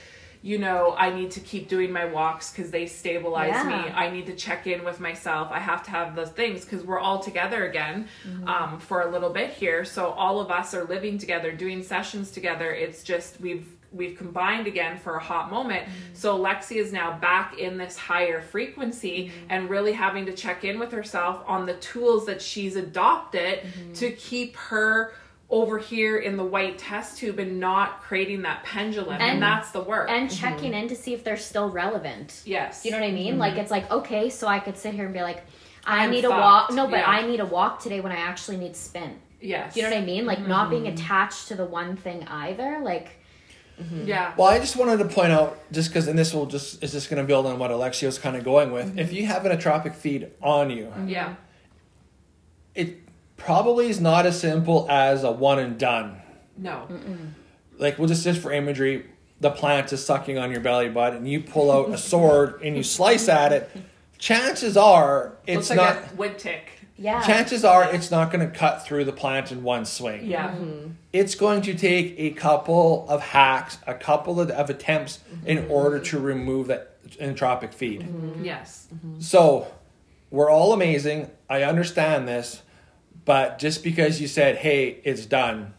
you 0.44 0.58
know, 0.58 0.94
I 0.98 1.08
need 1.08 1.30
to 1.30 1.40
keep 1.40 1.70
doing 1.70 1.90
my 1.90 2.04
walks 2.04 2.52
because 2.52 2.70
they 2.70 2.84
stabilize 2.84 3.48
Yeah. 3.48 3.64
me. 3.64 3.90
I 3.94 4.10
need 4.10 4.26
to 4.26 4.34
check 4.34 4.66
in 4.66 4.84
with 4.84 5.00
myself. 5.00 5.48
I 5.50 5.58
have 5.58 5.82
to 5.84 5.90
have 5.90 6.14
those 6.14 6.28
things 6.28 6.66
because 6.66 6.84
we're 6.84 7.00
all 7.00 7.18
together 7.18 7.64
again 7.64 8.08
mm-hmm. 8.28 8.46
um, 8.46 8.78
for 8.78 9.00
a 9.00 9.10
little 9.10 9.30
bit 9.30 9.54
here. 9.54 9.86
So 9.86 10.10
all 10.10 10.40
of 10.40 10.50
us 10.50 10.74
are 10.74 10.84
living 10.84 11.16
together, 11.16 11.50
doing 11.50 11.82
sessions 11.82 12.30
together. 12.30 12.70
It's 12.74 13.02
just 13.02 13.40
we've 13.40 13.66
we've 13.90 14.18
combined 14.18 14.66
again 14.66 14.98
for 14.98 15.16
a 15.16 15.22
hot 15.22 15.50
moment. 15.50 15.84
Mm-hmm. 15.84 16.14
So 16.14 16.38
Lexi 16.38 16.76
is 16.76 16.92
now 16.92 17.16
back 17.18 17.58
in 17.58 17.78
this 17.78 17.96
higher 17.96 18.42
frequency 18.42 19.28
mm-hmm. 19.28 19.46
and 19.48 19.70
really 19.70 19.92
having 19.92 20.26
to 20.26 20.34
check 20.34 20.62
in 20.62 20.78
with 20.78 20.92
herself 20.92 21.42
on 21.46 21.64
the 21.64 21.74
tools 21.76 22.26
that 22.26 22.42
she's 22.42 22.76
adopted 22.76 23.60
to 23.94 24.10
keep 24.10 24.56
her 24.56 25.14
over 25.50 25.78
here 25.78 26.16
in 26.18 26.36
the 26.36 26.44
white 26.44 26.78
test 26.78 27.18
tube 27.18 27.38
and 27.38 27.60
not 27.60 28.00
creating 28.02 28.42
that 28.42 28.64
pendulum, 28.64 29.12
and, 29.14 29.22
And- 29.22 29.42
that's 29.42 29.70
the 29.72 29.82
work. 29.82 30.10
and 30.10 30.30
checking 30.30 30.72
in 30.74 30.88
to 30.88 30.96
see 30.96 31.12
if 31.14 31.22
they're 31.22 31.36
still 31.36 31.70
relevant. 31.70 32.42
yes, 32.46 32.84
You 32.84 32.90
know 32.90 32.98
what 33.00 33.06
I 33.06 33.12
mean? 33.12 33.38
Like 33.38 33.52
mm-hmm. 33.52 33.60
it's 33.60 33.70
like 33.70 33.90
okay, 33.90 34.30
so 34.30 34.46
I 34.48 34.58
could 34.58 34.76
sit 34.76 34.94
here 34.94 35.04
and 35.04 35.12
be 35.14 35.20
like, 35.22 35.44
I 35.86 36.04
I'm 36.04 36.10
need 36.10 36.24
a 36.24 36.30
walk. 36.30 36.72
No, 36.72 36.86
but 36.86 36.96
yeah. 37.00 37.08
I 37.10 37.26
need 37.26 37.40
a 37.40 37.46
walk 37.46 37.80
today 37.82 38.00
when 38.00 38.10
I 38.10 38.16
actually 38.16 38.56
need 38.56 38.74
spin. 38.74 39.18
yes, 39.40 39.76
You 39.76 39.82
know 39.82 39.90
what 39.90 39.98
I 39.98 40.04
mean? 40.04 40.24
Like 40.26 40.46
not 40.46 40.70
being 40.70 40.84
Mm-hmm. 40.84 40.94
attached 40.94 41.48
to 41.48 41.54
the 41.54 41.66
one 41.66 41.96
thing 41.96 42.26
either. 42.26 42.80
Like 42.82 43.10
mm-hmm. 43.80 44.06
Yeah, 44.06 44.32
Well, 44.38 44.48
I 44.48 44.58
just 44.58 44.76
wanted 44.76 44.98
to 45.00 45.04
point 45.04 45.30
out, 45.32 45.58
just 45.70 45.90
because, 45.90 46.08
and 46.08 46.18
this 46.18 46.32
will 46.32 46.46
just 46.46 46.82
is 46.82 46.90
just 46.92 47.10
going 47.10 47.20
to 47.22 47.26
build 47.26 47.44
on 47.44 47.58
what 47.58 47.70
Alexia 47.70 48.08
was 48.08 48.18
kind 48.18 48.34
of 48.34 48.44
going 48.44 48.72
with. 48.72 48.86
Mm-hmm. 48.88 48.98
If 48.98 49.12
you 49.12 49.26
have 49.26 49.44
an 49.44 49.56
atropic 49.56 49.94
feed 49.94 50.30
on 50.42 50.70
you, 50.70 50.90
yeah, 51.06 51.34
it 52.74 53.03
probably 53.36 53.88
is 53.88 54.00
not 54.00 54.26
as 54.26 54.38
simple 54.40 54.86
as 54.90 55.24
a 55.24 55.30
one 55.30 55.58
and 55.58 55.78
done. 55.78 56.20
no, 56.56 56.86
Like, 57.78 57.98
we'll 57.98 58.08
just 58.08 58.24
just 58.24 58.40
for 58.40 58.52
imagery, 58.52 59.06
the 59.40 59.50
plant 59.50 59.92
is 59.92 60.04
sucking 60.04 60.38
on 60.38 60.50
your 60.50 60.60
belly 60.60 60.88
button, 60.88 61.18
and 61.18 61.28
you 61.28 61.40
pull 61.40 61.70
out 61.70 61.90
a 61.90 61.98
sword 61.98 62.62
and 62.62 62.76
you 62.76 62.82
slice 62.82 63.28
at 63.28 63.52
it. 63.52 63.70
Chances 64.18 64.76
are, 64.76 65.36
it's 65.46 65.68
looks 65.68 65.78
like 65.78 66.00
not. 66.02 66.12
a 66.12 66.14
wood 66.16 66.38
tick. 66.38 66.70
yeah. 66.96 67.20
Chances 67.22 67.64
are, 67.64 67.92
it's 67.92 68.10
not 68.10 68.30
going 68.32 68.48
to 68.48 68.56
cut 68.56 68.86
through 68.86 69.04
the 69.04 69.12
plant 69.12 69.52
in 69.52 69.62
one 69.62 69.84
swing. 69.84 70.24
Yeah, 70.24 70.50
mm-hmm. 70.50 70.92
it's 71.12 71.34
going 71.34 71.62
to 71.62 71.74
take 71.74 72.14
a 72.16 72.30
couple 72.30 73.06
of 73.08 73.20
hacks, 73.20 73.78
a 73.86 73.94
couple 73.94 74.40
of, 74.40 74.50
of 74.50 74.70
attempts 74.70 75.18
in 75.44 75.58
mm-hmm. 75.58 75.70
order 75.70 75.98
to 75.98 76.18
remove 76.18 76.68
that 76.68 77.02
entropic 77.18 77.74
feed. 77.74 78.02
Mm-hmm. 78.02 78.44
yes, 78.44 78.88
So 79.18 79.66
we're 80.30 80.50
all 80.50 80.72
amazing. 80.72 81.30
I 81.48 81.62
understand 81.62 82.26
this, 82.26 82.62
but 83.24 83.58
just 83.58 83.82
because 83.82 84.20
you 84.20 84.28
said, 84.28 84.56
"Hey, 84.56 85.00
it's 85.04 85.26
done," 85.26 85.74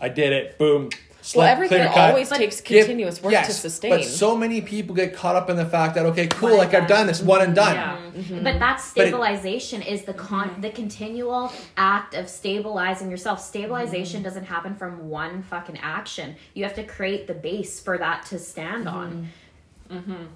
I 0.00 0.08
did 0.08 0.32
it. 0.32 0.58
Boom. 0.58 0.90
Well, 1.36 1.46
everything 1.46 1.78
clear 1.78 1.88
cut. 1.88 2.10
always 2.10 2.28
But 2.30 2.38
takes 2.38 2.60
Give- 2.60 2.84
continuous 2.84 3.22
work 3.22 3.30
yes, 3.30 3.46
to 3.46 3.52
sustain. 3.52 3.90
But 3.90 4.04
so 4.04 4.36
many 4.36 4.60
people 4.60 4.92
get 4.96 5.14
caught 5.14 5.36
up 5.36 5.48
in 5.48 5.56
the 5.56 5.64
fact 5.64 5.94
that 5.94 6.04
okay, 6.06 6.26
cool, 6.26 6.48
One 6.48 6.58
like 6.58 6.74
I've 6.74 6.88
done 6.88 7.06
this 7.06 7.22
one 7.22 7.40
and 7.42 7.54
done. 7.54 7.76
yeah. 7.76 7.96
Mm-hmm. 7.96 8.20
Mm-hmm. 8.20 8.44
But 8.44 8.58
that 8.58 8.82
But 8.96 9.04
it- 9.04 9.08
stabilization 9.10 9.82
is 9.82 10.02
the 10.02 10.14
con 10.14 10.56
the 10.60 10.70
continual 10.70 11.52
act 11.76 12.14
of 12.14 12.28
stabilizing 12.28 13.08
yourself. 13.10 13.40
Stabilization 13.40 14.18
Mm-hmm. 14.18 14.24
doesn't 14.24 14.44
happen 14.46 14.74
from 14.74 15.08
one 15.10 15.42
fucking 15.44 15.78
action. 15.80 16.34
You 16.54 16.64
have 16.64 16.74
to 16.74 16.82
create 16.84 17.28
the 17.28 17.34
base 17.34 17.78
for 17.78 17.96
that 17.98 18.26
to 18.26 18.38
stand 18.40 18.86
mm-hmm. 18.86 20.12
on. 20.12 20.28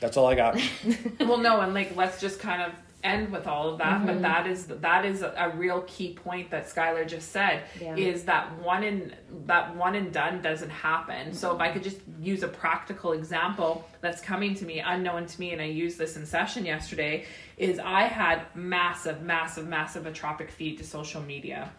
That's 0.00 0.16
all 0.16 0.26
I 0.26 0.34
got. 0.36 0.60
well 1.20 1.38
no 1.38 1.60
and 1.60 1.74
like 1.74 1.96
let's 1.96 2.20
just 2.20 2.38
kind 2.38 2.62
of 2.62 2.72
end 3.04 3.30
with 3.30 3.46
all 3.46 3.68
of 3.68 3.78
that 3.78 4.04
but 4.06 4.14
mm-hmm. 4.14 4.22
that 4.22 4.46
is 4.46 4.66
that 4.66 5.04
is 5.04 5.22
a, 5.22 5.52
real 5.56 5.82
key 5.82 6.14
point 6.14 6.50
that 6.50 6.66
skylar 6.66 7.06
just 7.06 7.30
said 7.30 7.62
Yeah. 7.80 7.94
is 7.96 8.24
that 8.24 8.58
one 8.58 8.82
and 8.82 9.14
that 9.46 9.76
one 9.76 9.94
and 9.94 10.12
done 10.12 10.40
doesn't 10.42 10.70
happen 10.70 11.32
so 11.32 11.54
if 11.54 11.60
i 11.60 11.70
could 11.70 11.82
just 11.82 11.98
use 12.20 12.42
a 12.42 12.48
practical 12.48 13.12
example 13.12 13.86
that's 14.00 14.20
coming 14.20 14.54
to 14.56 14.64
me 14.64 14.80
unknown 14.80 15.26
to 15.26 15.40
me 15.40 15.52
and 15.52 15.60
i 15.60 15.66
used 15.66 15.98
this 15.98 16.16
in 16.16 16.24
session 16.24 16.64
yesterday 16.64 17.24
is 17.58 17.78
i 17.78 18.02
had 18.02 18.42
massive 18.54 19.22
massive 19.22 19.68
massive 19.68 20.04
atropic 20.04 20.50
feed 20.50 20.78
to 20.78 20.84
social 20.84 21.20
media 21.22 21.70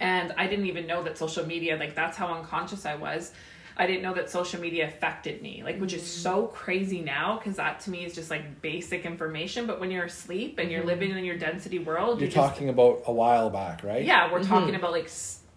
and 0.00 0.32
I 0.36 0.46
didn't 0.46 0.66
even 0.66 0.86
know 0.86 1.02
that 1.02 1.18
social 1.18 1.46
media 1.46 1.76
like 1.76 1.94
that's 1.94 2.16
how 2.16 2.28
unconscious 2.34 2.86
I 2.86 2.96
was. 2.96 3.32
I 3.78 3.86
didn't 3.86 4.02
know 4.02 4.14
that 4.14 4.28
social 4.28 4.60
media 4.60 4.88
affected 4.88 5.40
me, 5.40 5.62
like 5.64 5.78
which 5.78 5.92
is 5.92 6.02
mm-hmm. 6.02 6.20
so 6.22 6.46
crazy 6.48 7.00
now 7.00 7.38
because 7.38 7.56
that 7.56 7.80
to 7.80 7.90
me 7.90 8.04
is 8.04 8.14
just 8.14 8.28
like 8.28 8.60
basic 8.60 9.06
information. 9.06 9.66
But 9.66 9.78
when 9.78 9.92
you're 9.92 10.04
asleep 10.04 10.58
and 10.58 10.70
you're 10.70 10.80
mm-hmm. 10.80 10.88
living 10.88 11.10
in 11.12 11.24
your 11.24 11.38
density 11.38 11.78
world, 11.78 12.18
You're 12.18 12.28
you 12.28 12.34
just 12.34 12.48
talking 12.48 12.68
about 12.68 13.02
a 13.06 13.12
while 13.12 13.50
back, 13.50 13.84
right? 13.84 14.04
yeah, 14.04 14.32
we're 14.32 14.42
talking 14.42 14.68
mm-hmm. 14.68 14.76
about 14.76 14.92
like 14.92 15.08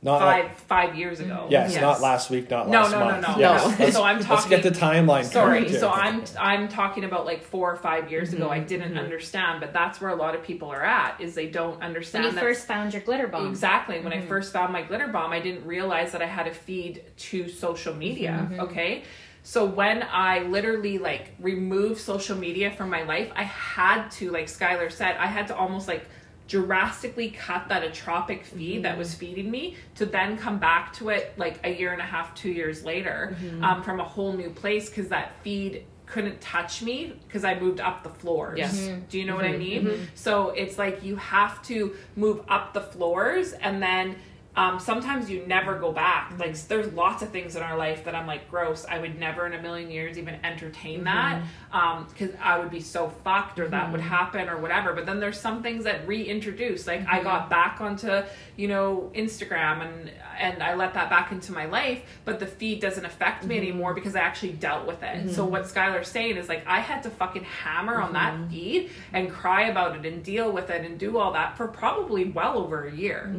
Not 0.03 0.19
five 0.19 0.45
like- 0.45 0.55
five 0.61 0.95
years 0.95 1.19
ago. 1.19 1.45
Yes, 1.49 1.75
not 1.79 2.01
last 2.01 2.31
week, 2.31 2.49
not 2.49 2.67
No, 2.67 2.79
last 2.81 2.91
no, 2.91 2.99
no, 2.99 3.05
month. 3.05 3.27
no, 3.27 3.35
Yes. 3.37 3.63
no. 3.63 3.85
Let's, 3.85 3.93
So 3.97 4.03
I'm 4.03 4.19
let's 4.27 4.45
get 4.47 4.63
the 4.63 4.71
timeline. 4.71 5.25
Sorry, 5.25 5.67
here. 5.69 5.79
so 5.79 5.89
I'm 5.91 6.23
I'm 6.39 6.67
talking 6.69 7.03
about 7.03 7.25
like 7.25 7.43
four 7.43 7.71
or 7.71 7.75
five 7.75 8.09
years 8.11 8.33
ago. 8.33 8.49
I 8.49 8.57
Mm-hmm. 8.57 8.67
didn't 8.67 8.97
understand, 8.97 9.59
but 9.59 9.73
that's 9.73 10.01
where 10.01 10.09
a 10.09 10.15
lot 10.15 10.33
of 10.33 10.41
people 10.43 10.69
are 10.71 10.83
at 10.83 11.21
is 11.21 11.35
they 11.35 11.47
don't 11.47 11.75
When 11.77 11.83
understand 11.89 12.25
you 12.25 12.31
first 12.31 12.65
found 12.65 12.93
your 12.93 13.03
glitter 13.03 13.27
bomb. 13.27 13.47
Exactly. 13.47 13.99
When 13.99 14.11
Mm-hmm. 14.11 14.23
I 14.23 14.27
first 14.27 14.51
found 14.51 14.73
my 14.73 14.81
glitter 14.81 15.07
bomb, 15.07 15.31
I 15.33 15.39
didn't 15.39 15.65
realize 15.67 16.11
that 16.13 16.21
I 16.23 16.27
had 16.27 16.47
a 16.47 16.53
feed 16.53 17.03
to 17.29 17.47
social 17.47 17.93
media. 17.93 18.47
Mm-hmm. 18.49 18.59
Okay. 18.61 19.03
So 19.43 19.65
when 19.65 20.03
I 20.11 20.39
literally 20.39 20.97
like 20.97 21.33
removed 21.39 21.99
social 21.99 22.37
media 22.37 22.71
from 22.71 22.89
my 22.89 23.03
life, 23.03 23.31
I 23.35 23.43
had 23.43 24.09
to, 24.13 24.31
like 24.31 24.45
Skylar 24.47 24.91
said, 24.91 25.15
I 25.17 25.27
had 25.27 25.47
to 25.49 25.55
almost 25.55 25.87
like 25.87 26.05
drastically 26.47 27.29
cut 27.31 27.67
that 27.69 27.83
atropic 27.83 28.43
feed 28.43 28.83
that 28.83 28.91
Mm-hmm. 28.91 28.99
was 28.99 29.15
feeding 29.15 29.49
me 29.49 29.75
to 29.95 30.05
then 30.05 30.37
come 30.37 30.59
back 30.59 30.91
to 30.93 31.09
it 31.09 31.33
like 31.37 31.59
a 31.65 31.69
year 31.73 31.93
and 31.93 32.01
a 32.01 32.05
half, 32.05 32.35
two 32.35 32.51
years 32.51 32.83
later, 32.83 33.35
Mm-hmm. 33.41 33.63
um, 33.63 33.83
from 33.83 33.99
a 33.99 34.03
whole 34.03 34.33
new 34.33 34.49
place 34.49 34.89
because 34.89 35.07
that 35.09 35.33
feed 35.43 35.85
couldn't 36.05 36.41
touch 36.41 36.81
me 36.81 37.13
because 37.25 37.45
I 37.45 37.57
moved 37.57 37.79
up 37.79 38.03
the 38.03 38.09
floors. 38.09 38.57
Yes. 38.59 38.77
Mm-hmm. 38.81 39.01
Do 39.09 39.17
you 39.17 39.25
know 39.25 39.35
what 39.37 39.45
I 39.45 39.55
mean? 39.55 40.07
So 40.13 40.49
it's 40.49 40.77
like 40.77 41.03
you 41.03 41.15
have 41.15 41.61
to 41.63 41.95
move 42.17 42.41
up 42.49 42.73
the 42.73 42.81
floors 42.81 43.53
and 43.53 43.81
then 43.81 44.17
um, 44.55 44.79
sometimes 44.79 45.29
you 45.29 45.45
never 45.47 45.79
go 45.79 45.91
back. 45.91 46.29
Mm-hmm. 46.31 46.41
Like 46.41 46.57
there's 46.63 46.91
lots 46.93 47.23
of 47.23 47.29
things 47.29 47.55
in 47.55 47.63
our 47.63 47.77
life 47.77 48.03
that 48.03 48.15
I'm 48.15 48.27
like 48.27 48.49
gross. 48.49 48.85
I 48.85 48.99
would 48.99 49.17
never 49.17 49.45
in 49.45 49.53
a 49.53 49.61
million 49.61 49.89
years 49.89 50.17
even 50.17 50.43
entertain 50.43 51.03
mm-hmm. 51.03 51.05
that 51.05 51.43
um, 51.71 52.07
because 52.09 52.35
I 52.41 52.59
would 52.59 52.69
be 52.69 52.81
so 52.81 53.09
fucked 53.23 53.59
or 53.59 53.69
that 53.69 53.91
would 53.91 54.01
mm-hmm. 54.01 54.09
happen 54.09 54.49
or 54.49 54.57
whatever. 54.57 54.93
But 54.93 55.05
then 55.05 55.19
there's 55.19 55.39
some 55.39 55.63
things 55.63 55.85
that 55.85 56.05
reintroduce. 56.05 56.85
Like 56.85 57.07
I 57.07 57.23
got 57.23 57.49
back 57.49 57.79
onto 57.79 58.23
you 58.55 58.67
know 58.67 59.11
Instagram 59.15 59.81
and 59.81 60.11
and 60.39 60.63
I 60.63 60.73
let 60.75 60.95
that 60.95 61.09
back 61.09 61.31
into 61.31 61.51
my 61.51 61.65
life, 61.65 62.01
but 62.25 62.39
the 62.39 62.47
feed 62.47 62.79
doesn't 62.81 63.05
affect 63.05 63.43
me 63.43 63.55
mm-hmm. 63.55 63.63
anymore 63.63 63.93
because 63.93 64.15
I 64.15 64.21
actually 64.21 64.53
dealt 64.53 64.87
with 64.87 65.03
it. 65.03 65.31
So 65.31 65.43
mm-hmm. 65.43 65.51
what 65.51 65.63
Skylar's 65.63 66.07
saying 66.07 66.37
is 66.37 66.49
like 66.49 66.65
I 66.65 66.79
had 66.79 67.03
to 67.03 67.09
fucking 67.09 67.43
hammer 67.43 68.01
on 68.01 68.13
that 68.13 68.33
mm-hmm. 68.33 68.49
feed 68.49 68.89
and 69.13 69.29
cry 69.29 69.67
about 69.67 69.95
it 69.97 70.05
and 70.11 70.23
deal 70.23 70.51
with 70.51 70.69
it 70.69 70.83
and 70.83 70.97
do 70.97 71.17
all 71.17 71.33
that 71.33 71.57
for 71.57 71.67
probably 71.67 72.25
well 72.25 72.57
over 72.57 72.85
a 72.85 72.91
year. 72.91 73.33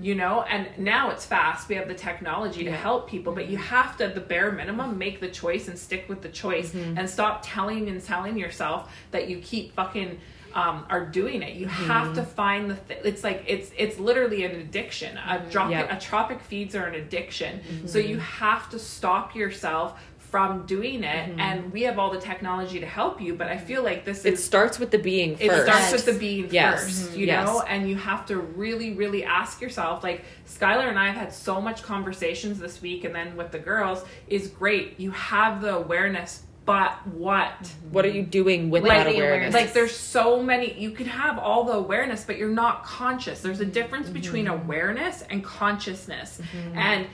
You 0.00 0.14
know, 0.14 0.42
and 0.42 0.68
now 0.78 1.10
it's 1.10 1.26
fast. 1.26 1.68
We 1.68 1.74
have 1.74 1.88
the 1.88 1.94
technology 1.94 2.64
to 2.64 2.72
help 2.72 3.08
people, 3.08 3.32
but 3.32 3.48
you 3.48 3.56
have 3.56 3.96
to 3.98 4.04
at 4.06 4.14
the 4.14 4.20
bare 4.20 4.52
minimum 4.52 4.98
make 4.98 5.20
the 5.20 5.28
choice 5.28 5.68
and 5.68 5.78
stick 5.78 6.08
with 6.08 6.22
the 6.22 6.28
choice 6.28 6.74
and 6.74 7.08
stop 7.08 7.40
telling 7.42 7.88
and 7.88 8.02
telling 8.02 8.38
yourself 8.38 8.92
that 9.10 9.28
you 9.28 9.38
keep 9.38 9.74
fucking 9.74 10.18
um, 10.56 10.86
are 10.88 11.04
doing 11.04 11.42
it. 11.42 11.54
You 11.54 11.66
have 11.66 12.08
mm-hmm. 12.08 12.14
to 12.14 12.22
find 12.24 12.70
the. 12.70 12.74
Th- 12.74 13.00
it's 13.04 13.22
like 13.22 13.44
it's 13.46 13.70
it's 13.76 13.98
literally 13.98 14.44
an 14.44 14.52
addiction. 14.52 15.16
A 15.18 15.20
mm-hmm. 15.20 15.50
drop 15.50 15.70
Yep. 15.70 15.92
a 15.92 16.00
tropic 16.00 16.40
feeds 16.40 16.74
are 16.74 16.86
an 16.86 16.94
addiction. 16.94 17.60
So 17.86 17.98
mm-hmm. 17.98 18.08
you 18.08 18.18
have 18.18 18.70
to 18.70 18.78
stop 18.78 19.36
yourself 19.36 20.00
from 20.30 20.66
doing 20.66 21.04
it. 21.04 21.38
And 21.38 21.72
we 21.72 21.82
have 21.82 21.98
all 21.98 22.10
the 22.10 22.20
technology 22.20 22.80
to 22.80 22.86
help 22.86 23.20
you. 23.20 23.34
But 23.34 23.48
I 23.48 23.58
feel 23.58 23.82
like 23.82 24.04
this 24.04 24.18
is, 24.20 24.24
it 24.26 24.38
starts 24.38 24.78
with 24.78 24.90
the 24.90 24.98
being 24.98 25.36
it 25.38 25.48
first. 25.48 25.66
starts 25.66 25.92
with 25.92 26.06
the 26.06 26.18
being 26.18 26.48
Yes. 26.50 26.82
first, 26.82 27.16
you 27.16 27.26
Yes. 27.26 27.46
know, 27.46 27.62
and 27.62 27.88
you 27.88 27.96
have 27.96 28.26
to 28.26 28.36
really, 28.36 28.94
really 28.94 29.24
ask 29.24 29.60
yourself. 29.60 30.02
Like 30.02 30.24
Skylar 30.46 30.88
and 30.88 30.98
I 30.98 31.06
have 31.06 31.16
had 31.16 31.32
so 31.32 31.60
much 31.60 31.82
conversations 31.82 32.58
this 32.58 32.82
week, 32.82 33.04
and 33.04 33.14
then 33.14 33.36
with 33.36 33.52
the 33.52 33.58
girls 33.58 34.04
is 34.26 34.48
great. 34.48 34.98
You 34.98 35.12
have 35.12 35.60
the 35.60 35.74
awareness, 35.76 36.42
but 36.66 37.06
what? 37.06 37.52
Mhm. 37.62 37.92
What 37.92 38.04
are 38.04 38.10
you 38.10 38.22
doing 38.22 38.70
with 38.70 38.82
Like 38.82 39.04
that 39.04 39.14
awareness? 39.14 39.54
Like 39.54 39.72
there's 39.72 39.96
so 39.96 40.42
many. 40.42 40.74
You 40.78 40.90
can 40.90 41.06
have 41.06 41.38
all 41.38 41.64
the 41.64 41.72
awareness, 41.72 42.24
but 42.24 42.36
you're 42.36 42.48
not 42.50 42.84
conscious. 42.84 43.40
There's 43.40 43.60
a 43.60 43.64
difference 43.64 44.06
mm-hmm. 44.06 44.20
between 44.20 44.46
awareness 44.48 45.22
and 45.30 45.42
consciousness, 45.42 46.40
mm-hmm. 46.42 46.76
and 46.76 47.06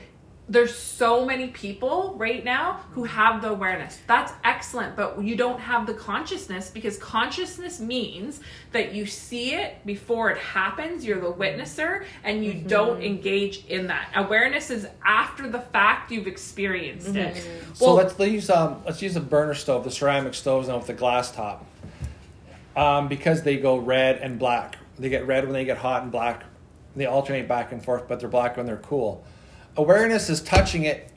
there's 0.52 0.76
so 0.76 1.24
many 1.24 1.48
people 1.48 2.14
right 2.18 2.44
now 2.44 2.80
who 2.90 3.04
have 3.04 3.40
the 3.40 3.48
awareness. 3.48 3.98
That's 4.06 4.32
excellent, 4.44 4.94
but 4.94 5.22
you 5.22 5.34
don't 5.34 5.58
have 5.58 5.86
the 5.86 5.94
consciousness 5.94 6.68
because 6.68 6.98
consciousness 6.98 7.80
means 7.80 8.40
that 8.72 8.92
you 8.92 9.06
see 9.06 9.54
it 9.54 9.84
before 9.86 10.30
it 10.30 10.36
happens, 10.36 11.06
you're 11.06 11.20
the 11.20 11.32
witnesser, 11.32 12.04
and 12.22 12.44
you 12.44 12.52
don't 12.52 13.02
engage 13.02 13.64
in 13.66 13.86
that. 13.86 14.10
Awareness 14.14 14.70
is 14.70 14.86
after 15.02 15.48
the 15.48 15.60
fact 15.60 16.12
you've 16.12 16.26
experienced 16.26 17.16
it. 17.16 17.36
So 17.72 17.86
Well- 17.86 17.94
let's 17.94 18.18
use 18.18 18.50
um 18.50 18.82
let's 18.84 19.00
use 19.00 19.16
a 19.16 19.20
burner 19.20 19.54
stove, 19.54 19.84
the 19.84 19.90
ceramic 19.90 20.34
stoves 20.34 20.68
now 20.68 20.76
with 20.76 20.86
the 20.86 20.92
glass 20.92 21.30
top. 21.30 21.64
Um, 22.76 23.08
because 23.08 23.42
they 23.42 23.56
go 23.56 23.76
red 23.76 24.18
and 24.18 24.38
black. 24.38 24.76
They 24.98 25.08
get 25.08 25.26
red 25.26 25.44
when 25.44 25.54
they 25.54 25.64
get 25.64 25.78
hot 25.78 26.02
and 26.02 26.12
black. 26.12 26.44
They 26.94 27.06
alternate 27.06 27.48
back 27.48 27.72
and 27.72 27.82
forth, 27.82 28.06
but 28.06 28.20
they're 28.20 28.28
black 28.28 28.58
when 28.58 28.66
they're 28.66 28.76
cool. 28.76 29.24
Awareness 29.76 30.28
is 30.28 30.42
touching 30.42 30.84
it 30.84 31.10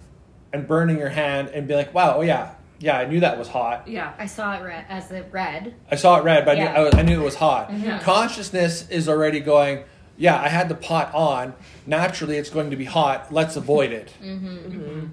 and 0.53 0.67
burning 0.67 0.97
your 0.97 1.09
hand 1.09 1.49
and 1.49 1.67
be 1.67 1.75
like, 1.75 1.93
wow, 1.93 2.15
oh 2.17 2.21
yeah, 2.21 2.55
yeah, 2.79 2.97
I 2.97 3.05
knew 3.05 3.19
that 3.19 3.37
was 3.37 3.47
hot. 3.47 3.87
Yeah. 3.87 4.13
I 4.17 4.25
saw 4.25 4.55
it 4.57 4.63
red 4.63 4.85
as 4.89 5.07
the 5.07 5.23
red. 5.23 5.75
I 5.89 5.95
saw 5.95 6.17
it 6.19 6.23
red, 6.23 6.45
but 6.45 6.57
I, 6.57 6.59
knew, 6.59 6.67
I, 6.67 6.79
was, 6.81 6.95
I 6.95 7.01
knew 7.01 7.21
it 7.21 7.23
was 7.23 7.35
hot. 7.35 7.69
Mm-hmm. 7.69 7.83
Yeah. 7.83 7.99
Consciousness 7.99 8.89
is 8.89 9.09
already 9.09 9.39
going, 9.39 9.83
yeah, 10.17 10.39
I 10.39 10.49
had 10.49 10.69
the 10.69 10.75
pot 10.75 11.13
on. 11.13 11.53
Naturally, 11.85 12.37
it's 12.37 12.49
going 12.49 12.69
to 12.71 12.77
be 12.77 12.85
hot. 12.85 13.33
Let's 13.33 13.55
avoid 13.55 13.91
it. 13.91 14.13
Mm-hmm. 14.21 14.47
Mm-hmm. 14.47 15.07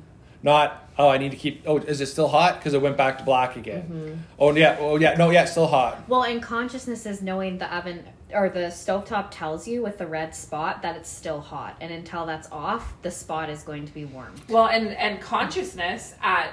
Not, 0.44 0.82
Oh, 0.98 1.08
I 1.08 1.16
need 1.16 1.30
to 1.30 1.36
keep. 1.36 1.62
Oh, 1.66 1.78
is 1.78 2.00
it 2.00 2.06
still 2.06 2.28
hot? 2.28 2.58
Because 2.58 2.74
it 2.74 2.82
went 2.82 2.98
back 2.98 3.18
to 3.18 3.24
black 3.24 3.56
again. 3.56 4.24
Oh 4.38 4.54
yeah. 4.54 4.76
Oh 4.78 4.96
yeah. 4.96 5.14
No, 5.14 5.30
yeah, 5.30 5.46
still 5.46 5.66
hot. 5.66 6.06
Well, 6.08 6.22
and 6.22 6.42
consciousness 6.42 7.06
is 7.06 7.22
knowing 7.22 7.58
the 7.58 7.74
oven 7.74 8.04
or 8.32 8.48
the 8.48 8.66
stovetop 8.68 9.30
tells 9.30 9.66
you 9.68 9.82
with 9.82 9.98
the 9.98 10.06
red 10.06 10.34
spot 10.34 10.82
that 10.82 10.96
it's 10.96 11.08
still 11.08 11.40
hot, 11.40 11.76
and 11.80 11.92
until 11.92 12.26
that's 12.26 12.50
off, 12.50 12.94
the 13.02 13.10
spot 13.10 13.50
is 13.50 13.62
going 13.62 13.86
to 13.86 13.92
be 13.94 14.04
warm. 14.04 14.34
Well, 14.48 14.66
and 14.66 14.88
and 14.88 15.20
consciousness 15.20 16.14
at 16.22 16.52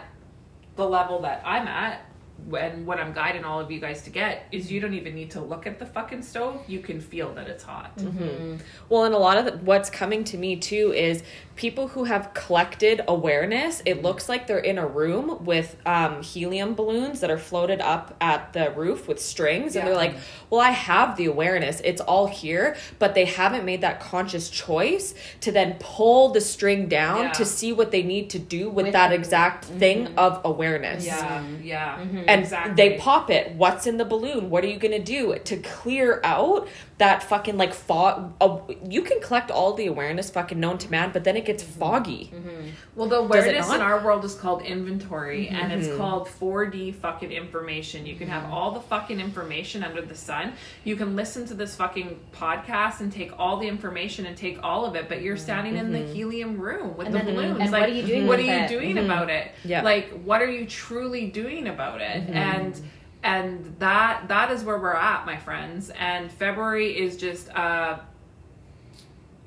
the 0.75 0.87
level 0.87 1.21
that 1.21 1.41
I'm 1.45 1.67
at, 1.67 2.05
when 2.47 2.85
what 2.85 2.99
I'm 2.99 3.11
guiding 3.13 3.43
all 3.43 3.59
of 3.59 3.69
you 3.69 3.79
guys 3.79 4.01
to 4.03 4.09
get 4.09 4.47
is 4.51 4.71
you 4.71 4.79
don't 4.79 4.93
even 4.93 5.13
need 5.13 5.31
to 5.31 5.41
look 5.41 5.67
at 5.67 5.77
the 5.77 5.85
fucking 5.85 6.21
stove. 6.21 6.63
You 6.67 6.79
can 6.79 7.01
feel 7.01 7.33
that 7.33 7.47
it's 7.47 7.63
hot. 7.63 7.97
Mm-hmm. 7.97 8.57
Well, 8.87 9.03
and 9.03 9.13
a 9.13 9.17
lot 9.17 9.37
of 9.37 9.45
the, 9.45 9.57
what's 9.57 9.89
coming 9.89 10.23
to 10.25 10.37
me 10.37 10.55
too 10.55 10.93
is 10.93 11.23
people 11.59 11.89
who 11.89 12.05
have 12.05 12.33
collected 12.33 13.01
awareness. 13.05 13.81
It 13.85 14.01
looks 14.01 14.29
like 14.29 14.47
they're 14.47 14.59
in 14.59 14.77
a 14.77 14.87
room 14.87 15.43
with 15.43 15.75
um, 15.85 16.23
helium 16.23 16.73
balloons 16.73 17.19
that 17.19 17.29
are 17.29 17.37
floated 17.37 17.81
up 17.81 18.15
at 18.21 18.53
the 18.53 18.71
roof 18.71 19.09
with 19.09 19.19
strings, 19.19 19.75
and 19.75 19.85
they're 19.85 19.93
like, 19.93 20.15
"Well, 20.49 20.61
I 20.61 20.69
have 20.69 21.17
the 21.17 21.25
awareness; 21.25 21.81
it's 21.83 21.99
all 21.99 22.27
here," 22.27 22.77
but 22.97 23.13
they 23.13 23.25
haven't 23.25 23.65
made 23.65 23.81
that 23.81 23.99
conscious 23.99 24.49
choice 24.49 25.13
to 25.41 25.51
then 25.51 25.75
pull 25.81 26.29
the 26.29 26.39
string 26.39 26.87
down 26.87 27.23
Yeah. 27.25 27.31
to 27.33 27.43
see 27.43 27.73
what 27.73 27.91
they 27.91 28.03
need 28.03 28.29
to 28.29 28.39
do 28.39 28.69
with, 28.69 28.85
With 28.85 28.93
that 28.93 29.11
exact 29.11 29.65
thing 29.65 30.07
of 30.17 30.39
awareness. 30.45 31.05
Yeah, 31.05 31.43
yeah, 31.61 31.99
and 31.99 32.41
exactly. 32.43 32.73
they 32.75 32.97
pop 32.97 33.29
it. 33.29 33.51
What's 33.55 33.85
in 33.85 33.97
the 33.97 34.05
balloon? 34.05 34.49
What 34.49 34.63
are 34.63 34.67
you 34.67 34.77
gonna 34.79 34.97
do 34.97 35.37
to 35.37 35.57
clear 35.57 36.21
out 36.23 36.69
that 36.99 37.23
fucking 37.23 37.57
like 37.57 37.73
fog 37.73 38.33
uh, 38.39 38.59
you 38.87 39.01
can 39.01 39.19
collect 39.21 39.49
all 39.49 39.73
the 39.73 39.87
awareness 39.87 40.29
fucking 40.29 40.59
known 40.59 40.77
to 40.77 40.91
man 40.91 41.11
but 41.11 41.23
then 41.23 41.35
it 41.35 41.45
gets 41.45 41.63
mm-hmm. 41.63 41.79
foggy 41.79 42.31
mm-hmm. 42.33 42.69
Well, 42.99 43.07
the 43.07 43.19
awareness 43.19 43.71
in 43.71 43.79
our 43.79 44.03
world 44.03 44.25
is 44.25 44.35
called 44.35 44.61
inventory, 44.61 45.47
and 45.47 45.71
it's 45.71 45.87
mm-hmm. 45.87 45.97
called 45.97 46.27
4D 46.27 46.95
fucking 46.95 47.31
information. 47.31 48.05
You 48.05 48.17
can 48.17 48.27
have 48.27 48.51
all 48.51 48.71
the 48.71 48.81
fucking 48.81 49.21
information 49.21 49.85
under 49.85 50.01
the 50.01 50.15
sun. 50.15 50.51
You 50.83 50.97
can 50.97 51.15
listen 51.15 51.45
to 51.47 51.53
this 51.53 51.75
fucking 51.77 52.19
podcast 52.33 52.99
and 52.99 53.09
take 53.09 53.31
all 53.39 53.55
the 53.55 53.69
information 53.69 54.25
and 54.25 54.35
take 54.35 54.61
all 54.61 54.85
of 54.85 54.95
it, 54.95 55.07
but 55.07 55.21
you're 55.21 55.37
standing 55.37 55.77
in 55.77 55.93
the 55.93 55.99
helium 55.99 56.59
room 56.59 56.97
with 56.97 57.07
And 57.07 57.15
the 57.15 57.19
then- 57.19 57.35
balloons. 57.35 57.59
and 57.61 57.71
like, 57.71 57.81
what 57.83 57.89
are 57.89 57.93
you 57.93 58.05
doing 58.05 58.27
What 58.27 58.39
are 58.39 58.43
you 58.43 58.51
it? 58.51 58.67
doing 58.67 58.97
about 58.97 59.29
it? 59.29 59.51
Yeah. 59.63 59.81
Like, 59.81 60.11
what 60.25 60.41
are 60.41 60.51
you 60.51 60.65
truly 60.65 61.27
doing 61.27 61.67
about 61.67 62.01
it? 62.01 62.29
And 62.29 62.81
and 63.23 63.75
that 63.79 64.27
that 64.27 64.51
is 64.51 64.63
where 64.63 64.77
we're 64.79 64.93
at, 64.93 65.25
my 65.25 65.37
friends. 65.37 65.89
And 65.91 66.31
February 66.31 66.97
is 66.97 67.17
just 67.17 67.49
uh 67.55 67.99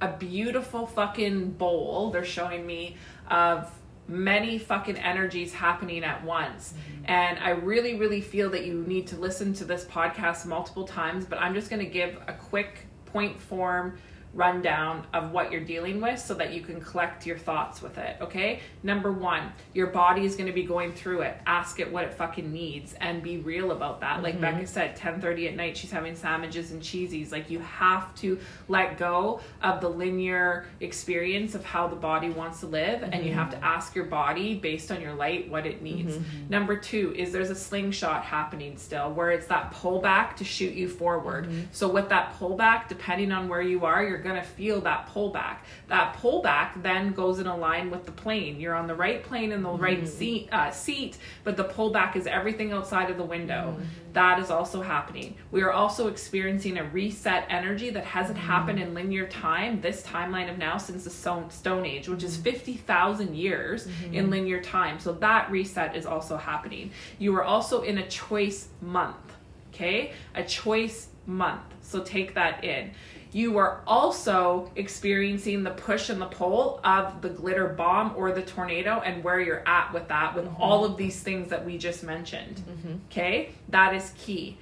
a 0.00 0.08
beautiful 0.08 0.84
fucking 0.84 1.52
bowl 1.52 2.10
they're 2.10 2.24
showing 2.24 2.66
me 2.66 2.96
of 3.30 3.70
many 4.08 4.58
fucking 4.58 4.96
energies 4.96 5.54
happening 5.54 6.02
at 6.02 6.24
once. 6.24 6.74
And 7.04 7.38
I 7.38 7.50
really, 7.50 7.94
really 7.94 8.20
feel 8.20 8.50
that 8.50 8.66
you 8.66 8.84
need 8.86 9.06
to 9.08 9.16
listen 9.16 9.52
to 9.54 9.64
this 9.64 9.84
podcast 9.84 10.44
multiple 10.44 10.84
times, 10.84 11.24
but 11.24 11.38
I'm 11.38 11.54
just 11.54 11.70
going 11.70 11.84
to 11.84 11.90
give 11.90 12.16
a 12.26 12.32
quick 12.32 12.86
point 13.06 13.40
form 13.40 13.96
rundown 14.34 15.06
of 15.12 15.30
what 15.30 15.52
you're 15.52 15.60
dealing 15.60 16.00
with 16.00 16.18
so 16.18 16.32
that 16.32 16.54
you 16.54 16.62
can 16.62 16.80
collect 16.80 17.26
your 17.26 17.36
thoughts 17.36 17.82
with 17.82 17.98
it, 17.98 18.16
okay? 18.20 18.60
Number 18.82 19.12
one, 19.12 19.52
your 19.74 19.88
body 19.88 20.24
is 20.24 20.36
going 20.36 20.46
to 20.46 20.54
be 20.54 20.62
going 20.62 20.92
through 20.94 21.20
it. 21.20 21.36
Ask 21.44 21.80
it 21.80 21.92
what 21.92 22.04
it 22.04 22.14
fucking 22.14 22.50
needs 22.50 22.94
and 23.00 23.22
be 23.22 23.38
real 23.38 23.72
about 23.72 24.00
that. 24.00 24.22
Like 24.22 24.34
mm-hmm. 24.34 24.58
Becca 24.58 24.66
said, 24.66 24.96
10:30 24.96 25.48
at 25.48 25.56
night 25.56 25.76
she's 25.76 25.90
having 25.90 26.16
sandwiches 26.16 26.70
and 26.70 26.80
cheesies. 26.80 27.30
Like 27.30 27.50
you 27.50 27.58
have 27.60 28.14
to 28.16 28.38
let 28.68 28.96
go 28.96 29.40
of 29.62 29.80
the 29.82 29.88
linear 29.88 30.66
experience 30.80 31.54
of 31.54 31.64
how 31.64 31.86
the 31.86 31.96
body 31.96 32.30
wants 32.30 32.60
to 32.60 32.66
live 32.66 33.02
and 33.02 33.24
you 33.24 33.34
have 33.34 33.50
to 33.50 33.56
mm-hmm. 33.56 33.64
ask 33.64 33.94
your 33.94 34.06
body 34.06 34.54
based 34.54 34.90
on 34.90 35.00
your 35.02 35.12
light 35.12 35.50
what 35.50 35.66
it 35.66 35.82
needs. 35.82 36.16
Mm-hmm. 36.16 36.48
Number 36.48 36.76
2 36.76 37.14
is 37.16 37.32
there's 37.32 37.50
a 37.50 37.54
slingshot 37.54 38.24
happening 38.24 38.78
still 38.78 39.12
where 39.12 39.30
it's 39.30 39.46
that 39.48 39.74
pullback 39.74 40.36
to 40.36 40.44
shoot 40.44 40.72
you 40.72 40.88
forward. 40.88 41.50
So 41.72 41.86
with 41.88 42.08
that 42.08 42.34
pullback 42.38 42.88
depending 42.88 43.30
on 43.30 43.48
where 43.48 43.62
you 43.62 43.84
are, 43.84 44.02
you're 44.02 44.21
going 44.22 44.36
to 44.36 44.42
feel 44.42 44.80
that 44.82 45.08
pullback. 45.12 45.58
That 45.88 46.16
pullback 46.16 46.82
then 46.82 47.12
goes 47.12 47.38
in 47.38 47.46
a 47.46 47.56
line 47.56 47.90
with 47.90 48.06
the 48.06 48.12
plane. 48.12 48.60
You're 48.60 48.74
on 48.74 48.86
the 48.86 48.94
right 48.94 49.22
plane 49.22 49.52
in 49.52 49.62
the 49.62 49.68
mm-hmm. 49.68 49.82
right 49.82 50.08
seat, 50.08 50.48
uh, 50.52 50.70
seat, 50.70 51.18
but 51.44 51.56
the 51.56 51.64
pullback 51.64 52.16
is 52.16 52.26
everything 52.26 52.72
outside 52.72 53.10
of 53.10 53.16
the 53.16 53.24
window. 53.24 53.76
Mm-hmm. 53.76 53.84
That 54.14 54.38
is 54.38 54.50
also 54.50 54.82
happening. 54.82 55.36
We 55.50 55.62
are 55.62 55.72
also 55.72 56.08
experiencing 56.08 56.78
a 56.78 56.84
reset 56.84 57.46
energy 57.48 57.90
that 57.90 58.04
hasn't 58.04 58.38
mm-hmm. 58.38 58.46
happened 58.46 58.78
in 58.78 58.94
linear 58.94 59.26
time, 59.26 59.80
this 59.80 60.02
timeline 60.02 60.50
of 60.50 60.58
now, 60.58 60.76
since 60.76 61.04
the 61.04 61.10
Stone, 61.10 61.50
stone 61.50 61.86
Age, 61.86 62.08
which 62.08 62.22
is 62.22 62.36
50,000 62.36 63.34
years 63.34 63.88
in 64.12 64.30
linear 64.30 64.60
time. 64.60 64.98
So 64.98 65.12
that 65.14 65.50
reset 65.50 65.96
is 65.96 66.06
also 66.06 66.36
happening. 66.36 66.90
You 67.18 67.34
are 67.36 67.44
also 67.44 67.82
in 67.82 67.98
a 67.98 68.08
choice 68.08 68.68
month, 68.80 69.32
okay? 69.72 70.12
A 70.34 70.44
choice 70.44 71.08
month. 71.26 71.62
So 71.82 72.02
take 72.02 72.34
that 72.34 72.64
in. 72.64 72.92
You 73.32 73.56
are 73.56 73.80
also 73.86 74.70
experiencing 74.76 75.62
the 75.62 75.70
push 75.70 76.10
and 76.10 76.20
the 76.20 76.26
pull 76.26 76.80
of 76.84 77.22
the 77.22 77.30
glitter 77.30 77.68
bomb 77.68 78.12
or 78.14 78.32
the 78.32 78.42
tornado 78.42 79.00
and 79.00 79.24
where 79.24 79.40
you're 79.40 79.66
at 79.66 79.92
with 79.94 80.08
that, 80.08 80.34
with 80.34 80.44
mm-hmm. 80.44 80.62
all 80.62 80.84
of 80.84 80.98
these 80.98 81.20
things 81.20 81.48
that 81.48 81.64
we 81.64 81.78
just 81.78 82.02
mentioned. 82.02 82.56
Mm-hmm. 82.56 82.94
Okay? 83.10 83.52
That 83.70 83.94
is 83.94 84.12
key. 84.18 84.58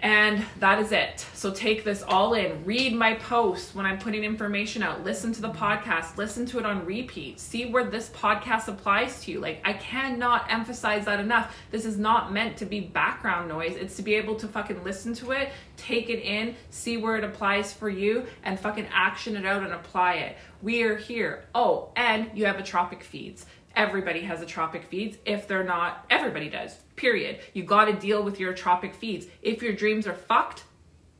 And 0.00 0.44
that 0.60 0.78
is 0.78 0.92
it. 0.92 1.26
So 1.34 1.52
take 1.52 1.82
this 1.82 2.04
all 2.04 2.34
in. 2.34 2.64
Read 2.64 2.94
my 2.94 3.14
posts 3.14 3.74
when 3.74 3.84
I'm 3.84 3.98
putting 3.98 4.22
information 4.22 4.82
out. 4.82 5.02
Listen 5.02 5.32
to 5.32 5.42
the 5.42 5.50
podcast. 5.50 6.16
Listen 6.16 6.46
to 6.46 6.58
it 6.60 6.66
on 6.66 6.84
repeat. 6.84 7.40
See 7.40 7.66
where 7.66 7.82
this 7.82 8.08
podcast 8.10 8.68
applies 8.68 9.20
to 9.24 9.32
you. 9.32 9.40
Like, 9.40 9.60
I 9.64 9.72
cannot 9.72 10.46
emphasize 10.50 11.04
that 11.06 11.18
enough. 11.18 11.56
This 11.72 11.84
is 11.84 11.98
not 11.98 12.32
meant 12.32 12.56
to 12.58 12.64
be 12.64 12.78
background 12.80 13.48
noise. 13.48 13.74
It's 13.74 13.96
to 13.96 14.02
be 14.02 14.14
able 14.14 14.36
to 14.36 14.46
fucking 14.46 14.84
listen 14.84 15.14
to 15.14 15.32
it, 15.32 15.50
take 15.76 16.10
it 16.10 16.20
in, 16.20 16.54
see 16.70 16.96
where 16.96 17.16
it 17.16 17.24
applies 17.24 17.72
for 17.72 17.88
you, 17.88 18.24
and 18.44 18.58
fucking 18.58 18.86
action 18.92 19.36
it 19.36 19.44
out 19.44 19.64
and 19.64 19.72
apply 19.72 20.14
it. 20.14 20.36
We 20.62 20.82
are 20.82 20.96
here. 20.96 21.44
Oh, 21.56 21.90
and 21.96 22.30
you 22.34 22.46
have 22.46 22.58
a 22.58 22.62
tropic 22.62 23.02
Feeds. 23.02 23.46
Everybody 23.74 24.20
has 24.22 24.42
a 24.42 24.46
tropic 24.46 24.84
feeds. 24.84 25.18
If 25.24 25.46
they're 25.46 25.62
not, 25.62 26.04
everybody 26.10 26.48
does. 26.48 26.76
Period. 26.98 27.38
You 27.54 27.62
got 27.62 27.84
to 27.84 27.92
deal 27.92 28.24
with 28.24 28.40
your 28.40 28.52
tropic 28.52 28.92
feeds. 28.92 29.26
If 29.40 29.62
your 29.62 29.72
dreams 29.72 30.06
are 30.08 30.14
fucked, 30.14 30.64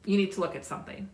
you 0.04 0.16
need 0.16 0.32
to 0.32 0.40
look 0.40 0.56
at 0.56 0.66
something. 0.66 1.08